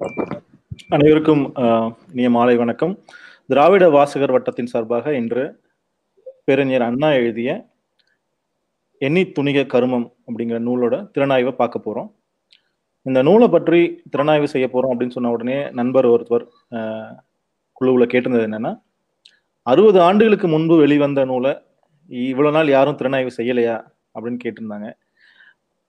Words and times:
அனைவருக்கும் 0.00 1.42
ஆஹ், 1.62 1.90
இனிய 2.12 2.28
மாலை 2.30 2.54
வணக்கம். 2.56 2.92
திராவிட 3.48 3.84
வாசகர் 3.88 4.32
வட்டத்தின் 4.32 4.66
சார்பாக 4.66 5.14
இன்று 5.14 5.44
பேரறிஞர் 6.44 6.84
அண்ணா 6.86 7.08
எழுதிய 7.12 7.50
எண்ணி 9.00 9.22
துணிக 9.36 9.66
கருமம் 9.66 10.06
அப்படிங்கிற 10.26 10.58
நூலோட 10.60 10.94
திறனாய்வை 11.14 11.52
பார்க்க 11.52 11.78
போறோம். 11.78 12.08
இந்த 13.06 13.22
நூலை 13.22 13.48
பற்றி 13.48 13.80
திறனாய்வு 14.10 14.48
செய்ய 14.48 14.68
போறோம் 14.68 14.92
அப்படின்னு 14.92 15.10
சொன்ன 15.10 15.30
உடனே 15.30 15.58
நண்பர் 15.72 16.06
ஒருத்தர் 16.06 16.46
ஆஹ், 16.76 17.14
குழுவுல 17.80 18.06
கேட்டிருந்தது 18.06 18.48
என்னன்னா 18.48 18.72
அறுபது 19.66 20.00
ஆண்டுகளுக்கு 20.00 20.48
முன்பு 20.48 20.76
வெளிவந்த 20.76 21.24
நூலை 21.24 21.52
இவ்வளவு 22.28 22.56
நாள் 22.56 22.68
யாரும் 22.68 22.98
திறனாய்வு 22.98 23.38
செய்யலையா 23.38 23.76
அப்படின்னு 24.14 24.42
கேட்டிருந்தாங்க. 24.44 24.88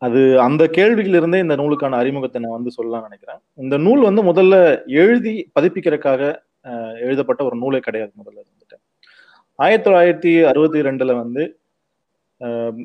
அது 0.01 0.19
அந்த 0.41 0.63
கேள்வியிலிருந்தே 0.71 1.39
இந்த 1.39 1.55
நூலுக்கான 1.55 1.97
அறிமுகத்தை 1.97 2.39
நான் 2.41 2.57
வந்து 2.57 2.71
சொல்லலாம் 2.71 3.05
நினைக்கிறேன். 3.07 3.39
இந்த 3.57 3.75
நூல் 3.77 4.01
வந்து 4.01 4.21
முதல்ல 4.23 4.55
எழுதி 5.01 5.35
பதிப்பிக்கிறதுக்காக 5.55 6.21
அஹ், 6.65 6.95
எழுதப்பட்ட 7.03 7.41
ஒரு 7.43 7.55
நூலே 7.57 7.79
கிடையாது 7.79 8.11
முதல்ல 8.17 8.39
வந்துட்டு 8.41 8.75
ஆயிரத்தி 9.59 9.85
தொள்ளாயிரத்தி 9.87 10.31
அறுபத்தி 10.49 10.79
ரெண்டுல 10.81 11.11
வந்து 11.17 11.43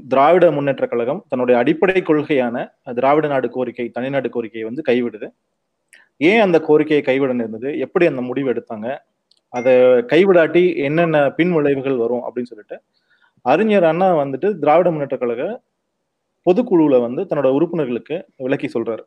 திராவிட 0.07 0.47
முன்னேற்ற 0.51 0.87
கழகம் 0.87 1.21
தன்னுடைய 1.29 1.57
அடிப்படை 1.59 2.01
கொள்கையான 2.03 2.57
திராவிட 2.97 3.27
நாடு 3.29 3.49
கோரிக்கை 3.51 3.87
தனிநாடு 3.95 4.29
கோரிக்கையை 4.31 4.65
வந்து 4.67 4.83
கைவிடுது. 4.89 5.29
ஏன் 6.21 6.43
அந்த 6.43 6.59
கோரிக்கையை 6.63 7.03
கைவிட 7.05 7.33
நேர்ந்தது? 7.35 7.71
எப்படி 7.85 8.05
அந்த 8.07 8.23
முடிவு 8.23 8.49
எடுத்தாங்க? 8.53 8.89
அதை 9.53 9.73
கைவிடாட்டி 10.13 10.63
என்னென்ன 10.85 11.17
பின் 11.31 11.55
விளைவுகள் 11.55 11.97
வரும் 11.97 12.25
அப்படின்னு 12.27 12.51
சொல்லிட்டு 12.53 12.77
அறிஞர் 13.45 13.85
அண்ணா 13.85 14.09
வந்துட்டு 14.21 14.49
திராவிட 14.61 14.89
முன்னேற்ற 14.91 15.19
கழக 15.19 15.43
பொதுக்குழுவில் 16.47 17.05
வந்து 17.07 17.23
தன்னோட 17.31 17.49
உறுப்பினர்களுக்கு 17.57 18.17
விளக்கி 18.37 18.69
சொல்றாரு. 18.75 19.05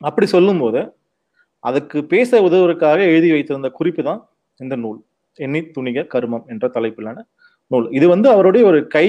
அப்படி 0.00 0.26
சொல்லும்போது 0.26 0.80
அதுக்கு 1.60 1.98
பேச 2.04 2.30
உதவுவதற்காக 2.42 3.00
எழுதி 3.10 3.30
வைத்திருந்த 3.32 3.70
குறிப்பு 3.70 4.02
தான் 4.02 4.20
இந்த 4.60 4.76
நூல். 4.76 5.00
எண்ணி 5.38 5.60
துணிக 5.76 6.06
கருமம் 6.06 6.46
என்ற 6.52 6.68
தலைப்பிலான 6.76 7.18
நூல். 7.70 7.86
இது 7.90 8.08
வந்து 8.08 8.28
அவருடைய 8.30 8.66
ஒரு 8.66 8.86
கை 8.86 9.06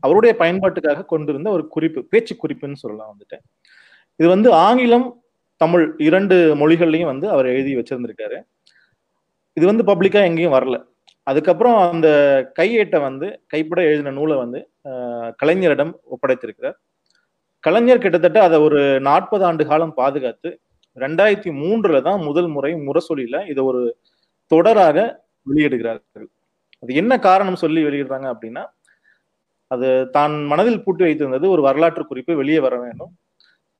அவருடைய 0.00 0.36
பயன்பாட்டுக்காக 0.40 1.04
கொண்டிருந்த 1.04 1.50
ஒரு 1.50 1.64
குறிப்பு 1.68 2.00
பேச்சு 2.04 2.34
குறிப்புன்னு 2.42 2.82
சொல்லலாம் 2.82 3.10
வந்துட்டு. 3.12 3.38
இது 4.20 4.28
வந்து 4.28 4.52
ஆங்கிலம் 4.66 5.06
தமிழ் 5.56 5.84
இரண்டு 5.98 6.36
மொழிகள்லையும் 6.60 7.10
வந்து 7.12 7.26
அவர் 7.34 7.46
எழுதி 7.46 7.72
வச்சிருந்திருக்காரு. 7.76 8.38
இது 9.56 9.64
வந்து 9.66 9.84
பப்ளிக்கா 9.90 10.20
எங்கேயும் 10.28 10.56
வரல. 10.56 10.76
அதுக்கப்புறம் 11.28 11.76
அந்த 11.84 12.08
கையேட்டை 12.58 12.98
வந்து 13.02 13.26
கைப்பட 13.52 13.80
எழுதின 13.88 14.14
நூலை 14.14 14.36
வந்து 14.38 14.60
ஆஹ், 14.90 15.30
கலைஞரிடம் 15.40 15.92
ஒப்படைத்திருக்கிறார். 16.14 16.76
கலைஞர் 17.64 18.02
கிட்டத்தட்ட 18.02 18.38
அதை 18.42 18.58
ஒரு 18.66 18.80
நாற்பது 19.06 19.44
ஆண்டு 19.44 19.64
காலம் 19.66 19.94
பாதுகாத்து 19.98 20.50
ரெண்டாயிரத்தி 20.96 21.50
மூன்றுல 21.60 21.98
தான் 22.02 22.20
முதல் 22.26 22.48
முறை 22.54 22.70
முரசொலியில 22.86 23.36
இதை 23.50 23.62
ஒரு 23.64 23.80
தொடராக 24.50 24.96
வெளியிடுகிறார்கள். 25.46 26.28
அது 26.82 26.92
என்ன 27.00 27.12
காரணம் 27.26 27.62
சொல்லி 27.62 27.80
வெளியிடுறாங்க 27.86 28.28
அப்படின்னா 28.34 28.62
அது 29.70 29.86
தான் 30.12 30.34
மனதில் 30.50 30.82
பூட்டி 30.84 31.02
வைத்திருந்தது 31.04 31.46
ஒரு 31.54 31.62
வரலாற்று 31.66 32.04
குறிப்பு 32.06 32.32
வெளியே 32.40 32.60
வர 32.66 32.74
வேண்டும். 32.84 33.10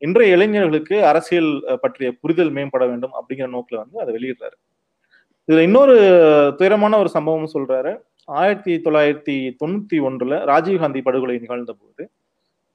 இன்றைய 0.02 0.34
இளைஞர்களுக்கு 0.36 0.96
அரசியல் 1.10 1.50
பற்றிய 1.82 2.08
புரிதல் 2.22 2.52
மேம்பட 2.56 2.84
வேண்டும் 2.90 3.14
அப்படிங்கிற 3.18 3.48
நோக்கில் 3.54 3.82
வந்து 3.82 3.96
அதை 4.02 4.10
வெளியிடுறாரு. 4.16 4.56
இதுல 5.48 5.62
இன்னொரு 5.66 5.94
துயரமான 6.58 6.98
ஒரு 6.98 7.10
சம்பவம் 7.14 7.52
சொல்றாரு. 7.54 7.92
ஆயிரத்தி 8.28 8.72
தொள்ளாயிரத்தி 8.84 9.34
தொண்ணூத்தி 9.60 9.98
ஒன்றுல 10.06 10.38
ராஜீவ்காந்தி 10.50 11.00
படுகொலை 11.04 11.36
நிகழ்ந்த 11.38 11.72
போது 11.74 12.02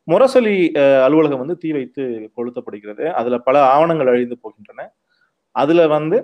முரசொலி 0.07 0.55
அலுவலகம் 1.05 1.41
வந்து 1.43 1.57
தீ 1.57 1.69
வைத்து 1.71 2.03
கொளுத்தப்படுகிறது. 2.37 3.05
அதுல 3.19 3.37
பல 3.39 3.57
ஆவணங்கள் 3.73 4.11
அழிந்து 4.11 4.37
போகின்றன. 4.43 4.81
அதுல 5.55 5.85
வந்து 5.93 6.17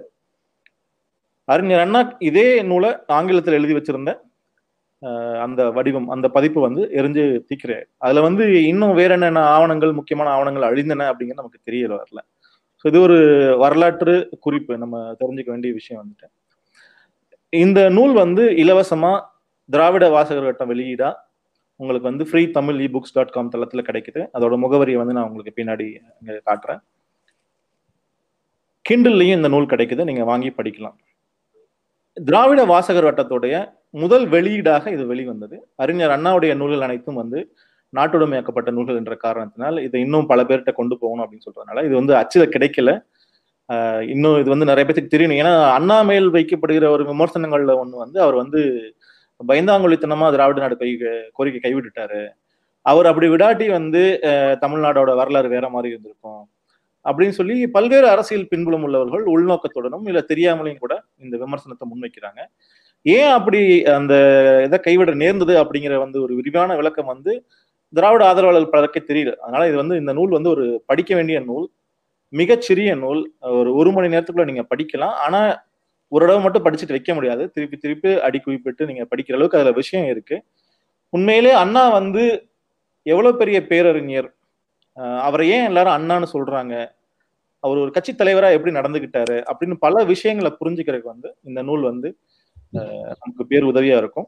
அறிஞர் 1.48 1.80
அண்ணா 1.80 2.00
இதே 2.28 2.48
நூலை 2.64 2.90
ஆங்கிலத்தில் 3.16 3.58
எழுதி 3.60 3.76
வச்சிருந்த 3.76 4.12
அஹ், 5.04 5.38
அந்த 5.44 5.62
வடிவம் 5.72 6.08
அந்த 6.10 6.28
பதிப்பு 6.30 6.60
வந்து 6.62 6.82
எரிஞ்சு 6.98 7.22
தீக்கிறார் 7.50 7.86
அதுல 8.00 8.24
வந்து 8.26 8.44
இன்னும் 8.66 8.98
வேற 8.98 9.12
என்னென்ன 9.14 9.44
ஆவணங்கள் 9.54 9.92
முக்கியமான 10.00 10.30
ஆவணங்கள் 10.30 10.68
அழிந்தன 10.70 11.08
அப்படிங்கிறது 11.12 11.42
நமக்கு 11.42 11.60
தெரியல 11.68 11.94
வரல. 11.96 12.20
ஸோ 12.80 12.86
இது 12.92 13.00
ஒரு 13.08 13.18
வரலாற்று 13.64 14.14
குறிப்பு. 14.46 14.74
நம்ம 14.84 14.98
தெரிஞ்சுக்க 15.22 15.50
வேண்டிய 15.56 15.72
விஷயம் 15.80 16.02
வந்துட்டு. 16.02 16.28
இந்த 17.54 17.80
நூல் 17.98 18.14
வந்து 18.24 18.44
இலவசமா 18.64 19.14
திராவிட 19.70 20.06
வாசகர் 20.16 20.48
வட்டம் 20.50 20.72
வெளியீடா. 20.74 21.10
உங்களுக்கு 21.80 22.10
வந்து 22.12 22.26
free 22.30 22.42
Tamil 22.58 22.80
e 22.86 22.88
books 22.94 23.16
dot 23.16 23.34
com 23.36 23.52
தளத்துல 23.54 23.82
கிடைக்குது. 23.90 24.22
அதோட 24.38 24.56
முகவரியை 24.64 24.98
வந்து 25.02 25.16
நான் 25.18 25.28
உங்களுக்கு 25.30 25.54
பின்னாடி 25.60 25.86
இங்கே 26.20 26.40
காட்டுறேன். 26.50 26.82
கிண்டில்லையும் 28.86 29.38
இந்த 29.40 29.50
நூல் 29.54 29.72
கிடைக்குது. 29.74 30.04
நீங்க 30.10 30.24
வாங்கி 30.32 30.50
படிக்கலாம். 30.60 30.98
திராவிட 32.18 32.62
வாசகர் 32.74 33.08
வட்டத்துடைய 33.08 33.56
முதல் 34.04 34.26
வெளியீடாக 34.36 34.86
இது 34.96 35.04
வெளிவந்தது. 35.12 35.58
அறிஞர் 35.84 36.16
அண்ணாவுடைய 36.16 36.54
நூல்கள் 36.62 36.86
அனைத்தும் 36.88 37.20
வந்து 37.22 37.40
நாட்டுடைமையாக்கப்பட்ட 37.98 38.70
நூல்கள் 38.76 39.00
என்ற 39.02 39.16
காரணத்தினால் 39.26 39.78
இதை 39.86 40.00
இன்னும் 40.06 40.30
பல 40.32 40.42
பேர்கிட்ட 40.50 40.74
கொண்டு 40.80 40.96
போகணும் 41.04 41.24
அப்படின்னு 41.26 41.48
சொல்றதுனால 41.48 41.84
இது 41.88 41.96
வந்து 42.02 42.14
அச்சில 42.22 42.44
கிடைக்கல. 42.56 42.92
இன்னும் 44.14 44.38
இது 44.42 44.50
வந்து 44.54 44.70
நிறைய 44.70 44.84
பேருக்கு 44.86 45.14
தெரியணும். 45.16 45.40
ஏன்னா 45.42 45.54
அண்ணா 45.78 45.98
வைக்கப்படுகிற 46.38 46.86
ஒரு 46.96 47.04
விமர்சனங்கள்ல 47.12 47.74
ஒண்ணு 47.82 48.04
வந்து 48.04 48.20
அவர் 48.26 48.38
வந்து 48.44 48.62
பயந்தாங்குழித்தனமா 49.40 50.28
திராவிட 50.36 50.60
நாடு 50.64 50.76
கை 50.78 50.90
கோரிக்கை 51.38 51.60
கைவிட்டுட்டாரு. 51.66 52.22
அவர் 52.86 53.10
அப்படி 53.10 53.28
விடாட்டி 53.34 53.66
வந்து 53.78 54.02
தமிழ்நாடோட 54.64 55.12
வரலாறு 55.20 55.50
வேற 55.56 55.66
மாதிரி 55.76 55.94
இருந்திருக்கும். 55.94 56.42
அப்படின்னு 57.06 57.36
சொல்லி 57.40 57.56
பல்வேறு 57.76 58.08
அரசியல் 58.14 58.50
பின்புலம் 58.52 58.84
உள்ளவர்கள் 58.88 59.24
உள்நோக்கத்துடனும் 59.34 60.08
இல்ல 60.10 60.22
தெரியாமலையும் 60.32 60.84
கூட 60.84 60.96
இந்த 61.26 61.36
விமர்சனத்தை 61.44 61.86
முன்வைக்கிறாங்க. 61.92 62.42
ஏன் 63.06 63.32
அப்படி 63.38 63.62
அந்த 64.00 64.14
இதை 64.68 64.78
கைவிட 64.88 65.12
நேர்ந்தது 65.24 65.54
அப்படிங்கிற 65.62 65.98
வந்து 66.06 66.18
ஒரு 66.26 66.34
விரிவான 66.40 66.76
விளக்கம் 66.80 67.12
வந்து 67.14 67.34
திராவிட 67.94 68.24
ஆதரவாளர்கள் 68.30 68.74
பலருக்கே 68.74 69.02
தெரியல. 69.10 69.32
அதனால 69.46 69.68
இது 69.68 69.78
வந்து 69.78 69.96
இந்த 69.98 70.14
நூல் 70.14 70.36
வந்து 70.38 70.50
ஒரு 70.50 70.66
படிக்க 70.86 71.12
வேண்டிய 71.16 71.40
நூல். 71.40 71.68
மிகச்சிறிய 72.34 72.92
நூல். 72.96 73.22
ஒரு 73.60 73.70
ஒரு 73.76 73.92
மணி 73.92 74.08
நேரத்துக்குள்ள 74.14 74.46
நீங்க 74.52 74.66
படிக்கலாம். 74.72 75.16
ஆனா 75.26 75.40
ஒரு 76.12 76.24
தடவை 76.26 76.42
மட்டும் 76.44 76.66
படிச்சுட்டு 76.66 76.96
வைக்க 76.98 77.14
முடியாது. 77.14 77.44
திருப்பி 77.52 77.78
திருப்பி 77.78 78.12
அடி 78.28 78.40
குறிப்பிட்டு 78.40 78.84
நீங்க 78.86 79.04
படிக்கிற 79.12 79.36
அளவுக்கு 79.38 79.60
அதுல 79.60 79.74
விஷயம் 79.82 80.08
இருக்கு. 80.14 80.38
உண்மையிலே 81.14 81.52
அண்ணா 81.64 81.84
வந்து 81.90 82.24
எவ்வளவு 83.06 83.38
பெரிய 83.38 83.58
பேரறிஞர்? 83.68 84.30
அவரை 85.28 85.46
ஏன் 85.50 85.68
எல்லாரும் 85.70 85.96
அண்ணான்னு 85.98 86.28
சொல்றாங்க? 86.34 86.74
அவர் 87.64 87.82
ஒரு 87.84 87.92
கட்சி 87.92 88.12
தலைவரா 88.14 88.50
எப்படி 88.58 88.74
நடந்துகிட்டாரு? 88.80 89.38
அப்படின்னு 89.50 89.76
பல 89.80 90.04
விஷயங்களை 90.04 90.52
புரிஞ்சுக்கிறதுக்கு 90.62 91.14
வந்து 91.16 91.30
இந்த 91.44 91.62
நூல் 91.62 91.84
வந்து 91.92 92.10
நமக்கு 93.22 93.46
பேர் 93.52 93.70
உதவியா 93.72 93.98
இருக்கும். 94.04 94.28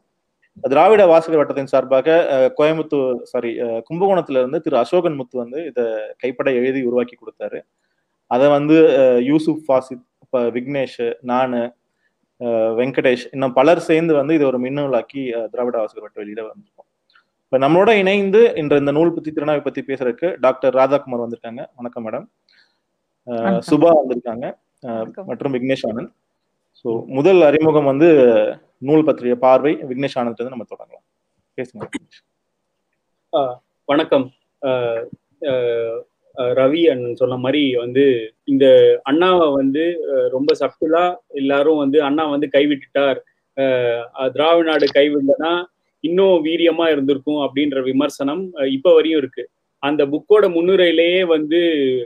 திராவிட 0.72 1.02
வாசகர் 1.10 1.40
வட்டத்தின் 1.40 1.70
சார்பாக 1.72 2.16
கோயம்புத்தூர் 2.58 3.14
சாரி 3.30 3.50
கும்பகோணத்துல 3.88 4.40
இருந்து 4.42 4.58
திரு 4.64 4.76
அசோகன் 4.82 5.18
முத்து 5.20 5.36
வந்து 5.42 5.58
இதை 5.70 5.84
கைப்பட 6.22 6.48
எழுதி 6.60 6.80
உருவாக்கி 6.88 7.16
கொடுத்தாரு. 7.16 7.58
அதை 8.30 8.46
வந்து 8.56 8.76
யூசுப் 9.30 9.62
ஃபாசித் 9.66 10.04
விக்னேஷ் 10.56 11.00
நானு 11.30 11.60
வெங்கடேஷ் 12.78 13.26
இன்னும் 13.34 13.56
பலர் 13.58 13.86
சேர்ந்து 13.88 14.12
வந்து 14.20 14.36
இதை 14.38 14.46
ஒரு 14.50 14.58
மின்னூலாக்கி 14.64 15.22
திராவிட 15.52 15.76
வாசகர் 15.82 16.04
வட்ட 16.06 16.18
வெளியிட 16.22 16.42
வந்திருக்கோம். 16.46 16.88
இப்ப 17.44 17.58
நம்மளோட 17.64 17.90
இணைந்து 18.02 18.40
இன்று 18.60 18.80
இந்த 18.82 18.92
நூல் 18.96 19.14
பத்தி 19.16 19.30
திருநாவை 19.36 19.62
பத்தி 19.64 19.80
பேசுறதுக்கு 19.88 20.28
டாக்டர் 20.44 20.76
ராதாகுமார் 20.80 21.24
வந்திருக்காங்க. 21.24 21.62
வணக்கம் 21.80 22.04
மேடம். 22.06 22.26
சுபா 23.68 23.90
வந்திருக்காங்க. 24.00 24.46
மற்றும் 25.30 25.54
விக்னேஷ் 25.56 25.86
ஆனந்த். 25.90 26.12
ஸோ 26.80 26.90
முதல் 27.18 27.40
அறிமுகம் 27.48 27.90
வந்து 27.90 28.08
நூல் 28.88 29.04
பற்றிய 29.04 29.34
பார்வை 29.42 29.72
விக்னேஷ் 29.88 30.16
ஆனந்த் 30.20 30.48
நம்ம 30.52 30.64
தொடங்கலாம். 30.70 31.04
பேசுங்க. 31.56 31.84
வணக்கம். 33.90 34.24
ரவி 36.58 36.80
அண்ணன் 36.92 37.20
சொன்ன 37.20 37.36
மாதிரி 37.44 37.62
வந்து 37.82 38.04
இந்த 38.52 38.66
அண்ணாவை 39.10 39.46
வந்து 39.52 39.84
ரொம்ப 40.34 40.50
சப்டிலா 40.62 41.04
எல்லாரும் 41.40 41.80
வந்து 41.82 42.00
அண்ணா 42.08 42.24
வந்து 42.34 42.48
கைவிட்டுட்டார். 42.56 43.20
திராவிட 44.36 44.66
நாடு 44.70 44.88
கைவிடலனா 44.94 45.52
இன்னும் 46.04 46.44
வீரியமா 46.44 46.86
இருந்திருக்கும் 46.94 47.40
அப்படின்ற 47.44 47.84
விமர்சனம் 47.90 48.42
இப்ப 48.76 48.94
வரையும் 48.94 49.22
இருக்கு. 49.22 49.44
அந்த 49.82 50.02
புக்கோட 50.12 50.44
முன்னுரையிலேயே 50.56 51.22
வந்து 51.34 51.60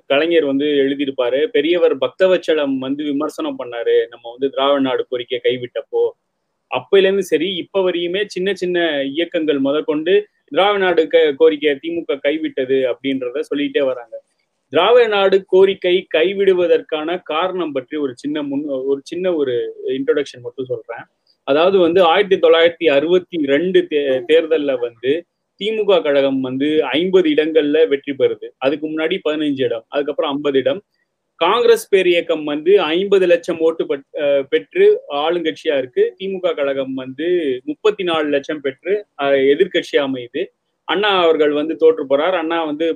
கலைஞர் 0.07 0.51
வந்து 0.53 0.69
எழுதியிருப்பாரு. 0.85 1.41
பெரியவர் 1.57 1.97
பக்தவச்சலம் 2.05 2.77
வந்து 2.87 3.03
விமர்சனம் 3.11 3.59
பண்ணாரு. 3.59 3.97
நம்ம 4.13 4.25
வந்து 4.35 4.51
திராவிட 4.55 4.85
நாடு 4.91 5.03
கோரிக்கை 5.09 5.41
கைவிட்டப்போ 5.43 6.05
அப்பையில 6.79 7.09
இருந்து 7.09 7.25
சரி 7.33 7.49
இப்ப 7.63 7.83
வரையுமே 7.87 8.23
சின்ன 8.35 8.55
சின்ன 8.63 8.79
இயக்கங்கள் 9.17 9.61
முதற்கொண்டு 9.67 10.15
திராவிட 10.51 10.81
நாடு 10.85 11.03
க 11.13 11.19
கோரிக்கையை 11.41 11.75
திமுக 11.83 12.17
கைவிட்டது 12.27 12.79
அப்படின்றத 12.91 13.43
சொல்லிட்டே 13.51 13.83
வராங்க. 13.91 14.15
திராவிட 14.73 15.07
நாடு 15.15 15.37
கோரிக்கை 15.53 15.95
கைவிடுவதற்கான 16.17 17.09
காரணம் 17.33 17.75
பற்றி 17.77 17.97
ஒரு 18.05 18.13
சின்ன 18.23 18.43
முன் 18.51 18.65
ஒரு 18.91 19.01
சின்ன 19.11 19.33
ஒரு 19.41 19.55
இன்ட்ரோடக்ஷன் 19.97 20.45
மட்டும் 20.47 20.71
சொல்றேன். 20.73 21.05
அதாவது 21.49 21.77
வந்து 21.85 22.01
ஆயிரத்தி 22.13 22.39
தொள்ளாயிரத்தி 22.45 22.87
அறுபத்தி 22.97 23.39
ரெண்டு 23.53 23.81
தே 23.91 24.01
தேர்தல்ல 24.31 24.73
வந்து 24.87 25.13
திமுக 25.61 25.99
கழகம் 26.07 26.41
வந்து 26.49 26.69
ஐம்பது 26.99 27.29
இடங்கள்ல 27.35 27.79
வெற்றி 27.93 28.13
பெறுது. 28.21 28.47
அதுக்கு 28.65 28.85
முன்னாடி 28.87 29.17
பதினஞ்சு 29.27 29.63
இடம் 29.69 29.85
அதுக்கப்புறம் 29.95 30.33
ஐம்பது 30.35 30.59
இடம் 30.65 30.81
காங்கிரஸ் 31.45 31.89
பேர் 31.93 32.09
இயக்கம் 32.13 32.45
வந்து 32.51 32.73
ஐம்பது 32.93 33.27
லட்சம் 33.33 33.59
ஓட்டு 33.67 33.85
பெற்று 34.53 34.87
ஆளுங்கட்சியா 35.23 35.75
இருக்கு. 35.81 36.05
திமுக 36.19 36.53
கழகம் 36.59 36.95
வந்து 37.03 37.27
முப்பத்தி 37.71 38.05
நாலு 38.11 38.29
லட்சம் 38.35 38.63
பெற்று 38.67 38.93
எதிர்கட்சியா 39.55 40.03
அமையுது. 40.09 40.43
அண்ணா 40.89 41.11
அவர்கள் 41.25 41.53
வந்து 41.59 41.75
தோற்று 41.83 42.03
போறார். 42.11 42.37
அண்ணா 42.43 42.59
வந்து 42.71 42.87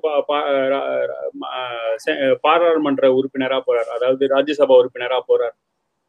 பாராளுமன்ற 2.46 3.06
உறுப்பினரா 3.18 3.58
போறார். 3.68 3.90
அதாவது 3.96 4.24
ராஜ்யசபா 4.34 4.78
உறுப்பினரா 4.80 5.18
போறார். 5.30 5.54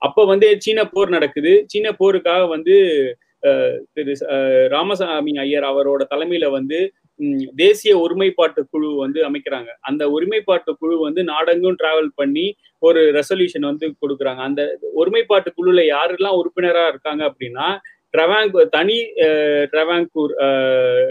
அப்ப 0.02 0.26
வந்து 0.32 0.48
சீன 0.66 0.80
போர் 0.94 1.16
நடக்குது. 1.18 1.54
சீன 1.72 1.88
போருக்காக 2.02 2.44
வந்து 2.56 2.76
திரு 3.96 4.14
ராமசாமி 4.74 5.32
ஐயர் 5.44 5.66
அவரோட 5.70 6.02
தலைமையில 6.12 6.48
வந்து 6.58 6.80
தேசிய 7.56 7.94
ஒருமைப்பாட்டு 8.04 8.62
குழு 8.74 8.90
வந்து 9.04 9.20
அமைக்கிறாங்க. 9.28 9.70
அந்த 9.90 10.04
ஒருமைப்பாட்டு 10.16 10.72
குழு 10.82 10.96
வந்து 11.08 11.24
நாடெங்கும் 11.32 11.80
டிராவல் 11.82 12.12
பண்ணி 12.16 12.46
ஒரு 12.82 13.02
ரெசல்யூஷன் 13.20 13.70
வந்து 13.72 13.88
கொடுக்குறாங்க. 14.04 14.42
அந்த 14.50 14.62
ஒருமைப்பாட்டு 15.02 15.52
குழுல 15.58 15.84
யாரெல்லாம் 15.96 16.40
உறுப்பினரா 16.42 16.86
இருக்காங்க 16.88 17.24
அப்படின்னா 17.30 17.68
ட்ரவாங் 18.14 18.52
தனி 18.78 18.98
ட்ரவாங்கூர் 19.74 20.34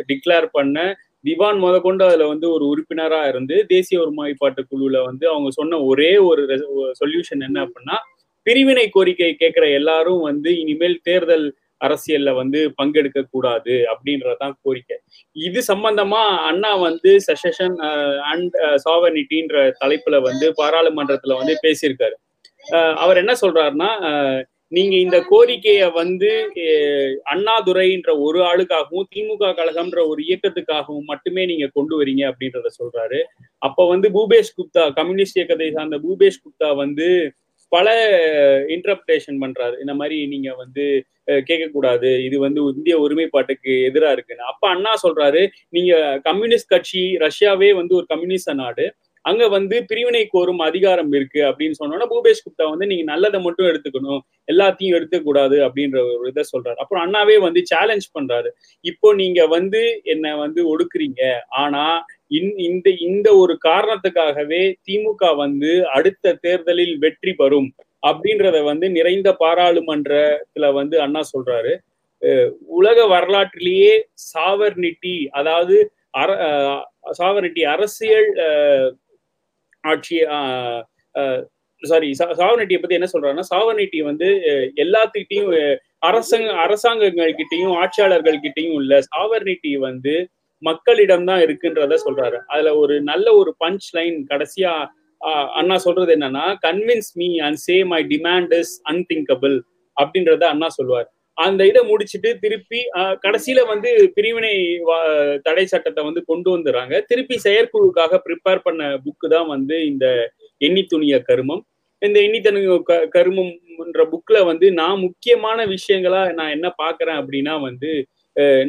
டிக்ளேர் 0.09 0.47
பண்ண 0.53 0.79
திவான் 1.25 1.59
முத 1.63 1.77
கொண்டு 1.81 2.03
அதுல 2.05 2.27
வந்து 2.27 2.47
ஒரு 2.51 2.65
உறுப்பினரா 2.73 3.21
இருந்து 3.29 3.57
தேசிய 3.69 4.03
ஒருமைப்பாட்டு 4.03 4.63
குழுல 4.71 4.99
வந்து 5.07 5.25
அவங்க 5.29 5.49
சொன்ன 5.51 5.81
ஒரே 5.83 6.13
ஒரு 6.29 6.43
சொல்யூஷன் 7.01 7.45
என்ன 7.49 7.59
அப்படின்னா 7.65 7.97
பிரிவினை 8.47 8.85
கோரிக்கை 8.91 9.33
கேட்கிற 9.35 9.65
எல்லாரும் 9.71 10.21
வந்து 10.21 10.51
இனிமேல் 10.61 10.97
தேர்தல் 11.03 11.47
அரசியல்ல 11.81 12.31
வந்து 12.41 12.61
பங்கெடுக்க 12.79 13.21
கூடாது 13.35 13.75
அப்படின்றதான் 13.93 14.55
கோரிக்கை. 14.65 14.97
இது 15.37 15.61
சம்பந்தமா 15.73 16.23
அண்ணா 16.51 16.73
வந்து 16.89 17.13
செஷன் 17.27 17.77
அண்ட் 18.33 18.57
சாவர்னிட்டின்ற 18.87 19.67
தலைப்புல 19.83 20.19
வந்து 20.29 20.49
பாராளுமன்றத்துல 20.61 21.37
வந்து 21.41 21.57
பேசியிருக்காரு. 21.67 22.17
அவர் 23.03 23.21
என்ன 23.25 23.35
சொல்றாருன்னா 23.43 23.91
நீங்க 24.73 24.95
இந்த 25.05 25.19
கோரிக்கைய 25.31 25.85
வந்து 26.01 26.29
அண்ணாதுரைன்ற 27.33 28.11
ஒரு 28.27 28.39
ஆளுக்காகவும் 28.49 29.09
திமுக 29.15 29.49
கழகம்ன்ற 29.59 30.01
ஒரு 30.11 30.21
இயக்கத்துக்காகவும் 30.27 31.09
மட்டுமே 31.13 31.43
நீங்க 31.51 31.67
கொண்டு 31.79 31.95
வரீங்க 32.01 32.23
அப்படின்றத 32.31 32.71
சொல்றாரு. 32.81 33.21
அப்ப 33.63 33.87
வந்து 33.93 34.09
பூபேஷ் 34.17 34.53
குப்தா 34.59 34.85
கம்யூனிஸ்ட் 34.99 35.39
இயக்கத்தை 35.39 35.69
சார்ந்த 35.79 35.99
பூபேஷ் 36.05 36.43
குப்தா 36.45 36.71
வந்து 36.83 37.09
பல 37.73 37.89
இன்டர்பிரேஷன் 38.77 39.39
பண்றாரு. 39.45 39.75
இந்த 39.81 39.95
மாதிரி 39.95 40.17
நீங்க 40.27 40.51
வந்து 40.55 40.85
கேட்கக்கூடாது. 41.49 42.11
இது 42.27 42.37
வந்து 42.39 42.61
இந்திய 42.77 42.95
ஒருமைப்பாட்டுக்கு 43.01 43.73
எதிராக 43.89 44.15
இருக்குன்னு. 44.17 44.49
அப்ப 44.53 44.65
அண்ணா 44.69 44.93
சொல்றாரு 45.03 45.43
நீங்க 45.69 45.93
கம்யூனிஸ்ட் 46.25 46.73
கட்சி 46.75 47.03
ரஷ்யாவே 47.27 47.71
வந்து 47.81 47.95
ஒரு 47.95 48.07
கம்யூனிஸ்ட 48.15 48.55
நாடு. 48.55 48.87
அங்க 49.25 49.45
வந்து 49.49 49.77
பிரிவினை 49.85 50.23
கோரும் 50.33 50.63
அதிகாரம் 50.67 51.11
இருக்கு. 51.13 51.41
அப்படின்னு 51.49 51.79
சொன்னோன்னா 51.81 52.07
பூபேஷ் 52.13 52.45
குப்தா 52.45 52.67
வந்து 52.71 52.87
நீங்க 52.87 53.05
நல்லதை 53.13 53.39
மட்டும் 53.41 53.69
எடுத்துக்கணும். 53.71 54.21
எல்லாத்தையும் 54.53 54.97
எடுத்துக்கூடாது 54.99 55.57
அப்படின்ற 55.67 55.99
ஒரு 56.13 56.29
இதை 56.33 56.45
சொல்றாரு. 56.53 56.79
அப்புறம் 56.85 57.03
அண்ணாவே 57.05 57.37
வந்து 57.47 57.63
சேலஞ்ச் 57.73 58.07
பண்றாரு. 58.19 58.51
இப்போ 58.85 59.11
நீங்க 59.15 59.41
வந்து 59.57 59.83
என்ன 60.15 60.37
வந்து 60.37 60.63
ஒடுக்குறீங்க. 60.73 61.23
ஆனா 61.63 61.85
இந்த 62.31 62.89
இந்த 63.07 63.29
ஒரு 63.37 63.55
காரணத்துக்காகவே 63.69 64.63
திமுக 64.89 65.31
வந்து 65.37 65.71
அடுத்த 65.89 66.35
தேர்தலில் 66.43 66.95
வெற்றி 66.99 67.33
பெறும் 67.33 67.69
அப்படின்றத 68.03 68.59
வந்து 68.63 68.87
நிறைந்த 68.91 69.31
பாராளுமன்றத்துல 69.41 70.69
வந்து 70.73 70.97
அண்ணா 71.01 71.23
சொல்றாரு. 71.33 71.73
உலக 72.79 72.99
வரலாற்றிலேயே 73.07 73.95
சாவர்னிட்டி 74.33 75.17
அதாவது 75.31 75.77
அர 76.15 76.31
சாவர்னிட்டி 77.19 77.63
அரசியல் 77.67 78.29
ஆட்சி 79.85 80.17
சாரி 81.83 82.09
சாவர்னிட்டியை 82.41 82.81
பத்தி 82.81 82.99
என்ன 82.99 83.09
சொல்றாருன்னா 83.13 83.47
சாவர்னிட்டி 83.53 84.01
வந்து 84.01 84.29
எல்லாத்துக்கிட்டையும் 84.77 85.53
அரசாங்க 85.99 86.51
அரசாங்கங்கள் 86.65 87.39
கிட்டையும் 87.39 87.77
ஆட்சியாளர்கள் 87.77 88.43
கிட்டையும் 88.43 88.77
உள்ள 88.77 89.01
சாவர்னிட்டி 89.09 89.73
வந்து 89.79 90.15
மக்களிடம் 90.63 91.27
தான் 91.31 91.43
இருக்குன்றத 91.45 91.99
சொல்றாரு. 92.07 92.39
அதுல 92.53 92.73
ஒரு 92.83 92.95
நல்ல 93.11 93.27
ஒரு 93.41 93.53
பஞ்ச் 93.65 93.89
லைன் 93.99 94.19
கடைசியா 94.33 94.73
அண்ணா 95.61 95.77
சொல்றது 95.87 96.11
என்னன்னா 96.17 96.45
convince 96.67 97.11
me 97.21 97.29
and 97.47 97.59
say 97.67 97.77
my 97.93 98.01
demand 98.13 98.53
is 98.61 98.75
unthinkable 98.91 99.57
அப்படின்றத 99.97 100.45
அண்ணா 100.53 100.69
சொல்லுவார். 100.77 101.09
அந்த 101.39 101.61
இதை 101.71 101.81
முடிச்சுட்டு 101.91 102.31
திருப்பி 102.45 102.81
கடைசியில 103.25 103.61
வந்து 103.73 103.91
பிரிவினை 104.17 104.55
தடை 105.47 105.65
சட்டத்தை 105.73 106.03
வந்து 106.09 106.23
கொண்டு 106.31 106.49
வந்துடுறாங்க. 106.55 106.95
திருப்பி 107.11 107.37
செயற்குழுக்காக 107.47 108.21
ப்ரிப்பேர் 108.27 108.65
பண்ண 108.67 108.83
புக்கு 109.05 109.29
தான் 109.35 109.49
வந்து 109.55 109.77
இந்த 109.91 110.07
எண்ணி 110.61 110.83
துணிய 110.93 111.17
கருமம். 111.29 111.63
இந்த 112.03 112.19
எண்ணி 112.27 112.39
க 112.89 112.95
கருமம்ன்ற 113.15 114.03
புக்ல 114.13 114.39
வந்து 114.51 114.67
நான் 114.81 115.03
முக்கியமான 115.07 115.59
விஷயங்களா 115.75 116.21
நான் 116.39 116.55
என்ன 116.57 116.69
பாக்குறேன் 116.83 117.19
அப்படின்னா 117.23 117.55
வந்து 117.69 117.91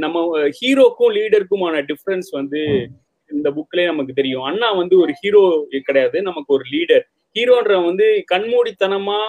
நம்ம 0.04 0.18
ஹீரோக்கும் 0.60 1.14
லீடருக்குமான 1.18 1.82
டிஃப்ரென்ஸ் 1.90 2.30
வந்து 2.40 2.62
இந்த 3.30 3.48
புக்லயே 3.58 3.86
நமக்கு 3.86 4.14
தெரியும். 4.14 4.46
அண்ணா 4.50 4.70
வந்து 4.80 4.96
ஒரு 5.04 5.14
ஹீரோ 5.22 5.42
கிடையாது 5.88 6.18
நமக்கு 6.30 6.52
ஒரு 6.58 6.66
லீடர் 6.74 7.04
ஹீரோன்ற 7.36 7.74
வந்து 7.86 8.06
கண்மூடித்தனமா 8.32 9.20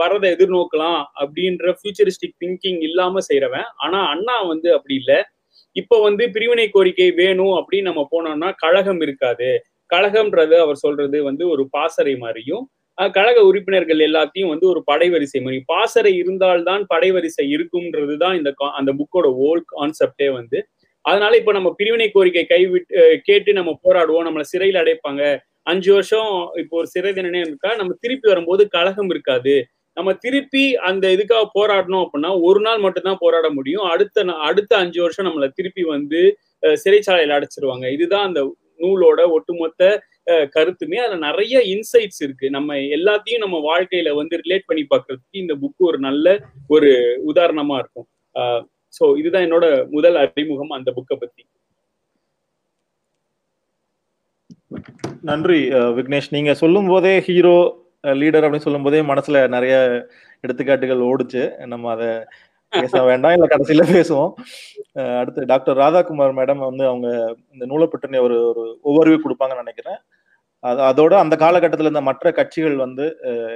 வரதை 0.00 0.26
எதிர்நோக்கலாம் 0.34 1.00
அப்படின்ற 1.22 1.72
ஃபியூச்சரிஸ்டிக் 1.78 2.36
திங்கிங் 2.42 2.80
இல்லாம 2.88 3.22
செய்யறவன் 3.28 3.68
ஆனா 3.84 4.00
அண்ணா 4.14 4.36
வந்து 4.52 4.68
அப்படி 4.76 4.94
இல்லை. 4.94 5.18
இப்ப 5.76 6.00
வந்து 6.08 6.24
பிரிவினை 6.34 6.66
கோரிக்கை 6.68 7.08
வேணும் 7.22 7.54
அப்படின்னு 7.58 7.88
நம்ம 7.90 8.04
போனோம்னா 8.12 8.50
கழகம் 8.64 9.00
இருக்காது. 9.06 9.50
கழகம்ன்றது 9.90 10.56
அவர் 10.64 10.82
சொல்றது 10.84 11.18
வந்து 11.24 11.44
ஒரு 11.54 11.64
பாசறை 11.76 12.14
மாதிரியும் 12.24 12.64
கழக 12.98 13.38
உறுப்பினர்கள் 13.48 14.00
எல்லாத்தையும் 14.08 14.50
வந்து 14.52 14.66
ஒரு 14.72 14.80
படைவரிசை 14.90 15.40
மாதிரி 15.44 15.58
பாசறை 15.72 16.12
இருந்தால்தான் 16.22 16.82
படைவரிசை 16.92 17.44
இருக்கும்ன்றது 17.54 18.14
தான் 18.24 18.36
இந்த 18.38 18.50
அந்த 18.78 18.90
புக்கோட 19.00 19.28
ஓல் 19.48 19.62
கான்செப்டே 19.74 20.28
வந்து. 20.38 20.58
அதனால 21.04 21.32
இப்ப 21.40 21.52
நம்ம 21.52 21.70
பிரிவினை 21.80 22.08
கோரிக்கை 22.10 22.44
கைவிட்டு 22.52 23.00
கேட்டு 23.28 23.50
நம்ம 23.58 23.72
போராடுவோம் 23.84 24.26
நம்மளை 24.28 24.46
சிறையில் 24.52 24.80
அடைப்பாங்க. 24.82 25.22
அஞ்சு 25.66 25.90
வருஷம் 25.96 26.30
இப்போ 26.62 26.74
ஒரு 26.80 26.88
சிறை 26.94 27.10
தண்டனை 27.12 27.40
இருக்கா 27.46 27.70
நம்ம 27.80 27.94
திருப்பி 28.04 28.26
வரும்போது 28.32 28.62
கழகம் 28.76 29.10
இருக்காது. 29.14 29.54
நம்ம 29.96 30.10
திருப்பி 30.24 30.64
அந்த 30.88 31.04
இதுக்காக 31.16 31.44
போராடணும் 31.58 32.02
அப்படின்னா 32.04 32.30
ஒரு 32.48 32.60
நாள் 32.66 32.80
மட்டும்தான் 32.84 33.22
போராட 33.24 33.46
முடியும். 33.58 33.86
அடுத்த 33.94 34.24
அடுத்த 34.48 34.72
அஞ்சு 34.82 35.00
வருஷம் 35.04 35.26
நம்மளை 35.28 35.48
திருப்பி 35.58 35.84
வந்து 35.94 36.20
சிறைச்சாலையில் 36.82 37.36
அடைச்சிருவாங்க. 37.38 37.86
இதுதான் 37.96 38.26
அந்த 38.28 38.40
நூலோட 38.80 39.20
ஒட்டுமொத்த 39.36 39.82
கருத்துமே 40.56 40.98
அதுல 41.04 41.18
நிறைய 41.28 41.56
இன்சைட்ஸ் 41.74 42.20
இருக்கு. 42.26 42.46
நம்ம 42.56 42.76
எல்லாத்தையும் 42.96 43.44
நம்ம 43.44 43.58
வாழ்க்கையில 43.70 44.12
வந்து 44.20 44.40
ரிலேட் 44.44 44.68
பண்ணி 44.70 44.84
பார்க்கறதுக்கு 44.92 45.42
இந்த 45.42 45.54
புக் 45.62 45.88
ஒரு 45.90 46.00
நல்ல 46.08 46.26
ஒரு 46.76 46.90
உதாரணமா 47.32 47.76
இருக்கும். 47.82 48.08
ஸோ 48.94 49.04
இதுதான் 49.20 49.46
என்னோட 49.46 49.66
முதல் 49.96 50.18
அறிமுகம் 50.24 50.76
அந்த 50.78 50.90
புக்கை 50.98 51.16
பத்தி. 51.22 51.42
நன்றி 55.28 55.60
விக்னேஷ். 55.98 56.34
நீங்க 56.36 56.52
சொல்லும் 56.62 56.90
போதே 56.92 57.14
ஹீரோ 57.28 57.56
லீடர் 58.20 58.44
அப்படின்னு 58.46 58.66
சொல்லும் 58.66 58.86
போதே 58.86 59.00
மனசுல 59.10 59.38
நிறைய 59.54 59.74
எடுத்துக்காட்டுகள் 60.44 61.08
ஓடுச்சு. 61.10 61.42
நம்ம 61.72 61.90
அதை 61.94 62.10
பேச 62.72 62.92
வேண்டாம். 63.10 63.34
இல்ல 63.36 63.46
கடைசியில 63.52 63.84
பேசுவோம். 63.96 64.32
அடுத்து 65.20 65.50
டாக்டர் 65.52 65.80
ராதாகுமார் 65.82 66.38
மேடம் 66.40 66.62
வந்து 66.68 66.84
அவங்க 66.90 67.08
இந்த 67.54 67.64
நூலை 67.70 67.86
பற்றின 67.92 68.20
ஒரு 68.26 68.36
ஒரு 68.50 68.62
ஓவர்வியூ 68.90 69.18
கொடுப்பாங்கன்னு 69.24 69.64
நினைக்கிறேன். 69.64 69.98
அதோட 70.88 71.14
அந்த 71.22 71.34
காலகட்டத்தில் 71.42 71.88
இருந்த 71.88 72.02
மற்ற 72.08 72.30
கட்சிகள் 72.38 72.76
வந்து 72.84 73.04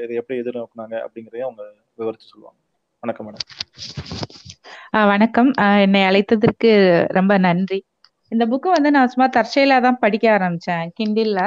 இதை 0.05 0.15
எப்படி 0.21 0.37
எதிர்நோக்குனாங்க 0.43 0.97
அப்படிங்கிறதையும் 1.05 1.49
அவங்க 1.49 1.63
விவரித்து 2.01 2.27
சொல்லுவாங்க. 2.33 2.59
வணக்கம் 3.03 3.27
மேடம். 3.27 3.47
வணக்கம். 5.13 5.51
என்னை 5.85 6.01
அழைத்ததற்கு 6.09 6.71
ரொம்ப 7.19 7.33
நன்றி. 7.47 7.79
இந்த 8.33 8.45
புக்கு 8.51 8.69
வந்து 8.77 8.91
நான் 8.97 9.11
சும்மா 9.13 9.27
தற்செயலா 9.37 9.79
தான் 9.87 10.01
படிக்க 10.05 10.27
ஆரம்பிச்சேன் 10.37 10.85
கிண்டில்ல. 10.99 11.41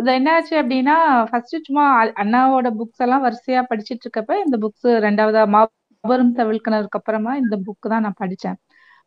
இது 0.00 0.10
என்னாச்சு 0.18 0.54
அப்படின்னா 0.62 0.96
ஃபர்ஸ்ட் 1.30 1.56
சும்மா 1.68 1.84
அண்ணாவோட 2.22 2.68
புக்ஸ் 2.80 3.02
எல்லாம் 3.06 3.24
வரிசையா 3.26 3.62
படிச்சுட்டு 3.70 4.04
இருக்கப்ப 4.06 4.36
இந்த 4.44 4.56
புக்ஸ் 4.64 4.88
ரெண்டாவதா 5.06 5.42
மாபெரும் 5.54 6.36
தவிழ்க்கினருக்கு 6.40 6.98
அப்புறமா 7.00 7.32
இந்த 7.42 7.56
புக் 7.66 7.90
தான் 7.92 8.04
நான் 8.06 8.20
படிச்சேன். 8.22 8.58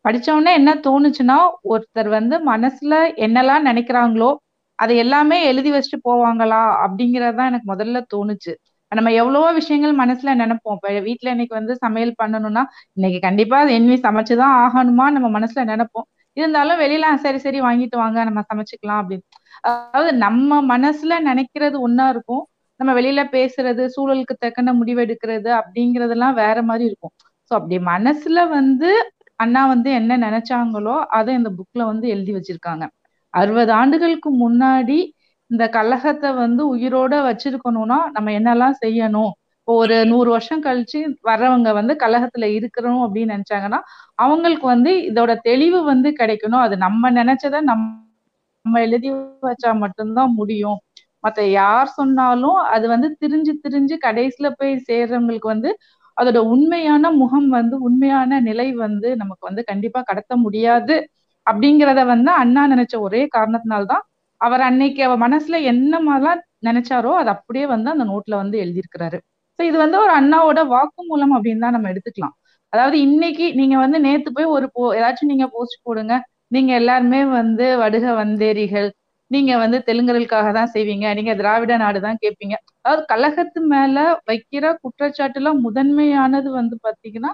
படிச்ச 0.06 0.27
உடனே 0.38 0.51
என்ன 0.60 0.72
தோணுச்சுன்னா 0.88 1.38
ஒருத்தர் 1.74 2.10
வந்து 2.18 2.36
மனசுல 2.51 2.96
என்னெல்லாம் 3.25 3.68
நினைக்கிறாங்களோ 3.70 4.32
அதை 4.79 4.98
எல்லாமே 4.98 5.46
எழுதி 5.46 5.72
வச்சுட்டு 5.72 6.00
போவாங்களா? 6.05 6.62
அப்படிங்கறதுதான் 6.84 7.46
எனக்கு 7.46 7.75
முதல்ல 7.75 8.01
தோணுச்சு. 8.15 8.53
நம்ம 8.91 9.12
எவ்வளவோ 9.13 9.51
விஷயங்கள் 9.51 9.96
மனசுல 9.98 10.34
நினைப்போம். 10.36 10.75
இப்ப 10.75 10.89
வீட்டுல 11.01 11.29
இன்னைக்கு 11.29 11.55
வந்து 11.55 11.75
சமையல் 11.75 12.13
பண்ணணும்னா 12.24 12.63
இன்னைக்கு 12.94 13.20
கண்டிப்பா 13.20 13.67
என்வி 13.70 13.98
சமைச்சுதான் 14.01 14.55
ஆகணுமா 14.63 15.05
நம்ம 15.10 15.39
மனசுல 15.39 15.63
நினைப்போம். 15.65 16.08
இருந்தாலும் 16.38 16.79
வெளியில 16.79 17.15
சரி 17.15 17.38
சரி 17.38 17.62
வாங்கிட்டு 17.62 17.96
வாங்க 17.96 18.24
நம்ம 18.24 18.41
சமைச்சுக்கலாம் 18.50 19.01
அப்படின்னு. 19.01 19.25
அதாவது 19.62 20.13
நம்ம 20.17 20.77
மனசுல 20.77 21.13
நினைக்கிறது 21.25 21.77
ஒன்னா 21.88 22.10
இருக்கும். 22.10 22.44
நம்ம 22.79 22.91
வெளியில 22.94 23.22
பேசுறது 23.32 23.89
சூழலுக்கு 23.96 24.36
தக்கன 24.39 24.74
முடிவெடுக்கிறது 24.74 25.50
அப்படிங்கறதெல்லாம் 25.60 26.34
வேற 26.34 26.63
மாதிரி 26.63 26.86
இருக்கும். 26.86 27.13
சோ 27.51 27.53
அப்படி 27.53 27.77
மனசுல 27.86 28.50
வந்து 28.50 28.89
அண்ணா 29.39 29.65
வந்து 29.65 29.91
என்ன 29.91 30.17
நினைச்சாங்களோ 30.17 30.96
அதை 31.12 31.34
இந்த 31.36 31.50
புக்ல 31.51 31.84
வந்து 31.84 32.08
எழுதி 32.08 32.34
வச்சிருக்காங்க. 32.34 32.86
அறுபது 33.36 33.72
ஆண்டுகளுக்கு 33.74 34.30
முன்னாடி 34.42 35.00
இந்த 35.51 35.63
கழகத்தை 35.70 36.30
வந்து 36.36 36.62
உயிரோட 36.74 37.13
வச்சிருக்கணும்னா 37.27 37.98
நம்ம 38.15 38.32
என்னெல்லாம் 38.39 38.77
செய்யணும்? 38.84 39.32
இப்போ 39.60 39.74
ஒரு 39.84 39.96
நூறு 40.06 40.30
வருஷம் 40.32 40.63
கழிச்சு 40.65 41.00
வர்றவங்க 41.30 41.70
வந்து 41.77 41.94
கழகத்துல 42.01 42.48
இருக்கிறோம் 42.58 43.01
அப்படின்னு 43.06 43.36
நினைச்சாங்கன்னா 43.36 43.80
அவங்களுக்கு 44.20 44.68
வந்து 44.68 44.92
இதோட 45.10 45.34
தெளிவு 45.44 45.80
வந்து 45.86 46.10
கிடைக்கணும். 46.20 46.63
அது 46.65 46.75
நம்ம 46.86 47.12
நினைச்சத 47.13 47.62
நம்ம 47.63 47.94
நம்ம 48.65 48.80
எழுதி 48.86 49.10
வச்சா 49.44 49.72
மட்டும்தான் 49.82 50.32
முடியும். 50.38 50.77
மத்த 51.24 51.42
யார் 51.54 51.89
சொன்னாலும் 51.98 52.60
அது 52.74 52.86
வந்து 52.88 53.08
திரிஞ்சு 53.22 53.54
திரிஞ்சு 53.63 53.96
கடைசியில 54.06 54.48
போய் 54.60 54.74
சேர்றவங்களுக்கு 54.89 55.50
வந்து 55.54 55.72
அதோட 56.18 56.39
உண்மையான 56.54 57.12
முகம் 57.15 57.50
வந்து 57.51 57.75
உண்மையான 57.88 58.39
நிலை 58.42 58.68
வந்து 58.77 59.10
நமக்கு 59.22 59.44
வந்து 59.50 59.63
கண்டிப்பா 59.72 60.01
கடத்த 60.04 60.34
முடியாது. 60.46 60.96
அப்படிங்கிறத 61.45 62.01
வந்து 62.05 62.31
அண்ணா 62.41 62.63
நினைச்ச 62.67 62.95
ஒரே 62.99 63.21
காரணத்தினால்தான் 63.35 64.03
அவர் 64.41 64.61
அன்னைக்கு 64.61 65.01
அவ 65.03 65.13
மனசுல 65.25 65.57
என்ன 65.63 65.93
மாதிரிலாம் 66.07 66.39
நினைச்சாரோ 66.65 67.11
அது 67.19 67.29
அப்படியே 67.35 67.65
வந்து 67.65 67.89
அந்த 67.89 68.05
நோட்ல 68.05 68.35
வந்து 68.35 68.57
எழுதியிருக்கிறாரு. 68.63 69.17
சோ 69.59 69.63
இது 69.63 69.77
வந்து 69.77 69.97
ஒரு 69.99 70.11
அண்ணாவோட 70.15 70.61
வாக்குமூலம் 70.71 71.33
அப்படின்னு 71.37 71.63
தான் 71.65 71.75
நம்ம 71.77 71.89
எடுத்துக்கலாம். 71.93 72.35
அதாவது 72.73 72.97
இன்னைக்கு 72.99 73.45
நீங்க 73.55 73.75
வந்து 73.77 73.97
நேத்து 73.99 74.29
போய் 74.31 74.53
ஒரு 74.55 74.67
போ 74.73 74.83
ஏதாச்சும் 74.97 75.31
நீங்க 75.33 75.45
போஸ்ட் 75.53 75.79
போடுங்க. 75.83 76.13
நீங்க 76.51 76.71
எல்லாருமே 76.73 77.21
வந்து 77.31 77.65
வடுக 77.77 78.05
வந்தேரிகள். 78.15 78.89
நீங்க 79.31 79.51
வந்து 79.57 79.77
தெலுங்கர்களுக்காக 79.87 80.49
தான் 80.53 80.71
செய்வீங்க. 80.73 81.05
நீங்க 81.13 81.33
திராவிட 81.35 81.73
நாடு 81.77 81.99
தான் 82.01 82.19
கேட்பீங்க. 82.23 82.55
அதாவது 82.79 83.03
கழகத்து 83.05 83.61
மேல 83.73 83.97
வைக்கிற 84.27 84.65
குற்றச்சாட்டுல 84.83 85.51
முதன்மையானது 85.61 86.49
வந்து 86.51 86.77
பாத்தீங்கன்னா 86.85 87.31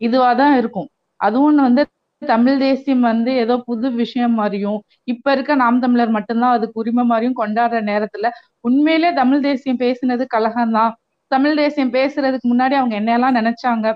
இதுவாதான் 0.00 0.54
இருக்கும். 0.60 0.88
அதுவும் 1.20 1.60
வந்து 1.66 1.82
தமிழ் 2.24 2.58
தேசியம் 2.58 3.00
வந்து 3.00 3.30
ஏதோ 3.34 3.54
புது 3.66 3.90
விஷயம் 3.92 4.34
மாதிரியும் 4.34 4.78
இப்ப 5.04 5.32
இருக்க 5.32 5.54
நாம் 5.54 5.80
தமிழர் 5.80 6.08
மட்டும்தான் 6.08 6.52
அதுக்கு 6.52 6.80
உரிமை 6.80 7.04
மாதிரியும் 7.04 7.38
கொண்டாடுற 7.40 7.80
நேரத்துல 7.90 8.28
உண்மையிலே 8.60 9.12
தமிழ் 9.12 9.40
தேசியம் 9.40 9.78
பேசினது 9.78 10.24
கழகம்தான். 10.34 10.92
தமிழ் 11.30 11.56
தேசியம் 11.56 11.92
பேசுறதுக்கு 11.92 12.46
முன்னாடி 12.52 12.74
அவங்க 12.80 12.96
என்னெல்லாம் 13.00 13.38
நினைச்சாங்க? 13.40 13.86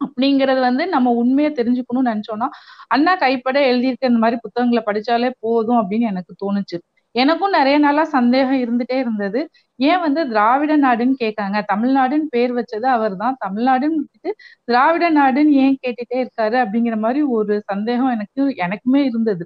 அப்படிங்கறது 0.00 0.60
வந்து 0.60 0.86
நம்ம 0.88 1.10
உண்மையை 1.10 1.52
தெரிஞ்சுக்கணும்னு 1.52 2.12
நினைச்சோம்னா 2.12 2.48
அண்ணா 2.88 3.14
கைப்பட 3.16 3.58
எழுதியிருக்க 3.72 4.10
இந்த 4.12 4.20
மாதிரி 4.24 4.38
புத்தகங்களை 4.42 4.82
படிச்சாலே 4.86 5.30
போதும் 5.40 5.76
அப்படின்னு 5.76 6.08
எனக்கு 6.12 6.32
தோணுச்சு. 6.42 6.78
எனக்கும் 7.14 7.50
நிறைய 7.50 7.78
நாளா 7.78 8.04
சந்தேகம் 8.04 8.60
இருந்துட்டே 8.64 8.96
இருந்தது. 8.98 9.40
ஏன் 9.80 10.00
வந்து 10.04 10.20
திராவிட 10.30 10.72
நாடுன்னு 10.84 11.14
கேட்காங்க 11.22 11.58
தமிழ்நாடுன்னு 11.70 12.28
பேர் 12.34 12.52
வச்சது 12.58 12.86
அவர் 12.96 13.14
தான் 13.16 13.36
தமிழ்நாடுன்னு 13.44 14.00
விட்டுட்டு 14.00 14.30
திராவிட 14.68 15.04
நாடுன்னு 15.16 15.54
ஏன் 15.64 15.78
கேட்டுட்டே 15.82 16.16
இருக்காரு? 16.22 16.56
அப்படிங்கிற 16.64 16.96
மாதிரி 17.04 17.22
ஒரு 17.36 17.54
சந்தேகம் 17.70 18.12
எனக்கு 18.16 18.42
எனக்குமே 18.66 19.02
இருந்தது. 19.08 19.44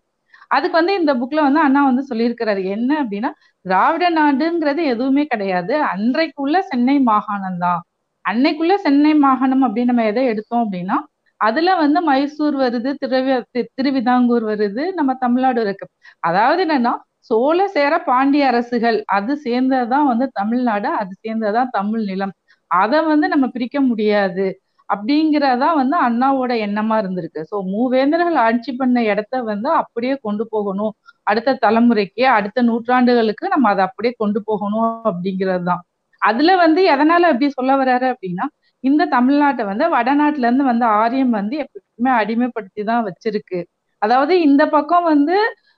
அதுக்கு 0.51 0.77
வந்து 0.81 0.95
இந்த 1.01 1.13
புக்ல 1.21 1.41
வந்து 1.47 1.61
அண்ணா 1.67 1.81
வந்து 1.85 2.03
சொல்லியிருக்கிறாரு. 2.11 2.63
என்ன 2.77 2.91
அப்படின்னா 3.03 3.31
திராவிட 3.65 4.05
நாடுங்கிறது 4.19 4.83
எதுவுமே 4.93 5.25
கிடையாது. 5.27 5.75
அன்றைக்குள்ள 5.93 6.57
சென்னை 6.71 6.97
மாகாணம் 7.11 7.61
தான். 7.65 7.81
அன்னைக்குள்ள 8.25 8.75
சென்னை 8.87 9.13
மாகாணம் 9.25 9.65
அப்படின்னு 9.67 9.93
நம்ம 9.93 10.07
எதை 10.13 10.25
எடுத்தோம் 10.33 10.63
அப்படின்னா 10.65 10.97
அதுல 11.41 11.71
வந்து 11.77 11.99
மைசூர் 12.09 12.57
வருது 12.63 12.91
திருவி 13.03 13.33
திருவிதாங்கூர் 13.77 14.45
வருது 14.51 14.83
நம்ம 14.99 15.11
தமிழ்நாடு 15.25 15.61
இருக்கு. 15.67 15.87
அதாவது 16.23 16.61
என்னன்னா 16.67 16.93
சோழ 17.31 17.59
சேர 17.75 17.95
பாண்டிய 18.09 18.45
அரசுகள் 18.51 18.99
அது 19.17 19.33
சேர்ந்ததுதான் 19.45 20.09
வந்து 20.11 20.27
தமிழ்நாடு 20.39 20.89
அது 21.01 21.13
சேர்ந்ததுதான் 21.23 21.71
தமிழ் 21.77 22.05
நிலம். 22.11 22.35
அதை 22.71 22.99
வந்து 23.11 23.27
நம்ம 23.33 23.47
பிரிக்க 23.55 23.79
முடியாது. 23.89 24.47
அப்படிங்கிறதா 24.89 25.69
வந்து 25.81 25.97
அண்ணாவோட 26.07 26.53
எண்ணமா 26.67 26.97
இருந்திருக்கு. 27.03 27.41
சோ 27.51 27.57
மூவேந்தர்கள் 27.73 28.39
ஆட்சி 28.45 28.73
பண்ண 28.75 28.97
இடத்த 29.13 29.43
வந்து 29.45 29.69
அப்படியே 29.81 30.15
கொண்டு 30.27 30.45
போகணும். 30.53 30.93
அடுத்த 31.27 31.57
தலைமுறைக்கு 31.65 32.25
அடுத்த 32.37 32.63
நூற்றாண்டுகளுக்கு 32.69 33.45
நம்ம 33.55 33.71
அதை 33.75 33.83
அப்படியே 33.89 34.13
கொண்டு 34.23 34.41
போகணும் 34.49 34.91
அப்படிங்கிறது 35.11 35.65
தான் 35.71 35.83
அதுல 36.23 36.51
வந்து 36.57 36.81
எதனால 36.93 37.29
அப்படி 37.31 37.49
சொல்ல 37.57 37.73
வர்றாரு 37.81 38.07
அப்படின்னா 38.13 38.45
இந்த 38.85 39.03
தமிழ்நாட்டை 39.15 39.65
வந்து 39.71 39.85
வடநாட்டுல 39.95 40.47
இருந்து 40.49 40.65
வந்து 40.71 40.87
ஆரியம் 41.01 41.33
வந்து 41.39 41.55
எப்பவுமே 41.65 42.11
அடிமைப்படுத்தி 42.21 42.83
தான் 42.91 43.05
வச்சிருக்கு. 43.09 43.59
அதாவது 44.03 44.35
இந்த 44.47 44.63
பக்கம் 44.75 45.07
வந்து 45.13 45.37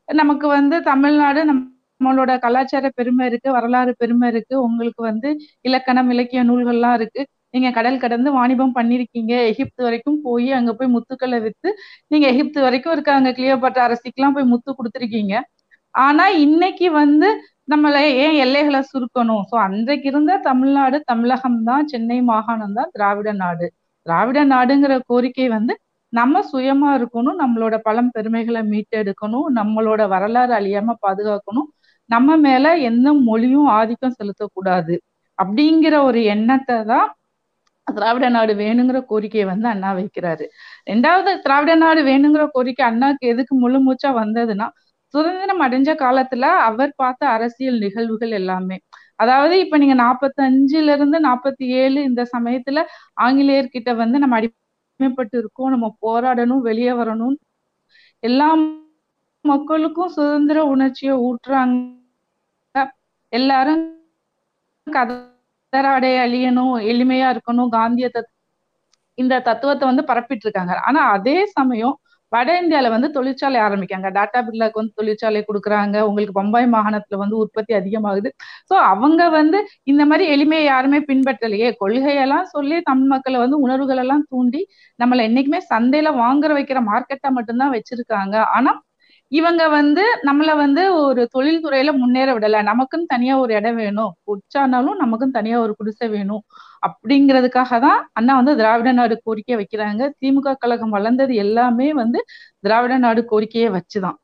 நமக்கு 0.08 0.46
வந்து 0.48 0.76
தமிழ்நாடு 0.90 1.40
நம்மளோட 2.00 2.32
கலாச்சார 2.38 2.86
பெருமை 2.98 3.24
இருக்கு 3.26 3.48
வரலாறு 3.52 3.92
பெருமை 4.02 4.26
இருக்கு. 4.32 4.54
உங்களுக்கு 4.66 5.02
வந்து 5.02 5.28
இலக்கணம் 5.60 6.10
இலக்கிய 6.14 6.40
நூல்கள்லாம் 6.50 6.96
இருக்கு. 6.98 7.22
நீங்க 7.54 7.68
கடல் 7.78 8.02
கடந்து 8.04 8.28
வாணிபம் 8.38 8.74
பண்ணிருக்கீங்க. 8.78 9.32
எகிப்து 9.50 9.80
வரைக்கும் 9.86 10.18
போய் 10.26 10.48
அங்க 10.58 10.70
போய் 10.78 10.92
முத்துக்களை 10.96 11.38
வித்து 11.46 11.68
நீங்க 12.12 12.26
எகிப்து 12.32 12.60
வரைக்கும் 12.66 12.94
இருக்க 12.96 13.12
அங்க 13.18 13.30
கிளியோபட்ட 13.38 13.80
அரசிக்கெல்லாம் 13.86 14.36
போய் 14.36 14.50
முத்து 14.52 14.70
கொடுத்துருக்கீங்க. 14.72 15.34
ஆனா 15.94 16.24
இன்னைக்கு 16.46 16.88
வந்து 17.00 17.28
நம்மள 17.72 17.94
ஏன் 18.24 18.36
எல்லைகளை 18.44 18.80
சுருக்கணும்? 18.90 19.44
சோ 19.50 19.54
அன்றைக்கு 19.66 20.06
இருந்த 20.10 20.32
தமிழ்நாடு 20.48 20.98
தமிழகம் 21.10 21.60
தான் 21.70 21.86
சென்னை 21.92 22.18
மாகாணம் 22.30 22.76
தான் 22.78 22.90
திராவிட 22.96 23.30
நாடு. 23.42 23.66
திராவிட 24.06 24.40
நாடுங்கிற 24.54 24.94
கோரிக்கை 25.10 25.46
வந்து 25.56 25.74
நம்ம 26.12 26.42
சுயமா 26.52 26.88
இருக்கணும் 26.98 27.40
நம்மளோட 27.42 27.74
பழம் 27.78 28.10
பெருமைகளை 28.10 28.62
மீட்டெடுக்கணும் 28.72 29.48
நம்மளோட 29.58 30.02
வரலாறு 30.08 30.52
அழியாம 30.54 30.94
பாதுகாக்கணும் 31.02 31.68
நம்ம 32.10 32.36
மேல 32.38 32.66
எந்த 32.90 33.08
மொழியும் 33.28 33.68
ஆதிக்கம் 33.78 34.16
செலுத்தக்கூடாது 34.18 34.94
அப்படிங்கிற 35.38 35.94
ஒரு 36.04 36.20
எண்ணத்தை 36.34 36.76
தான் 36.84 37.08
திராவிட 37.86 38.26
நாடு 38.28 38.52
வேணுங்கிற 38.54 38.98
கோரிக்கையை 39.06 39.46
வந்து 39.46 39.66
அண்ணா 39.68 39.90
வைக்கிறாரு. 39.98 40.44
ரெண்டாவது 40.86 41.30
திராவிட 41.44 41.72
நாடு 41.74 42.00
வேணுங்கிற 42.02 42.44
கோரிக்கை 42.52 42.84
அண்ணாக்கு 42.88 43.24
எதுக்கு 43.32 43.54
முழு 43.56 43.78
மூச்சா 43.86 44.10
வந்ததுன்னா 44.22 44.66
சுதந்திரம் 45.14 45.62
அடைஞ்ச 45.66 45.90
காலத்துல 46.00 46.44
அவர் 46.68 46.92
பார்த்த 46.96 47.22
அரசியல் 47.28 47.78
நிகழ்வுகள் 47.78 48.32
எல்லாமே. 48.32 48.76
அதாவது 49.16 49.54
இப்ப 49.64 49.76
நீங்க 49.78 49.96
நாற்பத்தி 50.02 50.40
அஞ்சுல 50.46 50.94
இருந்து 50.96 51.18
நாற்பத்தி 51.20 51.66
ஏழு 51.82 51.98
இந்த 52.02 52.22
சமயத்துல 52.34 52.80
ஆங்கிலேயர்கிட்ட 53.20 53.90
வந்து 53.96 54.16
நம்ம 54.18 54.36
அடி 54.36 54.48
அடிமைப்பட்டு 54.98 55.36
இருக்கோம். 55.36 55.70
நம்ம 55.70 55.96
போராடணும் 56.06 56.60
வெளியே 56.60 56.90
வரணும். 56.90 57.36
எல்லா 58.22 58.48
மக்களுக்கும் 59.44 60.08
சுதந்திர 60.08 60.64
உணர்ச்சியை 60.64 61.14
ஊற்றுறாங்க 61.16 61.94
எல்லாரும் 63.32 63.82
கதராடை 64.86 66.12
அழியணும் 66.24 66.74
எளிமையா 66.90 67.28
இருக்கணும். 67.34 67.68
காந்திய 67.68 68.10
தத் 68.14 68.32
இந்த 69.18 69.40
தத்துவத்தை 69.40 69.84
வந்து 69.88 70.04
பரப்பிட்டு 70.12 70.44
இருக்காங்க. 70.46 70.74
ஆனா 70.84 71.00
அதே 71.10 71.46
சமயம் 71.46 71.96
வட 72.36 72.50
இந்தியாவில் 72.60 72.94
வந்து 72.94 73.08
தொழிற்சாலை 73.10 73.58
ஆரம்பிக்காங்க 73.60 74.08
டாடா 74.16 74.40
பிர்லாக்கு 74.46 74.80
வந்து 74.80 74.94
தொழிற்சாலை 74.96 75.40
கொடுக்குறாங்க. 75.48 75.96
உங்களுக்கு 76.08 76.34
பம்பாய் 76.34 76.66
மாகாணத்துல 76.74 77.20
வந்து 77.22 77.36
உற்பத்தி 77.42 77.72
அதிகமாகுது. 77.74 78.30
சோ 78.70 78.74
அவங்க 78.92 79.22
வந்து 79.30 79.58
இந்த 79.84 80.02
மாதிரி 80.06 80.26
எளிமையை 80.34 80.64
யாருமே 80.66 81.00
பின்பற்றலையே. 81.10 81.70
கொள்கையெல்லாம் 81.82 82.48
சொல்லி 82.54 82.78
தமிழ் 82.90 83.10
மக்களை 83.14 83.38
வந்து 83.44 83.58
உணர்வுகள் 83.66 84.02
எல்லாம் 84.04 84.24
தூண்டி 84.32 84.62
நம்மளை 84.98 85.22
என்னைக்குமே 85.28 85.60
சந்தையில 85.72 86.12
வாங்குற 86.22 86.52
வைக்கிற 86.58 86.80
மார்க்கெட்டை 86.90 87.30
மட்டும்தான் 87.38 87.74
வச்சிருக்காங்க. 87.76 88.36
ஆனா 88.56 88.72
இவங்க 89.32 89.62
வந்து 89.68 90.02
நம்மள 90.26 90.50
வந்து 90.56 90.82
ஒரு 90.98 91.22
தொழில்துறையில 91.34 91.90
முன்னேற 91.96 92.28
விடல. 92.36 92.58
நமக்குன்னு 92.62 93.06
தனியா 93.06 93.34
ஒரு 93.38 93.52
இடம் 93.54 93.74
வேணும். 93.76 94.12
உச்சானாலும் 94.32 94.98
நமக்கும் 95.02 95.30
தனியா 95.30 95.56
ஒரு 95.60 95.72
குடிசை 95.76 96.06
வேணும். 96.08 96.42
அப்படிங்கிறதுக்காக 96.86 97.80
தான் 97.80 98.00
அண்ணா 98.12 98.34
வந்து 98.36 98.54
திராவிட 98.56 98.90
நாடு 98.92 99.16
கோரிக்கையை 99.24 99.58
வைக்கிறாங்க. 99.60 100.02
திமுக 100.20 100.54
கழகம் 100.58 100.94
வளர்ந்தது 100.96 101.34
எல்லாமே 101.44 101.88
வந்து 101.94 102.20
திராவிட 102.60 102.96
நாடு 102.98 103.22
கோரிக்கையை 103.24 103.70
வச்சுதான். 103.70 104.16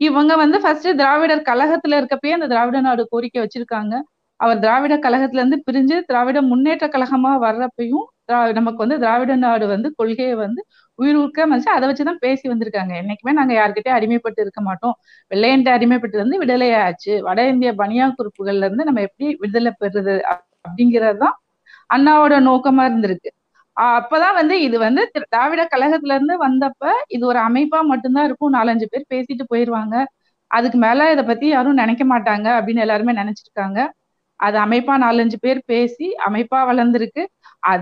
இவங்க 0.00 0.32
வந்து 0.36 0.56
ஃபர்ஸ்ட் 0.60 0.90
திராவிடர் 0.98 1.48
கழகத்துல 1.48 1.98
இருக்கப்பயே 2.00 2.34
அந்த 2.36 2.46
திராவிட 2.46 2.80
நாடு 2.80 3.02
கோரிக்கை 3.10 3.40
வச்சிருக்காங்க. 3.44 3.94
அவர் 4.40 4.58
திராவிட 4.58 4.94
கழகத்துல 4.98 5.40
இருந்து 5.42 5.58
பிரிஞ்சு 5.66 5.96
திராவிட 6.06 6.38
முன்னேற்ற 6.42 6.86
கழகமா 6.88 7.32
வர்றப்பையும் 7.46 8.06
நமக்கு 8.52 8.80
வந்து 8.84 8.98
திராவிட 8.98 9.32
நாடு 9.36 9.66
வந்து 9.66 9.88
கொள்கையை 9.96 10.34
வந்து 10.36 10.60
உயிர் 10.98 11.16
உருக்க 11.16 11.46
மதிச்சு 11.46 11.70
அதை 11.76 11.88
வச்சுதான் 11.88 12.22
பேசி 12.24 12.48
வந்திருக்காங்க. 12.48 12.92
என்னைக்குமே 13.00 13.32
நாங்க 13.32 13.52
யாருக்கிட்டே 13.54 13.90
அடிமைப்பட்டு 13.90 14.40
இருக்க 14.44 14.60
மாட்டோம். 14.60 14.94
வெள்ளையன்ட்டு 15.30 15.72
அடிமைப்பட்டு 15.76 16.16
வந்து 16.16 16.38
விடுதலை 16.38 16.74
ஆச்சு. 16.74 17.22
வட 17.22 17.48
இந்திய 17.48 17.72
பனியா 17.78 18.06
குறிப்புகள்ல 18.18 18.66
இருந்து 18.66 18.84
நம்ம 18.84 19.00
எப்படி 19.00 19.36
விடுதலை 19.38 19.72
பெறுறது 19.80 20.14
அப்படிங்கறதுதான் 20.64 21.36
அண்ணாவோட 21.94 22.34
நோக்கமா 22.48 22.84
இருந்திருக்கு. 22.88 23.30
அப்பதான் 23.76 24.34
வந்து 24.34 24.60
இது 24.62 24.76
வந்து 24.78 25.02
திராவிட 25.28 25.68
கழகத்துல 25.74 26.14
இருந்து 26.14 26.36
வந்தப்ப 26.46 26.84
இது 27.08 27.26
ஒரு 27.26 27.38
அமைப்பா 27.38 27.80
மட்டும்தான் 27.82 28.24
இருக்கும். 28.24 28.54
நாலஞ்சு 28.54 28.86
பேர் 28.90 29.06
பேசிட்டு 29.14 29.44
போயிருவாங்க. 29.46 29.94
அதுக்கு 30.50 30.78
மேல 30.78 31.12
இதை 31.12 31.24
பத்தி 31.24 31.46
யாரும் 31.48 31.74
நினைக்க 31.74 32.04
மாட்டாங்க 32.04 32.48
அப்படின்னு 32.58 32.84
எல்லாருமே 32.86 33.12
நினைச்சிருக்காங்க. 33.12 33.78
அது 34.40 34.58
அமைப்பா 34.58 34.94
நாலஞ்சு 35.04 35.36
பேர் 35.40 35.60
பேசி 35.66 36.06
அமைப்பா 36.26 36.58
வளர்ந்துருக்கு. 36.70 37.22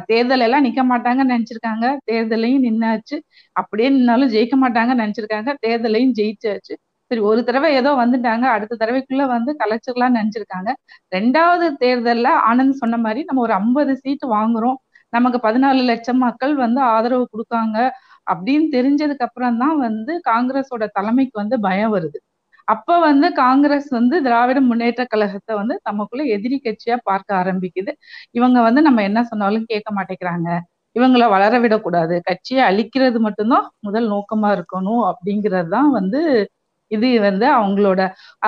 தேர்தல் 0.06 0.40
எல்லாம் 0.40 0.64
நிக்க 0.64 0.82
மாட்டாங்கன்னு 0.84 1.32
நினைச்சிருக்காங்க. 1.34 1.86
தேர்தலையும் 2.10 2.64
நின்னாச்சு. 2.66 3.16
அப்படியே 3.56 3.88
நின்னாலும் 3.88 4.30
ஜெயிக்க 4.30 4.56
மாட்டாங்கன்னு 4.56 5.02
நினைச்சிருக்காங்க. 5.04 5.50
தேர்தலையும் 5.66 6.14
ஜெயிச்சாச்சு. 6.18 6.74
சரி 7.10 7.20
ஒரு 7.20 7.44
தடவை 7.44 7.74
ஏதோ 7.74 7.90
வந்துட்டாங்க. 7.96 8.44
அடுத்த 8.46 8.78
தடவைக்குள்ள 8.80 9.24
வந்து 9.26 9.50
கலைச்சிடலாம்னு 9.60 10.18
நினைச்சிருக்காங்க. 10.18 10.70
ரெண்டாவது 11.12 11.66
தேர்தல்ல 11.84 12.28
ஆனந்த் 12.50 12.80
சொன்ன 12.82 12.96
மாதிரி 12.96 13.22
நம்ம 13.24 13.40
ஒரு 13.40 13.52
ஐம்பது 13.52 13.96
சீட்டு 13.96 14.28
வாங்குறோம். 14.34 14.78
நமக்கு 15.12 15.38
பதினாலு 15.42 15.82
லட்சம் 15.84 16.18
மக்கள் 16.18 16.54
வந்து 16.56 16.80
ஆதரவு 16.94 17.26
கொடுக்காங்க. 17.32 17.78
அப்படின்னு 18.26 18.66
தெரிஞ்சதுக்கு 18.72 19.26
அப்புறம் 19.28 19.58
தான் 19.58 19.76
வந்து 19.78 20.12
காங்கிரஸோட 20.30 20.84
தலைமைக்கு 20.92 21.36
வந்து 21.40 21.56
பயம் 21.60 21.94
வருது. 21.94 22.18
அப்ப 22.68 22.98
வந்து 23.00 23.26
காங்கிரஸ் 23.34 23.88
வந்து 23.98 24.16
திராவிட 24.22 24.58
முன்னேற்ற 24.60 25.02
கழகத்தை 25.12 25.52
வந்து 25.60 25.74
தமக்குள்ள 25.88 26.22
எதிரி 26.36 26.56
கட்சியா 26.60 26.96
பார்க்க 27.04 27.38
ஆரம்பிக்குது. 27.40 27.92
இவங்க 28.32 28.58
வந்து 28.68 28.80
நம்ம 28.88 29.02
என்ன 29.02 29.20
சொன்னாலும் 29.30 29.68
கேட்க 29.72 29.88
மாட்டேங்கிறாங்க. 29.98 30.48
இவங்களை 30.96 31.26
வளர 31.34 31.54
விடக்கூடாது. 31.64 32.14
கட்சியை 32.28 32.62
அழிக்கிறது 32.70 33.18
மட்டும்தான் 33.26 33.66
முதல் 33.80 34.06
நோக்கமா 34.14 34.50
இருக்கணும் 34.58 35.02
அப்படிங்கிறது 35.10 35.70
தான் 35.76 35.90
வந்து 35.98 36.20
இது 36.90 37.08
வந்து 37.22 37.46
அவங்களோட 37.58 38.00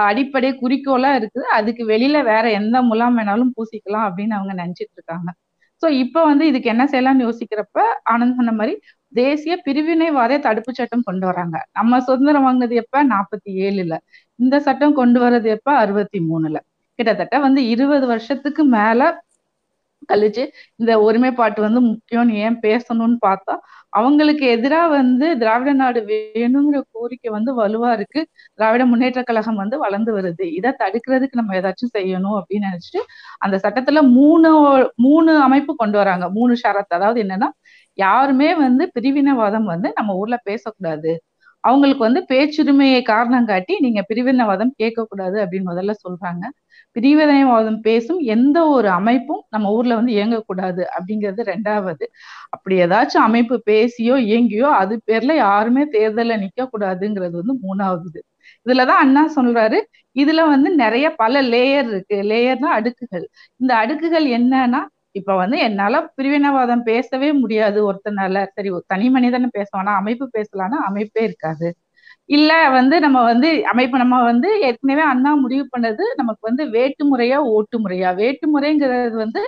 அடிப்படை 0.03 0.51
குறிக்கோளா 0.63 1.11
இருக்குது. 1.21 1.47
அதுக்கு 1.59 1.83
வெளியில 1.93 2.17
வேற 2.33 2.45
எந்த 2.61 2.77
முலாம் 2.91 3.17
வேணாலும் 3.19 3.53
பூசிக்கலாம் 3.57 4.07
அப்படின்னு 4.09 4.37
அவங்க 4.39 4.53
நினைச்சிட்டு 4.63 4.95
இருக்காங்க. 4.99 5.29
சோ 5.83 5.87
இப்ப 6.03 6.23
வந்து 6.31 6.45
இதுக்கு 6.51 6.69
என்ன 6.75 6.85
செய்யலாம்னு 6.93 7.27
யோசிக்கிறப்ப 7.27 7.81
ஆனந்த் 8.13 8.39
சொன்ன 8.39 8.53
மாதிரி 8.53 8.75
தேசிய 9.13 9.63
பிரிவினைவாத 9.67 10.39
தடுப்பு 10.39 10.73
சட்டம் 10.75 11.03
கொண்டு 11.03 11.27
வராங்க. 11.27 11.67
நம்ம 11.73 12.01
சுதந்திரம் 12.01 12.43
வாங்கினது 12.43 12.75
எப்ப? 12.75 13.05
நாற்பத்தி 13.07 13.53
ஏழுல. 13.67 13.95
இந்த 14.39 14.61
சட்டம் 14.61 14.95
கொண்டு 14.95 15.21
வர்றது 15.21 15.49
எப்ப? 15.49 15.77
அறுபத்தி 15.77 16.19
மூணுல. 16.21 16.57
கிட்டத்தட்ட 16.99 17.39
வந்து 17.39 17.69
இருபது 17.69 18.07
வருஷத்துக்கு 18.07 18.65
மேல 18.77 19.03
கழிச்சு 20.09 20.43
இந்த 20.77 20.93
ஒருமைப்பாட்டு 21.01 21.61
வந்து 21.61 21.81
முக்கியம்னு 21.83 22.35
ஏன் 22.45 22.59
பேசணும்னு 22.63 23.17
பார்த்தா 23.27 23.55
அவங்களுக்கு 23.93 24.45
எதிரா 24.57 24.89
வந்து 24.91 25.39
திராவிட 25.39 25.73
நாடு 25.73 26.01
வேணுங்கிற 26.09 26.81
கோரிக்கை 26.91 27.31
வந்து 27.31 27.51
வலுவா 27.59 27.93
இருக்கு. 27.93 28.21
திராவிட 28.55 28.87
முன்னேற்ற 28.87 29.23
கழகம் 29.23 29.57
வந்து 29.57 29.79
வளர்ந்து 29.79 30.13
வருது. 30.17 30.45
இதை 30.59 30.71
தடுக்கிறதுக்கு 30.79 31.39
நம்ம 31.41 31.55
ஏதாச்சும் 31.61 31.95
செய்யணும் 31.99 32.37
அப்படின்னு 32.39 32.69
நினைச்சிட்டு 32.69 33.03
அந்த 33.39 33.57
சட்டத்துல 33.65 34.03
மூணு 34.11 34.51
மூணு 34.97 35.33
அமைப்பு 35.41 35.75
கொண்டு 35.77 35.99
வராங்க. 35.99 36.31
மூணு 36.31 36.55
ஷரத் 36.63 36.97
அதாவது 36.99 37.23
என்னன்னா 37.23 37.49
யாருமே 37.99 38.55
வந்து 38.55 38.85
பிரிவினவாதம் 38.95 39.65
வந்து 39.65 39.89
நம்ம 39.95 40.15
ஊர்ல 40.15 40.37
பேசக்கூடாது. 40.45 41.13
அவங்களுக்கு 41.65 42.03
வந்து 42.07 42.21
பேச்சுரிமையை 42.29 43.03
காரணம் 43.03 43.47
காட்டி 43.47 43.75
நீங்க 43.81 44.01
பிரிவினவாதம் 44.09 44.75
கேட்கக்கூடாது 44.83 45.37
அப்படின்னு 45.45 45.71
முதல்ல 45.71 45.95
சொல்றாங்க. 46.05 46.45
பிரிவினைவாதம் 46.97 47.81
பேசும் 47.81 48.21
எந்த 48.27 48.67
ஒரு 48.69 48.89
அமைப்பும் 48.91 49.43
நம்ம 49.51 49.71
ஊர்ல 49.71 49.95
வந்து 49.95 50.13
இயங்கக்கூடாது 50.13 50.83
அப்படிங்கிறது 50.97 51.43
ரெண்டாவது. 51.53 52.05
அப்படி 52.49 52.77
ஏதாச்சும் 52.81 53.27
அமைப்பு 53.29 53.57
பேசியோ 53.71 54.17
இயங்கியோ 54.29 54.69
அது 54.75 54.95
பேர்ல 55.07 55.35
யாருமே 55.37 55.85
தேர்தலில் 55.87 56.41
நிக்க 56.41 56.69
கூடாதுங்கிறது 56.73 57.37
வந்து 57.41 57.57
மூணாவது. 57.65 58.21
இதுலதான் 58.67 59.03
அண்ணா 59.05 59.23
சொல்றாரு. 59.37 59.79
இதுல 60.17 60.41
வந்து 60.49 60.71
நிறைய 60.75 61.07
பல 61.17 61.43
லேயர் 61.45 61.89
இருக்கு. 61.89 62.17
லேயர்னா 62.23 62.71
அடுக்குகள். 62.79 63.27
இந்த 63.57 63.73
அடுக்குகள் 63.77 64.27
என்னன்னா 64.39 64.81
இப்ப 65.15 65.35
வந்து 65.37 65.59
என்னால 65.61 65.95
பிரிவினவாதம் 66.17 66.83
பேசவே 66.85 67.29
முடியாது 67.35 67.79
ஒருத்தனால. 67.89 68.35
சரி 68.51 68.71
தனி 68.87 69.07
மனிதன் 69.11 69.47
பேசுவானா 69.57 69.93
அமைப்பு 70.01 70.27
பேசலாம்னா 70.37 70.79
அமைப்பே 70.89 71.23
இருக்காது. 71.25 71.69
இல்ல 72.29 72.51
வந்து 72.71 72.97
நம்ம 73.01 73.19
வந்து 73.25 73.49
அமைப்பு 73.73 73.97
நம்ம 73.99 74.17
வந்து 74.25 74.49
ஏற்கனவே 74.69 75.05
அண்ணா 75.09 75.31
முடிவு 75.37 75.65
பண்ணது 75.71 76.05
நமக்கு 76.17 76.43
வந்து 76.43 76.65
வேட்டு 76.77 77.03
முறையா 77.11 77.39
ஓட்டு 77.53 77.77
முறையா. 77.81 78.11
வேட்டு 78.21 78.47
முறைங்கிறது 78.55 79.17
வந்து 79.25 79.43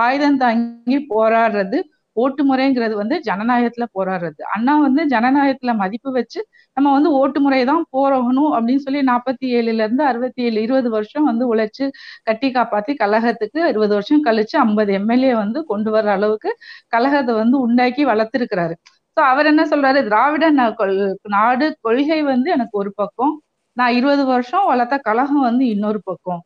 ஆயுதம் 0.00 0.38
தாங்கி 0.38 0.98
போராடுறது 1.10 1.80
ஓட்டு 2.16 2.42
முறைங்கிறது 2.48 2.94
வந்து 3.00 3.16
ஜனநாயகத்துல 3.28 3.84
போராடுறது. 3.96 4.40
அண்ணா 4.54 4.74
வந்து 4.86 5.02
ஜனநாயகத்துல 5.14 5.72
மதிப்பு 5.82 6.10
வச்சு 6.12 6.40
நம்ம 6.76 6.92
வந்து 6.92 7.10
ஓட்டு 7.20 7.38
முறை 7.40 7.60
தான் 7.70 7.84
போறணும் 7.96 8.50
அப்படின்னு 8.56 8.84
சொல்லி 8.86 9.00
நாற்பத்தி 9.10 9.46
ஏழுல 9.58 9.84
இருந்து 9.86 10.04
அறுபத்தி 10.10 10.42
ஏழு 10.42 10.58
இருபது 10.66 10.90
வருஷம் 10.96 11.28
வந்து 11.30 11.44
உழைச்சு 11.52 11.86
கட்டி 12.24 12.48
காப்பாத்தி 12.56 12.94
கழகத்துக்கு 13.02 13.60
இருபது 13.72 13.92
வருஷம் 13.98 14.24
கழிச்சு 14.28 14.56
ஐம்பது 14.64 14.92
எம்எல்ஏ 15.00 15.32
வந்து 15.42 15.60
கொண்டு 15.72 15.90
வர்ற 15.96 16.10
அளவுக்கு 16.18 16.52
கழகத்தை 16.88 17.34
வந்து 17.42 17.58
உண்டாக்கி 17.66 18.04
வளர்த்திருக்கிறாரு. 18.12 18.76
சோ 19.16 19.20
அவர் 19.32 19.50
என்ன 19.52 19.62
சொல்றாரு? 19.72 19.98
திராவிட 20.08 20.44
நாடு 21.36 21.66
கொள்கை 21.86 22.20
வந்து 22.32 22.48
எனக்கு 22.56 22.74
ஒரு 22.82 22.92
பக்கம். 22.94 23.34
நான் 23.76 23.94
இருபது 23.98 24.22
வருஷம் 24.32 24.66
வளர்த்த 24.70 24.96
கழகம் 25.08 25.46
வந்து 25.48 25.64
இன்னொரு 25.74 26.00
பக்கம். 26.04 26.40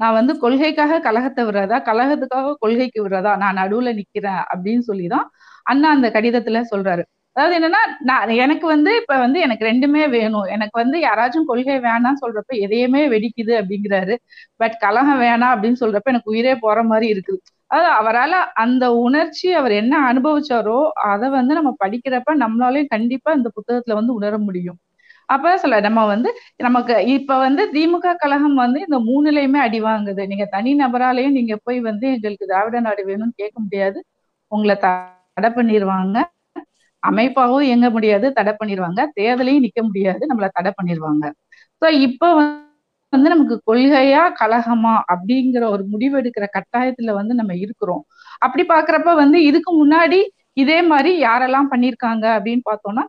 நான் 0.00 0.14
வந்து 0.14 0.32
கொள்கைக்காக 0.38 1.00
கழகத்தை 1.00 1.42
விடுறதா? 1.44 1.76
கழகத்துக்காக 1.88 2.56
கொள்கைக்கு 2.60 3.00
விடுறதா? 3.04 3.32
நான் 3.36 3.58
நடுவுல 3.58 3.92
நிக்கிறேன் 4.00 4.42
அப்படின்னு 4.52 4.82
சொல்லிதான் 4.82 5.26
அண்ணா 5.66 5.88
அந்த 5.90 6.08
கடிதத்துல 6.10 6.60
சொல்றாரு. 6.72 7.02
அதாவது 7.36 7.54
என்னன்னா 7.58 7.80
நான் 8.02 8.30
எனக்கு 8.36 8.66
வந்து 8.66 8.90
இப்ப 8.96 9.14
வந்து 9.18 9.38
எனக்கு 9.40 9.64
ரெண்டுமே 9.66 10.02
வேணும். 10.10 10.46
எனக்கு 10.46 10.76
வந்து 10.82 10.98
யாராச்சும் 11.00 11.48
கொள்கை 11.48 11.76
வேணாம்னு 11.80 12.22
சொல்றப்ப 12.22 12.52
எதையுமே 12.58 13.02
வெடிக்குது 13.08 13.52
அப்படிங்கிறாரு. 13.60 14.14
பட் 14.56 14.76
கலகம் 14.78 15.20
வேணாம் 15.20 15.52
அப்படின்னு 15.54 15.82
சொல்றப்ப 15.82 16.12
எனக்கு 16.14 16.32
உயிரே 16.34 16.54
போற 16.56 16.82
மாதிரி 16.84 17.08
இருக்குது. 17.14 17.40
அதாவது 17.70 17.90
அவரால் 18.00 18.38
அந்த 18.56 18.84
உணர்ச்சி 19.00 19.48
அவர் 19.52 19.72
என்ன 19.72 19.94
அனுபவிச்சாரோ 20.10 20.78
அதை 21.06 21.28
வந்து 21.30 21.54
நம்ம 21.54 21.70
படிக்கிறப்ப 21.84 22.36
நம்மளாலையும் 22.44 22.92
கண்டிப்பா 22.94 23.32
இந்த 23.32 23.50
புத்தகத்துல 23.56 23.94
வந்து 23.94 24.14
உணர 24.14 24.34
முடியும். 24.38 24.78
அப்ப 25.28 25.52
சொல்ல 25.56 25.78
நம்ம 25.86 26.00
வந்து 26.06 26.30
நமக்கு 26.60 26.94
இப்ப 27.14 27.38
வந்து 27.38 27.62
திமுக 27.72 28.12
கழகம் 28.18 28.56
வந்து 28.62 28.78
இந்த 28.86 28.98
மூணுலயுமே 29.08 29.58
அடி 29.58 29.80
வாங்குது. 29.82 30.22
நீங்க 30.26 30.44
தனி 30.52 30.72
நபராலையும் 30.76 31.36
நீங்க 31.38 31.54
போய் 31.64 31.78
வந்து 31.88 32.06
எங்களுக்கு 32.16 32.46
திராவிட 32.46 32.80
நாடு 32.80 33.02
வேணும்னு 33.08 33.34
கேட்க 33.36 33.56
முடியாது. 33.60 33.98
உங்களை 34.52 34.74
தடை 34.82 35.50
பண்ணிடுவாங்க 35.56 36.16
அமைப்பாகவும் 37.02 37.66
இயங்க 37.66 37.88
முடியாது 37.90 38.26
தடை 38.32 38.52
பண்ணிடுவாங்க 38.60 39.00
தேர்தலையும் 39.18 39.64
நிக்க 39.66 39.80
முடியாது 39.88 40.22
நம்மள 40.30 40.46
தடை 40.54 40.70
பண்ணிடுவாங்க 40.78 41.24
ஸோ 41.82 41.86
இப்ப 42.06 42.30
வந்து 43.12 43.28
நமக்கு 43.28 43.56
கொள்கையா 43.66 44.22
கழகமா 44.40 44.94
அப்படிங்கிற 45.12 45.64
ஒரு 45.70 45.84
முடிவு 45.92 46.14
எடுக்கிற 46.20 46.44
கட்டாயத்துல 46.56 47.12
வந்து 47.12 47.34
நம்ம 47.34 47.52
இருக்கிறோம். 47.56 48.02
அப்படி 48.42 48.62
பாக்குறப்ப 48.68 49.14
வந்து 49.16 49.38
இதுக்கு 49.42 49.72
முன்னாடி 49.82 50.20
இதே 50.56 50.78
மாதிரி 50.90 51.10
யாரெல்லாம் 51.22 51.70
பண்ணிருக்காங்க 51.72 52.24
அப்படின்னு 52.36 52.64
பார்த்தோம்னா 52.66 53.04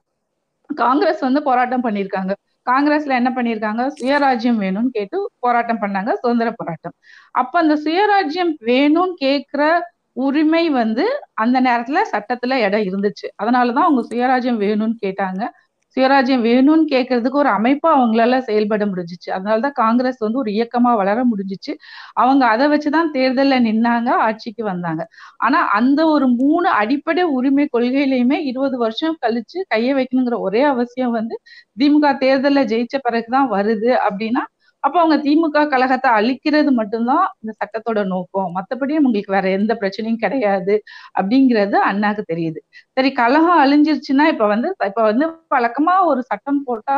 காங்கிரஸ் 0.76 1.20
வந்து 1.20 1.44
போராட்டம் 1.44 1.84
பண்ணியிருக்காங்க. 1.84 2.34
காங்கிரஸ்ல 2.72 3.08
என்ன 3.08 3.32
பண்ணிருக்காங்க 3.36 3.92
சுயராஜ்யம் 4.02 4.60
வேணும்னு 4.64 4.88
கேட்டு 4.92 5.32
போராட்டம் 5.40 5.82
பண்ணாங்க. 5.82 6.14
சுதந்திர 6.14 6.54
போராட்டம். 6.56 6.94
அப்ப 7.32 7.60
அந்த 7.60 7.76
சுயராஜ்யம் 7.76 8.54
வேணும்னு 8.66 9.14
கேட்கிற 9.16 9.82
உரிமை 10.12 10.70
வந்து 10.70 11.22
அந்த 11.34 11.62
நேரத்துல 11.62 11.98
சட்டத்துல 12.12 12.54
இடம் 12.54 12.82
இருந்துச்சு. 12.82 13.28
அதனாலதான் 13.44 13.86
அவங்க 13.88 14.02
சுயராஜ்யம் 14.10 14.60
வேணும்னு 14.60 14.96
கேட்டாங்க. 15.06 15.50
சுயராஜ்யம் 15.98 16.44
வேணும்னு 16.44 16.86
கேட்கறதுக்கு 16.92 17.38
ஒரு 17.38 17.50
அமைப்பா 17.50 17.90
அவங்களால 17.94 18.38
செயல்பட 18.40 18.86
முடிஞ்சிச்சு. 18.86 19.30
அதனாலதான் 19.30 19.72
காங்கிரஸ் 19.74 20.18
வந்து 20.18 20.38
ஒரு 20.38 20.52
இயக்கமா 20.52 20.96
வளர 20.96 21.24
முடிஞ்சிச்சு. 21.26 21.74
அவங்க 22.14 22.46
அதை 22.46 22.68
வச்சுதான் 22.68 23.12
தேர்தல்ல 23.14 23.58
நின்னாங்க 23.62 24.10
ஆட்சிக்கு 24.20 24.64
வந்தாங்க. 24.64 25.02
ஆனா 25.38 25.68
அந்த 25.72 26.06
ஒரு 26.08 26.28
மூணு 26.36 26.70
அடிப்படை 26.70 27.24
உரிமை 27.24 27.68
கொள்கையிலையுமே 27.78 28.40
இருபது 28.44 28.78
வருஷம் 28.78 29.18
கழிச்சு 29.26 29.60
கைய 29.76 29.90
வைக்கணுங்கிற 29.94 30.38
ஒரே 30.40 30.62
அவசியம் 30.64 31.12
வந்து 31.12 31.38
திமுக 31.80 32.14
தேர்தல்ல 32.24 32.64
ஜெயிச்ச 32.66 32.98
பிறகுதான் 33.02 33.52
வருது 33.52 33.92
அப்படின்னா 34.08 34.44
அப்ப 34.84 34.96
அவங்க 35.00 35.16
திமுக 35.24 35.64
கழகத்தை 35.70 36.10
அழிக்கிறது 36.18 36.72
மட்டும்தான் 36.72 37.26
இந்த 37.42 37.52
சட்டத்தோட 37.60 38.00
நோக்கம். 38.08 38.50
மத்தபடி 38.58 38.94
உங்களுக்கு 39.00 39.32
வேற 39.32 39.48
எந்த 39.50 39.74
பிரச்சனையும் 39.82 40.22
கிடையாது 40.26 40.76
அப்படிங்கிறது 41.20 41.78
அண்ணாக்கு 41.90 42.24
தெரியுது. 42.32 42.60
சரி 42.98 43.12
கழகம் 43.14 43.62
அழிஞ்சிருச்சுன்னா 43.64 44.28
இப்ப 44.34 44.48
வந்து 44.48 44.70
இப்ப 44.88 45.02
வந்து 45.04 45.26
வழக்கமா 45.56 45.96
ஒரு 46.12 46.22
சட்டம் 46.32 46.62
போட்டா 46.66 46.98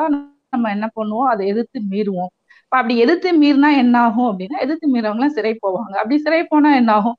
நம்ம 0.54 0.70
என்ன 0.76 0.86
பண்ணுவோம்? 0.96 1.30
அதை 1.32 1.44
எதிர்த்து 1.48 1.80
மீறுவோம். 1.92 2.32
இப்ப 2.64 2.78
அப்படி 2.80 2.96
எதிர்த்து 3.00 3.30
மீறினா 3.40 3.70
என்ன 3.82 3.96
ஆகும் 4.06 4.30
அப்படின்னா 4.30 4.58
எதிர்த்து 4.60 4.88
மீறவங்க 4.94 5.20
எல்லாம் 5.20 5.36
சிறை 5.38 5.54
போவாங்க. 5.64 5.94
அப்படி 6.02 6.18
சிறை 6.26 6.42
போனா 6.46 6.70
என்ன 6.76 6.92
ஆகும்? 6.98 7.18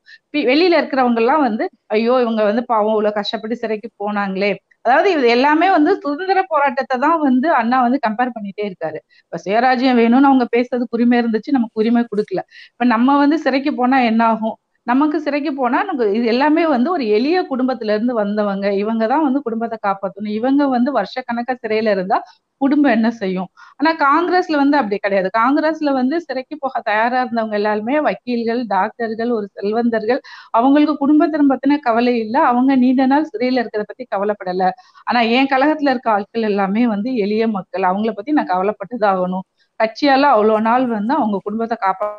வெளியில 0.51 0.79
இருக்கிறவங்க 0.81 1.20
எல்லாம் 1.23 1.42
வந்து 1.49 1.64
ஐயோ 1.90 2.14
இவங்க 2.25 2.42
வந்து 2.44 2.62
பாவம் 2.66 2.94
இவ்வளவு 2.94 3.18
கஷ்டப்பட்டு 3.18 3.57
சிறைக்கு 3.62 3.88
போனாங்களே. 4.03 4.53
அதாவது 4.85 5.09
இது 5.12 5.27
எல்லாமே 5.29 5.66
வந்து 5.71 5.93
சுதந்திர 6.03 6.40
போராட்டத்தை 6.51 6.97
தான் 6.99 7.19
வந்து 7.21 7.49
அண்ணா 7.55 7.79
வந்து 7.83 7.99
கம்பேர் 8.07 8.35
பண்ணிட்டே 8.37 8.64
இருக்காரு. 8.69 8.99
இப்ப 9.25 9.38
சுயராஜ்யம் 9.45 9.99
வேணும்னு 10.01 10.31
அவங்க 10.31 10.47
பேசுறதுக்கு 10.53 10.97
உரிமை 10.99 11.16
இருந்துச்சு 11.21 11.57
நமக்கு 11.57 11.81
உரிமை 11.83 12.03
கொடுக்கல. 12.07 12.43
இப்ப 12.73 12.87
நம்ம 12.87 13.16
வந்து 13.19 13.38
சிறைக்கு 13.45 13.73
போனா 13.75 13.99
என்ன 14.11 14.23
ஆகும்? 14.31 14.57
நமக்கு 14.90 15.18
சிறைக்கு 15.20 15.50
போனா 15.55 15.79
நமக்கு 15.83 16.07
இது 16.12 16.26
எல்லாமே 16.26 16.62
வந்து 16.66 16.88
ஒரு 16.90 17.05
எளிய 17.11 17.38
குடும்பத்துல 17.50 17.94
இருந்து 17.94 18.14
வந்தவங்க. 18.14 18.66
இவங்க 18.76 19.05
தான் 19.07 19.24
வந்து 19.24 19.40
குடும்பத்தை 19.42 19.79
காப்பாற்றணும் 19.83 20.37
இவங்க 20.37 20.62
வந்து 20.68 20.90
வருஷக்கணக்கா 20.92 21.55
சிறையில 21.62 21.90
இருந்தா 21.90 22.18
குடும்பம் 22.61 22.92
என்ன 22.92 23.09
செய்யும்? 23.18 23.48
ஆனா 23.79 23.90
காங்கிரஸ்ல 24.00 24.57
வந்து 24.57 24.76
அப்படி 24.76 24.96
கிடையாது. 24.98 25.29
காங்கிரஸ்ல 25.38 25.90
வந்து 25.92 26.16
சிறைக்கு 26.20 26.57
போக 26.59 26.81
தயாரா 26.83 27.20
இருந்தவங்க 27.22 27.53
எல்லாருமே 27.53 27.96
வக்கீல்கள் 28.00 28.61
டாக்டர்கள் 28.68 29.31
ஒரு 29.31 29.46
செல்வந்தர்கள். 29.57 30.20
அவங்களுக்கு 30.53 30.96
குடும்பத்தின 30.96 31.48
பத்தின 31.53 31.79
கவலை 31.81 32.14
இல்லை. 32.18 32.40
அவங்க 32.50 32.72
நீண்ட 32.76 33.07
நாள் 33.07 33.31
சிறையில 33.33 33.62
இருக்கிறத 33.62 33.88
பத்தி 33.90 34.07
கவலைப்படல. 34.14 34.66
ஆனா 35.07 35.22
என் 35.37 35.50
கழகத்துல 35.53 35.92
இருக்க 35.92 36.11
ஆட்கள் 36.11 36.48
எல்லாமே 36.50 36.85
வந்து 36.88 37.12
எளிய 37.18 37.46
மக்கள். 37.50 37.85
அவங்கள 37.85 38.12
பத்தி 38.12 38.33
நான் 38.33 38.53
கவலைப்பட்டுதான் 38.53 39.12
ஆகணும். 39.14 39.46
கட்சியால 39.81 40.31
அவ்வளவு 40.35 40.62
நாள் 40.62 40.87
வந்து 40.90 41.14
அவங்க 41.14 41.37
குடும்பத்தை 41.44 41.79
காப்பாற்ற 41.81 42.18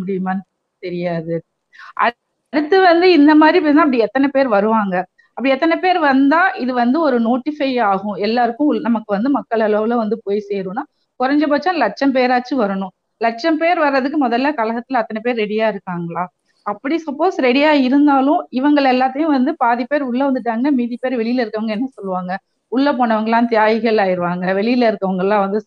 முடியுமான்னு 0.00 0.44
தெரியாது. 0.82 1.34
அடுத்து 2.04 2.76
வந்து 2.82 3.06
இந்த 3.12 3.32
மாதிரி 3.34 3.58
பேசினா 3.64 3.84
அப்படி 3.84 4.04
எத்தனை 4.06 4.28
பேர் 4.28 4.48
வருவாங்க? 4.48 4.94
அப்படி 5.36 5.52
எத்தனை 5.54 5.76
பேர் 5.78 5.98
வந்தா 6.04 6.40
இது 6.62 6.72
வந்து 6.74 6.98
ஒரு 7.00 7.16
நோட்டிஃபை 7.26 7.70
ஆகும்? 7.90 8.16
எல்லாருக்கும் 8.26 8.70
நமக்கு 8.86 9.10
வந்து 9.16 9.30
மக்கள் 9.38 9.62
அளவுல 9.68 9.96
வந்து 10.02 10.16
போய் 10.24 10.46
சேரும்னா 10.48 10.82
குறைஞ்சபட்சம் 11.20 11.80
லட்சம் 11.84 12.14
பேராச்சும் 12.16 12.60
வரணும். 12.62 12.92
லட்சம் 13.20 13.58
பேர் 13.58 13.78
வர்றதுக்கு 13.78 14.18
முதல்ல 14.18 14.50
கழகத்துல 14.58 15.00
அத்தனை 15.02 15.20
பேர் 15.22 15.40
ரெடியா 15.42 15.66
இருக்காங்களா? 15.72 16.24
அப்படி 16.66 16.96
சப்போஸ் 17.06 17.36
ரெடியா 17.46 17.70
இருந்தாலும் 17.86 18.40
இவங்க 18.50 18.80
எல்லாத்தையும் 18.92 19.34
வந்து 19.36 19.52
பாதி 19.62 19.84
பேர் 19.84 20.08
உள்ள 20.08 20.20
வந்துட்டாங்கன்னா 20.28 20.72
மீதி 20.78 20.96
பேர் 20.96 21.20
வெளியில 21.20 21.42
இருக்கவங்க 21.44 21.76
என்ன 21.76 21.88
சொல்லுவாங்க? 21.98 22.32
உள்ள 22.72 22.88
போனவங்க 22.92 23.30
எல்லாம் 23.30 23.50
தியாகிகள் 23.52 24.02
ஆயிடுவாங்க 24.04 24.44
வெளியில 24.58 24.88
இருக்கவங்க 24.90 25.24
எல்லாம் 25.24 25.44
வந்து 25.46 25.60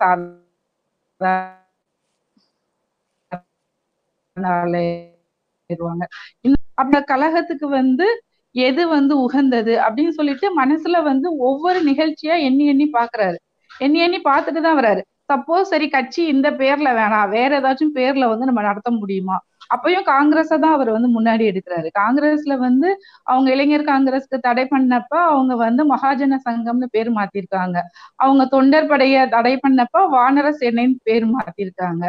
அந்த 6.77 6.97
கழகத்துக்கு 7.07 7.67
வந்து 7.71 8.07
எது 8.55 8.83
வந்து 8.87 9.13
உகந்தது 9.25 9.73
அப்படின்னு 9.85 10.13
சொல்லிட்டு 10.17 10.47
மனசுல 10.59 10.97
வந்து 11.03 11.27
ஒவ்வொரு 11.39 11.79
நிகழ்ச்சியா 11.85 12.35
எண்ணி 12.47 12.65
எண்ணி 12.67 12.87
பாக்குறாரு. 12.93 13.37
எண்ணி 13.81 13.99
எண்ணி 13.99 14.19
பார்த்துட்டு 14.23 14.61
தான் 14.61 14.79
வராரு 14.79 15.01
சப்போஸ் 15.29 15.69
சரி 15.69 15.87
கட்சி 15.89 16.21
இந்த 16.25 16.47
பேர்ல 16.51 16.89
வேணாம் 16.95 17.29
வேற 17.29 17.51
ஏதாச்சும் 17.59 17.95
பேர்ல 17.95 18.23
வந்து 18.29 18.45
நம்ம 18.45 18.61
நடத்த 18.61 18.89
முடியுமா? 18.91 19.37
அப்பயும் 19.69 20.05
காங்கிரஸ 20.05 20.51
தான் 20.59 20.73
அவர் 20.73 20.89
வந்து 20.91 21.09
முன்னாடி 21.15 21.43
எடுக்கிறாரு. 21.51 21.87
காங்கிரஸ்ல 21.99 22.53
வந்து 22.57 22.89
அவங்க 23.27 23.47
இளைஞர் 23.51 23.85
காங்கிரஸ்க்கு 23.87 24.37
தடை 24.39 24.65
பண்ணப்ப 24.71 25.13
அவங்க 25.29 25.53
வந்து 25.57 25.83
மகாஜன 25.85 26.39
சங்கம்னு 26.47 26.87
பேர் 26.91 27.11
மாத்திருக்காங்க. 27.17 27.77
அவங்க 28.19 28.45
தொண்டர் 28.47 28.89
படைய 28.91 29.15
தடை 29.29 29.53
பண்ணப்ப 29.65 30.05
வானர 30.15 30.49
சேனைன்னு 30.61 30.99
பேர் 31.03 31.27
மாத்திருக்காங்க. 31.35 32.03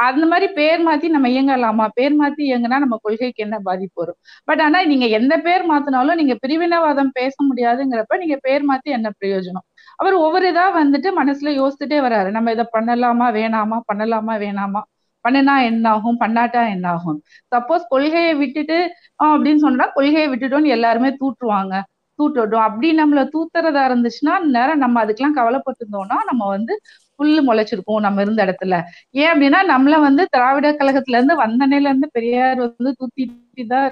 அந்த 0.00 0.24
மாதிரி 0.26 0.46
பேர் 0.52 0.80
மாத்தி 0.80 1.06
நம்ம 1.08 1.28
இயங்கலாமா? 1.28 1.86
பேர் 1.94 2.14
மாத்தி 2.16 2.42
இயங்கினா 2.48 2.76
நம்ம 2.78 2.96
கொள்கைக்கு 3.02 3.40
என்ன 3.42 3.56
பாதிப்பு 3.60 3.98
வரும்? 4.00 4.18
பட் 4.48 4.60
ஆனா 4.60 4.78
நீங்க 4.84 5.06
எந்த 5.18 5.34
பேர் 5.40 5.64
மாத்தினாலும் 5.70 6.18
நீங்க 6.20 6.34
பிரிவினவாதம் 6.42 7.12
பேச 7.12 7.34
முடியாதுங்கிறப்ப 7.48 8.18
நீங்க 8.18 8.36
பேர் 8.42 8.64
மாத்தி 8.70 8.90
என்ன 8.90 9.10
பிரயோஜனம்? 9.18 9.66
அவர் 9.98 10.16
ஒவ்வொரு 10.18 10.46
இதா 10.52 10.66
வந்துட்டு 10.76 11.10
மனசுல 11.16 11.52
யோசிச்சுட்டே 11.56 11.98
வராரு. 12.02 12.30
நம்ம 12.30 12.50
இதை 12.50 12.66
பண்ணலாமா 12.72 13.28
வேணாமா? 13.34 13.78
பண்ணலாமா 13.90 14.36
வேணாமா? 14.40 14.82
பண்ணுனா 15.24 15.54
என்ன 15.64 15.86
ஆகும் 15.90 16.18
பண்ணாட்டா 16.20 16.62
என்ன 16.70 16.86
ஆகும் 16.90 17.18
சப்போஸ் 17.52 17.82
கொள்கையை 17.88 18.34
விட்டுட்டு 18.34 18.78
அப்படின்னு 19.26 19.56
சொன்னா 19.58 19.86
கொள்கையை 19.92 20.28
விட்டுட்டோம்னு 20.28 20.74
எல்லாருமே 20.76 21.10
தூற்றுவாங்க. 21.20 21.74
தூட்டுட்டோம் 22.18 22.66
அப்படி 22.68 22.88
நம்மள 22.98 23.20
தூத்துறதா 23.34 23.82
இருந்துச்சுன்னா 23.88 24.34
நேரம் 24.48 24.78
நம்ம 24.78 24.96
அதுக்கெல்லாம் 25.04 25.36
கவலைப்பட்டு 25.36 25.82
இருந்தோம்னா 25.82 26.18
நம்ம 26.30 26.42
வந்து 26.48 26.74
புல்லு 27.20 27.42
முளைச்சிருக்கும் 27.46 28.04
நம்ம 28.06 28.22
இருந்த 28.22 28.40
இடத்துல. 28.46 28.76
ஏன் 29.14 29.32
அப்படின்னா 29.32 29.60
நம்மள 29.72 29.96
வந்து 30.00 30.24
திராவிட 30.34 30.70
கழகத்துல 30.80 31.18
இருந்து 31.18 31.36
வந்தனையில 31.44 31.90
இருந்து 31.90 32.10
பெரியார் 32.12 32.60
வந்து 32.66 32.92
தூத்திட்டு 33.00 33.66
தான் 33.74 33.88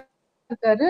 இருக்காரு. 0.50 0.88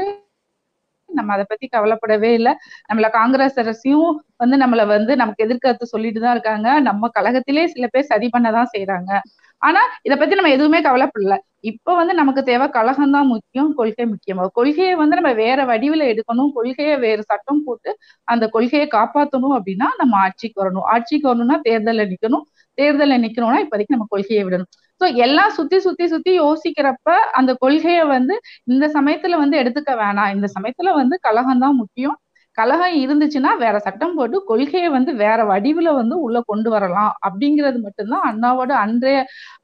நம்ம 1.09 1.33
அதை 1.35 1.45
பத்தி 1.49 1.67
கவலைப்படவே 1.69 2.31
இல்லை. 2.39 2.53
நம்மள 2.89 3.07
காங்கிரஸ் 3.13 3.59
அரசையும் 3.63 4.11
வந்து 4.43 4.57
நம்மள 4.63 4.83
வந்து 4.89 5.13
நமக்கு 5.17 5.45
எதிர்கருத்து 5.47 5.93
சொல்லிட்டு 5.95 6.21
தான் 6.21 6.35
இருக்காங்க. 6.37 6.69
நம்ம 6.89 7.11
கழகத்திலே 7.19 7.65
சில 7.75 7.87
பேர் 7.95 8.11
சரி 8.13 8.29
பண்ணதான் 8.35 8.73
செய்யறாங்க 8.75 9.13
ஆனா 9.63 9.81
இத 10.07 10.15
பத்தி 10.17 10.35
நம்ம 10.35 10.51
எதுவுமே 10.57 10.81
கவலைப்படல. 10.81 11.37
இப்ப 11.63 11.95
வந்து 11.95 12.15
நமக்கு 12.15 12.43
தேவை 12.43 12.67
கழகம் 12.71 13.15
தான் 13.17 13.29
முக்கியம் 13.33 13.71
கொள்கை 13.75 14.05
முக்கியமாக 14.11 14.53
கொள்கையை 14.59 14.93
வந்து 15.01 15.19
நம்ம 15.21 15.31
வேற 15.41 15.65
வடிவில் 15.71 16.05
எடுக்கணும் 16.11 16.51
கொள்கையை 16.57 16.95
வேற 17.07 17.19
சட்டம் 17.31 17.63
போட்டு 17.67 17.91
அந்த 18.29 18.45
கொள்கையை 18.49 18.87
காப்பாத்தணும் 18.95 19.55
அப்படின்னா 19.59 19.89
நம்ம 20.01 20.15
ஆட்சிக்கு 20.27 20.63
வரணும். 20.63 20.87
ஆட்சிக்கு 20.95 21.29
வரணும்னா 21.31 21.57
தேர்தல்ல 21.69 22.05
நிக்கணும். 22.13 22.45
தேர்தல்ல 22.79 23.17
நிக்கணும்னா 23.25 23.61
இப்போதைக்கு 23.65 23.97
நம்ம 23.97 24.09
கொள்கையை 24.11 24.43
விடணும். 24.47 24.71
ஸோ 25.01 25.07
எல்லாம் 25.25 25.53
சுத்தி 25.59 25.79
சுத்தி 25.81 26.07
சுத்தி 26.09 26.33
யோசிக்கிறப்ப 26.39 27.09
அந்த 27.39 27.51
கொள்கையை 27.61 28.05
வந்து 28.15 28.35
இந்த 28.67 28.85
சமயத்துல 28.97 29.37
வந்து 29.43 29.57
எடுத்துக்க 29.63 29.93
வேணாம். 30.03 30.33
இந்த 30.37 30.47
சமயத்துல 30.57 30.93
வந்து 31.01 31.17
கழகம் 31.27 31.63
தான் 31.65 31.79
முக்கியம். 31.83 32.17
கழகம் 32.59 32.97
இருந்துச்சுன்னா 33.03 33.51
வேற 33.57 33.77
சட்டம் 33.79 34.15
போட்டு 34.15 34.39
கொள்கையை 34.45 34.89
வந்து 34.89 35.13
வேற 35.15 35.39
வடிவுல 35.53 35.93
வந்து 35.95 36.17
உள்ள 36.21 36.39
கொண்டு 36.47 36.69
வரலாம். 36.71 37.13
அப்படிங்கிறது 37.27 37.79
மட்டும்தான் 37.81 38.27
அண்ணாவோட 38.31 38.73
அன்றைய 38.85 39.19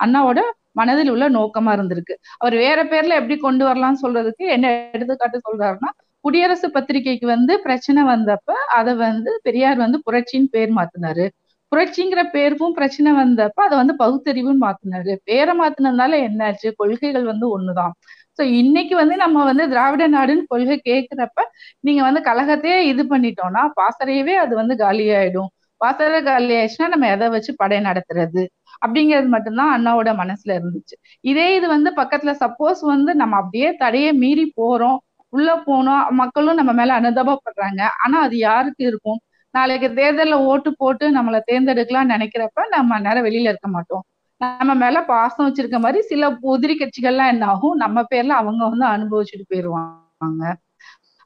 அண்ணாவோட 0.04 0.40
மனதில் 0.72 1.10
உள்ள 1.10 1.24
நோக்கமா 1.30 1.72
இருந்திருக்கு. 1.76 2.14
அவர் 2.36 2.54
வேற 2.56 2.78
பேர்ல 2.84 3.18
எப்படி 3.20 3.36
கொண்டு 3.38 3.64
வரலாம்னு 3.66 4.02
சொல்றதுக்கு 4.02 4.44
என்ன 4.56 4.66
எடுத்துக்காட்டு 4.92 5.38
சொல்றாருன்னா 5.48 5.90
குடியரசு 6.24 6.68
பத்திரிகைக்கு 6.70 7.26
வந்து 7.26 7.54
பிரச்சனை 7.60 8.02
வந்தப்ப 8.04 8.52
அதை 8.76 8.92
வந்து 9.06 9.30
பெரியார் 9.42 9.76
வந்து 9.76 9.98
புரட்சின்னு 10.06 10.48
பேர் 10.50 10.72
மாத்தினாரு. 10.74 11.24
புரட்சிங்கிற 11.72 12.20
பேருக்கும் 12.32 12.72
பிரச்சனை 12.72 13.10
வந்தப்ப 13.12 13.60
அதை 13.66 13.76
வந்து 13.82 13.94
பகுத்தறிவுன்னு 13.98 14.62
மாத்தினாரு. 14.66 15.12
பேரை 15.24 15.54
மாத்தினதுனால 15.60 16.18
என்னாச்சு? 16.28 16.68
கொள்கைகள் 16.76 17.24
வந்து 17.24 17.46
ஒண்ணுதான். 17.54 17.94
சோ 18.38 18.42
இன்னைக்கு 18.58 18.94
வந்து 18.96 19.16
நம்ம 19.16 19.44
வந்து 19.44 19.64
திராவிட 19.68 20.04
நாடுன்னு 20.08 20.44
கொள்கை 20.46 20.76
கேட்கிறப்ப 20.86 21.40
நீங்க 21.80 22.02
வந்து 22.02 22.20
கழகத்தையே 22.24 22.78
இது 22.84 23.02
பண்ணிட்டோம்னா 23.04 23.62
பாசறையவே 23.78 24.34
அது 24.36 24.54
வந்து 24.56 24.74
காலியாயிடும். 24.76 25.50
பாசறை 25.80 26.20
காலி 26.22 26.52
ஆயிடுச்சுன்னா 26.54 26.88
நம்ம 26.88 27.08
எதை 27.10 27.26
வச்சு 27.28 27.52
படை 27.56 27.78
நடத்துறது? 27.80 28.42
அப்படிங்கிறது 28.82 29.28
மட்டும்தான் 29.28 29.72
அண்ணாவோட 29.76 30.10
மனசுல 30.22 30.52
இருந்துச்சு. 30.58 30.94
இதே 31.24 31.46
இது 31.56 31.66
வந்து 31.68 31.90
பக்கத்துல 31.96 32.32
சப்போஸ் 32.40 32.80
வந்து 32.86 33.14
நம்ம 33.14 33.36
அப்படியே 33.36 33.68
தடையை 33.76 34.12
மீறி 34.14 34.46
போறோம். 34.56 34.98
உள்ள 35.32 35.50
போனோம். 35.66 36.02
மக்களும் 36.14 36.58
நம்ம 36.60 36.72
மேல 36.72 36.98
அனுதாபப்படுறாங்க. 37.00 37.82
ஆனா 38.04 38.16
அது 38.20 38.36
யாருக்கு 38.40 38.82
இருக்கும்? 38.84 39.20
நாளைக்கு 39.54 39.88
தேர்தலில் 39.94 40.44
ஓட்டு 40.46 40.70
போட்டு 40.76 41.06
நம்மளை 41.16 41.40
தேர்ந்தெடுக்கலாம்னு 41.46 42.14
நினைக்கிறப்ப 42.14 42.66
நம்ம 42.70 42.98
நேரம் 43.00 43.26
வெளியில 43.26 43.50
இருக்க 43.52 43.68
மாட்டோம். 43.68 44.04
நம்ம 44.40 44.74
மேல 44.74 45.02
பாசம் 45.04 45.46
வச்சிருக்க 45.46 45.78
மாதிரி 45.78 46.00
சில 46.02 46.30
உதிரி 46.42 46.74
கட்சிகள்லாம் 46.78 47.28
என்ன 47.28 47.44
ஆகும்? 47.46 47.76
நம்ம 47.76 48.02
பேர்ல 48.14 48.34
அவங்க 48.40 48.62
வந்து 48.68 48.86
அனுபவிச்சுட்டு 48.86 49.44
போயிருவாங்க. 49.48 50.42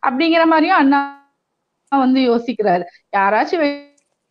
அப்படிங்கிற 0.03 0.47
மாதிரியும் 0.47 0.77
அண்ணா 0.77 1.01
வந்து 1.93 2.21
யோசிக்கிறாரு. 2.31 2.85
யாராச்சும் 3.17 3.63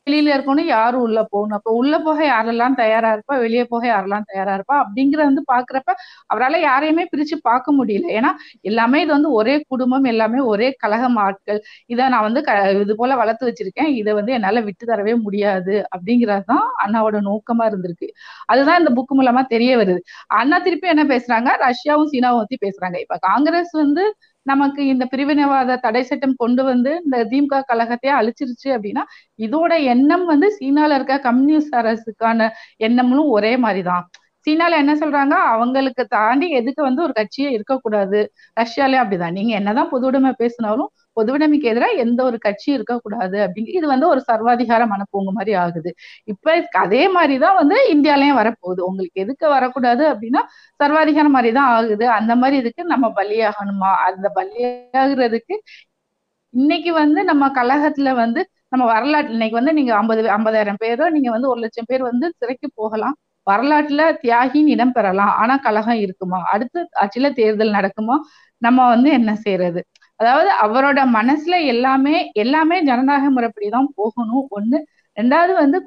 வெளியில 0.08 0.30
இருக்கணும் 0.36 0.68
யாரும் 0.68 1.02
உள்ள 1.02 1.20
போகணும்? 1.30 1.58
அப்ப 1.58 1.72
உள்ள 1.72 1.96
போக 2.00 2.20
யாரெல்லாம் 2.28 2.76
தயாரா 2.76 3.10
இருப்பா? 3.14 3.36
வெளியே 3.40 3.64
போக 3.66 3.84
யாரெல்லாம் 3.88 4.26
தயாரா 4.26 4.54
இருப்பா? 4.58 4.76
அப்படிங்கிற 4.82 5.20
வந்து 5.24 5.44
பாக்குறப்ப 5.52 5.92
அவரால் 6.26 6.60
யாரையுமே 6.62 7.04
பிரிச்சு 7.12 7.38
பார்க்க 7.42 7.76
முடியல. 7.78 8.08
ஏன்னா 8.18 8.32
எல்லாமே 8.64 9.02
இது 9.02 9.12
வந்து 9.12 9.32
ஒரே 9.32 9.56
குடும்பம் 9.68 10.04
எல்லாமே 10.04 10.40
ஒரே 10.46 10.70
கழகம் 10.78 11.18
ஆட்கள். 11.18 11.60
இதை 11.86 12.08
நான் 12.08 12.26
வந்து 12.30 12.44
இது 12.82 12.96
போல 12.96 13.16
வளர்த்து 13.16 13.48
வச்சிருக்கேன். 13.48 13.92
இதை 13.96 14.14
வந்து 14.14 14.32
என்னால 14.32 14.62
விட்டு 14.62 14.86
தரவே 14.86 15.16
முடியாது. 15.22 15.76
அப்படிங்கறதுதான் 15.96 16.66
அண்ணாவோட 16.86 17.18
நோக்கமா 17.30 17.66
இருந்திருக்கு. 17.70 18.10
அதுதான் 18.46 18.80
இந்த 18.82 18.94
புக் 18.98 19.16
மூலமா 19.20 19.44
தெரிய 19.48 19.72
வருது. 19.78 20.02
அண்ணா 20.38 20.60
திருப்பி 20.60 20.88
என்ன 20.88 21.06
பேசுறாங்க? 21.06 21.50
ரஷ்யாவும் 21.66 22.12
சீனாவும் 22.14 22.42
பத்தி 22.44 22.58
பேசுறாங்க. 22.66 22.98
இப்ப 23.00 23.18
காங்கிரஸ் 23.22 23.74
வந்து 23.78 24.04
நமக்கு 24.48 24.82
இந்த 24.86 25.06
பிரிவினைவாத 25.16 25.78
தடை 25.80 26.04
சட்டம் 26.04 26.36
கொண்டு 26.38 26.64
வந்து 26.64 26.92
இந்த 27.04 27.18
திமுக 27.26 27.62
கழகத்தையே 27.74 28.14
அழிச்சிருச்சு 28.20 28.68
அப்படின்னா 28.68 29.04
இதோட 29.40 29.74
எண்ணம் 29.84 30.26
வந்து 30.26 30.48
சீனால 30.60 30.96
இருக்க 30.96 31.20
கம்யூனிஸ்ட் 31.20 31.76
அரசுக்கான 31.76 32.50
எண்ணமும் 32.78 33.30
ஒரே 33.30 33.54
மாதிரிதான். 33.58 34.06
சீனால 34.46 34.74
என்ன 34.82 34.94
சொல்றாங்க? 34.96 35.36
அவங்களுக்கு 35.54 36.04
தாண்டி 36.06 36.50
எதுக்கு 36.50 36.82
வந்து 36.84 37.02
ஒரு 37.04 37.14
கட்சியே 37.16 37.50
இருக்கக்கூடாது. 37.52 38.20
ரஷ்யாலே 38.60 38.98
அப்படிதான். 39.04 39.32
நீங்க 39.32 39.54
என்னதான் 39.54 39.90
பொது 39.90 40.06
உடைமை 40.06 40.32
பேசினாலும் 40.38 40.90
பொது 41.18 41.32
உடைமைக்கு 41.38 41.70
எதிராக 41.72 41.92
எந்த 41.98 42.20
ஒரு 42.24 42.38
கட்சியும் 42.38 42.78
இருக்கக்கூடாது 42.80 43.38
அப்படின்னு. 43.46 43.76
இது 43.76 43.88
வந்து 43.88 44.08
ஒரு 44.08 44.22
சர்வாதிகார 44.32 44.82
மனப்போங்கு 44.86 45.32
மாதிரி 45.32 45.54
ஆகுது. 45.56 45.92
இப்ப 46.24 46.56
அதே 46.80 47.04
மாதிரிதான் 47.10 47.56
வந்து 47.56 47.78
இந்தியாலயும் 47.94 48.38
வரப்போகுது. 48.42 48.82
உங்களுக்கு 48.90 49.22
எதுக்கு 49.22 49.48
வரக்கூடாது 49.50 50.04
அப்படின்னா 50.14 50.42
சர்வாதிகாரம் 50.76 51.32
மாதிரிதான் 51.32 51.72
ஆகுது. 51.72 52.06
அந்த 52.10 52.36
மாதிரி 52.36 52.58
இதுக்கு 52.58 52.84
நம்ம 52.86 53.08
பலியாகணுமா? 53.16 53.92
அந்த 54.08 54.28
பலியாகிறதுக்கு 54.36 55.56
இன்னைக்கு 56.54 56.92
வந்து 56.94 57.24
நம்ம 57.24 57.46
கழகத்துல 57.50 58.14
வந்து 58.16 58.42
நம்ம 58.70 58.86
வரலாற்று 58.94 59.32
இன்னைக்கு 59.32 59.56
வந்து 59.58 59.74
நீங்க 59.74 59.92
ஐம்பது 59.96 60.22
ஐம்பதாயிரம் 60.38 60.82
பேரோ 60.84 61.06
நீங்க 61.10 61.30
வந்து 61.32 61.50
ஒரு 61.50 61.60
லட்சம் 61.60 61.88
பேர் 61.88 62.02
வந்து 62.02 62.28
சிறைக்கு 62.38 62.68
போகலாம். 62.76 63.16
வரலாற்றுல 63.48 64.02
தியாகின்னு 64.24 64.72
இடம் 64.76 64.92
பெறலாம் 64.92 65.34
ஆனா 65.42 65.56
கழகம் 65.58 66.00
இருக்குமா? 66.06 66.40
அடுத்து 66.54 66.80
ஆட்சியில 67.02 67.28
தேர்தல் 67.34 67.72
நடக்குமா? 67.72 68.16
நம்ம 68.62 68.88
வந்து 68.88 69.10
என்ன 69.12 69.32
செய்யறது 69.36 69.82
அதாவது 70.18 70.50
அவரோட 70.64 71.08
மனசுல 71.14 71.66
எல்லாமே 71.66 72.30
எல்லாமே 72.34 72.82
ஜனநாயக 72.82 73.32
முறைப்படிதான் 73.32 73.86
போகணும். 73.96 74.48
ஒண்ணு. 74.56 74.78
ரெண்டாவது 75.18 75.54
வந்து 75.54 75.84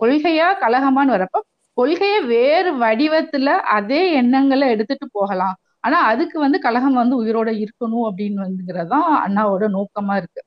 கொள்கையா 0.00 0.46
கழகமான்னு 0.60 1.14
வரப்ப 1.14 1.40
கொள்கையை 1.72 2.20
வேறு 2.24 2.74
வடிவத்துல 2.76 3.44
அதே 3.76 4.12
எண்ணங்களை 4.12 4.68
எடுத்துட்டு 4.68 5.08
போகலாம். 5.12 5.56
ஆனா 5.80 6.00
அதுக்கு 6.00 6.38
வந்து 6.38 6.58
கழகம் 6.58 6.92
வந்து 6.92 7.24
உயிரோட 7.24 7.48
இருக்கணும் 7.48 8.10
அப்படின்னு 8.10 8.46
வந்துங்கிறதான் 8.46 9.08
அண்ணாவோட 9.26 9.68
நோக்கமா 9.68 10.16
இருக்கு. 10.16 10.42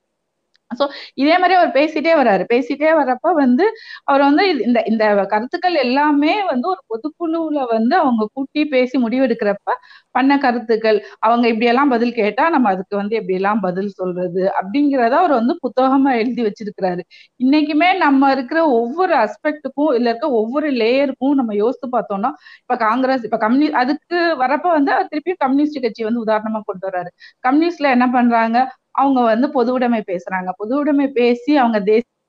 சோ 0.77 0.85
இதே 1.15 1.35
மாதிரி 1.37 1.55
அவர் 1.55 1.71
பேசிட்டே 1.77 2.13
வர்றாரு. 2.17 2.43
பேசிட்டே 2.53 2.91
வர்றப்ப 2.99 3.33
வந்து 3.37 3.65
அவர் 4.05 4.23
வந்து 4.23 4.43
இந்த 4.67 4.79
இந்த 4.87 5.03
கருத்துக்கள் 5.33 5.75
எல்லாமே 5.85 6.33
வந்து 6.45 6.67
ஒரு 6.73 6.81
பொதுக்குழுவுல 6.91 7.61
வந்து 7.71 7.95
அவங்க 7.97 8.23
கூட்டி 8.33 8.63
பேசி 8.73 8.95
முடிவெடுக்கிறப்ப 8.97 9.69
பண்ண 10.15 10.33
கருத்துக்கள் 10.37 10.97
அவங்க 11.19 11.45
இப்படி 11.47 11.67
எல்லாம் 11.67 11.89
பதில் 11.89 12.13
கேட்டா 12.13 12.43
நம்ம 12.49 12.69
அதுக்கு 12.69 12.95
வந்து 12.95 13.15
எப்படி 13.15 13.35
எல்லாம் 13.35 13.61
பதில் 13.61 13.89
சொல்றது 13.95 14.43
அப்படிங்கிறத 14.57 15.15
அவர் 15.19 15.33
வந்து 15.33 15.53
புத்தகமா 15.65 16.11
எழுதி 16.19 16.41
வச்சிருக்கிறாரு. 16.45 17.01
இன்னைக்குமே 17.39 17.89
நம்ம 17.97 18.31
இருக்கிற 18.31 18.59
ஒவ்வொரு 18.77 19.13
அஸ்பெக்டுக்கும் 19.17 19.91
இல்ல 19.97 20.07
இருக்க 20.09 20.29
ஒவ்வொரு 20.39 20.69
லேயருக்கும் 20.79 21.35
நம்ம 21.35 21.55
யோசித்து 21.55 21.89
பார்த்தோம்னா 21.91 22.31
இப்ப 22.63 22.77
காங்கிரஸ் 22.85 23.23
இப்ப 23.23 23.39
கம்யூனி 23.39 23.69
அதுக்கு 23.81 24.19
வரப்ப 24.41 24.67
வந்து 24.77 24.93
திருப்பி 25.11 25.33
கம்யூனிஸ்ட் 25.37 25.83
கட்சி 25.85 26.03
வந்து 26.03 26.23
உதாரணமா 26.25 26.61
கொண்டு 26.65 26.85
வர்றாரு. 26.87 27.09
கம்யூனிஸ்ட்ல 27.43 27.89
என்ன 27.91 28.07
பண்றாங்க? 28.11 28.57
அவங்க 28.95 29.19
வந்து 29.27 29.47
பொது 29.55 29.71
உடைமை 29.75 30.01
பேசுறாங்க. 30.07 30.49
பொது 30.59 30.73
உடைமை 30.81 31.07
பேசி 31.17 31.51
அவங்க 31.57 31.79
தேசிய 31.83 32.19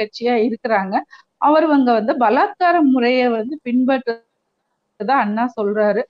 கட்சியா 0.00 0.34
இருக்கிறாங்க. 0.46 0.94
அவர் 1.40 1.66
அவங்க 1.68 1.90
வந்து 1.98 2.14
பலாத்கார 2.22 2.76
முறையை 2.92 3.26
வந்து 3.36 3.54
பின்பற்றுதான் 3.66 4.36
அண்ணா 5.24 5.44
சொல்றாரு. 5.58 6.02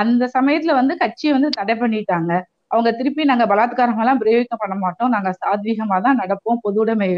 அந்த 0.00 0.24
சமயத்துல 0.36 0.74
வந்து 0.80 0.94
கட்சியை 1.02 1.32
வந்து 1.36 1.50
தடை 1.58 1.76
பண்ணிட்டாங்க. 1.82 2.32
அவங்க 2.70 2.90
திருப்பி 2.98 3.22
நாங்க 3.24 3.44
பலாத்காரம் 3.46 4.00
எல்லாம் 4.02 4.20
பிரயோகம் 4.22 4.62
பண்ண 4.62 4.76
மாட்டோம். 4.78 5.12
நாங்க 5.16 5.30
சாத்வீகமா 5.40 5.98
தான் 6.06 6.20
நடப்போம். 6.22 6.60
பொது 6.64 6.78
உடைமை 6.82 7.08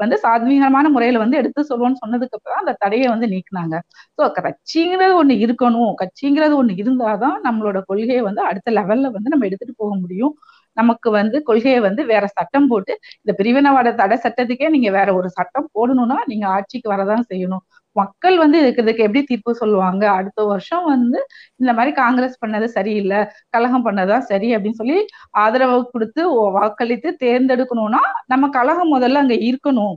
வந்து 0.00 0.16
சாத்வீகமான 0.24 0.90
முறையில 0.94 1.22
வந்து 1.24 1.40
எடுத்து 1.42 1.62
சொல்லுவோம்னு 1.70 2.02
சொன்னதுக்கு 2.02 2.38
அப்புறம் 2.38 2.60
அந்த 2.62 2.74
தடையை 2.80 3.08
வந்து 3.10 3.28
நீக்குனாங்க. 3.34 3.76
ஸோ 4.18 4.24
கட்சிங்கிறது 4.40 5.14
ஒண்ணு 5.22 5.36
இருக்கணும். 5.46 5.92
கட்சிங்கிறது 6.02 6.56
ஒண்ணு 6.62 6.74
இருந்தாதான் 6.82 7.38
நம்மளோட 7.48 7.80
கொள்கையை 7.90 8.22
வந்து 8.30 8.42
அடுத்த 8.50 8.72
லெவல்ல 8.80 9.10
வந்து 9.16 9.32
நம்ம 9.34 9.48
எடுத்துட்டு 9.50 9.76
போக 9.76 9.92
முடியும். 10.02 10.34
நமக்கு 10.76 11.08
வந்து 11.10 11.36
கொள்கையை 11.42 11.80
வந்து 11.80 12.02
வேற 12.04 12.24
சட்டம் 12.36 12.68
போட்டு 12.68 12.92
இந்த 13.22 13.32
பிரிவினவாத 13.40 13.94
தடை 13.94 14.16
சட்டத்துக்கே 14.24 14.68
நீங்க 14.68 14.90
வேற 14.90 15.08
ஒரு 15.14 15.28
சட்டம் 15.30 15.68
போடணும்னா 15.76 16.18
நீங்க 16.26 16.46
ஆட்சிக்கு 16.48 16.88
வரதான் 16.94 17.24
செய்யணும். 17.32 17.64
மக்கள் 17.96 18.36
வந்து 18.38 18.58
இருக்கிறதுக்கு 18.62 19.04
எப்படி 19.06 19.20
தீர்ப்பு 19.24 19.52
சொல்லுவாங்க? 19.54 20.04
அடுத்த 20.10 20.40
வருஷம் 20.44 20.84
வந்து 20.84 21.18
இந்த 21.56 21.72
மாதிரி 21.72 21.92
காங்கிரஸ் 21.94 22.40
பண்ணது 22.44 22.66
சரியில்லை 22.76 23.20
கழகம் 23.50 23.84
பண்ணதான் 23.86 24.24
சரி 24.30 24.48
அப்படின்னு 24.56 24.80
சொல்லி 24.82 24.98
ஆதரவு 25.42 25.78
கொடுத்து 25.92 26.22
வாக்களித்து 26.58 27.10
தேர்ந்தெடுக்கணும்னா 27.24 28.02
நம்ம 28.26 28.48
கழகம் 28.48 28.92
முதல்ல 28.94 29.22
அங்க 29.24 29.36
இருக்கணும். 29.50 29.94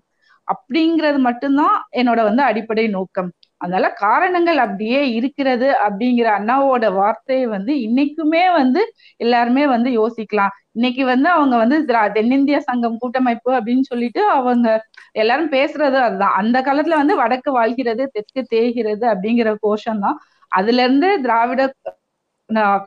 அப்படிங்கிறது 0.47 1.19
மட்டும்தான் 1.19 1.75
என்னோட 1.97 2.19
வந்து 2.23 2.43
அடிப்படை 2.43 2.85
நோக்கம். 2.87 3.29
அதனால 3.61 3.85
காரணங்கள் 4.01 4.59
அப்படியே 4.65 4.99
இருக்கிறது 5.17 5.67
அப்படிங்கிற 5.85 6.27
அண்ணாவோட 6.37 6.85
வார்த்தையை 6.93 7.45
வந்து 7.47 7.73
இன்னைக்குமே 7.87 8.43
வந்து 8.57 8.81
எல்லாருமே 9.19 9.63
வந்து 9.67 9.89
யோசிக்கலாம். 9.99 10.53
இன்னைக்கு 10.73 11.03
வந்து 11.05 11.27
அவங்க 11.29 11.55
வந்து 11.57 11.77
தென்னிந்திய 12.17 12.57
சங்கம் 12.67 12.99
கூட்டமைப்பு 12.99 13.51
அப்படின்னு 13.57 13.85
சொல்லிட்டு 13.91 14.21
அவங்க 14.35 14.67
எல்லாரும் 15.15 15.53
பேசுறது 15.55 15.97
அதுதான். 16.07 16.35
அந்த 16.41 16.57
காலத்துல 16.67 16.99
வந்து 17.01 17.15
வடக்கு 17.21 17.51
வாழ்கிறது 17.59 18.05
தெற்கு 18.15 18.43
தேய்கிறது 18.53 19.05
அப்படிங்கிற 19.13 19.51
கோஷம் 19.65 20.03
தான். 20.05 20.19
அதுல 20.51 20.83
இருந்து 20.83 21.09
திராவிட 21.25 21.61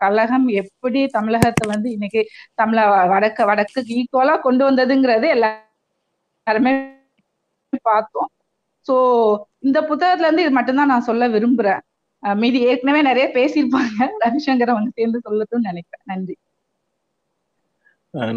கழகம் 0.03 0.47
எப்படி 0.61 1.01
தமிழகத்தை 1.17 1.65
வந்து 1.73 1.89
இன்னைக்கு 1.97 2.21
தமிழ 2.63 2.79
வடக்கு 3.13 3.43
வடக்கு 3.51 3.81
ஈக்குவலா 3.99 4.37
கொண்டு 4.47 4.63
வந்ததுங்கிறது 4.69 5.27
எல்லாருமே 5.37 6.73
பார்த்தோம். 7.85 8.31
சோ 8.89 8.95
இந்த 9.59 9.79
புத்தகத்துல 9.91 10.29
இருந்து 10.29 10.45
இது 10.47 10.53
மட்டும்தான் 10.59 10.93
நான் 10.93 11.09
சொல்ல 11.09 11.29
விரும்புறேன். 11.29 11.83
மீதி 12.23 12.61
ஏற்கனவே 12.71 13.01
நிறைய 13.09 13.27
பேசியிருப்பாங்க. 13.35 14.09
ரவிசங்கர் 14.25 14.73
அவங்க 14.75 14.91
சேர்ந்து 14.95 15.19
சொல்லட்டும்னு 15.27 15.71
நினைக்கிறேன். 15.71 16.07
நன்றி. 16.13 16.37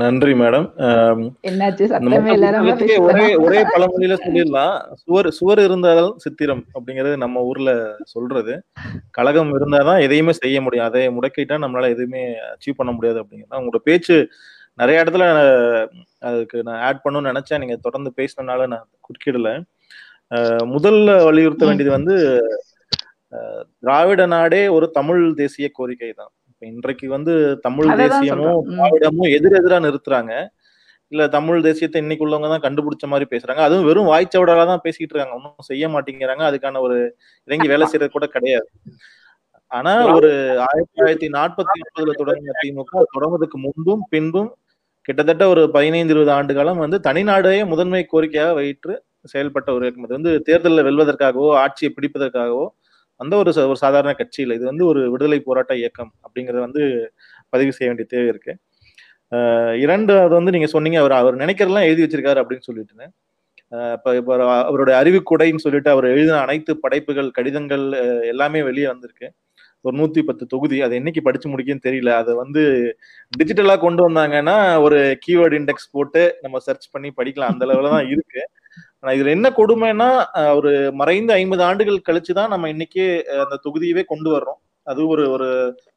நன்றி 0.02 0.34
மேடம். 0.40 0.66
ஒரே 3.08 3.28
ஒரே 3.46 3.62
பழமொழியில 3.72 4.16
சொல்லிடலாம். 4.26 4.76
சுவர் 5.02 5.30
சுவர் 5.38 5.62
இருந்தால் 5.66 6.10
சித்திரம் 6.24 6.62
அப்படிங்கிறது 6.74 7.16
நம்ம 7.24 7.44
ஊர்ல 7.50 7.72
சொல்றது. 8.14 8.56
கழகம் 9.18 9.54
இருந்தாதான் 9.56 10.02
எதையுமே 10.02 10.36
செய்ய 10.42 10.58
முடியும். 10.62 10.88
அதை 10.90 11.02
முடக்கிட்டா 11.18 11.58
நம்மளால 11.64 11.94
எதுவுமே 11.96 12.24
அச்சீவ் 12.52 12.80
பண்ண 12.82 12.94
முடியாது 12.98 13.22
அப்படிங்கிறது 13.24 13.62
உங்களோட 13.62 13.82
பேச்சு 13.90 14.18
நிறைய 14.82 15.04
இடத்துல 15.04 15.24
அதுக்கு 16.30 16.60
நான் 16.68 16.82
ஆட் 16.88 17.02
பண்ணணும்னு 17.04 17.32
நினைச்சேன். 17.32 17.62
நீங்க 17.64 17.78
தொடர்ந்து 17.88 18.12
பேசினனால 18.20 18.68
நான் 18.74 18.88
குறுக்கிடல. 19.08 19.50
முதல்ல 20.76 21.10
வலியுறுத்த 21.28 21.64
வேண்டியது 21.68 21.92
வந்து 21.98 22.16
திராவிட 23.84 24.22
நாடே 24.34 24.62
ஒரு 24.76 24.88
தமிழ் 24.98 25.22
தேசிய 25.42 25.68
கோரிக்கை 25.78 26.10
தான். 26.22 26.32
இன்றைக்கு 26.62 27.06
வந்து 27.16 27.34
தமிழ் 27.66 27.90
தேசியமும் 28.02 28.60
திராவிடமும் 28.70 29.32
எதிரெதிரா 29.38 29.78
நிறுத்துறாங்க. 29.86 30.34
இல்ல 31.12 31.24
தமிழ் 31.36 31.66
தேசியத்தை 31.66 32.00
இன்னைக்கு 32.04 32.26
உள்ளவங்க 32.26 32.50
தான் 32.54 32.66
கண்டுபிடிச்ச 32.66 33.08
மாதிரி 33.12 33.26
பேசுறாங்க. 33.34 33.62
அதுவும் 33.68 33.88
வெறும் 33.90 34.10
வாய்ச்சவடால 34.12 34.66
தான் 34.72 34.84
பேசிட்டு 34.86 35.12
இருக்காங்க. 35.14 35.38
ஒன்றும் 35.40 35.68
செய்ய 35.72 35.88
மாட்டேங்கிறாங்க. 35.96 36.44
அதுக்கான 36.50 36.82
ஒரு 36.88 36.98
இறங்கி 37.48 37.68
வேலை 37.74 37.88
செய்யறது 37.92 38.16
கூட 38.16 38.28
கிடையாது. 38.36 38.68
ஆனா 39.72 39.94
ஒரு 40.16 40.30
ஆயிரத்தி 40.68 40.94
தொள்ளாயிரத்தி 40.98 41.30
நாற்பத்தி 41.38 41.78
ஒன்பதுல 41.84 42.14
தொடங்கிய 42.22 42.54
திமுக 42.62 43.04
தொடங்குறதுக்கு 43.16 43.60
முன்பும் 43.66 44.04
பின்பும் 44.14 44.52
கிட்டத்தட்ட 45.08 45.44
ஒரு 45.54 45.62
பதினைந்து 45.76 46.14
இருபது 46.14 46.32
ஆண்டு 46.38 46.54
காலம் 46.58 46.84
வந்து 46.84 46.98
தனிநாடையே 47.08 47.64
முதன்மை 47.72 48.04
கோரிக்கையாக 48.12 48.54
வைத்து 48.60 48.94
செயல்பட்ட 49.34 49.70
ஒரு 49.78 49.84
இயக்கம். 49.86 50.06
அது 50.08 50.18
வந்து 50.20 50.32
தேர்தலில் 50.48 50.86
வெல்வதற்காகவோ 50.90 51.50
ஆட்சியை 51.64 51.90
பிடிப்பதற்காகவோ 51.98 52.66
அந்த 53.20 53.34
ஒரு 53.42 53.52
ஒரு 53.72 53.80
சாதாரண 53.84 54.12
கட்சி 54.22 54.40
இல்லை. 54.46 54.56
இது 54.60 54.66
வந்து 54.72 54.86
ஒரு 54.92 55.02
விடுதலை 55.14 55.40
போராட்ட 55.48 55.74
இயக்கம் 55.82 56.12
அப்படிங்கிறத 56.26 56.62
வந்து 56.68 56.84
பதிவு 57.54 57.74
செய்ய 57.78 57.90
வேண்டிய 57.92 58.08
தேவை 58.14 58.28
இருக்கு. 58.34 58.54
இரண்டு 59.84 60.14
அது 60.26 60.34
வந்து 60.40 60.54
நீங்க 60.56 60.68
சொன்னீங்க 60.76 60.98
அவர் 61.04 61.16
அவர் 61.22 61.36
நினைக்கிறதெல்லாம் 61.44 61.88
எழுதி 61.90 62.04
வச்சிருக்காரு 62.06 62.42
அப்படின்னு 62.44 62.68
சொல்லிட்டு 62.70 63.08
இப்போ 63.96 64.10
இப்போ 64.20 64.34
அவருடைய 64.70 64.96
அறிவுக்குடைன்னு 65.02 65.64
சொல்லிட்டு 65.66 65.90
அவர் 65.94 66.06
எழுதின 66.14 66.42
அனைத்து 66.46 66.72
படைப்புகள் 66.84 67.30
கடிதங்கள் 67.38 67.86
எல்லாமே 68.32 68.60
வெளியே 68.70 68.88
வந்திருக்கு. 68.92 69.28
ஒரு 69.86 69.96
நூத்தி 70.00 70.22
பத்து 70.30 70.44
தொகுதி. 70.54 70.78
அதை 70.86 70.96
என்னைக்கு 71.02 71.22
படிச்சு 71.28 71.48
முடிக்குன்னு 71.54 71.86
தெரியல. 71.88 72.12
அதை 72.22 72.34
வந்து 72.42 72.62
டிஜிட்டலா 73.40 73.76
கொண்டு 73.86 74.02
வந்தாங்கன்னா 74.08 74.58
ஒரு 74.86 75.00
கீவேர்டு 75.26 75.58
இண்டெக்ஸ் 75.62 75.92
போட்டு 75.96 76.24
நம்ம 76.46 76.60
சர்ச் 76.68 76.88
பண்ணி 76.96 77.12
படிக்கலாம். 77.20 77.54
அந்த 77.56 77.66
லெவலில் 77.72 77.96
தான் 77.98 78.10
இருக்கு. 78.14 78.44
ஆனா 79.04 79.12
இதுல 79.18 79.32
என்ன 79.38 79.48
கொடுமைன்னா 79.58 80.10
ஒரு 80.56 80.72
மறைந்த 80.94 81.32
ஐம்பது 81.34 81.64
ஆண்டுகள் 81.64 82.06
கழிச்சுதான் 82.10 82.48
நம்ம 82.48 82.70
இன்னைக்கு 82.70 83.04
அந்த 83.44 83.56
தொகுதியவே 83.66 84.04
கொண்டு 84.06 84.30
வர்றோம். 84.36 84.60
அது 84.88 85.02
ஒரு 85.08 85.24
ஒரு 85.32 85.48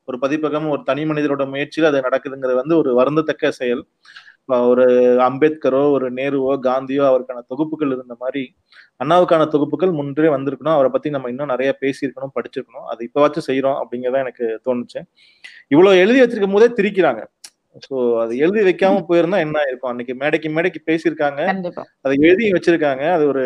ஒரு 0.08 0.16
பதிப்பகம் 0.18 0.66
ஒரு 0.68 0.82
தனி 0.84 1.02
மனிதரோட 1.04 1.44
முயற்சியில் 1.48 1.88
அது 1.90 2.00
நடக்குதுங்கிறது 2.00 2.54
வந்து 2.54 2.74
ஒரு 2.76 2.90
வருந்தத்தக்க 3.00 3.48
செயல். 3.60 3.82
ஒரு 4.70 4.84
அம்பேத்கரோ 5.28 5.80
ஒரு 5.92 6.06
நேருவோ 6.12 6.52
காந்தியோ 6.66 7.04
அவருக்கான 7.10 7.40
தொகுப்புகள் 7.52 7.92
இருந்த 7.96 8.14
மாதிரி 8.18 8.42
அண்ணாவுக்கான 9.04 9.46
தொகுப்புகள் 9.54 9.92
முன்றே 9.92 10.28
வந்திருக்கணும். 10.34 10.76
அவரை 10.76 10.90
பத்தி 10.92 11.08
நம்ம 11.10 11.30
இன்னும் 11.32 11.52
நிறைய 11.54 11.70
பேசியிருக்கணும் 11.80 12.34
படிச்சிருக்கணும். 12.36 12.86
அது 12.92 13.00
இப்பவாச்சும் 13.08 13.48
செய்யறோம் 13.48 13.78
அப்படிங்கிறத 13.82 14.22
எனக்கு 14.24 14.46
தோணுச்சு. 14.66 15.00
இவ்வளவு 15.68 16.00
எழுதி 16.04 16.20
வச்சிருக்கும் 16.22 16.56
போதே 16.58 16.68
திரிக்கிறாங்க. 16.78 17.22
சோ 17.84 17.94
அது 18.22 18.32
எழுதி 18.44 18.60
வைக்காம 18.68 19.02
போயிருந்தா 19.08 19.38
என்ன 19.46 19.62
இருக்கும் 19.68 19.90
அன்னைக்கு 19.92 20.14
மேடைக்கு 20.22 20.48
மேடைக்கு 20.56 20.80
பேசியிருக்காங்க. 20.90 21.40
அதை 22.04 22.14
எழுதி 22.28 22.44
வச்சிருக்காங்க. 22.56 23.04
அது 23.16 23.24
ஒரு 23.32 23.44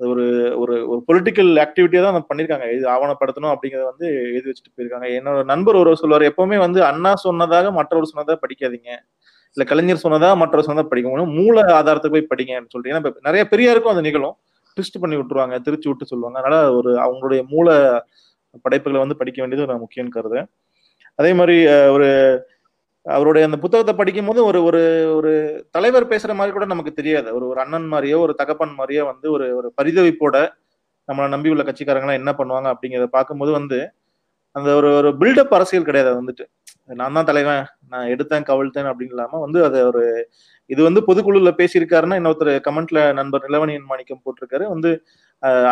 ஒரு 0.00 0.24
ஒரு 0.62 0.74
ஒரு 0.90 1.00
பொலிட்டிக்கல் 1.08 1.50
ஆக்டிவிட்டியா 1.62 2.02
தான் 2.06 2.26
பண்ணிருக்காங்க 2.30 2.66
இது 2.76 2.84
ஆவணப்படுத்தணும் 2.94 3.52
அப்படிங்கறத 3.52 3.86
வந்து 3.92 4.06
எழுதி 4.30 4.48
வச்சுட்டு 4.50 4.72
போயிருக்காங்க. 4.76 5.06
என்னோட 5.18 5.40
நண்பர் 5.52 5.78
ஒரு 5.82 5.92
சொல்லுவார் 6.02 6.24
எப்பவுமே 6.30 6.58
வந்து 6.66 6.80
அண்ணா 6.90 7.12
சொன்னதாக 7.26 7.72
மற்றவர் 7.78 8.10
சொன்னதா 8.12 8.36
படிக்காதீங்க. 8.44 8.90
இல்ல 9.56 9.64
கலைஞர் 9.70 10.04
சொன்னதா 10.04 10.30
மற்றவர் 10.42 10.68
சொன்னதா 10.68 10.90
படிக்க 10.92 11.26
மூல 11.38 11.64
ஆதாரத்தை 11.78 12.10
போய் 12.14 12.30
படிங்கன்னு 12.32 12.72
சொல்லிட்டு 12.74 12.94
ஏன்னா 12.94 13.26
நிறைய 13.28 13.44
பெரியாருக்கும் 13.52 13.94
அது 13.94 14.06
நிகழும். 14.08 14.36
ட்விஸ்ட் 14.76 15.00
பண்ணி 15.02 15.16
விட்டுருவாங்க 15.18 15.56
திருச்சி 15.66 15.88
விட்டு 15.90 16.10
சொல்லுவாங்க. 16.12 16.38
அதனால 16.42 16.58
ஒரு 16.78 16.90
அவங்களுடைய 17.04 17.42
மூல 17.54 17.68
படைப்புகளை 18.66 19.00
வந்து 19.04 19.18
படிக்க 19.22 19.38
வேண்டியது 19.42 19.70
நான் 19.70 19.84
முக்கியம் 19.84 20.14
கருதுறேன். 20.16 20.48
அதே 21.18 21.30
மாதிரி 21.40 21.56
ஒரு 21.96 22.08
அவருடைய 23.06 23.44
அந்த 23.48 23.58
புத்தகத்தை 23.62 23.94
படிக்கும் 23.96 24.28
போது 24.30 24.40
ஒரு 24.48 24.58
ஒரு 24.68 24.80
ஒரு 25.16 25.30
தலைவர் 25.76 26.10
பேசுற 26.12 26.32
மாதிரி 26.38 26.52
கூட 26.52 26.66
நமக்கு 26.66 26.92
தெரியாது. 26.92 27.28
ஒரு 27.36 27.44
ஒரு 27.52 27.60
அண்ணன் 27.64 27.88
மாதிரியோ 27.92 28.18
ஒரு 28.26 28.34
தகப்பன் 28.40 28.74
மாதிரியோ 28.80 29.04
வந்து 29.10 29.26
ஒரு 29.36 29.46
ஒரு 29.58 29.68
பரிதவிப்போட 29.80 30.36
நம்மளை 31.08 31.28
நம்பி 31.34 31.52
உள்ள 31.52 31.62
கட்சிக்காரங்களாம் 31.64 32.20
என்ன 32.20 32.32
பண்ணுவாங்க 32.40 32.68
அப்படிங்கிறத 32.72 33.08
பார்க்கும்போது 33.16 33.52
வந்து 33.58 33.78
அந்த 34.56 34.70
ஒரு 34.78 34.88
ஒரு 34.98 35.10
பில்டப் 35.20 35.54
அரசியல் 35.56 35.88
கிடையாது 35.88 36.10
வந்துட்டு. 36.20 36.44
நான் 37.00 37.16
தான் 37.18 37.28
தலைவன் 37.30 37.62
நான் 37.92 38.10
எடுத்தேன் 38.14 38.46
கவிழ்த்தேன் 38.50 38.88
அப்படின்னு 38.90 39.14
இல்லாம 39.16 39.40
வந்து 39.44 39.60
அதை 39.68 39.80
ஒரு 39.90 40.02
இது 40.70 40.80
வந்து 40.88 41.00
பொதுக்குழுல 41.08 41.50
பேசியிருக்காருன்னா 41.60 42.18
இன்னொருத்தர் 42.20 42.52
கமெண்ட்ல 42.66 43.00
நண்பர் 43.20 43.46
நிலவணியின் 43.46 43.88
மாணிக்கம் 43.90 44.22
போட்டிருக்காரு. 44.24 44.66
வந்து 44.74 44.90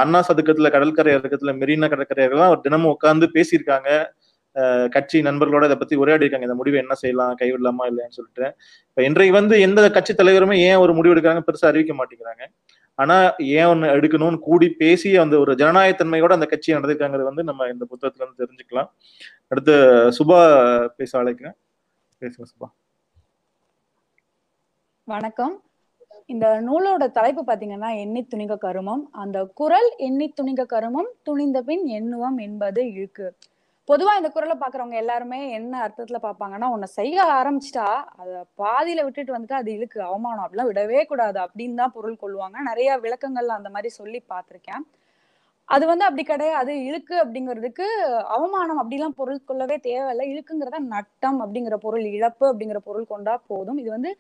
அண்ணா 0.03 0.21
சதுக்கத்துல 0.29 0.71
கடற்கரை 0.77 1.13
இறக்கத்துல 1.17 1.55
மெரினா 1.63 1.89
கடற்கரையெல்லாம் 1.95 2.51
அவர் 2.51 2.67
தினமும் 2.67 2.93
உட்காந்து 2.95 3.29
பேசியிருக்காங்க. 3.37 3.91
கட்சி 4.91 5.21
நண்பர்களோட 5.21 5.65
இதை 5.65 5.77
பத்தி 5.77 5.97
உரையாடி 5.97 6.25
இருக்காங்க 6.25 6.47
இந்த 6.47 6.59
முடிவை 6.59 6.81
என்ன 6.81 6.95
செய்யலாம் 6.95 7.37
கைவிடலாமா 7.41 7.85
இல்லையான்னு 7.87 8.17
சொல்லிட்டு. 8.19 8.57
இப்ப 8.89 9.03
இன்றைக்கு 9.03 9.35
வந்து 9.35 9.61
எந்த 9.61 9.91
கட்சி 9.91 10.15
தலைவருமே 10.15 10.57
ஏன் 10.57 10.77
ஒரு 10.77 10.95
முடிவு 10.95 11.15
எடுக்கிறாங்க 11.15 11.41
பெருசா 11.47 11.67
அறிவிக்க 11.67 11.95
மாட்டேங்கிறாங்க. 11.95 12.45
ஆனா 12.95 13.35
ஏன் 13.39 13.67
ஒண்ணு 13.67 13.87
எடுக்கணும்னு 13.97 14.39
கூடி 14.39 14.71
பேசி 14.71 15.17
அந்த 15.17 15.39
ஒரு 15.39 15.53
ஜனநாயகத்தன்மையோட 15.53 16.33
அந்த 16.33 16.47
கட்சி 16.47 16.75
நடந்திருக்காங்கிறது 16.75 17.23
வந்து 17.23 17.45
நம்ம 17.45 17.67
இந்த 17.67 17.87
புத்தகத்துல 17.91 18.25
இருந்து 18.25 18.47
தெரிஞ்சுக்கலாம். 18.47 18.89
அடுத்து 19.49 19.73
சுபா 20.19 20.41
பேச 20.87 21.23
அழைக்கிறேன். 21.23 21.57
பேசுங்க 22.21 22.47
சுபா. 22.53 22.69
வணக்கம். 25.05 25.63
இந்த 26.27 26.63
நூலோட 26.63 27.11
தலைப்பு 27.11 27.45
பாத்தீங்கன்னா 27.47 27.99
எண்ணி 27.99 28.27
துணிக 28.35 28.57
கருமம். 28.57 29.09
அந்த 29.13 29.45
குரல் 29.45 29.95
எண்ணி 29.97 30.33
துணிக 30.43 30.67
கருமம் 30.67 31.11
துணிந்த 31.23 31.63
பின் 31.63 31.87
எண்ணுவம் 31.87 32.37
என்பது 32.37 32.93
இழுக்கு. 32.93 33.37
பொதுவா 33.89 34.13
இந்த 34.19 34.29
குரலை 34.35 34.55
பாக்குறவங்க 34.61 34.97
எல்லாருமே 35.01 35.39
என்ன 35.57 35.75
அர்த்தத்துல 35.83 36.19
பாப்பாங்கன்னா 36.25 36.69
உன்னை 36.75 36.87
செய்ய 36.99 37.17
ஆரம்பிச்சிட்டா 37.39 37.89
அத 38.21 38.31
பாதியில 38.63 39.03
விட்டுட்டு 39.07 39.35
வந்துட்டு 39.35 39.57
அது 39.59 39.69
இழுக்கு 39.77 39.99
அவமானம் 40.11 40.45
அப்படிலாம் 40.45 40.71
விடவே 40.71 41.01
கூடாது 41.11 41.39
அப்படின்னு 41.45 41.81
தான் 41.83 41.93
பொருள் 41.97 42.17
கொள்வாங்க. 42.23 42.57
நிறைய 42.71 42.97
விளக்கங்கள்ல 43.05 43.59
அந்த 43.59 43.71
மாதிரி 43.75 43.91
சொல்லி 43.99 44.21
பார்த்திருக்கேன் 44.33 44.85
அது 45.69 45.85
வந்து 45.91 46.05
அப்படி 46.07 46.25
கிடையாது. 46.31 46.73
இழுக்கு 46.89 47.15
அப்படிங்கிறதுக்கு 47.23 47.87
அவமானம் 48.37 48.81
அப்படிலாம் 48.83 49.17
பொருள் 49.21 49.41
கொள்ளவே 49.51 49.77
தேவையில்லை. 49.87 50.27
இழுக்குங்கிறத 50.33 50.81
நட்டம் 50.95 51.39
அப்படிங்கிற 51.45 51.79
பொருள் 51.87 52.05
இழப்பு 52.17 52.45
அப்படிங்கிற 52.51 52.81
பொருள் 52.89 53.11
கொண்டா 53.13 53.37
போதும். 53.53 53.79
இது 53.85 53.91
வந்து 53.97 54.13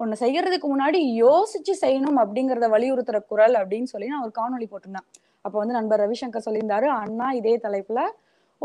ஒன்னு 0.00 0.20
செய்யறதுக்கு 0.24 0.68
முன்னாடி 0.74 1.00
யோசிச்சு 1.24 1.74
செய்யணும் 1.84 2.20
அப்படிங்கறத 2.24 2.68
வலியுறுத்துற 2.74 3.18
குரல் 3.30 3.56
அப்படின்னு 3.62 3.90
சொல்லி 3.94 4.12
நான் 4.14 4.26
ஒரு 4.26 4.34
காணொலி 4.40 4.68
போட்டிருந்தேன். 4.72 5.08
அப்ப 5.46 5.54
வந்து 5.62 5.78
நண்பர் 5.78 6.02
ரவிசங்கர் 6.04 6.46
சொல்லியிருந்தாரு 6.48 6.88
அண்ணா 7.00 7.28
இதே 7.40 7.56
தலைப்புல 7.66 8.02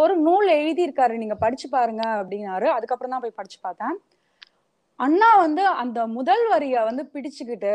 ஒரு 0.01 0.13
நூல் 0.27 0.47
எழுதியிருக்காரு 0.59 1.13
நீங்க 1.21 1.35
படிச்சு 1.43 1.67
பாருங்க 1.75 2.03
அப்படின்னாரு. 2.21 2.67
அதுக்கப்புறம் 2.75 3.13
தான் 3.13 3.23
போய் 3.23 3.37
படிச்சு 3.39 3.59
பார்த்தேன். 3.67 3.95
அண்ணா 5.05 5.29
வந்து 5.45 5.63
அந்த 5.83 5.99
முதல் 6.17 6.43
வரிய 6.53 6.83
வந்து 6.89 7.03
பிடிச்சுக்கிட்டு 7.13 7.73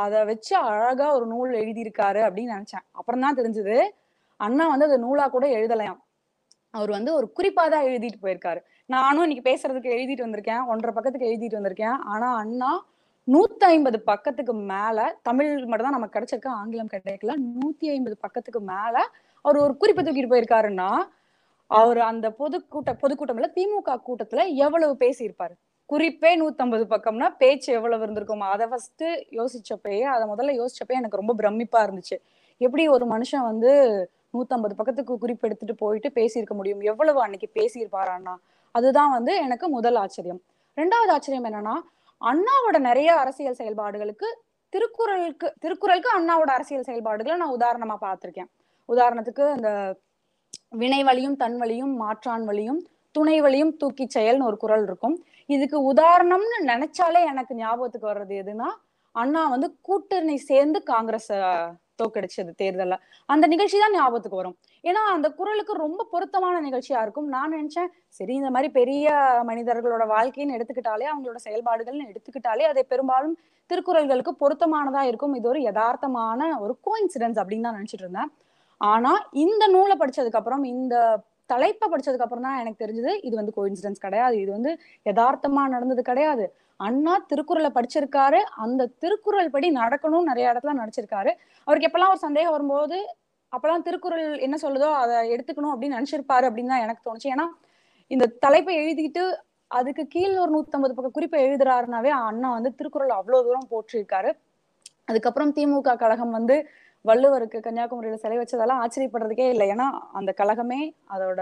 அதை 0.00 0.20
வச்சு 0.30 0.52
அழகா 0.68 1.06
ஒரு 1.16 1.26
நூல் 1.32 1.52
எழுதியிருக்காரு 1.62 2.20
அப்படின்னு 2.26 2.54
நினைச்சேன். 2.56 2.84
அப்புறம் 2.98 3.24
தான் 3.24 3.38
தெரிஞ்சது 3.40 3.76
அண்ணா 4.40 4.64
வந்து 4.72 4.86
அதை 4.88 4.98
நூலா 5.04 5.24
கூட 5.36 5.46
எழுதலையாம். 5.58 6.00
அவர் 6.74 6.90
வந்து 6.96 7.10
ஒரு 7.18 7.26
குறிப்பா 7.36 7.64
தான் 7.74 7.86
எழுதிட்டு 7.90 8.18
போயிருக்காரு. 8.24 8.60
நானும் 8.94 9.24
இன்னைக்கு 9.26 9.44
பேசுறதுக்கு 9.50 9.94
எழுதிட்டு 9.96 10.26
வந்திருக்கேன் 10.26 10.62
ஒன்றரை 10.72 10.92
பக்கத்துக்கு 10.96 11.30
எழுதிட்டு 11.30 11.58
வந்திருக்கேன். 11.58 11.96
ஆனா 12.12 12.28
அண்ணா 12.42 12.70
நூத்தி 13.28 13.64
ஐம்பது 13.74 13.98
பக்கத்துக்கு 14.10 14.54
மேல 14.72 14.98
தமிழ் 15.28 15.50
மட்டும் 15.70 15.86
தான் 15.88 15.96
நமக்கு 15.96 16.16
கிடைச்சிருக்கு 16.16 16.50
ஆங்கிலம் 16.58 16.92
கிடைக்கல. 16.94 17.32
நூத்தி 17.54 17.86
ஐம்பது 17.94 18.16
பக்கத்துக்கு 18.24 18.60
மேல 18.72 18.96
அவர் 19.44 19.64
ஒரு 19.64 19.74
குறிப்பை 19.82 20.02
தூக்கிட்டு 20.04 20.32
போயிருக்காருன்னா 20.32 20.90
அவர் 21.70 21.98
அந்த 21.98 22.26
பொதுக்கூட்ட 22.38 22.90
பொதுக்கூட்டம்ல 23.02 23.48
திமுக 23.56 23.96
கூட்டத்துல 24.06 24.54
எவ்வளவு 24.54 24.96
பேசியிருப்பாரு? 24.98 25.54
குறிப்பே 25.92 26.30
நூத்தம்பது 26.36 26.84
பக்கம்னா 26.84 27.36
பேச்சு 27.36 27.72
எவ்வளவு 27.72 28.06
இருந்திருக்குமா? 28.06 28.46
அதை 28.54 28.66
ஃபர்ஸ்ட் 28.66 29.04
யோசிச்சப்பயே 29.30 30.02
அதை 30.02 30.28
முதல்ல 30.28 30.60
யோசிச்சப்பயே 30.60 30.98
எனக்கு 31.00 31.16
ரொம்ப 31.16 31.34
பிரமிப்பா 31.34 31.78
இருந்துச்சு. 31.78 32.16
எப்படி 32.58 32.88
ஒரு 32.88 33.06
மனுஷன் 33.06 33.42
வந்து 33.42 33.72
நூத்தம்பது 34.32 34.74
பக்கத்துக்கு 34.76 35.18
குறிப்பு 35.18 35.48
எடுத்துட்டு 35.48 35.74
போயிட்டு 35.74 36.08
பேசியிருக்க 36.08 36.54
முடியும்? 36.54 36.80
எவ்வளவு 36.80 37.22
அன்னைக்கு 37.22 37.48
பேசியிருப்பாரான்னா 37.54 38.16
அண்ணா? 38.18 38.38
அதுதான் 38.72 39.10
வந்து 39.10 39.36
எனக்கு 39.36 39.68
முதல் 39.68 39.94
ஆச்சரியம். 39.94 40.40
ரெண்டாவது 40.76 41.10
ஆச்சரியம் 41.10 41.44
என்னன்னா 41.44 41.74
அண்ணாவோட 42.20 42.78
நிறைய 42.78 43.14
அரசியல் 43.14 43.58
செயல்பாடுகளுக்கு 43.58 44.28
திருக்குறளுக்கு 44.68 45.52
திருக்குறளுக்கு 45.60 46.10
அண்ணாவோட 46.20 46.50
அரசியல் 46.50 46.82
செயல்பாடுகளை 46.82 47.38
நான் 47.38 47.56
உதாரணமா 47.56 47.96
பார்த்திருக்கேன். 48.00 48.50
உதாரணத்துக்கு 48.88 49.44
அந்த 49.50 49.70
வினை 50.72 51.00
வழியும் 51.08 51.36
தன் 51.42 51.56
வழியும் 51.62 51.94
மாற்றான் 52.02 52.44
வழியும் 52.48 52.80
துணை 53.16 53.36
வழியும் 53.44 53.72
தூக்கி 53.80 54.04
செயல்னு 54.16 54.46
ஒரு 54.48 54.56
குரல் 54.62 54.84
இருக்கும். 54.88 55.16
இதுக்கு 55.54 55.78
உதாரணம்னு 55.90 56.58
நினைச்சாலே 56.70 57.20
எனக்கு 57.32 57.52
ஞாபகத்துக்கு 57.62 58.10
வர்றது 58.10 58.34
எதுனா 58.42 58.68
அண்ணா 59.14 59.42
வந்து 59.52 59.68
கூட்டணி 59.86 60.36
சேர்ந்து 60.50 60.78
காங்கிரஸ் 60.90 61.30
தோக்கடிச்சது 62.00 62.52
தேர்தல்ல. 62.62 62.96
அந்த 63.32 63.44
நிகழ்ச்சி 63.52 63.78
தான் 63.82 63.94
ஞாபகத்துக்கு 63.98 64.40
வரும். 64.40 64.56
ஏன்னா 64.84 65.00
அந்த 65.14 65.28
குரலுக்கு 65.38 65.72
ரொம்ப 65.84 66.06
பொருத்தமான 66.12 66.56
நிகழ்ச்சியா 66.66 67.00
இருக்கும். 67.06 67.28
நான் 67.36 67.54
நினைச்சேன் 67.56 67.88
சரி 68.18 68.34
இந்த 68.40 68.50
மாதிரி 68.56 68.68
பெரிய 68.80 69.06
மனிதர்களோட 69.50 70.04
வாழ்க்கைன்னு 70.14 70.56
எடுத்துக்கிட்டாலே 70.58 71.08
அவங்களோட 71.12 71.40
செயல்பாடுகள்னு 71.46 72.10
எடுத்துக்கிட்டாலே 72.12 72.66
அதை 72.72 72.84
பெரும்பாலும் 72.92 73.34
திருக்குறள்களுக்கு 73.70 74.34
பொருத்தமானதா 74.42 75.02
இருக்கும். 75.10 75.34
இது 75.40 75.48
ஒரு 75.54 75.62
யதார்த்தமான 75.68 76.50
ஒரு 76.66 76.76
கோயின்சிடன்ஸ் 76.88 77.40
அப்படின்னு 77.42 77.66
தான் 77.68 77.78
நினைச்சிட்டு 77.80 78.06
இருந்தேன். 78.06 78.30
ஆனா 78.80 79.12
இந்த 79.44 79.62
நூலை 79.74 79.94
படிச்சதுக்கு 80.00 80.40
அப்புறம் 80.40 80.64
இந்த 80.74 80.94
தலைப்பை 81.50 81.86
படிச்சதுக்கு 81.92 82.26
அப்புறம் 82.26 82.46
தான் 82.46 82.58
எனக்கு 82.62 82.82
தெரிஞ்சது 82.84 83.12
இது 83.26 83.34
வந்து 83.40 83.54
கோயின்சிடன்ஸ் 83.58 84.04
கிடையாது. 84.06 84.34
இது 84.44 84.50
வந்து 84.56 84.72
யதார்த்தமா 85.08 85.62
நடந்தது 85.74 86.02
கிடையாது. 86.10 86.44
அண்ணா 86.86 87.14
திருக்குறளை 87.30 87.70
படிச்சிருக்காரு. 87.76 88.40
அந்த 88.64 88.82
திருக்குறள் 89.02 89.54
படி 89.54 89.68
நடக்கணும்னு 89.78 90.30
நிறைய 90.30 90.52
இடத்துல 90.52 90.74
நடிச்சிருக்காரு. 90.80 91.30
அவருக்கு 91.66 91.88
எப்பெல்லாம் 91.88 92.12
ஒரு 92.14 92.22
சந்தேகம் 92.26 92.54
வரும்போது 92.56 92.98
அப்பெல்லாம் 93.52 93.84
திருக்குறள் 93.86 94.26
என்ன 94.46 94.56
சொல்லுதோ 94.62 94.88
அதை 95.02 95.16
எடுத்துக்கணும் 95.34 95.72
அப்படின்னு 95.74 95.98
நினைச்சிருப்பாரு 95.98 96.46
அப்படின்னு 96.48 96.72
தான் 96.74 96.84
எனக்கு 96.86 97.06
தோணுச்சு. 97.06 97.30
ஏன்னா 97.34 97.46
இந்த 98.10 98.24
தலைப்பை 98.44 98.74
எழுதிட்டு 98.82 99.22
அதுக்கு 99.70 100.02
கீழே 100.14 100.36
ஒரு 100.42 100.52
நூத்தம்பது 100.56 100.92
பக்கம் 100.96 101.14
குறிப்பை 101.16 101.38
எழுதுறாருனாவே 101.46 102.10
அண்ணா 102.28 102.50
வந்து 102.58 102.70
திருக்குறள் 102.78 103.18
அவ்வளவு 103.18 103.46
தூரம் 103.46 103.70
போற்றிருக்காரு. 103.72 104.30
அதுக்கப்புறம் 105.08 105.52
திமுக 105.56 105.96
கழகம் 106.02 106.32
வந்து 106.38 106.56
வள்ளுவருக்கு 107.04 107.58
கன்னியாகுமரியில 107.66 108.20
சிலை 108.22 108.38
வச்சதெல்லாம் 108.38 108.82
ஆச்சரியப்படுறதுக்கே 108.84 109.46
இல்லை. 109.54 109.66
ஏன்னா 109.74 109.86
அந்த 110.20 110.30
கழகமே 110.40 110.80
அதோட 111.14 111.40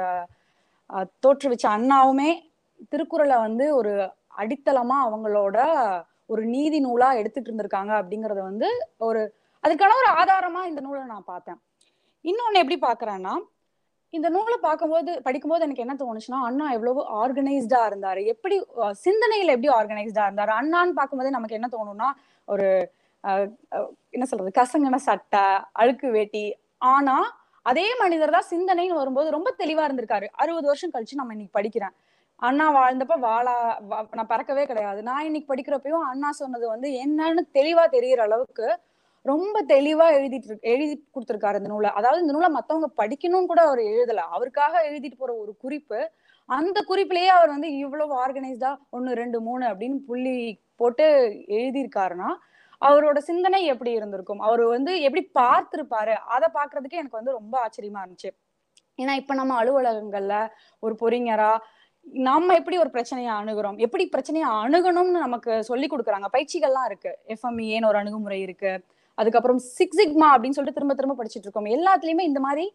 தோற்றுவிச்ச 1.24 1.66
அண்ணாவுமே 1.76 2.30
திருக்குறளை 2.92 3.36
வந்து 3.46 3.66
ஒரு 3.76 3.92
அடித்தளமா 4.42 4.96
அவங்களோட 5.06 5.58
ஒரு 6.32 6.42
நீதி 6.54 6.78
நூலா 6.86 7.08
எடுத்துட்டு 7.20 7.48
இருந்திருக்காங்க 7.50 7.92
அப்படிங்கறத 8.00 8.40
வந்து 8.50 8.68
ஒரு 9.06 9.20
அதுக்கான 9.64 9.96
ஒரு 10.02 10.08
ஆதாரமா 10.20 10.62
இந்த 10.70 10.80
நூலை 10.86 11.02
நான் 11.12 11.30
பார்த்தேன். 11.32 11.58
இன்னொன்னு 12.24 12.60
எப்படி 12.62 12.78
பாக்குறேன்னா 12.86 13.34
இந்த 14.12 14.28
நூலை 14.34 14.56
பார்க்கும்போது 14.66 15.12
படிக்கும்போது 15.22 15.64
எனக்கு 15.66 15.84
என்ன 15.84 15.94
தோணுச்சுன்னா 16.02 16.40
அண்ணா 16.48 16.66
எவ்வளவு 16.76 17.00
ஆர்கனைஸ்டா 17.22 17.80
இருந்தாரு. 17.90 18.20
எப்படி 18.32 18.56
சிந்தனையில 19.06 19.54
எப்படி 19.56 19.70
ஆர்கனைஸ்டா 19.78 20.24
இருந்தாரு? 20.28 20.52
அண்ணான்னு 20.60 20.98
பார்க்கும்போதே 20.98 21.32
நமக்கு 21.36 21.58
என்ன 21.58 21.68
தோணும்னா 21.72 22.10
ஒரு 22.48 22.68
என்ன 24.14 24.24
சொல்றது? 24.30 24.50
கசங்கன 24.60 24.98
சட்டை 25.08 25.44
அழுக்கு 25.82 26.08
வேட்டி. 26.16 26.44
ஆனா 26.92 27.16
அதே 27.66 27.86
மனிதர் 28.00 28.34
தான் 28.36 28.50
சிந்தனைன்னு 28.50 29.00
வரும்போது 29.00 29.28
ரொம்ப 29.36 29.50
தெளிவா 29.62 29.84
இருந்திருக்காரு. 29.86 30.26
அறுபது 30.42 30.66
வருஷம் 30.70 30.92
கழிச்சு 30.94 31.20
நம்ம 31.20 31.34
இன்னைக்கு 31.36 31.58
படிக்கிறேன். 31.58 31.94
அண்ணா 32.42 32.66
வாழ்ந்தப்ப 32.76 33.14
வாழா 33.28 33.54
நான் 34.16 34.30
பறக்கவே 34.32 34.64
கிடையாது. 34.70 35.00
நான் 35.08 35.26
இன்னைக்கு 35.28 35.50
படிக்கிறப்பையும் 35.52 36.04
அண்ணா 36.10 36.30
சொன்னது 36.42 36.66
வந்து 36.74 36.88
என்னன்னு 37.04 37.42
தெளிவா 37.58 37.84
தெரியற 37.96 38.20
அளவுக்கு 38.28 38.66
ரொம்ப 39.24 39.56
தெளிவா 39.72 40.06
எழுதிட்டு 40.16 40.56
எழுதி 40.72 40.94
கொடுத்துருக்காரு 41.14 41.60
இந்த 41.60 41.70
நூலை. 41.72 41.90
அதாவது 41.98 42.22
இந்த 42.24 42.34
நூலை 42.36 42.50
மத்தவங்க 42.56 42.88
படிக்கணும்னு 43.00 43.50
கூட 43.52 43.60
அவர் 43.68 43.80
எழுதல. 43.92 44.24
அவருக்காக 44.36 44.74
எழுதிட்டு 44.88 45.18
போற 45.22 45.32
ஒரு 45.42 45.52
குறிப்பு 45.64 46.00
அந்த 46.48 46.78
குறிப்பிலேயே 46.90 47.30
அவர் 47.36 47.54
வந்து 47.54 47.68
இவ்வளவு 47.84 48.12
ஆர்கனைஸ்டா 48.24 48.70
ஒன்னு 48.96 49.16
ரெண்டு 49.22 49.38
மூணு 49.46 49.64
அப்படின்னு 49.70 49.98
புள்ளி 50.08 50.36
போட்டு 50.80 51.06
எழுதியிருக்காருன்னா 51.56 52.30
அவரோட 52.80 53.18
சிந்தனை 53.18 53.64
எப்படி 53.64 53.90
இருந்திருக்கும்? 53.90 54.40
அவர் 54.40 54.62
வந்து 54.64 54.92
எப்படி 55.00 55.22
பார்த்திருப்பாரு? 55.40 56.14
அதை 56.34 56.48
பாக்குறதுக்கே 56.54 57.00
எனக்கு 57.02 57.20
வந்து 57.20 57.32
ரொம்ப 57.32 57.54
ஆச்சரியமா 57.64 58.02
இருந்துச்சு. 58.04 58.30
ஏன்னா 59.02 59.14
இப்ப 59.20 59.34
நம்ம 59.34 59.52
அலுவலகங்கள்ல 59.62 60.34
ஒரு 60.80 60.96
பொறிஞரா 61.00 61.50
நம்ம 62.28 62.54
எப்படி 62.54 62.76
ஒரு 62.78 62.90
பிரச்சனையை 62.90 63.32
அணுகிறோம்? 63.32 63.78
எப்படி 63.78 64.04
பிரச்சனையை 64.06 64.48
அணுகணும்னு 64.50 65.22
நமக்கு 65.24 65.52
சொல்லி 65.64 65.86
கொடுக்குறாங்க? 65.86 66.28
பயிற்சிகள்லாம் 66.32 66.88
இருக்கு. 66.90 67.12
எஃப்எம்ஏன்னு 67.34 67.88
ஒரு 67.88 67.98
அணுகுமுறை 67.98 68.40
இருக்கு. 68.40 68.72
அதுக்கப்புறம் 69.14 69.58
சிக்ஸ் 69.76 69.98
சிக்மா 70.00 70.26
அப்படின்னு 70.32 70.56
சொல்லிட்டு 70.56 70.78
திரும்ப 70.78 70.94
திரும்ப 70.94 71.16
படிச்சுட்டு 71.18 71.46
இருக்கோம். 71.48 71.70
எல்லாத்துலயுமே 71.76 72.24
இந்த 72.30 72.40
மாதிரி 72.40 72.66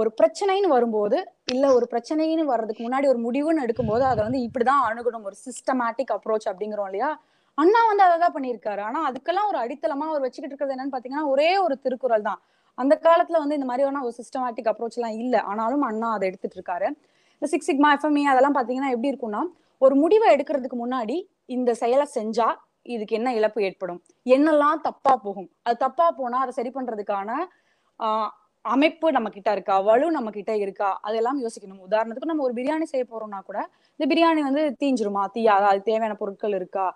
ஒரு 0.00 0.10
பிரச்சனைன்னு 0.20 0.68
வரும்போது 0.74 1.16
இல்ல 1.52 1.72
ஒரு 1.74 1.86
பிரச்சனைன்னு 1.90 2.44
வர்றதுக்கு 2.50 2.82
முன்னாடி 2.88 3.06
ஒரு 3.06 3.20
முடிவுன்னு 3.24 3.64
எடுக்கும்போது 3.66 4.04
அதை 4.10 4.20
வந்து 4.26 4.40
இப்படிதான் 4.46 4.84
அணுகணும். 4.88 5.24
ஒரு 5.28 5.36
சிஸ்டமேட்டிக் 5.46 6.12
அப்ரோச் 6.16 6.48
அப்படிங்கிறோம் 6.50 6.88
இல்லையா? 6.90 7.10
அண்ணா 7.58 7.80
வந்து 7.90 8.04
அதை 8.06 8.16
தான் 8.24 8.34
பண்ணியிருக்காரு. 8.36 8.80
ஆனா 8.88 8.98
அதுக்கெல்லாம் 9.08 9.48
ஒரு 9.50 9.58
அடித்தளமா 9.62 10.06
அவர் 10.10 10.24
வச்சுக்கிட்டு 10.24 10.52
இருக்கிறது 10.52 10.74
என்னன்னு 10.74 10.94
பாத்தீங்கன்னா 10.94 11.26
ஒரே 11.32 11.50
ஒரு 11.64 11.74
திருக்குறள் 11.84 12.26
தான். 12.28 12.40
அந்த 12.78 12.94
காலத்துல 13.06 13.38
வந்து 13.42 13.56
இந்த 13.58 13.68
மாதிரியான 13.70 14.02
ஒரு 14.06 14.14
சிஸ்டமேட்டிக் 14.20 14.70
அப்ரோச் 14.72 14.98
எல்லாம் 14.98 15.16
இல்ல. 15.22 15.36
ஆனாலும் 15.50 15.84
அண்ணா 15.90 16.08
அதை 16.16 16.24
எடுத்துட்டு 16.30 16.58
இருக்காரு. 16.58 16.88
இந்த 17.42 17.48
சிக்ஸ் 17.52 17.68
சிக்மா 17.70 17.88
எஃப்எம்இ 17.96 18.24
அதெல்லாம் 18.32 18.56
பாத்தீங்கன்னா 18.58 18.90
எப்படி 18.94 19.10
இருக்கும்னா 19.12 19.42
ஒரு 19.82 19.94
முடிவை 19.94 20.28
எடுக்கிறதுக்கு 20.36 20.78
முன்னாடி 20.84 21.16
இந்த 21.56 21.70
செயலை 21.74 22.06
செஞ்சா 22.16 22.48
இதுக்கு 22.86 23.14
என்ன 23.18 23.28
இழப்பு 23.34 23.60
ஏற்படும்? 23.62 23.98
என்னெல்லாம் 24.26 24.80
தப்பா 24.86 25.12
போகும்? 25.24 25.48
அது 25.66 25.76
தப்பா 25.76 26.06
போனா 26.18 26.38
அதை 26.44 26.52
சரி 26.58 26.70
பண்றதுக்கான 26.76 27.30
ஆஹ் 28.00 28.30
அமைப்பு 28.64 29.06
நம்ம 29.12 29.28
கிட்ட 29.28 29.50
இருக்கா? 29.52 29.76
வலு 29.80 30.06
நம்ம 30.10 30.30
கிட்ட 30.30 30.52
இருக்கா? 30.56 30.90
அதெல்லாம் 31.06 31.38
யோசிக்கணும். 31.44 31.82
உதாரணத்துக்கு 31.86 32.30
நம்ம 32.32 32.44
ஒரு 32.48 32.54
பிரியாணி 32.58 32.86
செய்ய 32.92 33.04
போறோம்னா 33.04 33.40
கூட 33.48 33.58
இந்த 34.00 34.06
பிரியாணி 34.12 34.42
வந்து 34.48 34.62
தீஞ்சிருமா? 34.82 35.22
தீயாதா 35.36 35.68
அது 35.72 35.82
தேவையான 35.90 36.16
பொருட்கள் 36.22 36.56
இருக்கா? 36.60 36.86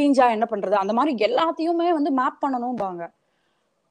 தீஞ்சா 0.00 0.30
என்ன 0.30 0.46
பண்றது? 0.50 0.76
அந்த 0.82 0.92
மாதிரி 0.92 1.12
எல்லாத்தையுமே 1.24 1.88
வந்து 1.90 2.10
மேப் 2.10 2.42
பண்ணணும்பாங்க. 2.46 3.02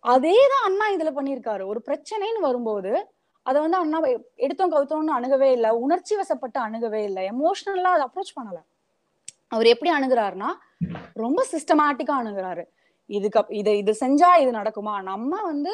அதேதான் 0.04 0.66
அண்ணா 0.66 0.86
இதுல 0.90 1.12
பண்ணியிருக்காரு. 1.20 1.66
ஒரு 1.66 1.82
பிரச்சனைன்னு 1.86 2.40
வரும்போது 2.40 2.92
அதை 3.44 3.62
வந்து 3.62 3.78
அண்ணா 3.78 4.00
எடுத்தோம் 4.36 4.72
கவுத்தோம்னு 4.72 5.16
அணுகவே 5.18 5.52
இல்லை. 5.52 5.70
உணர்ச்சி 5.70 6.16
வசப்பட்டு 6.16 6.58
அணுகவே 6.58 7.04
இல்லை. 7.04 7.24
எமோஷனலா 7.32 7.92
அதை 7.96 8.06
அப்ரோச் 8.08 8.36
பண்ணல. 8.40 8.60
அவர் 9.48 9.66
எப்படி 9.66 9.92
அணுகிறாருன்னா 9.92 10.50
ரொம்ப 11.14 11.46
சிஸ்டமேட்டிக்கா 11.52 12.16
அணுகுறாரு. 12.22 12.64
இதுக்கு 13.10 13.46
இது 13.50 13.78
இது 13.78 13.92
செஞ்சா 14.00 14.32
இது 14.40 14.52
நடக்குமா? 14.52 15.02
நம்ம 15.02 15.42
வந்து 15.42 15.74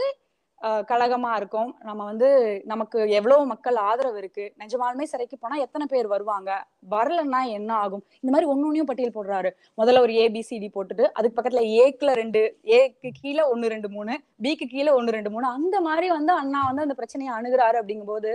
கழகமா 0.89 1.31
இருக்கும். 1.39 1.69
நம்ம 1.87 2.01
வந்து 2.09 2.27
நமக்கு 2.71 2.99
எவ்வளவு 3.17 3.43
மக்கள் 3.51 3.77
ஆதரவு 3.89 4.17
இருக்கு. 4.21 4.45
நிஜமாலுமே 4.61 5.05
சிறைக்கு 5.11 5.37
போனா 5.37 5.55
எத்தனை 5.65 5.85
பேர் 5.93 6.07
வருவாங்க? 6.13 6.51
வரலன்னா 6.93 7.41
என்ன 7.57 7.71
ஆகும்? 7.83 8.03
இந்த 8.21 8.31
மாதிரி 8.33 8.49
ஒன்னொன்னையும் 8.53 8.89
பட்டியல் 8.89 9.15
போடுறாரு. 9.17 9.49
முதல்ல 9.81 10.03
ஒரு 10.05 10.13
ஏபிசிடி 10.23 10.69
போட்டுட்டு 10.75 11.05
அதுக்கு 11.17 11.37
பக்கத்துல 11.37 11.63
ஏக்குல 11.83 12.13
ரெண்டு 12.21 12.41
ஏக்கு 12.79 13.11
கீழே 13.21 13.45
ஒன்னு 13.53 13.71
ரெண்டு 13.75 13.91
மூணு 13.95 14.15
பிக்கு 14.45 14.67
கீழே 14.73 14.91
ஒன்னு 14.99 15.15
ரெண்டு 15.17 15.33
மூணு. 15.35 15.47
அந்த 15.57 15.75
மாதிரி 15.87 16.09
வந்து 16.17 16.33
அண்ணா 16.41 16.61
வந்து 16.69 16.85
அந்த 16.87 16.97
பிரச்சனையை 17.01 17.33
அணுகுறாரு 17.37 17.79
அப்படிங்கும்போது 17.81 18.33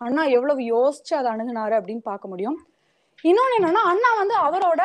அண்ணா 0.00 0.22
எவ்வளவு 0.36 0.60
யோசிச்சு 0.74 1.14
அதை 1.20 1.30
அணுகுனாரு 1.32 1.74
அப்படின்னு 1.78 2.04
பார்க்க 2.10 2.32
முடியும். 2.32 2.58
இன்னொன்னு 3.24 3.56
என்னன்னா 3.60 3.82
அண்ணா 3.92 4.10
வந்து 4.18 4.36
அவரோட 4.46 4.82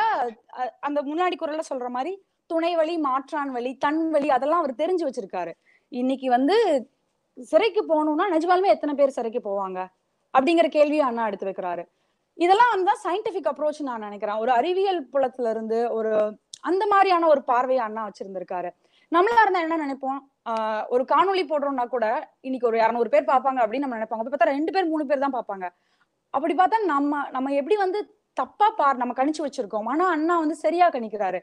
அந்த 0.88 1.00
முன்னாடி 1.10 1.36
குரல்ல 1.42 1.64
சொல்ற 1.70 1.90
மாதிரி 1.98 2.14
துணை 2.50 2.72
வழி 2.76 2.96
மாற்றான் 3.06 3.52
வழி 3.52 3.72
தன் 3.84 4.02
வழி 4.16 4.28
அதெல்லாம் 4.36 4.62
அவர் 4.64 4.80
தெரிஞ்சு 4.82 5.06
வச்சிருக்காரு. 5.08 5.54
இன்னைக்கு 5.96 6.30
வந்து 6.30 6.56
சிறைக்கு 7.42 7.82
போகணும்னா 7.90 8.24
நிஜமாலுமே 8.32 8.66
எத்தனை 8.66 8.96
பேர் 8.96 9.10
சிறைக்கு 9.10 9.42
போவாங்க? 9.46 9.88
அப்படிங்கிற 10.38 10.68
கேள்வியை 10.68 11.06
அண்ணா 11.06 11.26
எடுத்து 11.26 11.48
வைக்கிறாரு. 11.48 11.84
இதெல்லாம் 12.34 12.72
வந்து 12.74 12.92
சயின்டிபிக் 13.04 13.52
அப்ரோச் 13.52 13.82
நான் 13.82 14.00
நினைக்கிறேன். 14.00 14.36
ஒரு 14.36 14.52
அறிவியல் 14.52 15.08
புலத்துல 15.14 15.50
இருந்து 15.50 15.92
ஒரு 15.92 16.40
அந்த 16.62 16.88
மாதிரியான 16.88 17.28
ஒரு 17.28 17.44
பார்வையை 17.44 17.84
அண்ணா 17.86 18.08
வச்சிருந்திருக்காரு. 18.08 18.70
நம்மளா 19.12 19.42
இருந்தா 19.42 19.60
என்ன 19.60 19.78
நினைப்போம்? 19.86 20.20
ஆஹ் 20.50 20.88
ஒரு 20.88 21.04
காணொலி 21.04 21.44
போடுறோம்னா 21.44 21.88
கூட 21.88 22.34
இன்னைக்கு 22.42 22.68
ஒரு 22.68 22.80
இரநூறு 22.80 23.08
பேர் 23.08 23.24
பார்ப்பாங்க 23.24 23.60
அப்படின்னு 23.66 23.86
நம்ம 23.86 23.98
நினைப்பாங்க 23.98 24.24
பார்த்தா 24.24 24.50
ரெண்டு 24.52 24.72
பேர் 24.72 24.88
மூணு 24.88 25.06
பேர் 25.06 25.26
தான் 25.26 25.34
பார்ப்பாங்க. 25.34 25.70
அப்படி 26.30 26.54
பார்த்தா 26.54 26.86
நம்ம 26.86 27.30
நம்ம 27.30 27.54
எப்படி 27.54 27.76
வந்து 27.76 28.20
தப்பா 28.42 28.68
பார் 28.80 29.00
நம்ம 29.02 29.14
கணிச்சு 29.20 29.42
வச்சிருக்கோம். 29.46 29.88
ஆனா 29.94 30.06
அண்ணா 30.16 30.36
வந்து 30.44 30.56
சரியா 30.64 30.88
கணிக்கிறாரு. 30.96 31.40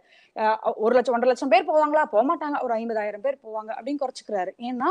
ஒரு 0.85 0.93
லட்சம் 0.97 1.15
ஒன்றரை 1.17 1.31
லட்சம் 1.33 1.53
பேர் 1.55 1.69
போவாங்களா? 1.71 2.05
போக 2.15 2.23
மாட்டாங்க. 2.31 2.59
ஒரு 2.67 2.75
ஐம்பதாயிரம் 2.79 3.25
பேர் 3.27 3.43
போவாங்க 3.47 3.71
அப்படின்னு 3.77 4.03
குறைச்சிக்கிறாரு. 4.05 4.53
ஏன்னா 4.71 4.91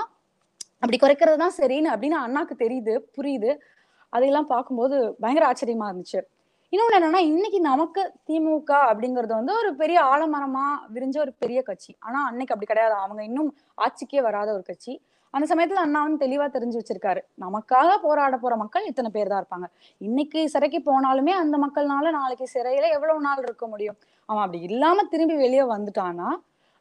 அப்படி 0.84 0.98
குறைக்கிறது 1.02 1.40
தான் 1.44 1.58
சரின்னு 1.58 1.90
அப்படின்னு 1.94 2.18
அண்ணாக்கு 2.26 2.56
தெரியுது 2.64 2.94
புரியுது. 3.18 3.52
அதையெல்லாம் 4.14 4.52
பார்க்கும்போது 4.54 4.96
பயங்கர 5.24 5.46
ஆச்சரியமா 5.50 5.90
இருந்துச்சு. 5.92 6.22
இன்னொன்னு 6.74 6.98
என்னன்னா 6.98 7.22
இன்னைக்கு 7.30 7.60
நமக்கு 7.60 8.02
திமுக 8.28 8.72
அப்படிங்கிறது 8.90 9.34
வந்து 9.40 9.54
ஒரு 9.62 9.70
பெரிய 9.82 10.00
ஆலமரமா 10.14 10.66
விரிஞ்ச 10.96 11.18
ஒரு 11.20 11.34
பெரிய 11.44 11.60
கட்சி. 11.70 11.92
ஆனா 12.00 12.20
அன்னைக்கு 12.30 12.54
அப்படி 12.54 12.70
கிடையாது. 12.72 12.96
அவங்க 13.06 13.22
இன்னும் 13.30 13.50
ஆட்சிக்கே 13.86 14.22
வராத 14.28 14.50
ஒரு 14.58 14.64
கட்சி. 14.70 14.94
அந்த 15.34 15.56
சமயத்துல 15.56 15.82
அண்ணா 15.86 16.00
வந்து 16.04 16.26
தெளிவா 16.26 16.46
தெரிஞ்சு 16.56 16.78
வச்சிருக்காரு. 16.80 17.22
நமக்காக 17.40 17.98
போராட 18.02 18.38
போற 18.38 18.56
மக்கள் 18.56 18.86
இத்தனை 18.86 19.10
பேர் 19.14 19.28
தான் 19.28 19.42
இருப்பாங்க. 19.44 19.68
இன்னைக்கு 19.98 20.50
சிறைக்கு 20.50 20.80
போனாலுமே 20.86 21.34
அந்த 21.44 21.58
மக்கள்னால 21.58 22.12
நாளைக்கு 22.12 22.48
சிறையில 22.54 22.90
எவ்வளவு 22.92 23.22
நாள் 23.22 23.44
இருக்க 23.44 23.68
முடியும்? 23.68 23.98
அவன் 24.26 24.44
அப்படி 24.44 24.62
இல்லாம 24.62 25.04
திரும்பி 25.04 25.36
வெளியே 25.36 25.62
வந்துட்டான்னா 25.62 26.30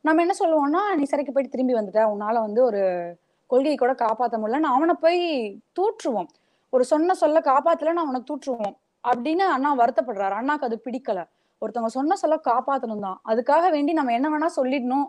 நம்ம 0.05 0.21
என்ன 0.21 0.35
சொல்லுவோம்னா 0.39 0.83
நீ 0.97 1.05
சிறைக்கு 1.05 1.33
போயிட்டு 1.33 1.55
திரும்பி 1.57 1.75
வந்துட்ட. 1.75 2.03
உன்னால 2.13 2.37
வந்து 2.41 2.65
ஒரு 2.65 2.83
கொள்கையை 3.47 3.77
கூட 3.77 3.93
காப்பாத்த 3.93 4.35
முடியலன்னு 4.39 4.75
அவனை 4.75 4.95
போய் 5.01 5.21
தூற்றுவோம். 5.79 6.29
ஒரு 6.73 6.85
சொன்ன 6.85 7.15
சொல்ல 7.15 7.39
காப்பாத்தலன்னு 7.41 8.05
அவனை 8.05 8.21
தூற்றுவோம். 8.31 8.75
அப்படின்னு 9.05 9.45
அண்ணா 9.47 9.77
வருத்தப்படுறாரு. 9.77 10.35
அண்ணாக்கு 10.41 10.69
அது 10.69 10.83
பிடிக்கல. 10.85 11.21
ஒருத்தவங்க 11.63 11.87
சொன்ன 11.87 12.15
சொல்ல 12.15 12.37
காப்பாத்தணும் 12.45 12.99
தான். 12.99 13.21
அதுக்காக 13.29 13.71
வேண்டி 13.71 13.93
நம்ம 13.93 14.13
என்ன 14.13 14.29
வேணா 14.31 14.49
சொல்லிடணும். 14.57 15.07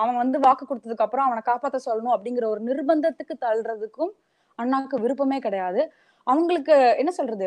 அவன் 0.00 0.20
வந்து 0.22 0.38
வாக்கு 0.46 0.64
கொடுத்ததுக்கு 0.66 1.04
அப்புறம் 1.06 1.26
அவனை 1.28 1.42
காப்பாத்த 1.50 1.78
சொல்லணும் 1.86 2.14
அப்படிங்கிற 2.16 2.44
ஒரு 2.54 2.60
நிர்பந்தத்துக்கு 2.68 3.34
தள்ளுறதுக்கும் 3.44 4.12
அண்ணாக்கு 4.58 4.96
விருப்பமே 5.04 5.38
கிடையாது. 5.46 5.80
அவங்களுக்கு 6.26 6.74
என்ன 7.00 7.10
சொல்றது? 7.10 7.46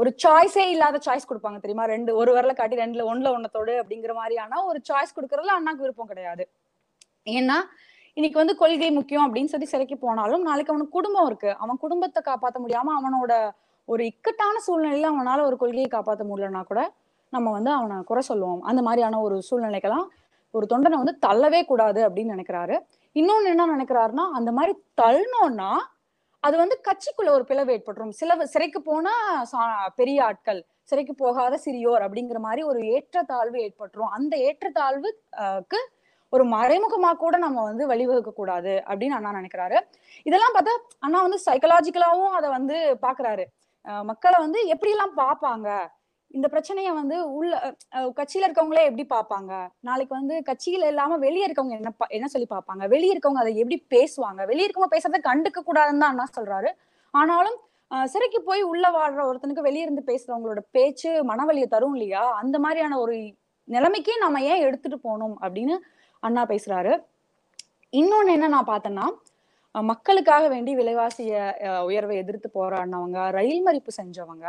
ஒரு 0.00 0.10
சாய்ஸே 0.22 0.64
இல்லாத 0.74 0.98
சாய்ஸ் 1.06 1.28
கொடுப்பாங்க 1.30 1.58
தெரியுமா? 1.60 1.84
ரெண்டு 1.94 2.10
ஒரு 2.20 2.30
வரல 2.36 2.52
காட்டி 2.60 2.76
ரெண்டுல 2.82 3.02
ஒண்ணுல 3.10 3.32
ஒன்னத்தோடு 3.36 3.72
அப்படிங்கிற 3.82 4.12
மாதிரியான 4.20 4.62
ஒரு 4.70 4.78
சாய்ஸ் 4.90 5.16
கொடுக்கறதுல 5.16 5.56
அண்ணாக்கு 5.58 5.84
விருப்பம் 5.86 6.10
கிடையாது. 6.12 6.44
ஏன்னா 7.38 7.56
இன்னைக்கு 8.16 8.38
வந்து 8.40 8.54
கொள்கை 8.62 8.88
முக்கியம் 8.96 9.26
அப்படின்னு 9.26 9.52
சொல்லி 9.52 9.68
சிலைக்கு 9.72 9.96
போனாலும் 10.06 10.42
நாளைக்கு 10.48 10.72
அவனுக்கு 10.72 10.96
குடும்பம் 10.96 11.28
இருக்கு. 11.30 11.50
அவன் 11.62 11.82
குடும்பத்தை 11.84 12.20
காப்பாத்த 12.30 12.56
முடியாம 12.64 12.94
அவனோட 12.98 13.32
ஒரு 13.88 14.02
இக்கட்டான 14.10 14.56
சூழ்நிலையில 14.66 15.06
அவனால 15.12 15.38
ஒரு 15.48 15.56
கொள்கையை 15.62 15.88
காப்பாத்த 15.94 16.24
முடியலன்னா 16.30 16.62
கூட 16.70 16.80
நம்ம 17.32 17.50
வந்து 17.56 17.70
அவனை 17.76 17.96
குறை 18.10 18.22
சொல்லுவோம். 18.30 18.60
அந்த 18.70 18.80
மாதிரியான 18.86 19.20
ஒரு 19.26 19.36
சூழ்நிலைக்கெல்லாம் 19.48 20.06
ஒரு 20.52 20.66
தொண்டனை 20.74 20.90
வந்து 20.90 21.18
தள்ளவே 21.26 21.64
கூடாது 21.64 22.08
அப்படின்னு 22.08 22.32
நினைக்கிறாரு. 22.36 22.84
இன்னொன்னு 23.14 23.44
என்ன 23.44 23.66
நினைக்கிறாருன்னா 23.66 24.30
அந்த 24.30 24.52
மாதிரி 24.52 24.78
தள்ளணும்னா 25.02 25.76
அது 26.40 26.56
வந்து 26.56 26.80
கட்சிக்குள்ள 26.84 27.28
ஒரு 27.28 27.44
பிளவு 27.44 27.72
ஏற்பட்டுரும். 27.72 28.08
சில 28.08 28.46
சிறைக்கு 28.46 28.82
போனா 28.82 29.42
சா- 29.52 29.88
பெரிய 29.96 30.24
ஆட்கள் 30.24 30.66
சிறைக்கு 30.82 31.14
போகாத 31.14 31.60
சிறியோர் 31.64 32.02
அப்படிங்கிற 32.02 32.38
மாதிரி 32.38 32.62
ஒரு 32.62 32.80
ஏற்றத்தாழ்வு 32.86 33.58
ஏற்பட்டுரும். 33.58 34.08
அந்த 34.10 34.36
ஏற்றத்தாழ்வுக்கு 34.36 35.76
ஒரு 36.28 36.44
மறைமுகமா 36.44 37.12
கூட 37.12 37.36
நம்ம 37.36 37.62
வந்து 37.62 37.88
வழிவகுக்க 37.88 38.32
கூடாது 38.32 38.82
அப்படின்னு 38.86 39.08
அண்ணா 39.08 39.30
நினைக்கிறாரு. 39.30 39.80
இதெல்லாம் 40.22 40.54
பார்த்தா 40.54 40.96
அண்ணா 40.98 41.20
வந்து 41.20 41.40
சைக்கலாஜிக்கலாவும் 41.46 42.28
அதை 42.28 42.50
வந்து 42.50 42.98
பாக்குறாரு. 43.02 43.44
மக்களை 43.82 44.40
வந்து 44.40 44.66
எப்படி 44.66 44.90
எல்லாம் 44.90 45.16
பார்ப்பாங்க? 45.16 45.88
இந்த 46.34 46.46
பிரச்சனைய 46.52 46.90
வந்து 46.98 47.16
உள்ள 47.38 47.52
கட்சியில 48.18 48.46
இருக்கவங்களே 48.46 48.84
எப்படி 48.90 49.04
பார்ப்பாங்க 49.14 49.52
நாளைக்கு 49.88 50.14
வந்து 50.20 50.36
கட்சியில 50.48 50.88
இல்லாம 50.92 51.18
வெளியே 51.26 51.46
இருக்கவங்க 51.48 51.74
என்ன 51.78 51.90
என்ன 52.18 52.28
சொல்லி 52.34 52.48
பார்ப்பாங்க 52.54 52.84
வெளியே 52.94 53.12
இருக்கவங்க 53.14 53.42
அதை 53.44 53.52
எப்படி 53.62 53.78
பேசுவாங்க? 53.94 54.40
வெளியே 54.50 54.66
இருக்கவங்க 54.66 54.92
பேசுறத 54.94 55.20
கண்டுக்க 55.28 55.60
கூடாதுன்னு 55.68 56.02
தான் 56.04 56.12
அண்ணா 56.14 56.26
சொல்றாரு. 56.38 56.70
ஆனாலும் 57.14 57.58
சிறைக்கு 58.12 58.38
போய் 58.48 58.62
உள்ள 58.72 58.84
வாழ்ற 58.98 59.20
ஒருத்தனுக்கு 59.28 59.66
வெளியே 59.68 59.84
இருந்து 59.86 60.02
பேசுறவங்களோட 60.10 60.60
பேச்சு 60.76 61.10
மனவலியை 61.30 61.68
தரும் 61.74 61.94
இல்லையா? 61.96 62.22
அந்த 62.42 62.56
மாதிரியான 62.64 62.98
ஒரு 63.04 63.16
நிலைமைக்கே 63.68 64.14
நாம 64.24 64.40
ஏன் 64.52 64.64
எடுத்துட்டு 64.66 64.98
போகணும் 65.06 65.36
அப்படின்னு 65.44 65.74
அண்ணா 66.22 66.42
பேசுறாரு. 66.52 66.92
இன்னொன்னு 67.92 68.34
என்ன 68.36 68.48
நான் 68.56 68.70
பார்த்தேன்னா 68.72 69.06
மக்களுக்காக 69.74 70.44
வேண்டி 70.52 70.72
விலைவாசிய 70.78 71.34
உயர்வை 71.88 72.14
எதிர்த்து 72.22 72.48
போராடினவங்க 72.56 73.18
ரயில் 73.36 73.62
மறிப்பு 73.66 73.92
செஞ்சவங்க 74.00 74.46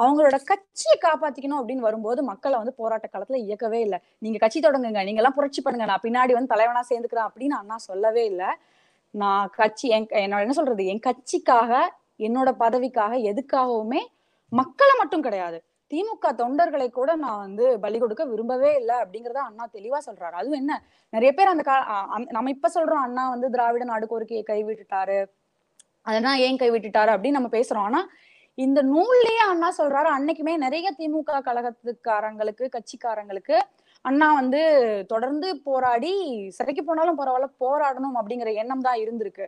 அவங்களோட 0.00 0.40
கட்சியை 0.44 0.98
காப்பாத்திக்கணும் 1.00 1.62
அப்படின்னு 1.62 1.76
வரும்போது 1.76 2.22
மக்களை 2.22 2.56
வந்து 2.56 2.72
போராட்ட 2.72 3.08
காலத்துல 3.12 3.32
இயக்கவே 3.32 3.80
இல்லை. 3.80 3.98
நீங்க 4.18 4.38
கட்சி 4.38 4.60
தொடங்குங்க 4.60 4.90
நீங்க 4.90 5.10
எல்லாம் 5.10 5.34
புரட்சி 5.34 5.62
பண்ணுங்க 5.62 5.92
நான் 5.92 6.00
பின்னாடி 6.02 6.32
வந்து 6.32 6.46
தலைவனா 6.46 6.80
சேர்ந்துக்கிறேன் 6.90 7.28
அப்படின்னு 7.28 7.48
அண்ணா 7.48 7.76
சொல்லவே 7.76 8.24
இல்லை. 8.24 8.46
நான் 9.10 9.50
கட்சி 9.54 9.88
என் 9.88 10.06
என்னோட 10.06 10.40
என்ன 10.40 10.52
சொல்றது? 10.52 10.86
என் 10.86 11.00
கட்சிக்காக 11.06 11.78
என்னோட 12.18 12.52
பதவிக்காக 12.60 13.16
எதுக்காகவுமே 13.16 14.06
மக்களை 14.48 14.94
மட்டும் 14.98 15.22
கிடையாது. 15.22 15.62
திமுக 15.90 16.26
தொண்டர்களை 16.26 16.90
கூட 16.90 17.14
நான் 17.14 17.38
வந்து 17.38 17.80
பலி 17.80 17.98
கொடுக்க 17.98 18.24
விரும்பவே 18.24 18.74
இல்லை 18.74 18.96
அப்படிங்கறத 18.96 19.32
அண்ணா 19.32 19.68
தெளிவா 19.72 19.98
சொல்றாரு. 20.06 20.30
அதுவும் 20.30 20.58
என்ன? 20.58 20.84
நிறைய 21.10 21.32
பேர் 21.32 21.46
அந்த 21.46 21.62
கா 21.62 22.06
அந்த- 22.08 22.30
நம்ம 22.30 22.50
இப்ப 22.50 22.70
சொல்றோம் 22.74 23.02
அண்ணா 23.02 23.28
வந்து 23.28 23.50
திராவிட 23.50 23.84
நாடு 23.84 24.06
கோரிக்கையை 24.06 24.44
கைவிட்டுட்டாரு. 24.48 25.26
அதெல்லாம் 26.02 26.36
ஏன் 26.36 26.56
கைவிட்டுட்டாரு 26.56 27.10
அப்படின்னு 27.10 27.30
நம்ம 27.30 27.48
பேசுறோம். 27.48 27.78
ஆனா 27.78 28.08
இந்த 28.54 28.82
நூல்லயே 28.82 29.48
அண்ணா 29.48 29.72
சொல்றாரு. 29.78 30.08
அன்னைக்குமே 30.18 30.56
நிறைய 30.56 30.94
திமுக 30.98 31.30
கழகத்துக்காரங்களுக்கு 31.30 32.68
கட்சிக்காரங்களுக்கு 32.68 33.58
அண்ணா 34.02 34.34
வந்து 34.34 35.04
தொடர்ந்து 35.08 35.58
போராடி 35.58 36.46
சிறைக்கு 36.50 36.84
போனாலும் 36.84 37.18
பரவாயில்ல 37.18 37.52
போராடணும் 37.60 38.20
அப்படிங்கிற 38.22 38.54
எண்ணம் 38.54 38.80
தான் 38.80 38.98
இருந்திருக்கு. 38.98 39.46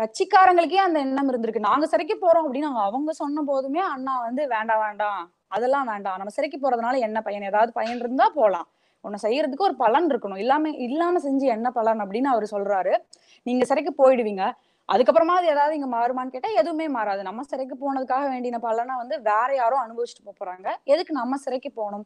கட்சிக்காரங்களுக்கே 0.00 0.74
அந்த 0.74 0.98
எண்ணம் 0.98 1.32
இருந்திருக்கு. 1.32 1.58
நாங்க 1.58 1.86
சிறைக்கு 1.86 2.18
போறோம் 2.20 2.46
அப்படின்னு 2.48 2.62
அவங்க- 2.62 3.12
சொன்ன 3.12 3.42
போதுமே 3.42 3.80
அண்ணா 3.80 4.20
வந்து 4.20 4.48
வேண்டாம் 4.48 4.86
வேண்டாம் 4.86 5.30
அதெல்லாம் 5.48 5.86
வேண்டாம். 5.86 6.14
நம்ம 6.14 6.30
சிறைக்கு 6.30 6.70
போறதுனால 6.70 6.98
என்ன 6.98 7.20
பையன்? 7.20 7.42
ஏதாவது 7.42 7.72
பையன் 7.72 7.98
இருந்தா 7.98 8.28
போலாம். 8.28 8.68
உன்னை 9.00 9.18
செய்யறதுக்கு 9.22 9.56
ஒரு 9.56 9.74
பலன் 9.74 10.06
இருக்கணும். 10.06 10.38
இல்லாம 10.38 10.68
இல்லாம 10.68 11.18
செஞ்சு 11.18 11.40
என்ன 11.40 11.70
பலன் 11.70 12.00
அப்படின்னு 12.00 12.22
அவர் 12.22 12.48
சொல்றாரு. 12.50 12.98
நீங்க 13.42 13.64
சிறைக்கு 13.64 13.94
போயிடுவீங்க. 13.98 14.52
அதுக்கப்புறமா 14.90 15.34
அது 15.38 15.46
ஏதாவது 15.46 15.74
இங்க 15.78 15.88
மாறுமான்னு 15.96 16.34
கேட்டா 16.34 16.50
எதுவுமே 16.60 16.86
மாறாது. 16.96 17.22
நம்ம 17.28 17.42
சிறைக்கு 17.50 17.76
போனதுக்காக 17.84 18.24
வேண்டின 18.32 18.60
பலனை 18.66 18.94
வந்து 19.02 19.16
வேற 19.30 19.48
யாரோ 19.54 19.76
அனுபவிச்சுட்டு 19.84 20.26
போப் 20.28 20.40
போறாங்க. 20.40 20.68
எதுக்கு 20.84 21.12
நம்ம 21.12 21.36
சிறைக்கு 21.44 21.70
போகணும்? 21.80 22.04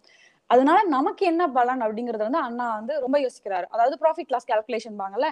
அதனால 0.51 0.79
நமக்கு 0.97 1.25
என்ன 1.27 1.43
பலன் 1.59 1.83
அப்படிங்கறத 1.87 2.25
வந்து 2.29 2.43
அண்ணா 2.49 2.67
வந்து 2.79 2.95
ரொம்ப 3.01 3.19
யோசிக்கிறாரு. 3.19 3.67
அதாவது 3.75 3.97
ப்ராஃபிட் 4.03 4.33
லாஸ் 4.35 4.51
கால்குலேஷன் 4.53 4.99
பாங்கல்ல 5.03 5.29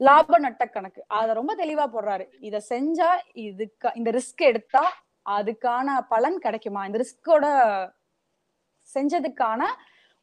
லாப 0.00 0.38
நட்ட 0.38 0.64
கணக்கு. 0.66 1.00
அதை 1.18 1.32
ரொம்ப 1.34 1.52
தெளிவா 1.62 1.84
போடுறாரு. 1.94 2.24
இதை 2.40 2.60
செஞ்சா 2.72 3.10
இதுக்கு 3.46 3.90
இந்த 3.94 4.10
ரிஸ்க் 4.18 4.44
எடுத்தா 4.50 4.84
அதுக்கான 5.36 5.88
பலன் 6.08 6.38
கிடைக்குமா? 6.38 6.80
இந்த 6.88 6.98
ரிஸ்கோட 7.04 7.46
செஞ்சதுக்கான 8.88 9.60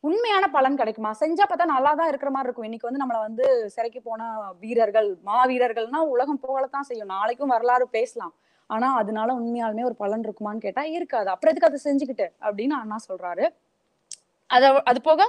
உண்மையான 0.03 0.45
பலன் 0.47 0.77
கிடைக்குமா? 0.77 1.11
செஞ்சா 1.21 1.45
பார்த்தா 1.45 1.65
நல்லா 1.65 1.91
தான் 1.93 2.07
இருக்கிற 2.07 2.29
மாதிரி 2.31 2.47
இருக்கும். 2.47 2.67
இன்னைக்கு 2.67 2.87
வந்து 2.89 3.01
நம்மள 3.01 3.17
வந்து 3.19 3.45
சிறைக்கு 3.67 3.99
போன 4.01 4.21
வீரர்கள் 4.59 5.09
மாவீரர்கள்னா 5.25 6.01
உலகம் 6.13 6.39
போகலத்தான் 6.39 6.87
செய்யும். 6.89 7.07
நாளைக்கும் 7.07 7.53
வரலாறு 7.55 7.85
பேசலாம். 7.97 8.33
ஆனா 8.69 8.87
அதனால 8.95 9.29
உண்மையாலுமே 9.33 9.83
ஒரு 9.83 9.95
பலன் 9.95 10.23
இருக்குமான்னு 10.23 10.65
கேட்டா 10.65 10.83
இருக்காது. 10.97 11.29
அப்புறம் 11.29 11.51
எதுக்கு 11.53 11.69
அதை 11.69 11.79
செஞ்சுக்கிட்டு? 11.83 12.27
அப்படின்னு 12.41 12.75
அண்ணா 12.81 12.97
சொல்றாரு. 13.09 13.45
அத 14.49 14.65
அது 14.85 14.99
போக 15.01 15.21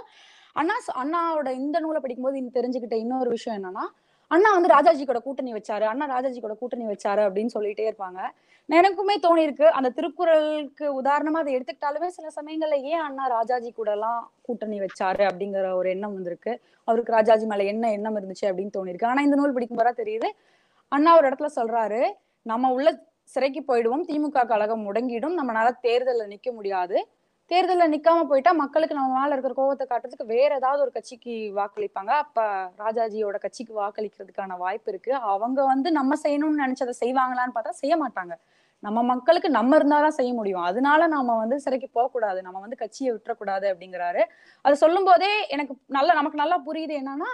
அண்ணா 0.56 0.74
அண்ணாவோட 1.02 1.48
இந்த 1.62 1.76
நூலை 1.80 2.00
படிக்கும்போது 2.00 2.38
தெரிஞ்சுக்கிட்ட 2.58 2.96
இன்னொரு 2.96 3.30
விஷயம் 3.30 3.56
என்னன்னா 3.58 3.84
அண்ணா 4.30 4.52
வந்து 4.52 4.68
ராஜாஜி 4.68 5.04
கூட 5.04 5.18
கூட்டணி 5.18 5.52
வச்சாரு. 5.52 5.82
அண்ணா 5.82 6.06
ராஜாஜி 6.06 6.40
கூட 6.40 6.54
கூட்டணி 6.54 6.84
வச்சாரு 6.84 7.22
அப்படின்னு 7.26 7.52
சொல்லிட்டே 7.54 7.84
இருப்பாங்க. 7.90 8.20
எனக்குமே 8.68 9.14
தோணி 9.22 9.36
இருக்கு 9.36 9.66
அந்த 9.70 9.88
திருக்குறளுக்கு 9.88 11.02
உதாரணமா 11.02 11.40
அதை 11.42 11.56
எடுத்துக்கிட்டாலுமே 11.56 12.06
சில 12.06 12.28
சமயங்கள்ல 12.36 12.82
ஏன் 12.82 12.98
அண்ணா 12.98 13.26
ராஜாஜி 13.26 13.72
கூட 13.72 13.90
எல்லாம் 13.90 14.30
கூட்டணி 14.42 14.80
வச்சாரு 14.80 15.22
அப்படிங்கிற 15.30 15.72
ஒரு 15.74 15.90
எண்ணம் 15.90 16.14
வந்திருக்கு. 16.14 16.60
அவருக்கு 16.84 17.12
ராஜாஜி 17.12 17.46
மேல 17.46 17.64
என்ன 17.64 17.92
எண்ணம் 17.92 18.16
இருந்துச்சு 18.16 18.46
அப்படின்னு 18.46 18.76
தோணிருக்கு 18.78 19.04
ஆனா 19.04 19.22
இந்த 19.22 19.36
நூல் 19.36 19.52
படிக்கும் 19.52 19.76
போதா 19.76 19.92
தெரியுது. 19.96 20.28
அண்ணா 20.88 21.16
ஒரு 21.16 21.28
இடத்துல 21.28 21.48
சொல்றாரு 21.56 22.02
நம்ம 22.42 22.72
உள்ள 22.72 23.04
சிறைக்கு 23.24 23.60
போயிடுவோம். 23.68 24.06
திமுக 24.08 24.46
கழகம் 24.46 24.84
முடங்கிடும். 24.86 25.36
நம்மளால 25.42 25.70
தேர்தலில் 25.80 26.28
நிக்க 26.28 26.52
முடியாது. 26.52 27.08
தேர்தல்ல 27.50 27.84
நிக்காம 27.94 28.24
போயிட்டா 28.24 28.52
மக்களுக்கு 28.52 28.94
நம்ம 28.94 29.20
மேல 29.20 29.34
இருக்கிற 29.36 29.54
கோவத்தை 29.60 29.84
காட்டுறதுக்கு 29.86 30.26
வேற 30.26 30.50
ஏதாவது 30.54 30.82
ஒரு 30.82 30.92
கட்சிக்கு 30.96 31.34
வாக்களிப்பாங்க. 31.56 32.12
அப்ப 32.24 32.40
ராஜாஜியோட 32.78 33.38
கட்சிக்கு 33.38 33.72
வாக்களிக்கிறதுக்கான 33.82 34.56
வாய்ப்பு 34.56 34.90
இருக்கு. 34.92 35.12
அவங்க 35.32 35.60
வந்து 35.64 35.90
நம்ம 35.90 36.16
செய்யணும்னு 36.24 36.62
நினைச்சதை 36.64 36.94
செய்வாங்களான்னு 37.02 37.56
பார்த்தா 37.56 37.74
செய்ய 37.82 37.96
மாட்டாங்க. 37.96 38.34
நம்ம 38.82 38.98
மக்களுக்கு 39.02 39.48
நம்ம 39.50 39.78
இருந்தாதான் 39.78 40.16
செய்ய 40.18 40.32
முடியும். 40.34 40.62
அதனால 40.62 41.06
நாம 41.06 41.36
வந்து 41.36 41.58
சிறைக்கு 41.58 41.88
போகக்கூடாது. 41.92 42.38
நம்ம 42.42 42.60
வந்து 42.60 42.76
கட்சியை 42.76 43.10
விட்டுறக்கூடாது 43.14 43.66
அப்படிங்கிறாரு. 43.72 44.22
அது 44.64 44.76
சொல்லும் 44.76 45.04
போதே 45.04 45.32
எனக்கு 45.48 45.74
நல்லா 45.88 46.14
நமக்கு 46.14 46.38
நல்லா 46.38 46.58
புரியுது 46.68 46.96
என்னன்னா 47.02 47.32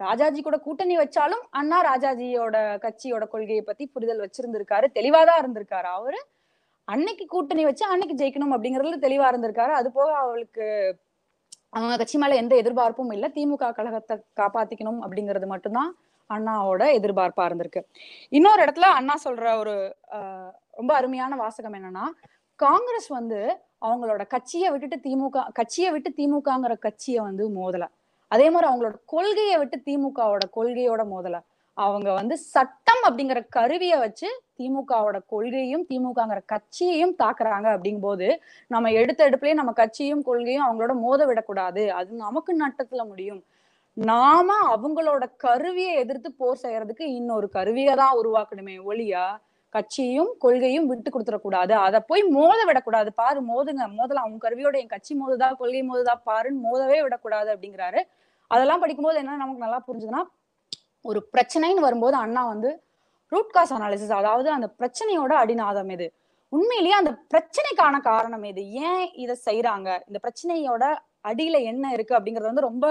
ராஜாஜி 0.00 0.40
கூட 0.42 0.56
கூட்டணி 0.58 0.96
வச்சாலும் 0.98 1.44
அண்ணா 1.50 1.78
ராஜாஜியோட 1.82 2.56
கட்சியோட 2.84 3.24
கொள்கையை 3.28 3.62
பத்தி 3.62 3.84
புரிதல் 3.86 4.24
வச்சிருந்திருக்காரு. 4.24 4.86
தெளிவாதான் 4.98 5.40
இருந்திருக்காரு 5.42 5.88
அவரு. 5.98 6.20
அன்னைக்கு 6.88 7.24
கூட்டணி 7.26 7.62
வச்சு 7.64 7.84
அன்னைக்கு 7.92 8.14
ஜெயிக்கணும் 8.20 8.54
அப்படிங்கறதுல 8.54 8.98
தெளிவா 9.06 9.26
இருந்திருக்காரு. 9.30 9.72
அது 9.80 9.88
போக 9.92 10.10
அவளுக்கு 10.14 10.66
அவங்க 11.70 11.94
கட்சி 11.96 12.18
மேல 12.18 12.34
எந்த 12.34 12.54
எதிர்பார்ப்பும் 12.56 13.10
இல்ல. 13.10 13.26
திமுக 13.28 13.72
கழகத்தை 13.78 14.14
காப்பாத்திக்கணும் 14.40 15.00
அப்படிங்கிறது 15.04 15.46
மட்டும்தான் 15.46 15.90
அண்ணாவோட 16.30 16.82
எதிர்பார்ப்பா 16.98 17.44
இருந்திருக்கு. 17.48 17.80
இன்னொரு 18.28 18.60
இடத்துல 18.64 18.88
அண்ணா 18.98 19.14
சொல்ற 19.24 19.44
ஒரு 19.58 19.74
ரொம்ப 20.80 20.92
அருமையான 20.94 21.36
வாசகம் 21.36 21.76
என்னன்னா 21.78 22.04
காங்கிரஸ் 22.60 23.08
வந்து 23.18 23.38
அவங்களோட 23.86 24.22
கட்சியை 24.26 24.68
விட்டுட்டு 24.70 24.96
திமுக 25.06 25.44
கட்சியை 25.52 25.90
விட்டு 25.90 26.10
திமுகங்கிற 26.18 26.74
கட்சியை 26.78 27.20
வந்து 27.20 27.44
மோதல. 27.58 27.84
அதே 28.32 28.46
மாதிரி 28.50 28.66
அவங்களோட 28.70 28.96
கொள்கையை 29.04 29.56
விட்டு 29.58 29.76
திமுகவோட 29.86 30.44
கொள்கையோட 30.56 31.02
மோதல. 31.12 31.36
அவங்க 31.84 32.08
வந்து 32.18 32.36
சட்டம் 32.54 33.02
அப்படிங்கிற 33.08 33.40
கருவியை 33.56 33.96
வச்சு 34.04 34.28
திமுகவோட 34.58 35.16
கொள்கையும் 35.32 35.84
திமுகங்கிற 35.90 36.40
கட்சியையும் 36.52 37.14
தாக்குறாங்க 37.22 37.66
அப்படிங்கும் 37.74 38.06
போது 38.08 38.28
நம்ம 38.74 38.90
எடுத்த 39.00 39.20
எடுப்புலயே 39.28 39.56
நம்ம 39.60 39.72
கட்சியும் 39.82 40.24
கொள்கையும் 40.28 40.64
அவங்களோட 40.66 40.94
மோத 41.04 41.20
விடக்கூடாது. 41.30 41.82
அது 41.98 42.10
நமக்கு 42.24 42.52
நட்டத்துல 42.62 43.04
முடியும். 43.10 43.40
நாம 43.96 44.48
அவங்களோட 44.74 45.24
கருவியை 45.44 45.92
எதிர்த்து 46.02 46.30
போர் 46.40 46.62
செய்யறதுக்கு 46.64 47.04
இன்னொரு 47.18 47.46
கருவியை 47.58 47.94
தான் 48.02 48.18
உருவாக்கணுமே 48.20 48.76
ஒளியா 48.90 49.24
கட்சியும் 49.74 50.30
கொள்கையும் 50.44 50.86
விட்டு 50.90 51.08
கொடுத்துடக்கூடாது. 51.14 51.72
அதை 51.86 51.98
போய் 52.10 52.22
மோத 52.36 52.60
விடக்கூடாது. 52.68 53.10
பாரு 53.22 53.40
மோதுங்க. 53.50 53.84
மோதலாம் 53.98 54.26
அவங்க 54.26 54.40
கருவியோட 54.46 54.76
என் 54.82 54.94
கட்சி 54.94 55.12
மோதுதா 55.22 55.48
கொள்கை 55.62 55.82
மோதுதா 55.90 56.14
பாருன்னு 56.30 56.64
மோதவே 56.66 56.98
விடக்கூடாது 57.06 57.50
அப்படிங்கிறாரு. 57.54 58.02
அதெல்லாம் 58.50 58.82
படிக்கும்போது 58.82 59.20
என்ன 59.22 59.38
நமக்கு 59.42 59.64
நல்லா 59.66 59.80
புரிஞ்சுதுன்னா 59.88 60.22
ஒரு 61.08 61.20
பிரச்சனைன்னு 61.34 61.86
வரும்போது 61.86 62.16
அண்ணா 62.16 62.42
வந்து 62.52 62.70
ரூட் 63.32 63.54
காஸ் 63.56 63.72
அனாலிசிஸ் 63.76 64.18
அதாவது 64.20 64.48
அந்த 64.50 64.66
பிரச்சனையோட 64.80 65.32
அடிநாதம் 65.42 65.90
எது? 65.94 66.06
உண்மையிலேயே 66.52 66.94
அந்த 67.00 67.12
பிரச்சனைக்கான 67.32 67.96
காரணம் 68.10 68.44
எது? 68.50 68.62
ஏன் 68.88 69.04
இதை 69.22 69.34
செய்யறாங்க 69.48 69.88
இந்த 70.08 70.18
பிரச்சனையோட 70.24 70.84
அடியில 71.24 71.56
என்ன 71.72 71.90
இருக்கு 71.96 72.16
அப்படிங்கறத 72.18 72.50
வந்து 72.52 72.68
ரொம்ப 72.70 72.86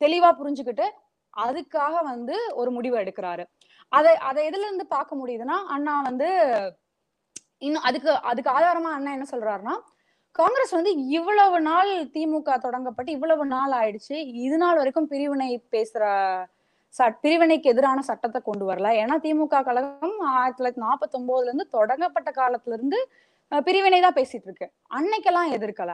தெளிவா 0.00 0.30
புரிஞ்சுக்கிட்டு 0.40 0.86
அதுக்காக 1.34 1.94
வந்து 2.04 2.36
ஒரு 2.60 2.70
முடிவு 2.76 2.96
எடுக்கிறாரு. 3.02 3.44
அதை 3.92 4.12
அதை 4.28 4.40
எதுல 4.48 4.66
இருந்து 4.66 4.86
பார்க்க 4.86 5.20
முடியுதுன்னா 5.20 5.56
அண்ணா 5.74 5.94
வந்து 6.08 6.28
இன்னும் 7.66 7.86
அதுக்கு 7.88 8.10
அதுக்கு 8.30 8.50
ஆதாரமா 8.56 8.90
அண்ணா 8.96 9.10
என்ன 9.16 9.26
சொல்றாருன்னா 9.30 9.74
காங்கிரஸ் 10.36 10.76
வந்து 10.78 10.90
இவ்வளவு 11.18 11.58
நாள் 11.60 11.90
திமுக 12.14 12.50
தொடங்கப்பட்டு 12.64 13.10
இவ்வளவு 13.16 13.44
நாள் 13.54 13.72
ஆயிடுச்சு. 13.80 14.16
இது 14.46 14.56
நாள் 14.58 14.80
வரைக்கும் 14.80 15.10
பிரிவினை 15.12 15.50
பேசுற 15.74 16.02
பிரிவினைக்கு 17.22 17.70
எதிரான 17.72 17.98
சட்டத்தை 18.08 18.40
கொண்டு 18.48 18.64
வரல. 18.68 18.88
ஏன்னா 19.00 19.16
திமுக 19.24 19.62
கழகம் 19.68 20.18
ஆயிரத்தி 20.34 20.58
தொள்ளாயிரத்தி 20.58 20.82
நாற்பத்தி 20.86 21.16
ஒன்பதுல 21.18 21.48
இருந்து 21.50 21.66
தொடங்கப்பட்ட 21.76 22.30
காலத்துல 22.38 22.76
இருந்து 22.78 22.98
பிரிவினை 23.66 23.98
தான் 24.04 24.16
பேசிட்டு 24.18 24.48
இருக்கு. 24.48 24.66
அன்னைக்கெல்லாம் 24.96 25.50
எதிர்க்கல. 25.56 25.92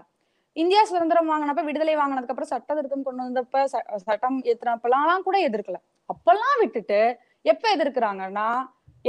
இந்தியா 0.63 0.83
சுதந்திரம் 0.91 1.31
வாங்கினப்ப 1.31 1.63
விடுதலை 1.69 1.95
வாங்கினதுக்கு 2.01 2.35
அப்புறம் 2.35 2.53
சட்ட 2.53 2.75
திருத்தம் 2.79 3.07
கொண்டு 3.07 3.23
வந்தப்ப 3.25 3.65
சட்டம் 4.07 4.39
ஏத்துனப்பெல்லாம் 4.51 5.25
கூட 5.29 5.39
எதிர்க்கல. 5.49 5.79
அப்பெல்லாம் 6.13 6.59
விட்டுட்டு 6.63 7.01
எப்ப 7.53 7.65
எதிர்க்கிறாங்கன்னா 7.77 8.49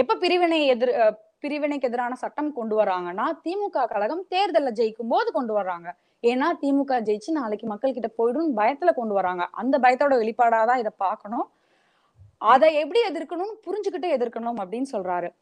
எப்ப 0.02 0.18
பிரிவினை 0.24 0.60
எதிர் 0.74 0.94
பிரிவினைக்கு 1.44 1.88
எதிரான 1.90 2.14
சட்டம் 2.22 2.52
கொண்டு 2.58 2.76
வராங்கன்னா 2.82 3.26
திமுக 3.46 3.84
கழகம் 3.92 4.24
தேர்தல்ல 4.34 4.70
ஜெயிக்கும் 4.80 5.12
போது 5.14 5.30
கொண்டு 5.38 5.54
வர்றாங்க. 5.58 5.88
ஏன்னா 6.24 6.48
திமுக 6.62 6.94
ஜெயிச்சு 7.08 7.32
நாளைக்கு 7.40 7.66
மக்கள் 7.72 7.96
கிட்ட 7.98 8.10
போயிடும் 8.20 8.50
பயத்துல 8.60 8.92
கொண்டு 9.00 9.14
வராங்க 9.20 9.44
அந்த 9.62 9.76
பயத்தோட 9.84 10.14
வெளிப்பாடாதான் 10.22 10.82
இதை 10.84 10.94
பார்க்கணும். 11.06 11.46
அதை 12.46 12.76
எப்படி 12.76 13.00
எதிர்க்கணும்னு 13.10 13.56
புரிஞ்சுக்கிட்டு 13.66 14.06
எதிர்க்கணும் 14.06 14.60
அப்படின்னு 14.64 14.86
சொல்றாரு. 14.92 15.36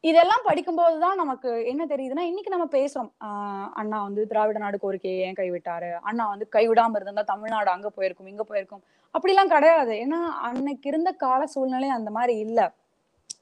இதெல்லாம் 0.00 0.40
படிக்கும்போதுதான் 0.44 1.14
நமக்கு 1.14 1.66
என்ன 1.66 1.86
தெரியுதுன்னா 1.86 2.18
இன்னைக்கு 2.18 2.48
நம்ம 2.48 2.64
பேசுறோம். 2.64 3.12
ஆஹ் 3.20 3.68
அண்ணா 3.74 4.02
வந்து 4.02 4.26
திராவிட 4.26 4.58
நாடு 4.58 4.78
கோரிக்கையை 4.78 5.20
ஏன் 5.20 5.32
கைவிட்டாரு? 5.32 5.92
அண்ணா 6.00 6.28
வந்து 6.28 6.48
கைவிடாம 6.52 7.00
இருந்தா 7.00 7.22
தமிழ்நாடு 7.22 7.70
அங்க 7.70 7.90
போயிருக்கும் 7.90 8.26
இங்க 8.26 8.44
போயிருக்கும். 8.44 8.82
அப்படிலாம் 9.18 9.48
கிடையாது. 9.48 9.92
ஏன்னா 9.92 10.28
அன்னைக்கு 10.42 10.88
இருந்த 10.88 11.12
கால 11.12 11.46
சூழ்நிலை 11.46 11.88
அந்த 11.88 12.10
மாதிரி 12.10 12.38
இல்ல. 12.38 12.72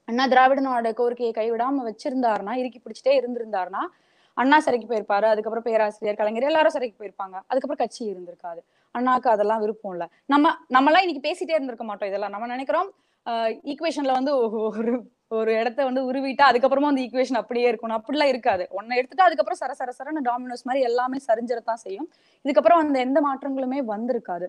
அண்ணா 0.05 0.27
திராவிட 0.27 0.61
நாடு 0.61 0.93
கோரிக்கையை 0.93 1.35
கைவிடாம 1.35 1.91
வச்சிருந்தாருன்னா 1.91 2.53
இறுக்கி 2.53 2.81
பிடிச்சிட்டே 2.81 3.23
இருந்திருந்தாருன்னா 3.23 3.85
அண்ணா 4.33 4.59
சிறைக்கு 4.59 4.95
போயிருப்பாரு. 4.95 5.25
அதுக்கப்புறம் 5.25 5.63
பேராசிரியர் 5.63 6.17
கலைஞர் 6.17 6.43
எல்லாரும் 6.43 6.71
சிறைக்கு 6.71 7.03
போயிருப்பாங்க. 7.03 7.39
அதுக்கப்புறம் 7.47 7.77
கட்சி 7.77 8.13
இருந்திருக்காது. 8.13 8.59
அண்ணாக்கு 8.95 9.29
அதெல்லாம் 9.33 9.61
விருப்பம் 9.63 9.93
இல்ல 9.95 10.05
நம்ம 10.33 10.51
நம்மளாம் 10.75 11.03
இன்னைக்கு 11.05 11.27
பேசிட்டே 11.27 11.55
இருந்திருக்க 11.57 11.85
மாட்டோம் 11.89 12.09
இதெல்லாம். 12.11 12.33
நம்ம 12.35 12.47
நினைக்கிறோம் 12.55 12.89
ஈக்குவேஷன்ல 13.71 14.13
வந்து 14.19 14.31
ஒரு 14.67 14.93
ஒரு 15.37 15.51
இடத்த 15.61 15.79
வந்து 15.87 16.01
உருவிட்டா 16.09 16.45
அதுக்கப்புறமா 16.51 16.89
அந்த 16.91 17.01
ஈக்குவேஷன் 17.05 17.39
அப்படியே 17.39 17.65
இருக்கணும். 17.71 17.97
அப்படிலாம் 17.99 18.31
இருக்காது. 18.33 18.63
ஒன்னு 18.77 18.97
எடுத்துட்டு 18.99 19.25
அதுக்கப்புறம் 19.25 19.59
சர 19.61 19.73
சர 19.79 19.91
சரன்னு 19.97 20.21
டாமினோஸ் 20.29 20.65
மாதிரி 20.67 20.81
எல்லாமே 20.89 21.17
சரிஞ்சிடத்தான் 21.27 21.81
செய்யும். 21.83 22.07
இதுக்கப்புறம் 22.45 22.81
அந்த 22.83 22.97
எந்த 23.07 23.19
மாற்றங்களுமே 23.27 23.79
வந்திருக்காது. 23.93 24.47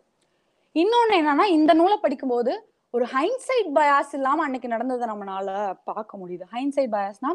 இன்னொன்னு 0.77 1.15
என்னன்னா 1.21 1.47
இந்த 1.59 1.73
நூலை 1.81 1.97
படிக்கும்போது 2.05 2.53
ஒரு 2.95 3.05
ஹைன்சைட் 3.15 3.71
பயாஸ் 3.79 4.15
இல்லாம 4.19 4.43
அன்னைக்கு 4.47 4.69
நடந்ததை 4.75 5.07
நம்மளால 5.13 5.51
பார்க்க 5.91 6.21
முடியுது. 6.23 6.45
ஹைன்சைட் 6.55 6.93
பயாஸ்னா 6.97 7.33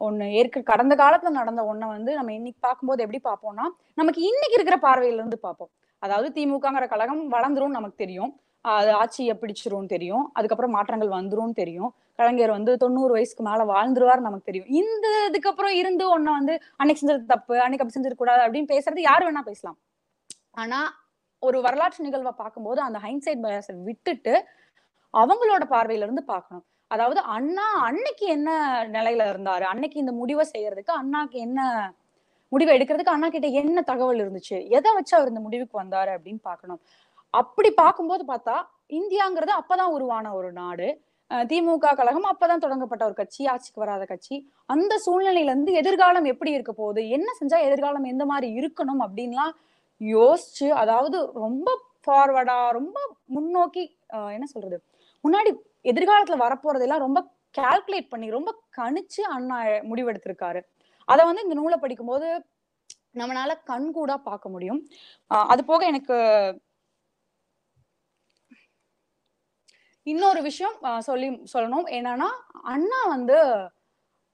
ஒண்ணு 0.00 0.26
ஏற்க 0.40 0.58
கடந்த 0.72 0.94
காலத்துல 1.02 1.32
நடந்த 1.40 1.62
ஒண்ணை 1.70 1.86
வந்து 1.96 2.10
நம்ம 2.18 2.32
இன்னைக்கு 2.38 2.60
பார்க்கும்போது 2.66 3.04
எப்படி 3.04 3.20
பார்ப்போம்னா 3.28 3.66
நமக்கு 4.00 4.20
இன்னைக்கு 4.30 4.56
இருக்கிற 4.58 4.78
பார்வையில 4.86 5.20
இருந்து 5.22 5.38
பார்ப்போம். 5.46 5.70
அதாவது 6.02 6.28
திமுகங்கிற 6.36 6.86
கழகம் 6.92 7.22
வளர்ந்துரும் 7.34 7.76
நமக்கு 7.78 7.98
தெரியும். 8.02 8.30
அது 8.64 8.90
ஆட்சியை 9.00 9.34
பிடிச்சிரும் 9.42 9.90
தெரியும். 9.94 10.24
அதுக்கப்புறம் 10.36 10.74
மாற்றங்கள் 10.76 11.10
வந்துரும் 11.18 11.54
தெரியும். 11.60 11.90
கலைஞர் 12.18 12.56
வந்து 12.56 12.72
தொண்ணூறு 12.82 13.12
வயசுக்கு 13.16 13.44
மேல 13.48 13.64
வாழ்ந்துருவார் 13.74 14.26
நமக்கு 14.26 14.48
தெரியும். 14.48 14.70
இந்த 14.80 15.06
இதுக்கப்புறம் 15.28 15.74
இருந்து 15.80 16.04
ஒன்னு 16.14 16.30
வந்து 16.38 16.54
அன்னைக்கு 16.80 17.02
செஞ்சது 17.02 17.30
தப்பு 17.34 17.54
அன்னைக்கு 17.64 17.84
அப்படி 17.84 17.96
செஞ்சிருக்க 17.96 18.22
கூடாது 18.24 18.42
அப்படின்னு 18.46 18.72
பேசுறது 18.74 19.02
யாரு 19.10 19.24
வேணா 19.26 19.42
பேசலாம். 19.50 19.78
ஆனா 20.62 20.80
ஒரு 21.42 21.58
வரலாற்று 21.66 22.06
நிகழ்வை 22.06 22.32
பார்க்கும்போது 22.42 22.80
அந்த 22.86 22.98
ஹைன்சைட் 23.04 23.44
பயசை 23.44 23.74
விட்டுட்டு 23.88 24.34
அவங்களோட 25.14 25.64
பார்வையில 25.74 26.06
இருந்து 26.06 26.24
பார்க்கணும். 26.32 26.64
அதாவது 26.90 27.20
அண்ணா 27.36 27.66
அன்னைக்கு 27.88 28.24
என்ன 28.36 28.50
நிலையில 28.96 29.24
இருந்தாரு? 29.32 29.64
அன்னைக்கு 29.72 29.96
இந்த 29.98 30.12
முடிவை 30.20 30.44
செய்யறதுக்கு 30.54 30.92
அண்ணாக்கு 31.00 31.38
என்ன 31.46 31.60
முடிவை 32.52 32.72
எடுக்கிறதுக்கு 32.76 33.14
அண்ணா 33.14 33.28
கிட்ட 33.28 33.48
என்ன 33.60 33.82
தகவல் 33.90 34.22
இருந்துச்சு? 34.22 34.56
எதை 34.76 34.90
வச்சு 34.96 35.14
அவர் 35.18 35.30
இந்த 35.32 35.42
முடிவுக்கு 35.46 35.76
வந்தாரு 35.82 36.10
அப்படின்னு 36.16 36.42
பார்க்கணும். 36.50 36.80
அப்படி 37.34 37.70
பார்க்கும்போது 37.82 38.22
பார்த்தா 38.32 38.56
இந்தியாங்கிறது 38.98 39.52
அப்பதான் 39.60 39.94
உருவான 39.96 40.32
ஒரு 40.38 40.50
நாடு. 40.60 40.88
திமுக 41.50 41.88
கழகம் 41.98 42.28
அப்பதான் 42.30 42.62
தொடங்கப்பட்ட 42.62 43.02
ஒரு 43.08 43.16
கட்சி 43.18 43.42
ஆட்சிக்கு 43.50 43.82
வராத 43.82 44.04
கட்சி. 44.04 44.36
அந்த 44.74 44.92
சூழ்நிலையில 45.04 45.52
இருந்து 45.52 45.72
எதிர்காலம் 45.80 46.26
எப்படி 46.32 46.50
இருக்க 46.56 46.72
போகுது? 46.72 47.02
என்ன 47.16 47.28
செஞ்சா 47.40 47.58
எதிர்காலம் 47.68 48.08
எந்த 48.12 48.24
மாதிரி 48.30 48.48
இருக்கணும் 48.60 49.02
அப்படின்லாம் 49.06 49.52
யோசிச்சு 50.00 50.66
அதாவது 50.82 51.18
ரொம்ப 51.44 51.68
ஃபார்வர்டா 52.04 52.58
ரொம்ப 52.78 52.98
முன்னோக்கி 53.36 53.84
என்ன 54.36 54.46
சொல்றது? 54.54 54.76
முன்னாடி 55.24 55.50
எதிர்காலத்துல 55.92 56.38
வரப்போறதெல்லாம் 56.44 57.04
ரொம்ப 57.06 57.20
கால்குலேட் 57.54 58.12
பண்ணி 58.12 58.26
ரொம்ப 58.36 58.50
கணிச்சு 58.78 59.22
அண்ணா 59.36 59.56
முடிவெடுத்திருக்காரு. 59.90 60.60
அதை 61.12 61.22
வந்து 61.28 61.44
இந்த 61.46 61.56
நூலை 61.60 61.78
படிக்கும்போது 61.84 62.28
நம்மளால 63.20 63.52
கண்கூடா 63.70 64.16
பார்க்க 64.28 64.54
முடியும். 64.54 64.80
அது 65.52 65.62
போக 65.70 65.82
எனக்கு 65.92 66.16
இன்னொரு 70.06 70.40
விஷயம் 70.48 70.76
சொல்லி 71.08 71.28
சொல்லணும். 71.54 71.86
என்னன்னா 71.98 72.28
அண்ணா 72.74 73.00
வந்து 73.14 73.36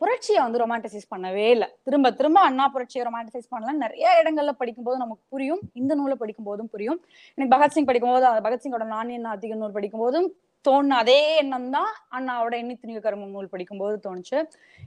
புரட்சியை 0.00 0.40
வந்து 0.44 0.60
ரொமான்டிசைஸ் 0.62 1.10
பண்ணவே 1.12 1.44
இல்லை. 1.54 1.68
திரும்ப 1.86 2.08
திரும்ப 2.18 2.38
அண்ணா 2.48 2.64
புரட்சியை 2.74 3.02
ரொமான்டிசைஸ் 3.08 3.52
பண்ணலாம் 3.52 3.82
நிறைய 3.84 4.06
இடங்கள்ல 4.22 4.52
படிக்கும்போது 4.60 4.98
நமக்கு 5.04 5.24
புரியும். 5.34 5.62
இந்த 5.80 5.92
நூலை 6.00 6.16
படிக்கும் 6.22 6.48
போதும் 6.48 6.70
புரியும். 6.74 7.00
எனக்கு 7.36 7.54
பகத்சிங் 7.54 7.88
படிக்கும் 7.90 8.12
போது 8.14 8.26
பகத்சிங்கோட 8.46 8.86
நான் 8.94 9.14
என்ன 9.18 9.30
அதிக 9.36 9.54
நூல் 9.60 9.76
படிக்கும் 9.78 10.04
போதும் 10.04 10.28
தோணுன 10.66 10.96
அதே 11.02 11.36
எண்ணம் 11.36 11.70
தான் 11.70 11.90
அண்ணாவோட 12.16 12.54
எண்ணி 12.56 12.74
துணிக 12.82 13.00
கரும 13.00 13.26
நூல் 13.26 13.52
படிக்கும்போது 13.52 13.96
தோணுச்சு. 14.06 14.38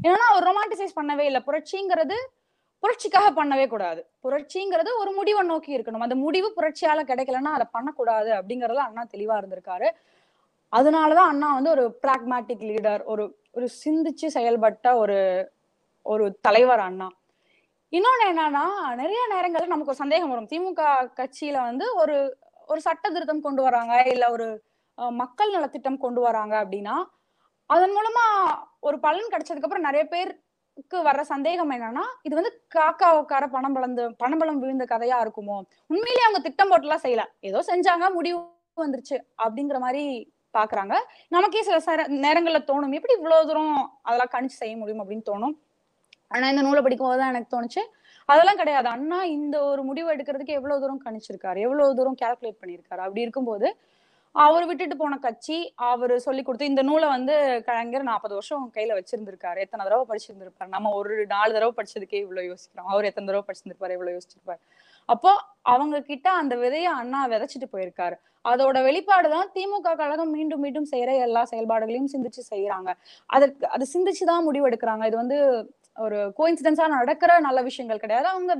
ஏன்னா 0.08 0.26
அவர் 0.32 0.48
ரொமான்டிசைஸ் 0.50 0.98
பண்ணவே 1.00 1.26
இல்லை. 1.30 1.42
புரட்சிங்கிறது 1.48 2.18
புரட்சிக்காக 2.84 3.30
பண்ணவே 3.40 3.66
கூடாது. 3.68 4.02
புரட்சிங்கிறது 4.24 4.90
ஒரு 5.02 5.12
முடிவை 5.12 5.42
நோக்கி 5.44 5.78
இருக்கணும். 5.78 6.06
அந்த 6.08 6.16
முடிவு 6.16 6.50
புரட்சியால 6.58 7.00
கிடைக்கலன்னா 7.12 7.52
அதை 7.58 7.68
பண்ணக்கூடாது 7.72 8.30
அப்படிங்கறதுல 8.30 8.86
அண்ணா 8.88 9.04
தெளிவா 9.16 9.38
இருந்திருக்காரு. 9.42 9.90
அதனாலதான் 10.74 11.32
அண்ணா 11.34 11.48
வந்து 11.54 11.70
ஒரு 11.70 11.86
பிராக்மேட்டிக் 12.04 12.66
லீடர் 12.72 13.04
ஒரு 13.04 13.24
ஒரு 13.52 13.68
சிந்திச்சு 13.84 14.28
செயல்பட்ட 14.34 14.88
ஒரு 14.96 15.18
ஒரு 16.06 16.26
தலைவர் 16.42 16.80
அண்ணா. 16.80 17.08
இன்னொன்னு 17.94 18.26
என்னன்னா 18.32 18.66
நிறைய 18.96 19.22
நேரங்கள்ல 19.34 19.74
நமக்கு 19.74 19.94
ஒரு 19.94 20.02
சந்தேகம் 20.04 20.30
வரும். 20.30 20.50
திமுக 20.52 20.82
கட்சியில 21.20 21.58
வந்து 21.70 21.86
ஒரு 21.96 22.16
ஒரு 22.68 22.82
சட்ட 22.82 23.06
திருத்தம் 23.10 23.46
கொண்டு 23.48 23.62
வராங்க 23.62 23.94
இல்ல 24.14 24.26
ஒரு 24.32 24.48
மக்கள் 25.12 25.52
நலத்திட்டம் 25.52 25.98
கொண்டு 25.98 26.22
வராங்க 26.22 26.64
அப்படின்னா 26.64 26.96
அதன் 27.68 27.94
மூலமா 27.98 28.24
ஒரு 28.80 29.00
பலன் 29.00 29.32
கிடைச்சதுக்கு 29.34 29.68
அப்புறம் 29.68 29.88
நிறைய 29.88 30.08
பேருக்கு 30.08 30.98
வர்ற 31.04 31.22
சந்தேகம் 31.22 31.72
என்னன்னா 31.72 32.04
இது 32.24 32.36
வந்து 32.36 32.64
காக்கா 32.76 33.08
உட்கார 33.20 33.48
பணம் 33.48 33.74
பலந்து 33.74 34.04
பணபலம் 34.24 34.60
விழுந்த 34.60 34.86
கதையா 34.86 35.18
இருக்குமோ? 35.26 35.58
உண்மையிலேயே 35.88 36.26
அவங்க 36.26 36.40
திட்டம் 36.40 36.72
போட்டுலாம் 36.72 37.04
செய்யல. 37.06 37.24
ஏதோ 37.40 37.64
செஞ்சாங்க 37.68 38.14
முடிவு 38.14 38.40
வந்துருச்சு 38.78 39.18
அப்படிங்கிற 39.44 39.80
மாதிரி 39.80 40.34
பாக்குறாங்க. 40.54 40.94
நமக்கே 41.30 41.62
சில 41.62 41.78
சர 41.78 42.08
நேரங்கள்ல 42.08 42.60
தோணும் 42.70 42.94
எப்படி 42.94 43.14
இவ்வளவு 43.14 43.48
தூரம் 43.48 44.00
அதெல்லாம் 44.02 44.34
கணிச்சு 44.36 44.62
செய்ய 44.62 44.78
முடியும் 44.78 45.02
அப்படின்னு 45.04 45.30
தோணும். 45.32 45.56
ஆனா 46.28 46.50
இந்த 46.50 46.62
நூலை 46.62 46.82
படிக்கும் 46.82 47.08
போதுதான் 47.08 47.28
எனக்கு 47.28 47.54
தோணுச்சு. 47.56 47.84
அதெல்லாம் 48.26 48.58
கிடையாது. 48.58 48.88
அண்ணா 48.88 49.24
இந்த 49.24 49.64
ஒரு 49.64 49.84
முடிவு 49.84 50.14
எடுக்கிறதுக்கு 50.14 50.58
எவ்வளவு 50.60 50.82
தூரம் 50.82 51.02
கணிச்சிருக்காரு? 51.06 51.60
எவ்வளவு 51.60 51.96
தூரம் 51.96 52.18
கால்குலேட் 52.22 52.62
பண்ணிருக்காரு? 52.62 53.02
அப்படி 53.06 53.22
இருக்கும்போது 53.22 53.78
அவர் 54.32 54.66
விட்டுட்டு 54.66 54.98
போன 54.98 55.18
கட்சி 55.18 55.74
அவர் 55.76 56.20
சொல்லி 56.20 56.44
கொடுத்து 56.44 56.68
இந்த 56.68 56.82
நூலை 56.82 57.10
வந்து 57.10 57.64
கலைஞர் 57.66 58.04
நாற்பது 58.04 58.34
வருஷம் 58.34 58.72
கையில 58.74 59.04
வச்சிருந்திருக்காரு. 59.04 59.58
எத்தனை 59.58 59.86
தடவை 59.86 60.06
படிச்சிருந்திருப்பாரு? 60.10 60.68
நம்ம 60.68 60.90
ஒரு 60.90 61.26
நாலு 61.26 61.54
தடவை 61.54 61.86
படிச்சதுக்கே 61.86 62.14
இவ்வளவு 62.14 62.48
யோசிக்கிறோம். 62.48 62.88
அவர் 62.88 63.06
எத்தனை 63.06 63.34
தடவை 63.34 63.56
படிச்சிருந்திருப்பாரு? 63.56 63.92
இவ்வளவு 63.92 64.18
யோசிச்சிருப்பாரு. 64.18 64.60
அப்போ 65.06 65.44
அவங்க 65.62 66.02
கிட்ட 66.02 66.32
அந்த 66.32 66.56
விதைய 66.56 66.84
அண்ணா 66.84 67.28
விதைச்சிட்டு 67.28 67.68
போயிருக்காரு. 67.74 68.20
அதோட 68.50 68.78
வெளிப்பாடுதான் 68.84 69.48
திமுக 69.54 69.96
கழகம் 69.96 70.30
மீண்டும் 70.30 70.60
மீண்டும் 70.60 70.88
செய்யற 70.92 71.20
எல்லா 71.20 71.48
செயல்பாடுகளையும் 71.52 72.10
சிந்திச்சு 72.14 72.42
செய்யறாங்க. 72.50 72.94
அதற்கு 73.26 73.70
அது 73.70 73.88
சிந்திச்சுதான் 73.94 74.46
முடிவெடுக்கிறாங்க 74.52 75.06
இது 75.06 75.16
வந்து 75.16 75.38
ஒரு 75.96 76.34
கோயின்சிடன்ஸா 76.38 76.88
நடக்கிற 76.88 77.40
நல்ல 77.40 77.62
விஷயங்கள் 77.62 78.00
கிடையாது. 78.00 78.28
அவங்க 78.28 78.58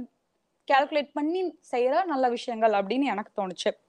கால்குலேட் 0.72 1.10
பண்ணி 1.14 1.60
செய்யற 1.72 2.06
நல்ல 2.06 2.30
விஷயங்கள் 2.30 2.72
அப்படின்னு 2.72 3.04
எனக்கு 3.04 3.32
தோணுச்சு. 3.42 3.89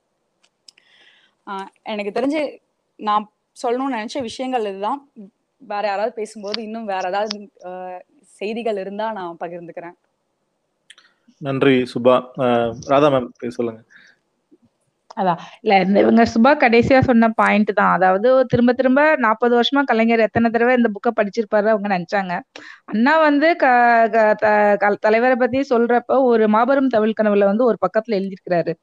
எனக்கு 1.82 2.20
தெரிஞ்சு 2.20 2.58
நான் 2.96 3.30
சொல்லணும்னு 3.62 3.94
நினைச்ச 3.94 4.20
விஷயங்கள் 4.20 4.64
இதுதான். 4.64 5.08
வேற 5.56 5.86
யாராவது 5.88 6.12
பேசும்போது 6.12 6.62
இன்னும் 6.62 6.84
வேற 6.84 7.08
ஏதாவது 7.08 7.50
ஆஹ் 7.64 8.00
செய்திகள் 8.20 8.76
இருந்தா 8.76 9.12
நான் 9.12 9.36
பகிர்ந்துக்கிறேன். 9.44 9.92
நன்றி 11.38 11.86
சுபா. 11.94 12.24
ராதா 12.86 13.08
மேம் 13.08 13.48
சொல்லுங்க. 13.48 13.82
அதான் 15.16 15.36
இல்ல 15.60 15.80
இந்த 15.80 16.00
இவங்க 16.00 16.22
சுபா 16.22 16.68
கடைசியா 16.68 17.00
சொன்ன 17.00 17.28
பாயிண்ட் 17.28 17.70
தான். 17.74 17.92
அதாவது 17.92 18.46
திரும்ப 18.46 18.72
திரும்ப 18.72 19.16
நாற்பது 19.16 19.60
வருஷமா 19.60 19.82
கலைஞர் 19.84 20.18
எத்தனை 20.18 20.50
தடவை 20.50 20.76
இந்த 20.76 20.88
புக்கை 20.88 21.22
படிச்சிருப்பாரு 21.22 21.66
அவங்க 21.66 21.88
நினைச்சாங்க. 21.88 22.40
அண்ணா 22.84 23.20
வந்து 23.20 23.56
க 23.56 23.66
க- 24.12 24.34
த- 24.34 24.76
க- 24.76 24.96
தலைவரை 25.00 25.36
பத்தி 25.36 25.58
சொல்றப்ப 25.60 26.02
ஒரு 26.06 26.48
மாபெரும் 26.48 26.88
தமிழ் 26.88 27.12
கனவுல 27.22 27.44
வந்து 27.44 27.64
ஒரு 27.64 27.76
பக்கத்துல 27.86 28.10
எழுதியிருக்கிறாரு. 28.10 28.74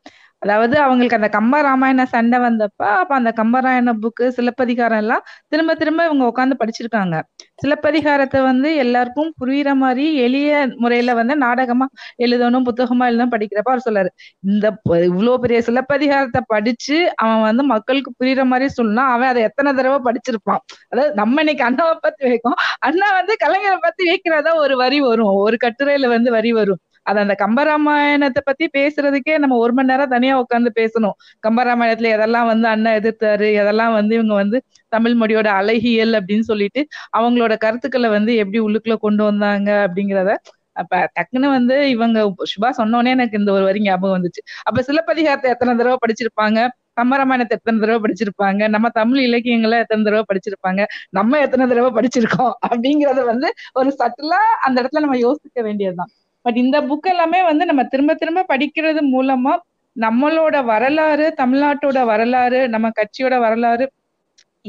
அதாவது 0.42 0.76
அவங்களுக்கு 0.80 1.18
அந்த 1.18 1.30
கம்ப 1.36 1.60
ராமாயண 1.62 2.02
சண்டை 2.12 2.38
வந்தப்ப 2.40 2.82
அப்ப 3.00 3.12
அந்த 3.16 3.30
கம்பராயண 3.40 3.94
புக்கு 4.04 4.26
சிலப்பதிகாரம் 4.36 5.02
எல்லாம் 5.04 5.24
திரும்ப 5.50 5.72
திரும்ப 5.76 6.02
இவங்க 6.06 6.24
உட்காந்து 6.32 6.56
படிச்சிருக்காங்க. 6.60 7.16
சிலப்பதிகாரத்தை 7.62 8.40
வந்து 8.42 8.70
எல்லாருக்கும் 8.84 9.32
புரியுற 9.42 9.70
மாதிரி 9.76 10.06
எளிய 10.26 10.52
முறையில 10.84 11.14
வந்து 11.22 11.36
நாடகமா 11.46 11.88
எழுதணும் 12.26 12.68
புத்தகமா 12.70 13.08
எழுதணும் 13.10 13.34
படிக்கிறப்ப 13.36 13.72
அவர் 13.74 13.86
சொல்றாரு. 13.88 14.12
இந்த 14.48 14.66
இவ்வளவு 15.10 15.42
பெரிய 15.46 15.60
சிலப்பதிகாரத்தை 15.70 16.42
படிச்சு 16.54 16.98
அவன் 17.24 17.44
வந்து 17.50 17.66
மக்களுக்கு 17.74 18.12
புரியுற 18.20 18.46
மாதிரி 18.54 18.68
சொன்னா 18.80 19.06
அவன் 19.16 19.32
அதை 19.32 19.44
எத்தனை 19.50 19.72
தடவை 19.74 20.00
படிச்சிருப்பான். 20.08 20.62
அதாவது 20.92 21.12
நம்ம 21.22 21.42
இன்னைக்கு 21.46 21.66
அண்ணாவை 21.70 21.96
பத்தி 22.02 22.24
வைக்கும். 22.30 22.58
அண்ணா 22.88 23.10
வந்து 23.20 23.36
கலைஞரை 23.46 23.80
பத்தி 23.88 24.04
வைக்கிறதா 24.12 24.54
ஒரு 24.66 24.76
வரி 24.84 25.00
வரும். 25.10 25.34
ஒரு 25.46 25.58
கட்டுரையில 25.66 26.08
வந்து 26.16 26.30
வரி 26.38 26.52
வரும். 26.60 26.82
அது 27.08 27.20
அந்த 27.24 27.36
கம்பராமாயணத்தை 27.44 28.42
பத்தி 28.46 28.66
பேசுறதுக்கே 28.78 29.36
நம்ம 29.44 29.58
ஒரு 29.64 29.74
மணி 29.74 29.92
நேரம் 29.92 30.14
தனியா 30.16 30.34
உட்காந்து 30.44 30.72
பேசணும். 30.80 31.16
கம்பராமாயணத்துல 31.48 32.12
எதெல்லாம் 32.18 32.50
வந்து 32.52 32.68
அண்ணன் 32.68 32.98
எதிர்த்தாரு 33.00 33.50
எதெல்லாம் 33.62 33.94
வந்து 34.00 34.16
இவங்க 34.16 34.36
வந்து 34.42 34.60
தமிழ் 34.88 35.16
மொழியோட 35.22 35.48
அழகியல் 35.62 36.14
அப்படின்னு 36.20 36.46
சொல்லிட்டு 36.52 36.84
அவங்களோட 37.20 37.56
கருத்துக்களை 37.66 38.10
வந்து 38.10 38.34
எப்படி 38.44 38.60
உள்ளுக்குள்ள 38.68 38.98
கொண்டு 39.08 39.24
வந்தாங்க 39.24 39.70
அப்படிங்கிறத 39.88 40.34
அப்ப 40.82 40.96
டக்குன்னு 41.18 41.48
வந்து 41.58 41.76
இவங்க 41.90 42.18
சுபா 42.52 42.70
சொன்னோடனே 42.80 43.14
எனக்கு 43.16 43.40
இந்த 43.40 43.52
ஒரு 43.52 43.64
வரி 43.64 43.80
ஞாபகம் 43.82 44.16
வந்துச்சு. 44.18 44.42
அப்ப 44.64 44.82
சிலப்பதிகாரத்தை 44.82 45.48
எத்தனை 45.52 45.74
தடவை 45.76 45.98
படிச்சிருப்பாங்க? 46.04 46.60
கம்பராமாயணத்தை 47.00 47.56
எத்தனை 47.60 47.78
தடவை 47.80 48.00
படிச்சிருப்பாங்க? 48.06 48.62
நம்ம 48.76 48.88
தமிழ் 48.90 49.22
இலக்கியங்களை 49.22 49.78
எத்தனை 49.80 50.04
தடவை 50.04 50.24
படிச்சிருப்பாங்க? 50.32 50.84
நம்ம 51.10 51.40
எத்தனை 51.40 51.66
தடவை 51.68 51.92
படிச்சிருக்கோம்? 51.98 52.54
அப்படிங்கறத 52.70 53.24
வந்து 53.26 53.50
ஒரு 53.74 53.92
சட்டிலா 54.02 54.42
அந்த 54.68 54.78
இடத்துல 54.82 55.04
நம்ம 55.06 55.20
யோசிக்க 55.28 55.62
வேண்டியதுதான். 55.62 56.12
பட் 56.48 56.58
இந்த 56.58 56.78
புக் 56.90 57.02
எல்லாமே 57.06 57.40
வந்து 57.44 57.66
நம்ம 57.66 57.84
திரும்ப 57.86 58.16
திரும்ப 58.16 58.46
படிக்கிறது 58.50 59.02
மூலமா 59.14 59.54
நம்மளோட 59.96 60.56
வரலாறு 60.66 61.28
தமிழ்நாட்டோட 61.40 62.00
வரலாறு 62.06 62.60
நம்ம 62.70 62.88
கட்சியோட 63.00 63.36
வரலாறு 63.40 63.86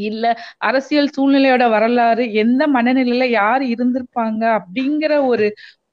இல்ல 0.03 0.25
அரசியல் 0.61 1.13
சூழ்நிலையோட 1.17 1.65
வரலாறு 1.71 2.25
எந்த 2.43 2.63
மனநிலையில 2.69 3.27
யார் 3.33 3.63
இருந்திருப்பாங்க 3.69 4.43
அப்படிங்கிற 4.59 5.13
ஒரு 5.29 5.47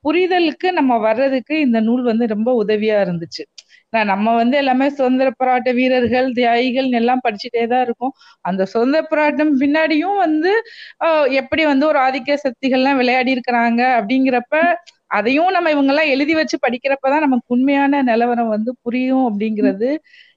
புரிதலுக்கு 0.05 0.67
நம்ம 0.71 0.93
வர்றதுக்கு 0.99 1.55
இந்த 1.59 1.79
நூல் 1.81 2.03
வந்து 2.03 2.25
ரொம்ப 2.27 2.49
உதவியா 2.63 2.97
இருந்துச்சு. 3.05 3.43
நான் 3.93 4.09
நம்ம 4.11 4.27
வந்து 4.36 4.55
எல்லாமே 4.57 4.88
சுதந்திர 4.91 5.27
போராட்ட 5.33 5.69
வீரர்கள் 5.71 6.27
தியாகிகள் 6.33 6.89
எல்லாம் 6.91 7.23
படிச்சுட்டே 7.25 7.63
தான் 7.67 7.83
இருக்கும். 7.83 8.13
அந்த 8.45 8.61
சுதந்திர 8.65 9.01
போராட்டம் 9.05 9.53
பின்னாடியும் 9.61 10.17
வந்து 10.17 10.51
ஆஹ் 11.05 11.27
எப்படி 11.41 11.63
வந்து 11.65 11.86
ஒரு 11.88 11.99
ஆதிக்க 11.99 12.38
சக்திகள்லாம் 12.45 12.99
விளையாடி 13.01 13.31
இருக்கிறாங்க 13.36 13.81
அப்படிங்கிறப்ப 13.97 14.55
அதையும் 15.12 15.51
நம்ம 15.56 15.72
இவங்க 15.72 15.91
எல்லாம் 15.93 16.12
எழுதி 16.14 16.34
வச்சு 16.36 16.56
படிக்கிறப்பதான் 16.62 17.26
நமக்கு 17.26 17.53
உண்மையான 17.56 18.01
நிலவரம் 18.03 18.53
வந்து 18.56 18.72
புரியும் 18.86 19.26
அப்படிங்கிறது. 19.30 19.89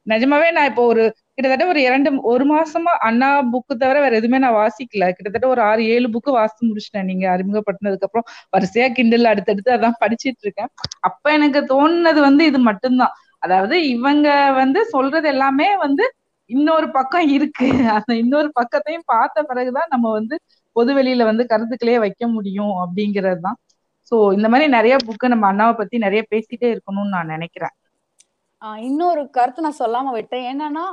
நிஜமாவே 0.07 0.49
நான் 0.57 0.69
இப்போ 0.71 0.83
ஒரு 0.87 1.03
கிட்டத்தட்ட 1.37 1.65
ஒரு 1.67 1.81
இரண்டு 1.87 2.11
ஒரு 2.31 2.45
மாசமா 2.47 2.93
அண்ணா 3.09 3.29
புக்கு 3.53 3.75
தவிர 3.75 3.97
வேற 4.01 4.15
எதுவுமே 4.17 4.39
நான் 4.45 4.57
வாசிக்கல. 4.59 5.05
கிட்டத்தட்ட 5.17 5.47
ஒரு 5.49 5.63
ஆறு 5.67 5.83
ஏழு 5.95 6.09
புக்கு 6.15 6.31
வாசித்து 6.37 6.69
முடிச்சிட்டேன் 6.69 7.09
நீங்க 7.11 7.25
அறிமுகப்படுத்தினதுக்கு 7.35 8.09
அப்புறம் 8.09 8.27
வரிசையா 8.53 8.87
கிண்டல் 8.97 9.31
அடுத்தடுத்து 9.33 9.73
அதான் 9.77 9.99
படிச்சிட்டு 10.03 10.45
இருக்கேன். 10.47 10.71
அப்ப 11.09 11.33
எனக்கு 11.39 11.63
தோணுனது 11.73 12.23
வந்து 12.29 12.45
இது 12.47 12.61
மட்டும்தான். 12.69 13.15
அதாவது 13.43 13.75
இவங்க 13.95 14.29
வந்து 14.55 14.81
சொல்றது 14.95 15.27
எல்லாமே 15.29 15.69
வந்து 15.85 16.05
இன்னொரு 16.51 16.87
பக்கம் 16.91 17.27
இருக்கு. 17.37 17.67
அந்த 17.97 18.13
இன்னொரு 18.23 18.49
பக்கத்தையும் 18.61 19.07
பார்த்த 19.07 19.43
பிறகுதான் 19.45 19.91
நம்ம 19.95 20.07
வந்து 20.19 20.37
பொது 20.77 20.93
வெளியில 20.99 21.23
வந்து 21.31 21.45
கருத்துக்களையே 21.51 21.99
வைக்க 22.05 22.25
முடியும் 22.35 22.75
அப்படிங்கிறது 22.83 23.41
தான் 23.41 23.59
சோ 24.11 24.17
இந்த 24.37 24.49
மாதிரி 24.53 24.67
நிறைய 24.77 24.95
புக்கு 25.07 25.33
நம்ம 25.33 25.47
அண்ணாவை 25.53 25.75
பத்தி 25.79 25.97
நிறைய 26.05 26.23
பேசிட்டே 26.33 26.69
இருக்கணும்னு 26.75 27.15
நான் 27.17 27.33
நினைக்கிறேன். 27.35 27.75
இன்னொரு 28.87 29.23
கருத்து 29.37 29.65
நான் 29.65 29.81
சொல்லாம 29.81 30.13
விட்டேன். 30.15 30.47
என்னன்னா 30.53 30.85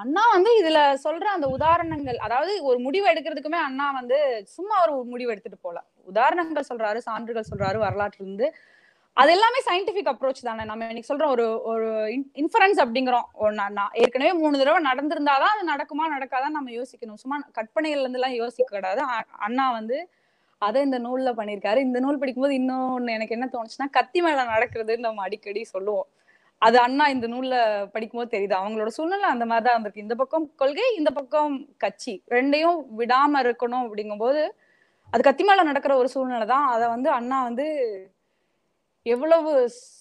அண்ணா 0.00 0.24
வந்து 0.34 0.50
இதுல 0.60 0.78
சொல்ற 1.04 1.26
அந்த 1.36 1.46
உதாரணங்கள் 1.56 2.18
அதாவது 2.26 2.52
ஒரு 2.68 2.78
முடிவு 2.86 3.06
எடுக்கிறதுக்குமே 3.12 3.60
அண்ணா 3.68 3.86
வந்து 3.98 4.18
சும்மா 4.56 4.76
ஒரு 4.84 4.94
முடிவு 5.12 5.32
எடுத்துட்டு 5.34 5.58
போல. 5.66 5.78
உதாரணங்கள் 6.12 6.68
சொல்றாரு 6.70 7.00
சான்றுகள் 7.06 7.48
சொல்றாரு 7.50 7.78
வரலாற்றுல 7.84 8.24
இருந்து. 8.24 8.48
அது 9.16 9.30
எல்லாமே 9.34 9.60
சயின்டிபிக் 9.66 10.10
அப்ரோச் 10.12 10.46
தானே. 10.48 10.62
நம்ம 10.70 10.88
இன்னைக்கு 10.90 11.10
சொல்றோம் 11.10 11.32
ஒரு 11.34 11.46
ஒரு 11.72 11.88
இன்ஃபரன்ஸ் 12.42 12.80
அப்படிங்கிறோம். 12.84 13.26
நான் 13.70 13.94
ஏற்கனவே 14.02 14.32
மூணு 14.40 14.60
தடவை 14.60 14.80
நடந்திருந்தாதான் 14.90 15.54
அது 15.54 15.64
நடக்குமா 15.72 16.06
நடக்காதான் 16.16 16.56
நம்ம 16.58 16.72
யோசிக்கணும். 16.78 17.20
சும்மா 17.22 17.38
கற்பனைகள்ல 17.58 18.04
இருந்து 18.06 18.20
எல்லாம் 18.20 18.38
யோசிக்க 18.42 18.68
கூடாது. 18.76 19.02
அண்ணா 19.48 19.66
வந்து 19.78 19.98
அதை 20.64 20.82
இந்த 20.82 20.98
நூல்ல 20.98 21.30
பண்ணியிருக்காரு 21.38 21.80
இந்த 21.86 21.98
நூல் 22.00 22.18
படிக்கும்போது 22.18 22.54
இன்னொன்னு 22.58 23.14
எனக்கு 23.16 23.36
என்ன 23.36 23.48
தோணுச்சுன்னா 23.52 23.86
கத்தி 23.90 24.20
மேல 24.22 24.44
நடக்கிறதுன்னு 24.44 25.06
நம்ம 25.06 25.22
அடிக்கடி 25.22 25.62
சொல்லுவோம். 25.64 26.08
அது 26.62 26.76
அண்ணா 26.78 27.04
இந்த 27.08 27.26
நூல்ல 27.28 27.54
படிக்கும்போது 27.90 28.30
தெரியுது. 28.36 28.54
அவங்களோட 28.60 28.90
சூழ்நிலை 28.96 29.28
அந்த 29.28 29.44
மாதிரிதான் 29.46 29.76
இருந்திருக்கு. 29.76 30.04
இந்த 30.06 30.14
பக்கம் 30.14 30.46
கொள்கை 30.56 30.86
இந்த 30.96 31.10
பக்கம் 31.10 31.54
கட்சி 31.76 32.14
ரெண்டையும் 32.30 32.80
விடாம 32.98 33.42
இருக்கணும் 33.46 33.84
அப்படிங்கும்போது 33.86 34.42
அது 35.12 35.22
கத்தி 35.22 35.44
மேல 35.44 35.62
நடக்கிற 35.62 35.92
ஒரு 35.96 36.08
சூழ்நிலை 36.08 36.46
தான். 36.46 36.66
அதை 36.66 36.86
வந்து 36.88 37.08
அண்ணா 37.10 37.38
வந்து 37.42 37.66
எவ்வளவு 39.06 39.50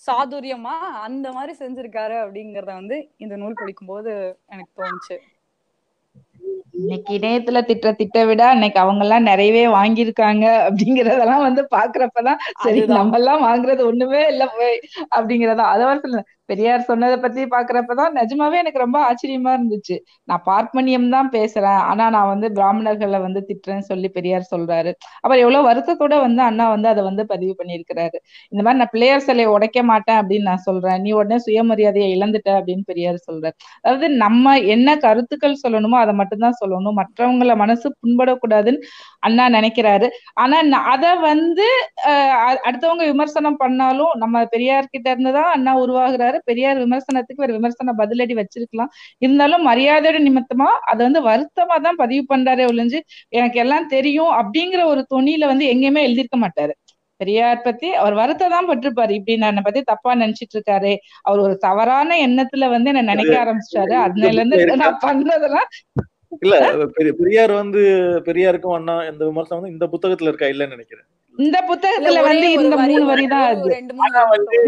சாதுரியமா 0.08 0.76
அந்த 1.08 1.28
மாதிரி 1.32 1.54
செஞ்சிருக்காரு 1.60 2.16
அப்படிங்கறத 2.24 2.72
வந்து 2.74 2.98
இந்த 3.18 3.36
நூல் 3.36 3.60
படிக்கும்போது 3.60 4.14
எனக்கு 4.46 4.74
தோணுச்சு. 4.80 5.18
இன்னைக்கு 6.78 7.12
இணையத்துல 7.14 7.58
திட்ட 7.66 7.88
திட்ட 7.94 8.20
விட 8.26 8.44
இன்னைக்கு 8.54 8.80
அவங்க 8.80 9.04
எல்லாம் 9.04 9.28
நிறையவே 9.28 9.64
வாங்கியிருக்காங்க 9.74 10.46
அப்படிங்கறதெல்லாம் 10.66 11.44
வந்து 11.44 11.62
பாக்குறப்பதான் 11.72 12.40
சரி. 12.64 12.80
நம்ம 12.94 13.18
எல்லாம் 13.18 13.44
வாங்குறது 13.44 13.82
ஒண்ணுமே 13.90 14.22
இல்ல 14.28 14.46
போய் 14.54 14.76
அப்படிங்கறதா 15.18 15.66
அதை 15.74 15.84
வர 15.86 15.98
சொல்ல 16.00 16.22
பெரியார் 16.50 16.88
சொன்னதை 16.90 17.18
பத்தி 17.18 17.42
பாக்குறப்பதான் 17.54 18.16
நிஜமாவே 18.20 18.58
எனக்கு 18.62 18.84
ரொம்ப 18.84 18.98
ஆச்சரியமா 19.10 19.52
இருந்துச்சு. 19.58 19.96
நான் 20.30 20.44
பார்ப்பனியம் 20.50 21.08
தான் 21.16 21.30
பேசுறேன். 21.36 21.82
ஆனா 21.90 22.06
நான் 22.16 22.30
வந்து 22.34 22.48
பிராமணர்களை 22.58 23.20
வந்து 23.26 23.42
திட்டுறேன்னு 23.50 23.86
சொல்லி 23.92 24.10
பெரியார் 24.18 24.46
சொல்றாரு. 24.52 24.92
அவர் 25.22 25.44
எவ்வளவு 25.44 25.68
வருத்தத்தோட 25.70 26.16
வந்து 26.26 26.42
அண்ணா 26.42 26.66
வந்து 26.76 26.90
அதை 26.94 27.04
வந்து 27.10 27.26
பதிவு 27.26 27.54
பண்ணியிருக்கிறாரு. 27.60 28.18
இந்த 28.54 28.62
மாதிரி 28.64 28.80
நான் 28.82 28.94
பிள்ளையார் 28.96 29.26
சிலையை 29.28 29.50
உடைக்க 29.56 29.84
மாட்டேன் 29.92 30.20
அப்படின்னு 30.22 30.50
நான் 30.52 30.66
சொல்றேன். 30.68 31.00
நீ 31.06 31.12
உடனே 31.20 31.40
சுயமரியாதையை 31.48 32.10
இழந்துட்ட 32.16 32.50
அப்படின்னு 32.60 32.86
பெரியார் 32.92 33.20
சொல்றாரு. 33.30 33.56
அதாவது 33.84 34.10
நம்ம 34.26 34.56
என்ன 34.76 34.98
கருத்துக்கள் 35.06 35.62
சொல்லணுமோ 35.66 35.98
அதை 36.04 36.16
மட்டும்தான் 36.22 36.60
சொல்லணும். 36.64 37.00
மற்றவங்கள 37.02 37.56
மனசு 37.64 37.88
புண்படக்கூடாதுன்னு 38.02 38.82
அண்ணா 39.28 39.46
நினைக்கிறாரு. 39.58 40.08
ஆனா 40.44 40.58
அதை 40.94 41.02
அத 41.04 41.16
வந்து 41.24 41.66
அடுத்தவங்க 42.66 43.04
விமர்சனம் 43.12 43.58
பண்ணாலும் 43.62 44.12
நம்ம 44.16 44.44
பெரியார் 44.54 44.92
கிட்ட 44.92 45.08
இருந்துதான் 45.14 45.50
அண்ணா 45.56 45.72
உருவாகிறாரு. 45.84 46.33
பெரியார் 46.44 46.78
விமர்சனத்துக்கு 46.78 47.44
ஒரு 47.44 47.54
விமர்சன 47.54 47.94
பதிலடி 47.98 48.44
வச்சிருக்கலாம். 48.44 48.88
இருந்தாலும் 49.18 49.68
மரியாதையோட 49.68 50.20
நிமித்தமா 50.20 50.64
அதை 50.64 51.12
வந்து 51.12 51.30
வருத்தமா 51.30 51.82
தான் 51.82 51.96
பதிவு 51.96 52.38
பண்றாரே 52.38 52.66
ஒழிஞ்சு 52.66 53.00
எனக்கு 53.30 53.60
எல்லாம் 53.60 53.88
தெரியும் 53.88 54.32
அப்படிங்கிற 54.32 54.84
ஒரு 54.84 55.06
தொனியில 55.16 55.46
வந்து 55.46 55.74
எங்கேயுமே 55.74 56.08
எழுதியிருக்க 56.08 56.42
மாட்டாரு. 56.42 56.72
பெரியார் 57.16 57.62
பத்தி 57.62 57.94
அவர் 57.94 58.14
வருத்தம் 58.14 58.50
தான் 58.50 58.70
பட்டிருப்பாரு. 58.70 59.10
இப்படி 59.10 59.38
நான் 59.38 59.62
பத்தி 59.64 59.82
தப்பா 59.82 60.16
நினைச்சிட்டு 60.16 60.58
இருக்காரு. 60.58 60.96
அவர் 61.22 61.40
ஒரு 61.40 61.58
தவறான 61.58 62.28
எண்ணத்துல 62.28 62.70
வந்து 62.70 62.94
என்ன 62.94 63.02
நினைக்க 63.02 63.34
ஆரம்பிச்சிட்டாரு. 63.44 63.94
அதனால 63.94 64.32
இருந்து 64.32 64.66
நான் 64.76 65.00
பண்றதெல்லாம் 65.02 66.02
இல்ல 66.40 66.86
பெரிய- 66.94 67.14
பெரியார் 67.18 67.52
வந்து 67.52 67.80
பெரியாருக்கும் 68.26 68.74
அண்ணா 68.74 69.04
இந்த 69.04 69.26
விமர்சனம் 69.26 69.64
வந்து 69.64 69.88
இந்த 69.88 69.98
புத்தகத்துல 69.98 70.28
இருக்கா 70.28 70.46
இல்லைன்னு 70.46 70.70
நினைக்கிறேன். 70.70 71.06
இந்த 71.40 71.58
புத்தகத்துல 71.70 72.20
வந்து 72.26 72.48
இந்த 72.58 72.76
மூணு 72.84 73.06
வரி 73.10 73.26
தான் 73.28 73.62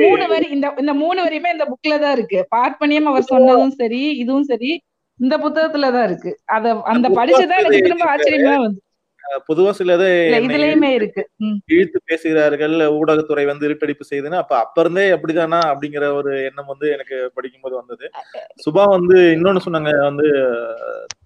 மூணு 0.03 0.26
வரி 0.32 0.47
இந்த 0.55 0.68
இந்த 0.82 0.93
மூணு 1.01 1.20
வரியுமே 1.26 1.49
இந்த 1.55 1.66
புக்ல 1.72 1.99
தான் 2.03 2.16
இருக்கு. 2.18 2.39
பார்ப்பனியம் 2.55 3.09
அவர் 3.11 3.30
சொன்னதும் 3.32 3.76
சரி 3.82 4.01
இதுவும் 4.24 4.49
சரி 4.51 4.72
இந்த 5.20 5.36
புத்தகத்துலதான் 5.43 6.07
இருக்கு. 6.09 6.32
அத 6.55 6.74
அந்த 6.93 7.07
படிச்சுதான் 7.18 7.61
எனக்கு 7.61 7.86
திரும்ப 7.86 8.07
ஆச்சரியமா 8.13 8.55
வந்து. 8.63 8.80
பொதுவா 9.47 9.72
சிலதை 9.78 10.07
இதுலயுமே 10.39 10.89
இருக்கு. 10.97 11.22
இழுத்து 11.74 11.99
பேசுகிறார்கள் 12.09 12.76
ஊடகத்துறை 12.97 13.45
வந்து 13.47 13.68
இருட்டடிப்பு 13.68 14.07
செய்யுதுன்னு 14.09 14.41
அப்ப 14.41 14.53
அப்ப 14.59 14.84
இருந்தே 14.84 15.05
அப்படிதானா 15.16 15.59
அப்படிங்கிற 15.72 16.07
ஒரு 16.20 16.32
எண்ணம் 16.49 16.72
வந்து 16.74 16.88
எனக்கு 16.95 17.18
படிக்கும்போது 17.38 17.76
வந்தது. 17.80 18.05
சுபா 18.66 18.84
வந்து 18.95 19.18
இன்னொன்னு 19.36 19.66
சொன்னாங்க 19.66 19.93
வந்து 20.09 20.28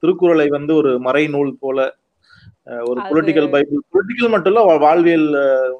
திருக்குறளை 0.01 0.47
வந்து 0.57 0.73
ஒரு 0.81 0.93
மறை 1.07 1.25
நூல் 1.35 1.51
போல 1.63 1.87
ஒரு 2.89 2.99
பொலிட்டிக்கல் 3.09 3.47
பைபிள் 3.53 3.79
பொலிட்டிக்கல் 3.93 4.31
மட்டும் 4.33 4.51
இல்ல 4.53 4.77
வாழ்வியல் 4.85 5.27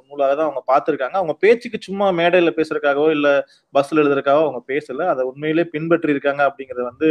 நூலாக 0.07 0.33
தான் 0.37 0.47
அவங்க 0.47 0.61
பார்த்திருக்காங்க. 0.71 1.15
அவங்க 1.19 1.33
பேச்சுக்கு 1.43 1.77
சும்மா 1.87 2.05
மேடையில 2.19 2.51
பேசுறதுக்காகவோ 2.57 3.09
இல்ல 3.17 3.29
பஸ்ல 3.73 4.01
எழுதுறதுக்காகவோ 4.01 4.45
அவங்க 4.47 4.61
பேசல. 4.71 5.07
அதை 5.13 5.23
உண்மையிலே 5.29 5.65
பின்பற்றி 5.73 6.15
இருக்காங்க 6.15 6.43
அப்படிங்கறத 6.49 6.85
வந்து 6.91 7.09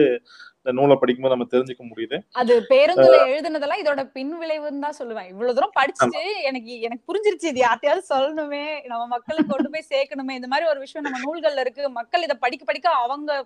இந்த 0.60 0.72
நூலை 0.78 0.94
படிக்கும்போது 1.00 1.34
நம்ம 1.34 1.48
தெரிஞ்சுக்க 1.52 1.84
முடியுது. 1.90 2.16
அது 2.40 2.54
பேருந்துல 2.72 3.18
எழுதுனதெல்லாம் 3.32 3.82
இதோட 3.82 4.02
பின் 4.16 4.34
விளைவுன்னு 4.42 4.84
தான் 4.86 4.98
சொல்லுவேன். 5.00 5.28
இவ்வளவு 5.32 5.56
தூரம் 5.58 5.76
படிச்சுட்டு 5.78 6.22
எனக்கு 6.50 6.72
எனக்கு 6.88 7.08
புரிஞ்சிருச்சு 7.10 7.50
இது 7.52 7.62
யார்ட்டையாவது 7.66 8.04
சொல்லணுமே 8.14 8.64
நம்ம 8.90 9.02
மக்களுக்கு 9.16 9.52
கொண்டு 9.54 9.72
போய் 9.74 9.90
சேர்க்கணுமே. 9.94 10.38
இந்த 10.40 10.50
மாதிரி 10.52 10.70
ஒரு 10.72 10.82
விஷயம் 10.86 11.06
நம்ம 11.08 11.20
நூல்கள்ல 11.26 11.64
இருக்கு. 11.66 11.84
மக்கள் 12.00 12.26
இதை 12.28 12.38
படிக்க 12.44 12.64
படிக்க 12.70 12.88
அவங்க 13.06 13.40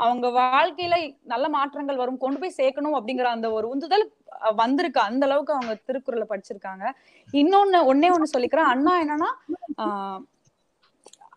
அவங்க 0.00 0.26
வாழ்க்கையில 0.36 0.96
நல்ல 1.24 1.46
மாற்றங்கள் 1.48 1.96
வரும் 1.96 2.18
கொண்டு 2.18 2.40
போய் 2.40 2.58
சேர்க்கணும் 2.58 2.96
அப்படிங்கிற 2.96 3.28
அந்த 3.30 3.48
ஒரு 3.52 3.66
உந்துதல் 3.68 4.04
அஹ், 4.38 4.54
வந்திருக்கு. 4.54 5.00
அந்த 5.00 5.26
அளவுக்கு 5.26 5.52
அவங்க 5.52 5.74
திருக்குறளை 5.86 6.26
படிச்சிருக்காங்க. 6.28 6.84
இன்னொன்னு 7.34 7.78
ஒன்னே 7.88 8.10
ஒண்ணு 8.12 8.34
சொல்லிக்கிறேன். 8.34 8.70
அண்ணா 8.70 8.94
என்னன்னா 9.00 9.30
ஆஹ், 9.78 10.20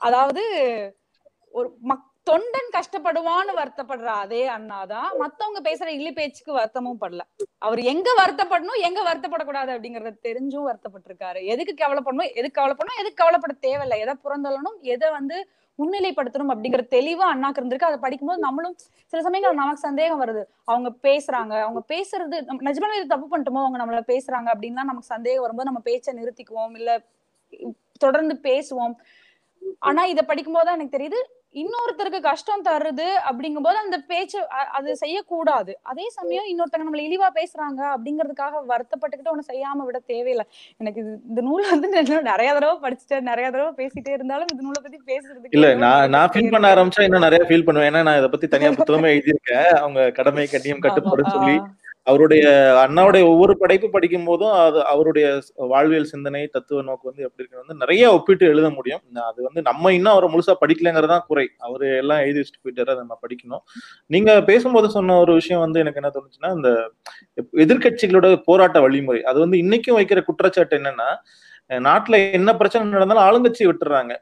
அதாவது 0.01 0.43
ஒரு 1.53 1.69
மக் 1.83 2.07
தொண்டன் 2.31 2.69
கஷ்டப்படுவான்னு 2.75 3.53
வருத்தப்படுற 3.59 4.09
அதே 4.23 4.41
அண்ணாதான் 4.55 5.07
மத்தவங்க 5.21 5.59
பேசுற 5.65 5.87
இழி 5.97 6.11
பேச்சுக்கு 6.19 6.51
வருத்தமும் 6.57 6.99
படல. 7.01 7.21
அவர் 7.65 7.79
எங்க 7.93 8.09
வருத்தப்படணும் 8.19 8.83
எங்க 8.87 8.99
வருத்தப்படக்கூடாது 9.07 9.71
அப்படிங்கறத 9.75 10.11
தெரிஞ்சும் 10.27 10.67
வருத்தப்பட்டிருக்காரு. 10.69 11.39
எதுக்கு 11.53 11.73
கவலைப்படணும் 11.81 12.31
எதுக்கு 12.39 12.59
கவலைப்படணும் 12.59 12.99
எதுக்கு 13.01 13.19
கவலைப்பட 13.23 13.55
தேவையில்லை. 13.67 13.97
எதை 14.05 14.15
புறந்தள்ளணும் 14.25 14.77
எதை 14.93 15.09
வந்து 15.17 15.37
முன்னிலைப்படுத்தணும் 15.79 16.53
அப்படிங்கிற 16.53 16.83
தெளிவா 16.95 17.25
அண்ணாக்கு 17.33 17.59
இருந்திருக்கு. 17.61 17.89
அதை 17.89 17.99
படிக்கும்போது 18.05 18.45
நம்மளும் 18.47 18.75
சில 19.13 19.21
சமயங்கள் 19.27 19.59
நமக்கு 19.61 19.85
சந்தேகம் 19.87 20.21
வருது. 20.23 20.43
அவங்க 20.71 20.89
பேசுறாங்க 21.07 21.53
அவங்க 21.65 21.83
பேசுறது 21.93 22.39
நம்ம 22.49 22.95
இது 22.99 23.13
தப்பு 23.15 23.27
பண்ணிட்டோமோ 23.33 23.63
அவங்க 23.65 23.79
நம்மள 23.83 24.01
பேசுறாங்க 24.13 24.49
அப்படின்னா 24.55 24.85
நமக்கு 24.91 25.13
சந்தேகம் 25.15 25.45
வரும்போது 25.45 25.69
நம்ம 25.71 25.83
பேச்சை 25.89 26.13
நிறுத்திக்குவோம் 26.21 26.77
இல்ல 26.81 26.91
தொடர்ந்து 28.01 28.35
பேசுவோம். 28.49 28.95
ஆனா 29.87 30.01
இத 30.11 30.21
படிக்கும்போது 30.29 30.67
தான் 30.67 30.77
எனக்கு 30.79 30.97
தெரியுது 30.97 31.19
இன்னொருத்தருக்கு 31.55 32.19
கஷ்டம் 32.27 32.63
தருது 32.67 33.07
அப்படிங்கும்போது 33.29 33.77
அந்த 33.83 33.97
பேச்சு 34.11 34.39
அது 34.77 34.91
செய்யக்கூடாது. 35.01 35.71
அதே 35.91 36.05
சமயம் 36.17 36.47
இன்னொருத்தங்க 36.51 36.85
நம்மள 36.87 37.03
இழிவா 37.07 37.29
பேசுறாங்க 37.39 37.81
அப்படிங்கிறதுக்காக 37.93 38.61
வருத்தப்பட்டுக்கிட்டு 38.71 39.33
ஒண்ணு 39.33 39.49
செய்யாம 39.49 39.85
விட 39.87 39.99
தேவையில்லை. 40.13 40.45
எனக்கு 40.81 41.01
இந்த 41.31 41.41
நூல் 41.49 41.71
வந்து 41.73 41.89
நிறைய 42.31 42.49
தடவை 42.57 42.77
படிச்சுட்டேன். 42.85 43.27
நிறைய 43.31 43.47
தடவை 43.55 43.73
பேசிட்டே 43.81 44.13
இருந்தாலும் 44.17 44.51
இந்த 44.53 44.63
நூலை 44.67 44.81
பத்தி 44.85 44.99
பேசுறதுக்கு 45.11 45.57
இல்ல 45.59 45.69
நான் 45.85 46.09
நான் 46.15 46.31
ஃபீல் 46.33 46.51
பண்ண. 46.55 46.73
ஆரம்பிச்சா 46.75 47.05
இன்னும் 47.07 47.27
நிறைய 47.27 47.43
ஃபீல் 47.49 47.67
பண்ணுவேன். 47.69 47.91
ஏன்னா 47.91 48.03
நான் 48.09 48.19
இதை 48.21 48.31
பத்தி 48.35 48.49
தனியா 48.55 48.71
புத்தகமே 48.79 49.11
எழுதியிருக்கேன். 49.15 49.71
அவங்க 49.83 50.09
கடமை 50.19 50.47
கண்ணியம் 50.55 50.83
கட்டுப்பாடுன்னு 50.87 51.37
சொல்லி 51.37 51.57
அவருடைய 52.07 52.43
அண்ணாவுடைய 52.83 53.23
ஒவ்வொரு 53.31 53.53
படைப்பு 53.61 53.87
படிக்கும் 53.95 54.27
போதும் 54.29 54.53
அது 54.61 54.79
அவருடைய 54.91 55.25
வாழ்வியல் 55.73 56.07
சிந்தனை 56.11 56.41
தத்துவ 56.55 56.81
நோக்கு 56.87 57.09
வந்து 57.09 57.25
எப்படி 57.27 57.43
இருக்கு 57.43 57.61
வந்து 57.63 57.75
நிறைய 57.83 58.03
ஒப்பிட்டு 58.15 58.45
எழுத 58.53 58.67
முடியும். 58.77 59.03
நான் 59.15 59.27
அது 59.31 59.39
வந்து 59.47 59.61
நம்ம 59.69 59.91
இன்னும் 59.97 60.13
அவரை 60.13 60.29
முழுசா 60.33 60.55
படிக்கலைங்கிறது 60.63 61.11
தான் 61.13 61.25
குறை. 61.29 61.45
அவரு 61.67 61.87
எல்லாம் 62.01 62.23
எழுதி 62.25 62.39
வச்சுட்டு 62.41 62.63
போயிட்டாரு 62.65 62.91
அதை 62.93 63.01
நம்ம 63.05 63.17
படிக்கணும். 63.25 63.63
நீங்க 64.15 64.31
பேசும்போது 64.49 64.89
சொன்ன 64.97 65.19
ஒரு 65.25 65.35
விஷயம் 65.41 65.63
வந்து 65.65 65.83
எனக்கு 65.83 66.01
என்ன 66.03 66.11
தோணுச்சுன்னா 66.17 66.51
இந்த 66.57 66.71
எதிர்க்கட்சிகளோட 67.65 68.29
போராட்ட 68.49 68.79
வழிமுறை. 68.87 69.21
அது 69.31 69.39
வந்து 69.45 69.59
இன்னைக்கும் 69.65 69.99
வைக்கிற 69.99 70.21
குற்றச்சாட்டு 70.29 70.79
என்னன்னா 70.81 71.09
நாட்டுல 71.87 72.15
என்ன 72.37 72.51
பிரச்சனை 72.59 72.93
நடந்தாலும் 72.95 73.25
ஆளுங்கட்சி 73.27 73.63
விட்டுறாங்க. 73.67 74.13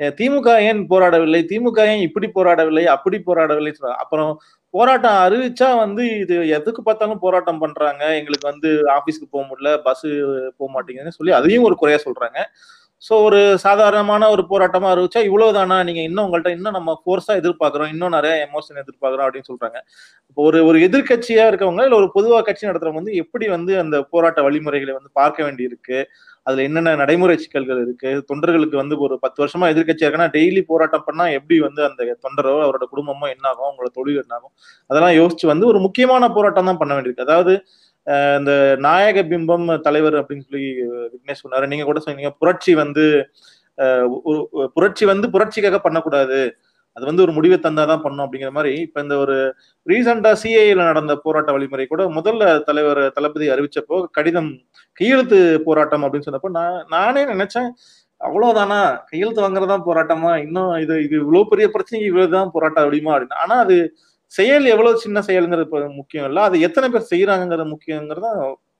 திமுக 0.00 0.48
ஏன் 0.68 0.80
போராடவில்லை? 0.90 1.40
திமுக 1.50 1.80
ஏன் 1.92 2.00
இப்படி 2.00 2.26
போராடவில்லை? 2.34 2.84
அப்படி 2.84 3.18
போராடவில்லை 3.26 3.72
அப்புறம் 4.02 4.32
போராட்டம் 4.74 5.18
அறிவிச்சா 5.24 5.68
வந்து 5.78 6.18
இது 6.18 6.48
எதுக்கு 6.48 6.82
பார்த்தாலும் 6.82 7.18
போராட்டம் 7.18 7.58
பண்றாங்க. 7.58 8.02
எங்களுக்கு 8.20 8.50
வந்து 8.50 8.70
ஆபீஸ்க்கு 8.96 9.26
போக 9.30 9.42
முடியல 9.50 9.70
பஸ் 9.82 10.06
போக 10.56 10.68
மாட்டேங்குதுன்னு 10.76 11.18
சொல்லி 11.18 11.32
அதையும் 11.32 11.66
ஒரு 11.70 11.76
குறையா 11.76 11.98
சொல்றாங்க. 12.06 12.38
ஸோ 13.04 13.14
ஒரு 13.26 13.38
சாதாரணமான 13.64 14.28
ஒரு 14.34 14.42
போராட்டமா 14.50 14.88
இருந்துச்சா? 14.92 15.22
இவ்வளவுதானா? 15.28 15.76
நீங்க 15.88 16.00
இன்னும் 16.08 16.24
உங்கள்கிட்ட 16.26 16.50
இன்னும் 16.56 16.76
நம்ம 16.78 16.90
ஃபோர்ஸா 17.00 17.32
எதிர்பார்க்கிறோம். 17.40 17.90
இன்னும் 17.94 18.14
நிறைய 18.16 18.34
எமோஷன் 18.46 18.80
எதிர்பார்க்குறோம் 18.82 19.26
அப்படின்னு 19.26 19.50
சொல்றாங்க. 19.50 19.78
இப்போ 20.30 20.42
ஒரு 20.48 20.58
ஒரு 20.68 20.78
எதிர்க்கட்சியா 20.86 21.44
இருக்கவங்க 21.50 21.82
இல்ல 21.86 21.96
ஒரு 22.00 22.08
பொதுவா 22.14 22.38
கட்சி 22.44 22.64
நடத்துறவங்க 22.68 23.00
வந்து 23.02 23.14
எப்படி 23.22 23.46
வந்து 23.54 23.72
அந்த 23.82 23.96
போராட்ட 24.12 24.42
வழிமுறைகளை 24.46 24.94
வந்து 24.98 25.10
பார்க்க 25.20 25.46
வேண்டி 25.46 25.64
இருக்கு 25.70 25.98
அதுல 26.46 26.64
என்னென்ன 26.68 26.94
நடைமுறை 27.00 27.34
சிக்கல்கள் 27.42 27.80
இருக்கு? 27.84 28.10
தொண்டர்களுக்கு 28.30 28.76
வந்து 28.80 28.96
ஒரு 29.06 29.14
பத்து 29.24 29.38
வருஷமா 29.42 29.66
எதிர்க்கட்சியா 29.72 30.06
இருக்குன்னா 30.06 30.32
டெய்லி 30.36 30.62
போராட்டம் 30.70 31.06
பண்ணா 31.08 31.26
எப்படி 31.38 31.58
வந்து 31.66 31.82
அந்த 31.88 32.06
தொண்டரோ 32.24 32.54
அவரோட 32.66 32.86
குடும்பமோ 32.94 33.28
என்ன 33.34 33.46
ஆகும் 33.52 33.68
அவங்களோட 33.68 33.92
தொழில் 33.98 34.22
என்ன 34.24 34.36
ஆகும் 34.38 34.54
அதெல்லாம் 34.90 35.16
யோசிச்சு 35.20 35.46
வந்து 35.52 35.66
ஒரு 35.72 35.80
முக்கியமான 35.86 36.30
போராட்டம் 36.36 36.70
தான் 36.70 36.80
பண்ண 36.82 36.92
வேண்டியிருக்கு. 36.96 37.26
அதாவது 37.28 37.54
இந்த 38.38 38.76
நாயக 38.78 39.22
பிம்பம் 39.22 39.80
தலைவர் 39.80 40.14
அப்படின்னு 40.14 40.40
சொல்லி 40.40 40.66
விக்னேஷ் 40.86 41.42
சொன்னாரு. 41.44 41.66
நீங்க 41.66 41.84
கூட 41.84 42.00
சொன்னீங்க 42.00 42.30
புரட்சி 42.30 42.74
வந்து 42.74 43.28
ஒரு- 44.24 44.66
புரட்சி 44.74 45.04
வந்து 45.06 45.28
புரட்சிக்காக 45.28 45.78
பண்ணக்கூடாது. 45.78 46.56
அது 46.96 47.04
வந்து 47.06 47.22
ஒரு 47.22 47.32
முடிவை 47.32 47.58
தந்தாதான் 47.58 48.02
பண்ணும் 48.02 48.32
அப்படிங்கிற 48.32 48.50
மாதிரி 48.50 48.80
இப்ப 48.80 49.00
இந்த 49.00 49.16
ஒரு 49.16 49.54
ரீசெண்டா 49.88 50.36
சிஐல 50.42 50.74
நடந்த 50.74 51.16
போராட்ட 51.16 51.52
வழிமுறை 51.52 51.86
கூட 51.86 52.04
முதல்ல 52.04 52.62
தலைவர் 52.62 53.12
தளபதி 53.12 53.48
அறிவிச்சப்போ 53.48 54.04
கடிதம் 54.10 54.50
கையெழுத்து 54.92 55.62
போராட்டம் 55.64 56.02
அப்படின்னு 56.04 56.28
சொன்னப்போ 56.30 56.50
நான் 56.50 56.86
நானே 56.88 57.24
நினைச்சேன் 57.24 57.68
அவ்வளவுதானா? 58.20 58.98
கையெழுத்து 59.06 59.42
வாங்குறதா 59.42 59.80
போராட்டமா? 59.86 60.36
இன்னும் 60.36 60.72
இது 60.74 61.02
இது 61.02 61.16
இவ்வளவு 61.16 61.48
பெரிய 61.48 61.70
பிரச்சனைக்கு 61.70 62.04
இவ்வளவுதான் 62.04 62.50
போராட்டம் 62.52 62.92
அப்படிமா 62.92 63.12
அப்படின்னு. 63.14 63.34
ஆனா 63.34 63.56
அது 63.58 63.96
செயல் 64.32 64.66
எவ்வளவு 64.74 65.02
சின்ன 65.04 65.18
செயலுங்கிறது 65.28 65.68
முக்கியம் 66.00 66.26
இல்ல. 66.30 66.40
அது 66.48 66.56
எத்தனை 66.68 66.88
பேர் 66.94 67.10
செய்யறாங்கிறது 67.12 67.66
முக்கியங்கிறத 67.74 68.28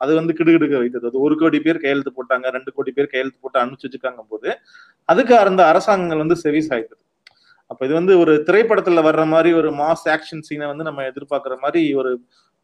அது 0.04 0.12
வந்து 0.18 0.32
கிடுகிடுக்க 0.38 0.76
வைத்தது. 0.82 1.06
அது 1.10 1.18
ஒரு 1.26 1.34
கோடி 1.40 1.58
பேர் 1.66 1.82
கையெழுத்து 1.82 2.12
போட்டாங்க 2.16 2.46
ரெண்டு 2.56 2.70
கோடி 2.76 2.90
பேர் 2.96 3.10
கையெழுத்து 3.12 3.38
போட்டு 3.42 3.60
அனுப்பிச்சு 3.62 3.88
வச்சுக்காங்க 3.88 4.22
போது 4.32 4.48
அதுக்கு 5.08 5.34
அந்த 5.50 5.62
அரசாங்கங்கள் 5.72 6.22
வந்து 6.24 6.36
செவி 6.44 6.60
சாய்த்தது. 6.68 7.02
அப்ப 7.70 7.80
இது 7.86 7.94
வந்து 8.00 8.14
ஒரு 8.22 8.32
திரைப்படத்துல 8.48 9.02
வர்ற 9.08 9.22
மாதிரி 9.34 9.50
ஒரு 9.60 9.68
மாஸ் 9.80 10.06
ஆக்ஷன் 10.14 10.46
சீனை 10.48 10.66
வந்து 10.72 10.86
நம்ம 10.88 11.04
எதிர்பார்க்கிற 11.10 11.54
மாதிரி 11.64 11.82
ஒரு 12.00 12.10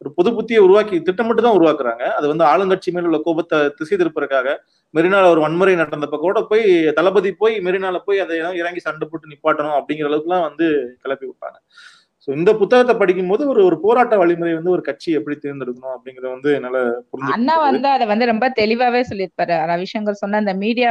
ஒரு 0.00 0.10
புது 0.18 0.30
புத்தியை 0.36 0.60
உருவாக்கி 0.64 0.96
திட்டமிட்டு 1.06 1.42
தான் 1.44 1.56
உருவாக்குறாங்க. 1.58 2.04
அது 2.18 2.26
வந்து 2.32 2.44
ஆளுங்கட்சி 2.50 2.90
மேல 2.96 3.08
உள்ள 3.10 3.18
கோபத்தை 3.24 3.58
திசை 3.78 3.94
திருப்பதற்காக 3.96 4.48
மெரினால 4.94 5.30
ஒரு 5.34 5.40
வன்முறை 5.44 5.74
நடந்தப்ப 5.80 6.18
கூட 6.26 6.40
போய் 6.50 6.66
தளபதி 6.98 7.30
போய் 7.42 7.54
மெரினால 7.68 7.96
போய் 8.06 8.22
அதை 8.24 8.36
இறங்கி 8.62 8.82
சண்டை 8.86 9.06
போட்டு 9.08 9.32
நிப்பாட்டணும் 9.32 9.76
அப்படிங்கிற 9.78 10.08
அளவுக்குலாம் 10.10 10.46
வந்து 10.48 10.66
கிளப்பி 11.04 11.26
விட்டாங்க. 11.30 11.58
ஸோ 12.28 12.34
இந்த 12.34 12.50
புத்தகத்தை 12.58 12.94
படிக்கும்போது 12.96 13.42
ஒரு 13.50 13.60
ஒரு 13.66 13.76
போராட்ட 13.82 14.14
வழிமுறை 14.20 14.50
வந்து 14.56 14.72
ஒரு 14.72 14.82
கட்சி 14.88 15.10
எப்படி 15.18 15.34
தேர்ந்தெடுக்கணும் 15.36 15.94
அப்படிங்கறத 15.94 16.30
வந்து 16.32 16.50
என்னால 16.56 16.78
அண்ணா. 17.28 17.54
வந்து 17.62 17.88
அதை 17.92 18.04
வந்து 18.10 18.26
ரொம்ப 18.30 18.46
தெளிவாவே 18.58 19.00
சொல்லியிருப்பாரு. 19.10 19.54
ரவிசங்கர் 19.70 20.18
சொன்ன 20.20 20.40
அந்த 20.42 20.52
மீடியா 20.62 20.90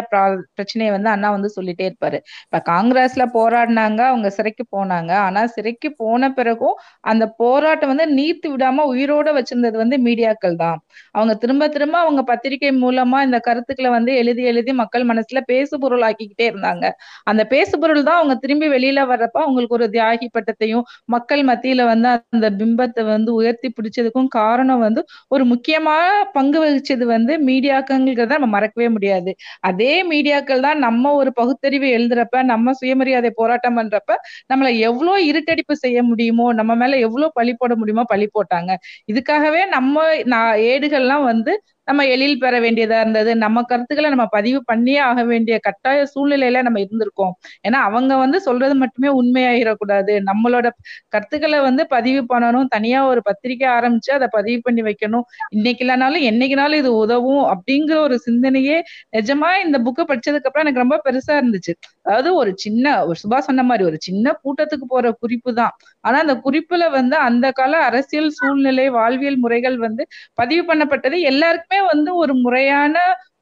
பிரச்சனையை 0.56 0.92
வந்து 0.96 1.10
அண்ணா 1.14 1.30
வந்து 1.36 1.50
சொல்லிட்டே 1.58 1.86
இருப்பாரு. 1.90 2.18
இப்ப 2.48 2.62
காங்கிரஸ்ல 2.70 3.26
போராடினாங்க 3.36 4.02
அவங்க 4.08 4.32
சிறைக்கு 4.38 4.66
போனாங்க. 4.72 5.12
ஆனா 5.28 5.44
சிறைக்கு 5.56 5.92
போன 6.02 6.32
பிறகும் 6.32 6.76
அந்த 7.12 7.28
போராட்டம் 7.42 7.92
வந்து 7.94 8.08
நீர்த்து 8.18 8.50
விடாம 8.54 8.88
உயிரோட 8.94 9.28
வச்சிருந்தது 9.38 9.78
வந்து 9.78 10.00
மீடியாக்கள் 10.08 10.58
தான். 10.64 10.80
அவங்க 11.16 11.36
திரும்ப 11.44 11.70
திரும்ப 11.70 11.98
அவங்க 12.04 12.24
பத்திரிகை 12.32 12.74
மூலமா 12.82 13.20
இந்த 13.28 13.40
கருத்துக்களை 13.42 13.92
வந்து 13.98 14.14
எழுதி 14.22 14.44
எழுதி 14.48 14.74
மக்கள் 14.82 15.08
மனசுல 15.12 15.42
பேசு 15.52 15.76
பொருள் 15.80 16.08
ஆக்கிக்கிட்டே 16.10 16.48
இருந்தாங்க. 16.52 16.86
அந்த 17.28 17.42
பேசு 17.54 17.74
பொருள் 17.78 18.04
தான் 18.04 18.20
அவங்க 18.20 18.38
திரும்பி 18.44 18.70
வெளியில 18.70 19.00
வர்றப்ப 19.10 19.38
அவங்களுக்கு 19.44 19.80
ஒரு 19.80 19.88
தியாகி 19.96 20.30
பட்டத்தையும் 20.32 20.86
மக்கள் 21.30 21.42
மத்தியில 21.48 21.82
வந்து 21.86 22.08
அந்த 22.34 22.48
பிம்பத்தை 22.60 23.02
வந்து 23.06 23.32
உயர்த்தி 23.34 23.68
பிடிச்சதுக்கும் 23.72 24.30
காரணம் 24.36 24.82
வந்து 24.84 25.02
ஒரு 25.32 25.44
முக்கியமான 25.52 26.04
பங்கு 26.34 26.60
வகிச்சது 26.64 27.06
வந்து 27.10 27.34
மீடியாக்கள்ங்கிறத 27.48 28.36
நம்ம 28.36 28.50
மறக்கவே 28.54 28.88
முடியாது. 28.96 29.32
அதே 29.70 29.94
மீடியாக்கள் 30.12 30.64
தான் 30.68 30.80
நம்ம 30.86 31.14
ஒரு 31.14 31.32
பகுத்தறிவு 31.36 31.88
எழுதுறப்ப 31.98 32.44
நம்ம 32.52 32.74
சுயமரியாதை 32.80 33.32
போராட்டம் 33.36 33.78
பண்றப்ப 33.80 34.12
நம்மள 34.52 34.70
எவ்வளவு 34.88 35.26
இருட்டடிப்பு 35.30 35.76
செய்ய 35.84 35.98
முடியுமோ 36.04 36.48
நம்ம 36.60 36.76
மேல 36.76 37.00
எவ்வளவு 37.08 37.36
பழி 37.38 37.56
போட 37.56 37.74
முடியுமோ 37.82 38.06
பழி 38.14 38.28
போட்டாங்க. 38.32 38.72
இதுக்காகவே 39.12 39.64
நம்ம 39.70 39.96
ஏடுகள்லாம் 40.70 41.26
வந்து 41.28 41.54
நம்ம 41.88 42.06
எழில் 42.06 42.40
பெற 42.40 42.56
வேண்டியதா 42.60 42.98
இருந்தது. 43.00 43.32
நம்ம 43.36 43.64
கருத்துக்களை 43.64 44.10
நம்ம 44.10 44.26
பதிவு 44.28 44.60
பண்ணியே 44.66 44.98
ஆக 45.10 45.24
வேண்டிய 45.24 45.56
கட்டாய 45.60 46.00
சூழ்நிலையில 46.14 46.62
நம்ம 46.62 46.80
இருந்திருக்கோம். 46.80 47.34
ஏன்னா 47.68 47.80
அவங்க 47.90 48.18
வந்து 48.18 48.40
சொல்றது 48.42 48.76
மட்டுமே 48.76 49.10
உண்மையாயிடக்கூடாது 49.20 50.16
நம்மளோட 50.30 50.68
கருத்துக்களை 51.10 51.60
வந்து 51.60 51.86
பதிவு 51.88 52.24
பண்ணணும். 52.34 52.68
தனியா 52.68 53.02
ஒரு 53.08 53.22
பத்திரிக்கை 53.22 53.70
ஆரம்பிச்சு 53.70 54.12
அதை 54.12 54.28
பதிவு 54.32 54.62
பண்ணி 54.62 54.82
வைக்கணும். 54.82 55.26
இன்னைக்கு 55.50 55.84
இல்லைனாலும் 55.86 56.26
என்னைக்குனாலும் 56.32 56.76
இது 56.76 56.96
உதவும் 56.96 57.44
அப்படிங்கிற 57.54 57.98
ஒரு 58.00 58.18
சிந்தனையே 58.28 58.78
நிஜமா 59.18 59.52
இந்த 59.66 59.80
புக்கை 59.80 60.06
படிச்சதுக்கு 60.12 60.50
அப்புறம் 60.50 60.66
எனக்கு 60.66 60.84
ரொம்ப 60.86 61.00
பெருசா 61.06 61.34
இருந்துச்சு. 61.40 61.74
அதாவது 62.08 62.30
ஒரு 62.36 62.52
சின்ன 62.58 62.86
ஒரு 63.06 63.18
சுபா 63.24 63.38
சொன்ன 63.42 63.64
மாதிரி 63.64 63.84
ஒரு 63.86 63.98
சின்ன 64.02 64.36
கூட்டத்துக்கு 64.44 64.86
போற 64.88 65.08
குறிப்பு 65.22 65.52
தான். 65.54 65.74
ஆனா 66.04 66.18
அந்த 66.20 66.36
குறிப்புல 66.46 66.84
வந்து 66.92 67.16
அந்த 67.28 67.48
கால 67.52 67.74
அரசியல் 67.88 68.30
சூழ்நிலை 68.32 68.86
வாழ்வியல் 68.92 69.40
முறைகள் 69.40 69.78
வந்து 69.78 70.04
பதிவு 70.36 70.64
பண்ணப்பட்டது 70.70 71.18
எல்லாருக்குமே 71.32 71.82
வந்து 71.92 72.12
ஒரு 72.16 72.36
முறையான 72.44 72.96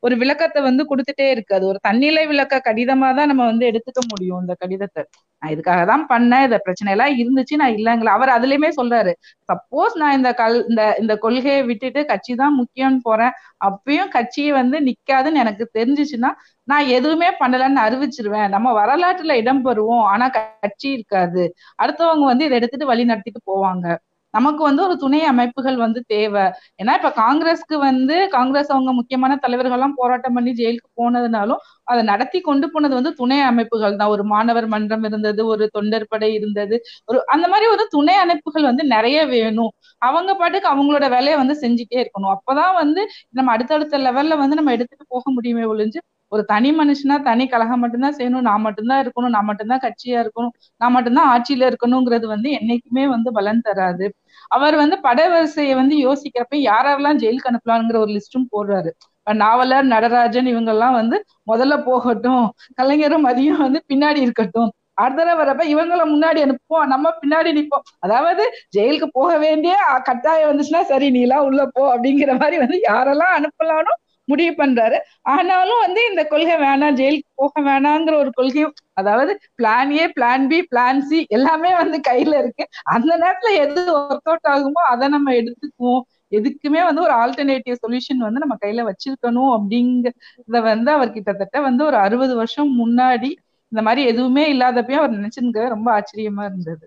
ஒரு 0.05 0.15
விளக்கத்தை 0.21 0.59
வந்து 0.67 0.83
கொடுத்துட்டே 0.89 1.27
இருக்கு. 1.33 1.53
அது 1.57 1.65
ஒரு 1.71 1.79
தன்னிலை 1.87 2.23
விளக்க 2.31 2.61
கடிதமா 2.67 3.09
தான் 3.19 3.29
நம்ம 3.31 3.43
வந்து 3.51 3.65
எடுத்துக்க 3.71 4.01
முடியும் 4.11 4.41
இந்த 4.43 4.53
கடிதத்தை. 4.63 5.03
நான் 5.41 5.53
இதுக்காக 5.55 5.81
தான் 5.91 6.03
பண்ணேன். 6.11 6.45
இந்த 6.47 6.57
பிரச்சனை 6.65 6.89
எல்லாம் 6.95 7.13
இருந்துச்சு. 7.21 7.55
நான் 7.61 7.75
இல்லைங்களா? 7.77 8.13
அவர் 8.17 8.35
அதுலயுமே 8.37 8.69
சொல்றாரு. 8.79 9.13
சப்போஸ் 9.49 9.95
நான் 10.01 10.15
இந்த 10.19 10.31
கல் 10.41 10.57
இந்த 10.69 10.83
இந்த 11.03 11.15
கொள்கையை 11.25 11.61
விட்டுட்டு 11.69 12.03
கட்சி 12.11 12.35
தான் 12.43 12.57
முக்கியம்னு 12.61 13.01
போறேன். 13.09 13.33
அப்பயும் 13.67 14.13
கட்சியை 14.17 14.51
வந்து 14.61 14.79
நிக்காதுன்னு 14.89 15.43
எனக்கு 15.45 15.67
தெரிஞ்சிச்சுன்னா 15.77 16.31
நான் 16.67 16.87
எதுவுமே 16.97 17.29
பண்ணலன்னு 17.41 17.79
அறிவிச்சிருவேன். 17.87 18.49
நம்ம 18.55 18.67
வரலாற்றுல 18.81 19.35
இடம் 19.41 19.63
பெறுவோம். 19.67 20.05
ஆனா 20.13 20.27
கட்சி 20.37 20.87
இருக்காது. 20.95 21.43
அடுத்தவங்க 21.83 22.25
வந்து 22.31 22.47
இதை 22.49 22.57
எடுத்துட்டு 22.61 22.91
வழி 22.93 23.05
நடத்திட்டு 23.11 23.41
போவாங்க. 23.51 23.87
நமக்கு 24.35 24.61
வந்து 24.63 24.81
ஒரு 24.85 24.95
துணை 24.97 25.19
அமைப்புகள் 25.25 25.77
வந்து 25.77 25.99
தேவை. 26.07 26.45
ஏன்னா 26.79 26.93
இப்ப 26.99 27.11
காங்கிரஸ்க்கு 27.19 27.75
வந்து 27.85 28.15
காங்கிரஸ் 28.29 28.71
அவங்க 28.75 28.91
முக்கியமான 28.93 29.37
தலைவர்கள் 29.37 29.77
எல்லாம் 29.77 29.97
போராட்டம் 29.97 30.35
பண்ணி 30.37 30.51
ஜெயிலுக்கு 30.59 30.89
போனதுனாலும் 31.01 31.61
அதை 31.87 32.01
நடத்தி 32.03 32.39
கொண்டு 32.41 32.67
போனது 32.69 32.93
வந்து 32.99 33.11
துணை 33.13 33.39
அமைப்புகள் 33.49 33.97
தான். 33.97 34.11
ஒரு 34.15 34.23
மாணவர் 34.25 34.67
மன்றம் 34.67 35.05
இருந்தது 35.09 35.41
ஒரு 35.53 35.65
தொண்டர் 35.73 36.07
படை 36.09 36.29
இருந்தது 36.33 36.77
ஒரு 37.07 37.19
அந்த 37.27 37.45
மாதிரி 37.47 37.67
ஒரு 37.75 37.85
துணை 37.89 38.15
அமைப்புகள் 38.23 38.69
வந்து 38.69 38.85
நிறைய 38.95 39.19
வேணும். 39.33 39.71
அவங்க 40.01 40.31
பாட்டுக்கு 40.35 40.71
அவங்களோட 40.73 41.05
வேலையை 41.15 41.37
வந்து 41.43 41.55
செஞ்சுட்டே 41.63 41.99
இருக்கணும். 42.03 42.33
அப்பதான் 42.35 42.73
வந்து 42.81 43.01
நம்ம 43.31 43.51
அடுத்தடுத்த 43.55 43.99
லெவல்ல 43.99 44.37
வந்து 44.43 44.59
நம்ம 44.59 44.73
எடுத்துட்டு 44.77 45.05
போக 45.07 45.31
முடியுமே 45.37 45.65
ஒழிஞ்சு 45.73 45.99
ஒரு 46.35 46.43
தனி 46.51 46.69
மனுஷனா 46.77 47.15
தனி 47.23 47.45
கழகம் 47.47 47.81
மட்டும்தான் 47.83 48.17
செய்யணும் 48.17 48.47
நான் 48.49 48.63
மட்டும்தான் 48.65 49.01
இருக்கணும் 49.03 49.33
நான் 49.35 49.47
மட்டும்தான் 49.49 49.83
கட்சியா 49.85 50.19
இருக்கணும் 50.23 50.53
நான் 50.81 50.93
மட்டும்தான் 50.95 51.29
ஆட்சியில 51.33 51.69
இருக்கணுங்கிறது 51.71 52.27
வந்து 52.27 52.49
என்னைக்குமே 52.59 53.05
வந்து 53.07 53.31
பலன் 53.31 53.65
தராது. 53.67 54.07
அவர் 54.51 54.75
வந்து 54.75 54.97
படவரிசையை 55.03 55.75
வந்து 55.75 55.97
யோசிக்கிறப்ப 56.05 56.57
யாரெல்லாம் 56.65 57.19
ஜெயிலுக்கு 57.23 57.51
அனுப்பலாம்ங்கிற 57.51 57.99
ஒரு 57.99 58.13
லிஸ்டும் 58.17 58.49
போடுறாரு. 58.53 58.91
நாவலர் 59.27 59.85
நடராஜன் 59.93 60.47
இவங்க 60.47 60.71
எல்லாம் 60.71 60.97
வந்து 60.97 61.17
முதல்ல 61.51 61.75
போகட்டும் 61.85 62.43
கலைஞரும் 62.75 63.25
மதியம் 63.27 63.63
வந்து 63.65 63.79
பின்னாடி 63.91 64.19
இருக்கட்டும். 64.21 64.71
அடுத்த 64.97 65.19
தடவை 65.19 65.37
வரப்ப 65.39 65.63
இவங்கள 65.71 66.01
முன்னாடி 66.11 66.39
அனுப்புவோம் 66.43 66.91
நம்ம 66.93 67.07
பின்னாடி 67.21 67.49
நிற்போம் 67.57 67.85
அதாவது 67.99 68.43
ஜெயிலுக்கு 68.75 69.07
போக 69.11 69.31
வேண்டிய 69.37 69.73
கட்டாயம் 70.05 70.49
வந்துச்சுன்னா 70.51 70.81
சரி 70.91 71.07
நீ 71.15 71.21
எல்லாம் 71.21 71.45
உள்ள 71.47 71.61
போ 71.75 71.81
அப்படிங்கிற 71.93 72.33
மாதிரி 72.39 72.57
வந்து 72.63 72.77
யாரெல்லாம் 72.87 73.33
அனுப்பலானோ 73.39 73.93
முடிவு 74.27 74.53
பண்றாரு. 74.57 74.97
ஆனாலும் 75.33 75.81
வந்து 75.85 76.01
இந்த 76.09 76.21
கொள்கை 76.31 76.55
வேணாம் 76.63 76.97
ஜெயிலுக்கு 76.99 77.31
போக 77.41 77.61
வேணாங்கிற 77.61 78.15
ஒரு 78.23 78.31
கொள்கையும் 78.31 78.73
அதாவது 78.93 79.31
plan 79.59 79.91
A 79.99 80.05
plan 80.17 80.45
B 80.51 80.59
plan 80.71 81.01
C 81.09 81.19
எல்லாமே 81.37 81.71
வந்து 81.81 81.97
கையில 82.09 82.33
இருக்கு. 82.43 82.65
அந்த 82.95 83.11
நேரத்துல 83.23 83.53
எது 83.65 83.81
ஒர்க் 83.95 84.29
அவுட் 84.31 84.49
ஆகுமோ 84.53 84.83
அதை 84.93 85.07
நம்ம 85.15 85.33
எடுத்துக்குவோம். 85.41 86.03
எதுக்குமே 86.31 86.81
வந்து 86.85 87.01
ஒரு 87.01 87.13
ஆல்டர்னேட்டிவ் 87.21 87.81
சொல்யூஷன் 87.83 88.25
வந்து 88.27 88.43
நம்ம 88.43 88.55
கையில 88.65 88.83
வச்சிருக்கணும் 88.89 89.51
அப்படிங்கிறத 89.57 90.61
வந்து 90.69 90.91
அவர் 90.91 91.15
கிட்டத்தட்ட 91.15 91.61
வந்து 91.61 91.83
ஒரு 91.85 91.97
அறுபது 91.97 92.35
வருஷம் 92.35 92.71
முன்னாடி 92.81 93.31
இந்த 93.71 93.81
மாதிரி 93.87 94.01
எதுவுமே 94.07 94.43
இல்லாதப்பயும் 94.53 95.01
அவர் 95.01 95.15
நினைச்சிருக்க 95.17 95.69
ரொம்ப 95.75 95.87
ஆச்சரியமா 95.97 96.43
இருந்தது. 96.49 96.85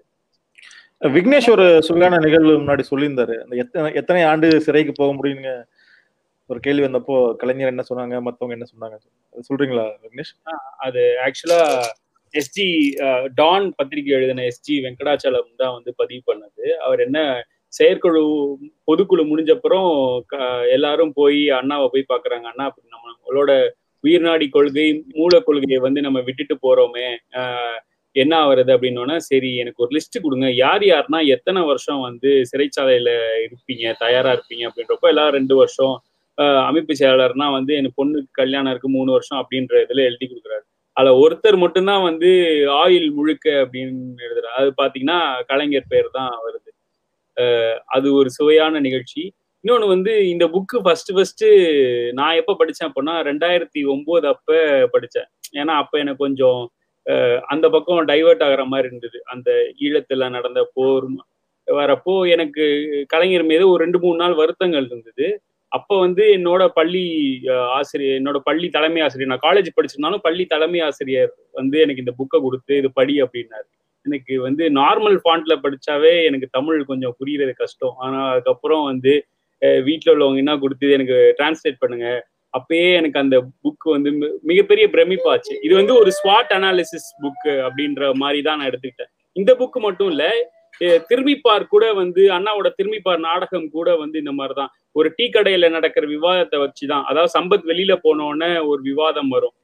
விக்னேஷ் 1.16 1.48
ஒரு 1.50 1.66
சுகான 1.88 2.18
நிகழ்வு 2.24 2.52
முன்னாடி 2.60 2.84
சொல்லியிருந்தாரு. 2.90 3.34
அந்த 3.42 3.56
எத்தனை 3.56 3.90
எத்தனை 4.00 4.22
ஆண்டு 4.30 4.48
சிறைக்கு 4.66 4.92
போக 4.92 5.10
முடியுங்க 5.12 5.50
ஒரு 6.50 6.60
கேள்வி 6.66 6.84
வந்தப்போ 6.86 7.16
கலைஞர் 7.40 7.72
என்ன 7.72 7.84
சொன்னாங்க? 7.88 8.16
மத்தவங்க 8.26 8.54
என்ன 8.56 8.66
சொன்னாங்க? 8.72 8.96
சொல்றீங்களா 9.48 9.86
விக்னேஷ் 10.04 10.32
அது 10.86 11.02
ஆக்சுவலா 11.26 11.62
எஸ்ஜி 12.34 12.66
டான் 13.40 13.66
பத்திரிகை 13.78 14.10
எழுதின 14.18 14.44
எஸ்ஜி 14.50 14.74
வெங்கடாச்சலம் 14.86 15.50
தான் 15.62 15.74
வந்து 15.76 15.90
பதிவு 16.00 16.22
பண்ணது. 16.30 16.64
அவர் 16.86 17.00
என்ன 17.06 17.18
செயற்குழு 17.72 18.22
பொதுக்குழு 18.88 19.24
முடிஞ்சப்புறம் 19.30 19.90
எல்லாரும் 20.76 21.12
போய் 21.20 21.40
அண்ணாவை 21.58 21.86
போய் 21.94 22.10
பாக்குறாங்க. 22.12 22.46
அண்ணா 22.52 22.66
அப்படி 22.68 22.88
நம்மளோட 22.96 23.50
உயிர்நாடி 24.04 24.46
கொள்கை 24.56 24.86
மூல 25.18 25.40
கொள்கையை 25.46 25.78
வந்து 25.86 26.00
நம்ம 26.06 26.18
விட்டுட்டு 26.26 26.54
போறோமே 26.64 27.06
என்ன 28.16 28.32
ஆகுறது 28.42 28.70
அப்படின்னோன்னா 28.74 29.16
சரி 29.30 29.50
எனக்கு 29.62 29.82
ஒரு 29.84 29.92
லிஸ்ட் 29.96 30.16
கொடுங்க. 30.24 30.46
யார் 30.64 30.84
யாருன்னா 30.92 31.20
எத்தனை 31.34 31.60
வருஷம் 31.70 32.00
வந்து 32.08 32.30
சிறைச்சாலையில 32.50 33.10
இருப்பீங்க 33.46 33.94
தயாரா 34.04 34.30
இருப்பீங்க 34.36 34.64
அப்படின்றப்போ 34.68 35.08
எல்லாம் 35.12 35.32
ரெண்டு 35.38 35.56
வருஷம் 35.62 35.94
அமைப்பு 36.68 36.94
செயலாளர்னா 37.00 37.46
வந்து 37.58 37.72
என் 37.78 37.94
பொண்ணுக்கு 37.98 38.30
கல்யாணம் 38.40 38.72
இருக்கு 38.72 38.90
மூணு 38.96 39.10
வருஷம் 39.16 39.40
அப்படின்ற 39.42 39.74
இதுல 39.84 40.04
எழுதி 40.08 40.26
கொடுக்குறாரு. 40.26 40.64
அதுல 40.96 41.12
ஒருத்தர் 41.24 41.56
மட்டும்தான் 41.64 42.04
வந்து 42.08 42.30
ஆயில் 42.82 43.08
முழுக்க 43.18 43.46
அப்படின்னு 43.62 44.24
எழுதுறாரு. 44.26 44.54
அது 44.60 44.70
பாத்தீங்கன்னா 44.80 45.18
கலைஞர் 45.50 45.90
பேர் 45.92 46.08
தான் 46.18 46.32
வருது. 46.46 46.70
அது 47.96 48.06
ஒரு 48.20 48.30
சுவையான 48.38 48.80
நிகழ்ச்சி. 48.86 49.22
இன்னொன்று 49.64 49.86
வந்து 49.94 50.12
இந்த 50.32 50.44
புக்கு 50.54 50.78
ஃபர்ஸ்ட் 50.84 51.12
ஃபர்ஸ்ட் 51.16 51.44
நான் 52.18 52.38
எப்போ 52.40 52.52
படித்தேன் 52.60 52.88
அப்படின்னா 52.88 53.14
ரெண்டாயிரத்தி 53.30 53.80
ஒன்பது 53.94 54.26
அப்போ 54.34 54.58
படித்தேன் 54.94 55.28
ஏன்னா 55.60 55.74
அப்போ 55.82 55.96
எனக்கு 56.04 56.24
கொஞ்சம் 56.26 56.60
அந்த 57.52 57.66
பக்கம் 57.74 58.08
டைவெர்ட் 58.10 58.44
ஆகிற 58.46 58.62
மாதிரி 58.72 58.88
இருந்தது. 58.90 59.18
அந்த 59.32 59.50
ஈழத்தில் 59.84 60.32
நடந்த 60.36 60.60
போர் 60.76 61.06
வரப்போ 61.68 62.14
எனக்கு 62.34 62.64
கலைஞர் 63.12 63.46
மீது 63.50 63.64
ஒரு 63.72 63.80
ரெண்டு 63.84 63.98
மூணு 64.04 64.18
நாள் 64.22 64.40
வருத்தங்கள் 64.40 64.86
இருந்தது. 64.90 65.26
அப்போ 65.76 65.94
வந்து 66.04 66.24
என்னோட 66.36 66.62
பள்ளி 66.78 67.02
ஆசிரியர் 67.78 68.18
என்னோட 68.20 68.38
பள்ளி 68.48 68.68
தலைமை 68.76 69.00
ஆசிரியர் 69.06 69.32
நான் 69.32 69.46
காலேஜ் 69.48 69.68
படிச்சிருந்தாலும் 69.76 70.24
பள்ளி 70.26 70.44
தலைமை 70.52 70.80
ஆசிரியர் 70.88 71.32
வந்து 71.58 71.76
எனக்கு 71.84 72.04
இந்த 72.04 72.14
புக்கை 72.20 72.38
கொடுத்து 72.46 72.72
இது 72.80 72.90
படி 72.98 73.14
அப்படின்னாரு. 73.24 73.68
எனக்கு 74.06 74.34
வந்து 74.46 74.64
நார்மல் 74.80 75.16
ஃபாண்ட்ல 75.24 75.54
படிச்சாவே 75.64 76.12
எனக்கு 76.28 76.48
தமிழ் 76.58 76.88
கொஞ்சம் 76.90 77.16
புரியுறது 77.20 77.54
கஷ்டம். 77.62 77.94
ஆனா 78.04 78.18
அதுக்கப்புறம் 78.32 78.84
வந்து 78.90 79.14
வீட்டில் 79.88 80.12
உள்ளவங்க 80.14 80.42
என்ன 80.44 80.52
கொடுத்து 80.64 80.88
எனக்கு 80.96 81.16
டிரான்ஸ்லேட் 81.38 81.80
பண்ணுங்க. 81.84 82.08
அப்பயே 82.54 82.90
எனக்கு 82.98 83.18
அந்த 83.22 83.36
புக் 83.62 83.86
வந்து 83.94 84.10
மிகப்பெரிய 84.50 84.84
பிரமிப்பாச்சு. 84.94 85.54
இது 85.66 85.74
வந்து 85.80 85.94
ஒரு 86.02 86.10
ஸ்வாட் 86.18 86.52
அனாலிசிஸ் 86.58 87.08
புக் 87.22 87.48
அப்படின்ற 87.66 88.12
மாதிரி 88.22 88.40
தான் 88.46 88.58
நான் 88.58 88.70
எடுத்துக்கிட்டேன். 88.70 89.12
இந்த 89.40 89.52
புக் 89.60 89.78
மட்டும் 89.86 90.10
இல்லை 90.12 90.30
திரும்பிப்பார் 90.80 91.66
கூட 91.66 91.92
வந்து 91.92 92.22
அண்ணாவோட 92.28 92.68
திரும்பிப்பார் 92.78 93.18
நாடகம் 93.18 93.68
கூட 93.70 93.96
வந்து 93.96 94.18
இந்த 94.18 94.32
மாதிரிதான். 94.32 94.72
ஒரு 94.92 95.12
டீ 95.16 95.24
கடையில 95.26 95.70
நடக்கிற 95.70 96.06
விவாதத்தை 96.06 96.58
வச்சுதான். 96.64 97.04
அதாவது 97.04 97.32
சம்பத் 97.38 97.66
வெளியில 97.66 97.94
போனோடனே 98.04 98.66
ஒரு 98.66 98.82
விவாதம் 98.82 99.28
வரும். 99.28 99.54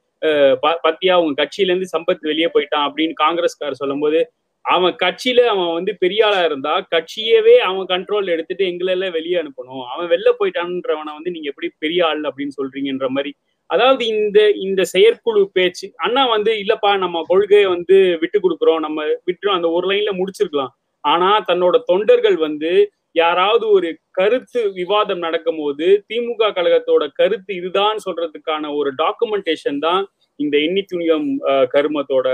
பத்தியா 0.87 1.15
உங்க 1.15 1.35
கட்சியில 1.43 1.73
இருந்து 1.73 1.89
சம்பத் 1.97 2.21
வெளியே 2.21 2.51
போயிட்டான் 2.55 2.87
அப்படின்னு 2.87 3.15
காங்கிரஸ்கார் 3.25 3.81
சொல்லும் 3.81 4.01
போது 4.01 4.21
அவன் 4.65 4.95
கட்சியில 5.03 5.41
அவன் 5.45 5.73
வந்து 5.73 5.97
பெரிய 5.99 6.27
ஆளா 6.27 6.45
இருந்தா 6.45 6.87
கட்சியவே 6.95 7.55
அவன் 7.57 7.87
கண்ட்ரோல் 7.87 8.27
எடுத்துட்டு 8.27 8.65
எங்களெல்லாம் 8.65 9.11
வெளியே 9.11 9.37
அனுப்பணும். 9.43 9.83
அவன் 9.93 10.09
வெளில 10.11 10.29
போயிட்டான்றவனை 10.39 11.12
வந்து 11.15 11.31
நீங்க 11.31 11.49
எப்படி 11.49 11.69
பெரிய 11.79 12.07
ஆள் 12.07 12.21
அப்படின்னு 12.21 12.57
சொல்றீங்கன்ற 12.61 13.09
மாதிரி. 13.09 13.33
அதாவது 13.67 14.07
இந்த 14.07 14.51
இந்த 14.51 14.85
செயற்குழு 14.85 15.51
பேச்சு 15.53 15.93
அண்ணா 15.97 16.27
வந்து 16.27 16.53
இல்லப்பா 16.55 16.99
நம்ம 16.99 17.23
கொள்கையை 17.27 17.67
வந்து 17.67 18.19
விட்டு 18.21 18.41
கொடுக்குறோம். 18.41 18.79
நம்ம 18.79 19.05
விட்டுறோம் 19.29 19.59
அந்த 19.59 19.71
ஒரு 19.71 19.89
லைன்ல 19.91 20.12
முடிச்சிருக்கலாம். 20.21 20.73
ஆனா 21.05 21.30
தன்னோட 21.48 21.76
தொண்டர்கள் 21.90 22.36
வந்து 22.46 22.72
யாராவது 23.14 23.64
ஒரு 23.76 23.88
கருத்து 24.18 24.61
விவாதம் 24.78 25.22
நடக்கும் 25.26 25.59
போது 25.61 25.86
திமுக 26.11 26.50
கழகத்தோட 26.57 27.05
கருத்து 27.20 27.50
இதுதான் 27.61 27.98
சொல்றதுக்கான 28.07 28.70
ஒரு 28.78 28.90
டாக்குமெண்டேஷன் 29.02 29.78
தான் 29.86 30.02
இந்த 30.40 30.55
எண்ணி 30.66 30.82
துணியம் 30.92 31.28
கருமத்தோட 31.74 32.28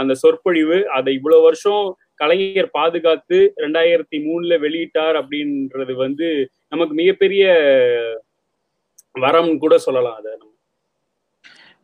அந்த 0.00 0.12
சொற்பொழிவு. 0.22 0.78
அதை 0.96 1.10
இவ்வளவு 1.18 1.46
வருஷம் 1.48 1.84
கலைஞர் 2.22 2.74
பாதுகாத்து 2.78 3.38
ரெண்டாயிரத்தி 3.64 4.18
மூணுல 4.26 4.56
வெளியிட்டார் 4.64 5.16
அப்படின்றது 5.20 5.94
வந்து 6.04 6.28
நமக்கு 6.72 6.94
மிகப்பெரிய 7.00 7.44
வரம் 9.16 9.52
கூட 9.64 9.74
சொல்லலாம் 9.86 10.18
அதை 10.20 10.32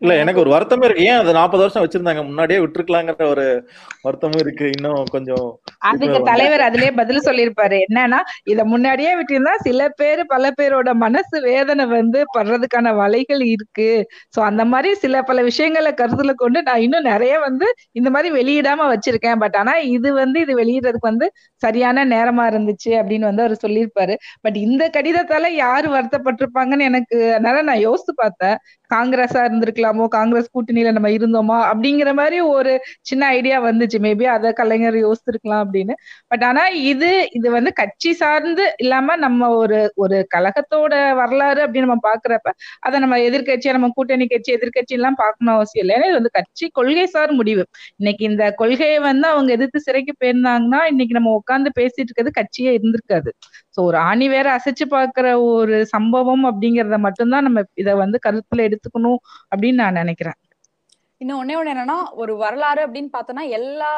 இல்ல 0.03 0.15
எனக்கு 0.23 0.43
ஒரு 0.43 0.51
வருத்தமே 0.55 0.87
இருக்கு. 0.87 1.05
ஏன் 1.11 1.21
அது 1.21 1.31
நாற்பது 1.39 1.63
வருஷம் 1.63 1.85
வச்சிருந்தாங்க? 1.85 2.23
முன்னாடியே 2.31 2.59
விட்டுருக்கலாங்கிற 2.63 3.27
ஒரு 3.35 3.45
வருத்தமும் 4.07 4.43
இருக்கு. 4.45 4.67
இன்னும் 4.77 5.13
கொஞ்சம் 5.15 5.47
அதுக்கு 5.81 6.19
தலைவர் 6.23 6.67
அதுலயே 6.69 6.91
பதில் 7.01 7.25
சொல்லியிருப்பாரு. 7.29 7.79
என்னன்னா 7.87 8.21
இத 8.45 8.65
முன்னாடியே 8.65 9.13
விட்டிருந்தா 9.19 9.55
சில 9.67 9.89
பேர் 9.89 10.23
பல 10.27 10.51
பேரோட 10.61 10.95
மனசு 10.95 11.37
வேதனை 11.41 11.87
வந்து 11.87 12.25
படுறதுக்கான 12.37 12.93
வலைகள் 13.01 13.43
இருக்கு. 13.55 13.91
சோ 14.37 14.41
அந்த 14.41 14.65
மாதிரி 14.65 14.91
சில 14.95 15.23
பல 15.23 15.43
விஷயங்களை 15.43 15.93
கருத்துல 15.93 16.35
கொண்டு 16.35 16.59
நான் 16.63 16.85
இன்னும் 16.87 17.09
நிறைய 17.13 17.35
வந்து 17.39 17.67
இந்த 17.93 18.11
மாதிரி 18.11 18.31
வெளியிடாம 18.39 18.89
வச்சிருக்கேன். 18.93 19.41
பட் 19.45 19.57
ஆனா 19.57 19.75
இது 19.97 20.13
வந்து 20.13 20.41
இது 20.41 20.55
வெளியிடுறதுக்கு 20.63 21.11
வந்து 21.13 21.29
சரியான 21.63 22.05
நேரமா 22.07 22.45
இருந்துச்சு 22.53 22.91
அப்படின்னு 23.01 23.29
வந்து 23.31 23.45
அவர் 23.47 23.63
சொல்லியிருப்பாரு. 23.65 24.15
பட் 24.41 24.57
இந்த 24.57 24.85
கடிதத்தால 24.97 25.51
யாரு 25.55 25.89
வருத்தப்பட்டிருப்பாங்கன்னு 25.89 26.89
எனக்கு 26.91 27.17
அதனால 27.35 27.63
நான் 27.63 27.85
யோசித்து 27.89 28.15
பார்த்தேன். 28.15 28.57
காங்கிரஸா 28.91 29.41
இருந்திருக்கலாமோ 29.47 30.05
காங்கிரஸ் 30.09 30.53
கூட்டணியில 30.57 30.91
நம்ம 30.93 31.09
இருந்தோமா 31.11 31.59
அப்படிங்கிற 31.71 32.11
மாதிரி 32.15 32.41
ஒரு 32.41 32.73
சின்ன 33.03 33.27
ஐடியா 33.27 33.57
வந்துச்சு. 33.65 33.99
மேபி 34.07 34.25
அத 34.35 34.53
கலைஞர் 34.53 34.99
யோசிச்சிருக்கலாம் 35.07 35.63
அப்படின்னு. 35.77 35.95
பட் 36.29 36.45
ஆனா 36.45 36.63
இது 36.91 37.09
இது 37.33 37.49
வந்து 37.51 37.71
கட்சி 37.81 38.11
சார்ந்து 38.15 38.65
இல்லாம 38.79 39.17
நம்ம 39.25 39.49
ஒரு 39.57 39.79
ஒரு 39.97 40.17
கழகத்தோட 40.35 40.93
வரலாறு 41.21 41.61
அப்படின்னு 41.65 41.87
நம்ம 41.87 42.05
பாக்குறப்ப 42.07 42.53
அதை 42.87 42.97
நம்ம 42.99 43.19
எதிர்க்கட்சியா 43.29 43.73
நம்ம 43.73 43.91
கூட்டணி 43.97 44.27
கட்சி 44.27 44.51
எதிர்கட்சி 44.57 44.97
எல்லாம் 44.99 45.19
பார்க்கணும் 45.23 45.55
அவசியம் 45.57 45.85
இல்லை. 45.85 45.95
ஏன்னா 45.97 46.09
இது 46.11 46.19
வந்து 46.21 46.35
கட்சி 46.39 46.67
கொள்கை 46.79 47.07
சார் 47.15 47.33
முடிவு. 47.33 47.65
இன்னைக்கு 48.01 48.25
இந்த 48.31 48.45
கொள்கையை 48.61 48.99
வந்து 49.09 49.27
அவங்க 49.33 49.51
எதிர்த்து 49.57 49.85
சிறைக்கு 49.87 50.15
போயிருந்தாங்கன்னா 50.21 50.81
இன்னைக்கு 50.93 51.17
நம்ம 51.19 51.33
உட்கார்ந்து 51.41 51.73
பேசிட்டு 51.79 52.09
இருக்கிறது 52.09 52.33
கட்சியே 52.41 52.73
இருந்திருக்காது. 52.79 53.31
சோ 53.77 53.81
ஒரு 53.89 53.99
ஆணி 54.09 54.27
வேற 54.29 54.47
அசைச்சு 54.59 54.87
பாக்குற 54.93 55.27
ஒரு 55.51 55.77
சம்பவம் 55.95 56.45
அப்படிங்கறத 56.51 56.99
மட்டும்தான் 57.07 57.47
நம்ம 57.49 57.63
இதை 57.83 57.95
வந்து 58.05 58.19
கருத்துல 58.27 58.67
எடுத்துக்கணும் 58.69 59.21
அப்படின்னு 59.53 59.81
நான் 59.85 60.01
நினைக்கிறேன். 60.03 60.39
இன்னும் 61.23 61.39
ஒன்னே 61.43 61.55
ஒண்ணு 61.59 61.73
என்னன்னா 61.75 61.99
ஒரு 62.23 62.33
வரலாறு 62.43 62.81
அப்படின்னு 62.87 63.11
பார்த்தோம்னா 63.15 63.45
எல்லா 63.59 63.93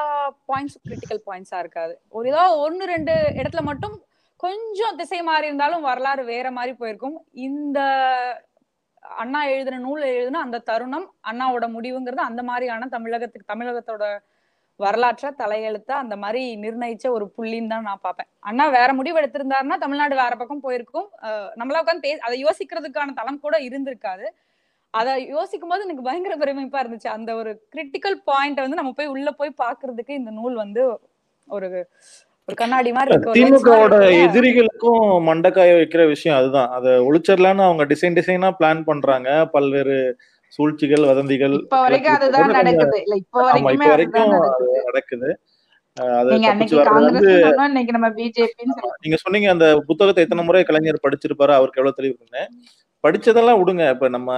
பாயிண்ட்ஸும் 0.51 0.85
கிரிட்டிக்கல் 0.89 1.23
பாயிண்ட்ஸா 1.29 1.59
இருக்காது. 1.63 1.95
ஒரு 2.17 2.27
ஏதாவது 2.33 2.55
ஒன்னு 2.65 2.85
ரெண்டு 2.95 3.15
இடத்துல 3.41 3.63
மட்டும் 3.71 3.97
கொஞ்சம் 4.45 4.97
திசை 5.01 5.21
மாறி 5.29 5.49
இருந்தாலும் 5.51 5.87
வரலாறு 5.89 6.23
வேற 6.35 6.49
மாதிரி 6.59 6.73
போயிருக்கும். 6.81 7.17
இந்த 7.47 7.79
அண்ணா 9.23 9.41
எழுதின 9.53 9.81
நூல் 9.87 10.03
எழுதின 10.15 10.41
அந்த 10.47 10.63
தருணம் 10.71 11.07
அண்ணாவோட 11.31 11.67
முடிவுங்கிறது 11.77 12.23
அந்த 12.31 12.43
மாதிரியான 12.49 12.89
தமிழகத்துக்கு 12.97 13.53
தமிழகத்தோட 13.53 14.05
வரலாற்றை 14.81 15.29
தலையெழுத்த 15.41 15.91
அந்த 16.03 16.15
மாதிரி 16.23 16.43
நிர்ணயிச்ச 16.65 17.07
ஒரு 17.15 17.27
புள்ளின்னு 17.37 17.73
தான் 17.73 17.89
நான் 17.89 18.05
பார்ப்பேன். 18.07 18.29
அண்ணா 18.49 18.65
வேற 18.79 18.91
முடிவு 18.99 19.19
எடுத்திருந்தாருன்னா 19.21 19.79
தமிழ்நாடு 19.85 20.15
வேற 20.21 20.33
பக்கம் 20.41 20.65
போயிருக்கும். 20.67 21.09
நம்மளா 21.61 21.81
உட்காந்து 21.85 22.05
பே 22.05 22.13
அதை 22.29 22.37
யோசிக்கிறதுக்கான 22.45 23.15
தளம் 23.21 23.45
கூட 23.47 23.57
இருந்திருக்காது. 23.69 24.27
அதை 24.95 25.13
யோசிக்கும் 25.29 25.73
போது 25.73 25.85
எனக்கு 25.87 26.07
பயங்கர 26.07 26.35
பெருமைப்பா 26.37 26.79
இருந்துச்சு. 26.83 27.09
அந்த 27.17 27.31
ஒரு 27.35 27.51
கிரிட்டிக்கல் 27.75 28.17
பாயிண்ட் 28.25 28.63
வந்து 28.65 28.79
நம்ம 28.81 28.93
போய் 28.93 29.13
உள்ள 29.15 29.31
போய் 29.31 29.61
பாக்குறதுக்கு 29.65 30.13
இந்த 30.21 30.31
நூல் 30.31 30.57
வந்து 30.65 30.83
ஒரு 31.49 31.69
ஒரு 32.49 32.57
கண்ணாடி 32.57 32.91
மாதிரி 32.97 33.17
திமுகவோட? 33.37 33.95
எதிரிகளுக்கும் 34.27 35.03
மண்டக்காய 35.27 35.73
வைக்கிற 35.79 36.03
விஷயம் 36.07 36.39
அதுதான். 36.39 36.71
அதை 36.77 36.93
ஒழிச்சிடலான்னு 37.09 37.67
அவங்க 37.67 37.85
டிசைன் 37.85 38.17
டிசைனா 38.19 38.51
பிளான் 38.61 38.81
பண்றாங்க. 38.85 39.29
பல்வேறு 39.55 39.97
சூழ்ச்சிகள் 40.53 41.09
வதந்திகள் 41.11 41.55
இப்ப 41.63 41.81
வரைக்கும் 41.81 42.17
அதுதான் 42.17 42.57
நடக்குது. 42.59 42.99
இல்ல 43.05 43.17
இப்ப 43.23 43.43
வரைக்குமே 43.43 43.75
இப்ப 43.75 43.89
அதுதான் 43.89 43.95
வரைக்கும் 43.95 44.33
நடக்குது. 44.89 45.31
நீங்க 49.05 49.17
சொன்னீங்க 49.25 49.49
அந்த 49.55 49.67
புத்தகத்தை 49.89 50.25
எத்தனை 50.25 50.45
முறை 50.45 50.63
கலைஞர் 50.65 51.05
படிச்சிருப்பாரு 51.07 51.55
அவருக்கு 51.59 51.81
எவ்வளவு 51.81 51.99
தெளிவு 51.99 52.13
இருக்குன்னு. 52.13 52.45
படிச்சதெல்லாம் 53.09 53.61
விடுங்க. 53.61 53.91
இப்ப 53.91 54.09
நம்ம 54.09 54.31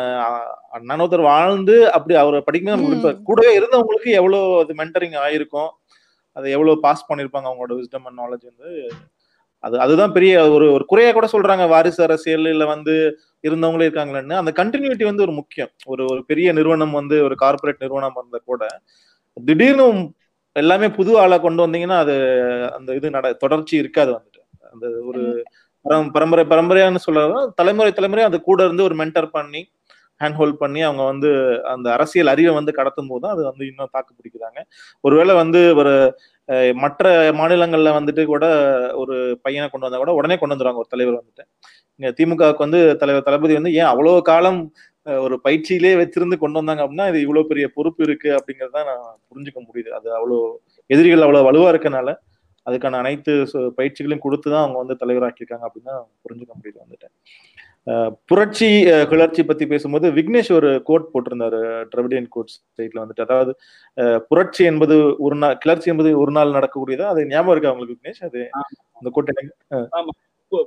அண்ணன் 0.70 1.00
ஒருத்தர் 1.00 1.22
வாழ்ந்து 1.22 1.92
அப்படி 1.92 2.14
அவரை 2.14 2.40
நமக்கு 2.62 2.96
இப்ப. 2.96 3.12
கூடவே 3.24 3.58
இருந்தவங்களுக்கு 3.58 4.10
எவ்வளவு 4.20 4.58
அது 4.58 4.74
மென்டரிங் 4.74 5.16
ஆயிருக்கும். 5.26 5.70
அதை 6.32 6.50
எவ்வளவு 6.50 6.80
பாஸ் 6.80 7.08
பண்ணிருப்பாங்க 7.08 7.46
அவங்களோட 7.50 7.74
விஸ்டம் 7.80 8.04
அண்ட் 8.04 8.18
நாலேஜ் 8.18 8.44
வந்து. 8.50 8.70
அது 9.58 9.80
அதுதான் 9.80 10.12
பெரிய 10.12 10.50
ஒரு 10.50 10.72
ஒரு 10.72 10.84
குறையா 10.84 11.12
கூட 11.12 11.28
சொல்றாங்க. 11.32 11.68
வாரிசு 11.68 12.02
அரசியல் 12.02 12.46
இல்ல 12.46 12.64
வந்து 12.64 12.94
இருந்தவங்களே 13.44 13.88
இருக்காங்களேன்னு. 13.88 14.40
அந்த 14.42 14.52
கண்டினியூட்டி 14.56 15.04
வந்து 15.04 15.22
ஒரு 15.22 15.32
முக்கியம். 15.32 15.70
ஒரு 15.86 16.04
ஒரு 16.04 16.24
பெரிய 16.24 16.52
நிறுவனம் 16.52 16.90
வந்து 16.90 17.22
ஒரு 17.22 17.34
கார்ப்பரேட் 17.34 17.80
நிறுவனம் 17.80 18.16
இருந்தா 18.16 18.40
கூட 18.44 18.62
திடீர்னு 19.36 19.86
எல்லாமே 20.52 20.90
புது 20.90 21.18
ஆளா 21.18 21.38
கொண்டு 21.38 21.66
வந்தீங்கன்னா 21.66 21.98
அது 21.98 22.14
அந்த 22.72 22.94
இது 22.94 23.10
நட 23.10 23.32
தொடர்ச்சி 23.32 23.76
இருக்காது 23.76 24.10
வந்துட்டு. 24.12 24.40
அந்த 24.72 24.86
ஒரு 25.04 25.22
பரம்பரை 26.14 26.44
பரம்பரையான்னு 26.52 27.04
சொல்ல 27.06 27.20
தலைமுறை 27.60 27.90
தலைமுறை 27.98 28.24
அது 28.28 28.38
கூட 28.48 28.60
இருந்து 28.66 28.86
ஒரு 28.88 28.96
மென்டர் 29.02 29.28
பண்ணி 29.36 29.62
ஹேண்ட் 30.20 30.38
ஹோல்ட் 30.40 30.58
பண்ணி 30.62 30.80
அவங்க 30.86 31.02
வந்து 31.10 31.28
அந்த 31.72 31.86
அரசியல் 31.96 32.30
அறிவை 32.32 32.52
வந்து 32.58 32.72
கடத்தும் 32.78 33.10
போது 33.12 33.26
அது 33.34 33.42
வந்து 33.50 33.64
இன்னும் 33.68 33.92
தாக்கு 33.94 34.12
பிடிக்கிறாங்க. 34.18 34.58
ஒருவேளை 35.04 35.34
வந்து 35.42 35.60
ஒரு 35.80 35.92
மற்ற 36.82 37.04
மாநிலங்கள்ல 37.38 37.90
வந்துட்டு 37.98 38.22
கூட 38.32 38.44
ஒரு 39.02 39.16
பையனை 39.44 39.66
கொண்டு 39.68 39.86
வந்தா 39.86 40.00
கூட 40.02 40.14
உடனே 40.18 40.36
கொண்டு 40.38 40.54
வந்துருவாங்க 40.54 40.82
ஒரு 40.84 40.92
தலைவர் 40.94 41.18
வந்துட்டு. 41.20 41.44
இங்க 42.00 42.10
திமுகவுக்கு 42.18 42.66
வந்து 42.66 42.80
தலைவர் 43.02 43.26
தளபதி 43.28 43.54
வந்து 43.58 43.72
ஏன் 43.80 43.90
அவ்வளவு 43.92 44.20
காலம் 44.30 44.60
ஒரு 45.26 45.36
பயிற்சியிலே 45.46 45.92
வச்சிருந்து 46.00 46.36
கொண்டு 46.42 46.60
வந்தாங்க 46.60 46.82
அப்படின்னா 46.84 47.06
இது 47.12 47.20
இவ்வளவு 47.26 47.50
பெரிய 47.52 47.66
பொறுப்பு 47.76 48.02
இருக்கு 48.08 48.30
அப்படிங்கறத 48.38 48.82
நான் 48.90 49.04
புரிஞ்சுக்க 49.30 49.60
முடியுது. 49.68 49.90
அது 49.98 50.08
அவ்வளவு 50.18 50.38
எதிரிகள் 50.90 51.24
அவ்வளவு 51.26 51.48
வலுவா 51.48 51.70
இருக்கனால. 51.74 52.10
அதுக்கான 52.66 52.98
அனைத்து 52.98 53.32
பயிற்சிகளையும் 53.76 54.18
கொடுத்து 54.18 54.48
தான் 54.50 54.62
அவங்க 54.62 54.78
வந்து 54.82 55.00
தலைவராக்கியிருக்காங்க 55.02 55.66
அப்படின்னு 55.66 55.94
புரிஞ்சுக்க 56.24 56.52
முடியுது 56.58 56.80
வந்துட்டு 56.82 57.08
புரட்சி 58.26 58.66
கிளர்ச்சி 59.08 59.42
பத்தி 59.42 59.66
பேசும்போது 59.66 60.12
விக்னேஷ் 60.12 60.52
ஒரு 60.52 60.70
கோட் 60.82 61.06
போட்டிருந்தாரு 61.12 61.60
டிரவிடியன் 61.92 62.26
கோட் 62.28 62.50
சைட்ல 62.76 63.02
வந்துட்டு. 63.02 63.20
அதாவது 63.20 63.52
புரட்சி 64.28 64.64
என்பது 64.64 64.96
ஒரு 65.18 65.36
நாள் 65.36 65.56
கிளர்ச்சி 65.58 65.90
என்பது 65.90 66.18
ஒரு 66.18 66.32
நாள் 66.32 66.48
நடக்கக்கூடியதா? 66.48 67.06
அது 67.12 67.26
ஞாபகம் 67.26 67.52
இருக்கா 67.52 67.72
உங்களுக்கு 67.72 67.96
விக்னேஷ்? 67.96 68.24
அது 68.24 68.40
அந்த 68.92 69.10
கோட் 69.12 69.32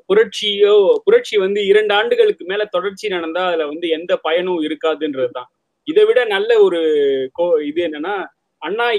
புரட்சியோ 0.09 0.73
புரட்சி 1.03 1.37
வந்து 1.37 1.61
இரண்டு 1.65 1.93
ஆண்டுகளுக்கு 1.93 2.45
மேல 2.45 2.65
தொடர்ச்சி 2.65 3.07
நடந்தா 3.07 3.47
அதுல 3.47 3.65
வந்து 3.65 3.87
எந்த 3.89 4.17
பயனும் 4.17 4.61
இருக்காதுன்றதுதான். 4.61 5.49
இதை 5.87 6.05
விட 6.05 6.25
நல்ல 6.25 6.59
ஒரு 6.59 6.79
கோ- 7.37 7.61
இது 7.61 7.81
என்னன்னா 7.87 8.13
அண்ணா 8.64 8.91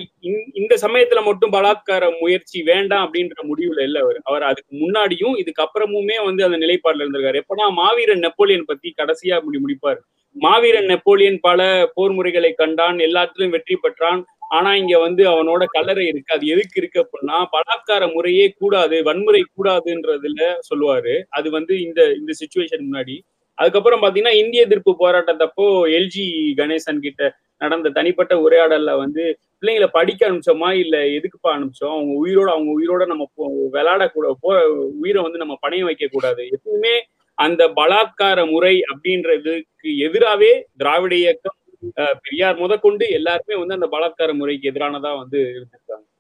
இந்த- 0.53 0.77
சமயத்துல 0.81 1.25
மட்டும் 1.25 1.53
பலாத்கார 1.53 2.21
முயற்சி 2.21 2.63
வேண்டாம் 2.63 3.05
அப்படின்ற 3.05 3.37
முடிவுல 3.43 3.83
இல்ல 3.83 4.01
அவர். 4.01 4.21
அவர் 4.23 4.43
அதுக்கு 4.43 4.77
முன்னாடியும் 4.77 5.39
இதுக்கு 5.39 5.63
அப்புறமுமே 5.63 6.25
வந்து 6.25 6.45
அந்த 6.45 6.57
நிலைப்பாடுல 6.57 7.03
இருந்திருக்காரு. 7.03 7.41
எப்பனா 7.41 7.71
மாவீரன் 7.71 8.19
நெப்போலியன் 8.19 8.65
பத்தி 8.65 8.95
கடைசியா 8.97 9.43
முடி 9.43 9.59
முடிப்பார். 9.59 9.97
மாவீரன் 10.33 10.85
நெப்போலியன் 10.85 11.39
பல 11.41 11.91
போர் 11.95 12.13
முறைகளை 12.13 12.53
கண்டான் 12.53 12.97
எல்லாத்திலும் 12.97 13.49
வெற்றி 13.49 13.77
பெற்றான். 13.77 14.25
ஆனா 14.49 14.77
இங்க 14.77 14.99
வந்து 14.99 15.25
அவனோட 15.25 15.65
கல்லறை 15.67 16.07
இருக்கு. 16.07 16.35
அது 16.35 16.47
எதுக்கு 16.47 16.81
இருக்கு 16.81 17.09
அப்படின்னா 17.09 17.45
பலாத்கார 17.53 18.13
முறையே 18.13 18.55
கூடாது 18.59 19.03
வன்முறை 19.03 19.45
கூடாதுன்றதுல 19.57 20.55
சொல்லுவாரு. 20.75 21.23
அது 21.29 21.51
வந்து 21.51 21.81
இந்த 21.81 22.13
இந்த 22.13 22.33
சுச்சுவேஷன் 22.41 22.85
முன்னாடி. 22.93 23.19
அதுக்கப்புறம் 23.57 24.03
பாத்தீங்கன்னா 24.03 24.35
இந்திய 24.35 24.63
எதிர்ப்பு 24.63 24.97
போராட்டத்தப்போ 25.01 25.67
எல்ஜி 25.97 26.27
கணேசன் 26.57 26.99
கிட்ட 26.99 27.35
நடந்த 27.65 27.91
தனிப்பட்ட 27.91 28.49
உரையாடல்ல 28.49 28.97
வந்து 28.97 29.39
பிள்ளைங்களை 29.61 29.87
படிக்க 29.87 30.31
அனுப்பிச்சோமா? 30.31 30.73
இல்ல 30.73 30.99
எதுக்குப்பா 30.99 31.49
அனுப்பிச்சோம்? 31.49 31.89
அவங்க 31.89 32.27
உயிரோட 32.27 32.51
அவங்க 32.51 32.73
உயிரோட 32.81 33.07
நம்ம 33.07 33.31
போ- 33.37 33.77
விளையாடக்கூட 33.77 34.33
போ 34.41 34.69
உயிரை 35.01 35.23
வந்து 35.23 35.39
நம்ம 35.39 35.59
பணையம் 35.69 35.85
வைக்க 35.85 36.09
கூடாது 36.11 36.49
எப்பவுமே 36.49 37.01
அந்த 37.35 37.69
பலாத்கார 37.69 38.51
முறை 38.51 38.83
அப்படின்றதுக்கு 38.95 39.63
எதிராவே 39.83 40.63
திராவிட 40.77 41.15
இயக்கம் 41.15 41.55
பெரியார் 41.95 42.57
முதற்கொண்டு 42.57 43.09
எல்லாருமே 43.09 43.65
வந்து 43.65 43.75
அந்த 43.75 43.87
பலாத்கார 43.87 44.35
முறைக்கு 44.35 44.71
எதிரானதா 44.71 45.17
வந்து 45.17 45.39
இருந்திருக்காங்க. 45.39 46.13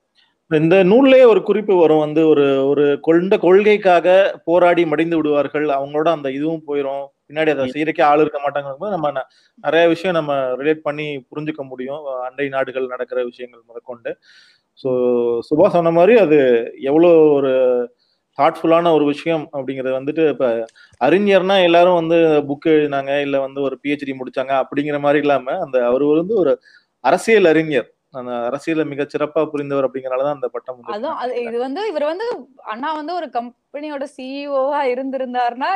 இந்த 0.55 0.85
நூல்லயே 0.85 1.27
ஒரு 1.27 1.43
குறிப்பு 1.43 1.77
வரும். 1.77 1.99
வந்து 1.99 2.29
ஒரு 2.29 2.67
ஒரு 2.67 2.99
கொண்ட 3.01 3.37
கொள்கைக்காக 3.37 4.41
போராடி 4.45 4.87
மடிந்து 4.87 5.17
விடுவார்கள். 5.17 5.65
அவங்களோட 5.65 6.09
அந்த 6.09 6.31
இதுவும் 6.31 6.63
போயிடும் 6.67 7.07
பின்னாடி 7.31 7.51
அதை 7.51 7.65
செய்யறக்கே 7.71 8.03
ஆள் 8.03 8.23
இருக்க 8.23 8.39
மாட்டாங்க 8.41 8.71
நம்ம 8.95 9.11
நிறைய 9.65 9.85
விஷயம் 9.89 10.17
நம்ம 10.19 10.33
ரிலேட் 10.61 10.83
பண்ணி 10.83 11.07
புரிஞ்சுக்க 11.31 11.63
முடியும். 11.65 12.03
அண்டை 12.27 12.47
நாடுகள் 12.49 12.93
நடக்கிற 12.95 13.19
விஷயங்கள் 13.25 13.63
முதற்கொண்டு. 13.69 14.11
ஸோ 14.81 14.91
சுபா 15.49 15.67
சொன்ன 15.69 15.91
மாதிரி 15.91 16.15
அது 16.19 16.39
எவ்வளோ 16.83 17.11
ஒரு 17.35 17.53
தாட்ஃபுல்லான 18.39 18.93
ஒரு 18.95 19.05
விஷயம் 19.05 19.45
அப்படிங்கிறது 19.53 19.99
வந்துட்டு 19.99 20.23
இப்ப 20.29 20.47
அறிஞர்னா 21.01 21.57
எல்லாரும் 21.65 21.99
வந்து 22.01 22.17
புக் 22.49 22.67
எழுதினாங்க 22.73 23.13
இல்ல 23.21 23.37
வந்து 23.41 23.61
ஒரு 23.63 23.77
பிஹெச்டி 23.83 24.15
முடிச்சாங்க 24.21 24.55
அப்படிங்கிற 24.63 24.99
மாதிரி 25.01 25.21
இல்லாம 25.25 25.57
அந்த 25.65 25.77
அவர் 25.89 26.05
வந்து 26.15 26.37
ஒரு 26.43 26.53
அரசியல் 27.05 27.51
அறிஞர். 27.53 27.89
அந்த 28.15 28.33
அரசியலை 28.49 28.85
மிக 28.85 29.03
சிறப்பா 29.13 29.41
புரிந்தவர் 29.53 29.87
அப்படிங்கறனாலதான் 29.87 30.37
அந்த 30.37 30.49
பட்டம் 30.53 30.77
வந்து 30.77 30.95
அதுவும் 30.97 31.21
அது 31.23 31.33
இது 31.43 31.57
வந்து 31.65 31.83
இவர் 31.91 32.11
வந்து 32.11 32.27
அண்ணா 32.73 32.91
வந்து 32.93 33.13
ஒரு 33.15 33.29
கம்பெனியோட 33.37 34.05
சிஇஓவா 34.17 34.81
இருந்திருந்தாருன்னா 34.93 35.71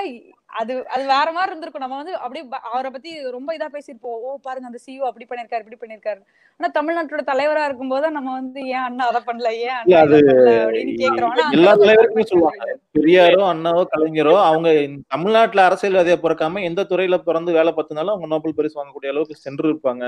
அது 0.51 0.72
அது 0.88 1.03
வேற 1.07 1.26
மாதிரி 1.32 1.51
இருந்திருக்கும். 1.51 1.82
நம்ம 1.84 1.96
வந்து 1.96 2.14
அப்படியே 2.16 2.42
அவரை 2.72 2.90
பத்தி 2.90 3.11
ரொம்ப 3.34 3.51
இதா 3.57 3.66
பேசியிருப்போம். 3.74 4.18
ஓ 4.26 4.36
பாருங்க 4.46 4.68
அந்த 4.70 4.80
சிஇஓ 4.84 5.05
அப்படி 5.09 5.26
பண்ணிருக்காரு 5.30 5.62
இப்படி 5.64 5.78
பண்ணிருக்காரு 5.82 6.20
ஆனா 6.61 6.68
தமிழ்நாட்டோட 6.78 7.22
தலைவரா 7.30 7.64
இருக்கும்போது 7.64 8.07
நம்ம 8.11 8.32
வந்து 8.32 8.61
ஏன் 8.74 8.86
அண்ணா 8.86 9.05
அதை 9.11 9.20
பண்ணல? 9.26 9.51
ஏன் 9.66 9.76
அண்ணா 9.78 10.01
அப்படின்னு 10.01 10.94
கேக்குறோம் 11.03 11.34
எல்லா 11.57 11.74
தலைவருக்குமே 11.82 12.26
சொல்லுவாங்க. 12.32 12.64
பெரியாரோ 12.99 13.42
அண்ணாவோ 13.53 13.84
கலைஞரோ 13.94 14.34
அவங்க 14.49 14.68
தமிழ்நாட்டுல 15.09 15.66
அரசியல்வாதியா 15.68 16.18
பிறக்காம 16.24 16.64
எந்த 16.70 16.86
துறையில 16.92 17.18
பிறந்து 17.28 17.53
வேலை 17.53 17.72
பார்த்திருந்தாலும் 17.72 18.14
அவங்க 18.14 18.32
நோபல் 18.34 18.59
பரிசு 18.59 18.80
வாங்கக்கூடிய 18.80 19.12
அளவுக்கு 19.14 19.44
சென்று 19.46 19.68
இருப்பாங்க 19.72 20.05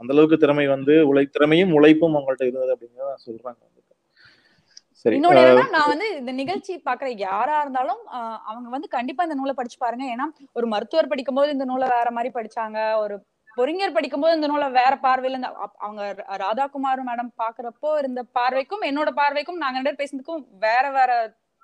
அந்த 0.00 0.12
அளவுக்கு 0.14 0.36
திறமை 0.36 0.66
வந்து 0.66 0.94
உழை 1.08 1.24
திறமையும் 1.28 1.74
உழைப்பும் 1.78 2.14
அவங்கள்ட்ட 2.16 2.44
இருந்தது 2.46 2.74
அப்படிங்கிறத 2.74 3.16
சொல்றாங்க. 3.26 3.60
இன்னொன்னு 5.04 5.40
என்னன்னா 5.42 5.64
நான் 5.70 5.90
வந்து 5.90 6.06
இந்த 6.16 6.32
நிகழ்ச்சி 6.38 6.72
பாக்குற 6.86 7.08
யாரா 7.22 7.56
இருந்தாலும் 7.60 8.00
அவங்க 8.48 8.68
வந்து 8.68 8.88
கண்டிப்பா 8.88 9.22
இந்த 9.22 9.36
நூலை 9.36 9.54
படிச்சு 9.54 9.78
பாருங்க. 9.80 10.04
ஏன்னா 10.14 10.26
ஒரு 10.56 10.66
மருத்துவர் 10.66 11.08
படிக்கும்போது 11.08 11.50
இந்த 11.50 11.64
நூலை 11.64 11.88
வேற 11.90 12.08
மாதிரி 12.10 12.30
படிச்சாங்க. 12.34 12.78
ஒரு 13.02 13.16
பொறிஞர் 13.56 13.94
படிக்கும்போது 13.94 14.36
இந்த 14.36 14.48
நூலை 14.48 14.66
வேற 14.76 14.92
பார்வையில 15.02 15.38
இந்த 15.38 15.50
அப்- 15.64 15.78
அவங்க 15.78 16.02
ராதாகுமார் 16.42 17.02
மேடம் 17.06 17.30
பாக்குறப்போ 17.38 17.90
இருந்த 17.98 18.20
பார்வைக்கும் 18.38 18.84
என்னோட 18.88 19.10
பார்வைக்கும் 19.16 19.62
நாங்க 19.62 19.78
ரெண்டு 19.78 19.90
பேர் 19.90 20.00
பேசுனதுக்கும் 20.02 20.44
வேற 20.62 20.84
வேற 20.90 21.10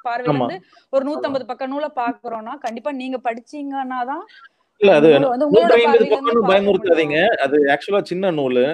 பார்வையில. 0.05 0.35
இருந்து 0.35 0.57
ஒரு 0.93 1.05
நூத்தம்பது 1.07 1.45
பக்க 1.47 1.67
நூலை 1.67 1.89
பாக்குறோம்னா 1.97 2.55
கண்டிப்பா 2.59 2.91
நீங்க 2.99 3.19
படிச்சீங்கன்னா 3.25 4.01
தான் 4.11 4.25
இல்ல 4.81 4.95
அது 4.95 5.11
நூற்றி 5.19 5.75
ஐம்பது 5.75 6.05
பக்கம்னு 6.05 6.41
பயமுறுத்தாதீங்க. 6.49 7.19
அது 7.45 7.57
ஆக்சுவலா 7.67 8.03
சின்ன 8.03 8.31
நூலு. 8.31 8.65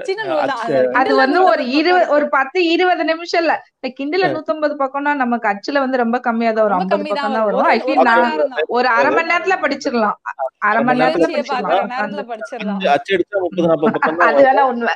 அது 0.92 1.16
வந்து 1.16 1.44
ஒரு 1.44 1.68
இருபது. 1.70 2.08
ஒரு 2.08 2.28
பத்து 2.28 2.66
இருபது 2.66 3.04
நிமிஷம் 3.04 3.40
இல்ல. 3.40 3.54
இந்த 3.80 3.88
கிண்டில 3.96 4.24
நூத்தம்பது 4.30 4.74
பக்கம்னா 4.78 5.14
நமக்கு 5.14 5.48
அச்சுல 5.48 5.78
வந்து 5.78 5.96
ரொம்ப 5.96 6.18
கம்மியா 6.18 6.52
தான் 6.52 6.64
ஒரு 6.64 6.74
ரொம்ப 6.74 6.94
ஐம்பது 6.94 7.02
கம்மி 7.02 7.14
தான் 7.14 7.32
பக்கம் 7.32 7.32
தான் 7.32 7.44
வரும். 7.44 7.60
வரும் 7.60 8.66
ஒரு- 8.68 8.84
நான் 8.84 8.96
அரை 8.96 9.10
மணி 9.10 9.30
நேரத்துல 9.32 9.56
படிச்சிடலாம். 9.62 10.16
அரை 10.62 10.84
மணி 10.84 11.00
நேரத்துல 11.00 11.28
படிச்சிடலாம். 11.28 11.88
நேரத்துல 11.92 12.24
படிச்சிடலாம். 12.32 12.78
அச்சு- 12.78 12.92
அச்சடிச்சா 12.94 13.38
முப்பது 13.40 13.68
நாற்பது 13.68 13.92
பக்கம் 13.92 14.18
அது 14.28 14.42
வேணா 14.44 14.64
உண்மை. 14.64 14.94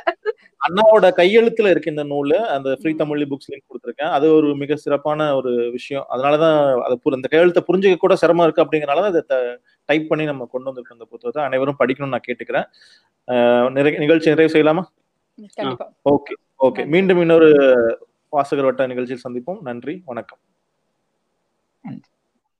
அண்ணாவோட 0.61 1.05
கையெழுத்துல 1.17 1.69
இருக்கு 1.69 1.93
இந்த 1.95 2.03
நூலு. 2.03 2.35
அந்த 2.55 2.75
ஃப்ரீ 2.81 2.93
தமிழ் 2.93 3.21
புக்ஸ் 3.21 3.49
லிங்க் 3.51 3.67
கொடுத்துருக்கேன். 3.71 4.11
அது 4.17 4.33
ஒரு 4.33 4.55
மிக 4.55 4.75
சிறப்பான 4.75 5.35
ஒரு 5.35 5.71
விஷயம். 5.71 6.05
அதனாலதான் 6.09 6.81
அது 6.81 6.99
அந்த 7.03 7.27
கையெழுத்தை 7.27 7.63
புரிஞ்சுக்க 7.67 7.95
கூட 7.95 8.15
சிரமம் 8.15 8.51
இருக்கு 8.51 8.63
அப்படிங்கறனால 8.63 9.03
அதை 9.11 9.23
டைப் 9.85 10.09
பண்ணி 10.09 10.25
நம்ம 10.25 10.47
கொண்டு 10.51 10.69
வந்திருக்கோம் 10.69 10.93
இந்த 10.93 11.05
புத்தகத்தை. 11.09 11.43
அனைவரும் 11.43 11.75
படிக்கணும்னு 11.79 12.07
நான் 12.07 12.25
கேட்டுக்கிறேன். 12.27 13.97
நிகழ்ச்சி 13.97 14.29
நிறைவு 14.29 14.53
செய்யலாமா? 14.53 14.83
ஓகே. 16.09 16.35
ஓகே. 16.63 16.85
மீண்டும் 16.87 17.19
இன்னொரு 17.19 17.49
வாசகர் 18.29 18.65
வட்ட 18.65 18.87
நிகழ்ச்சியில் 18.87 19.25
சந்திப்போம். 19.29 19.61
நன்றி. 19.61 20.01
வணக்கம். 20.05 20.39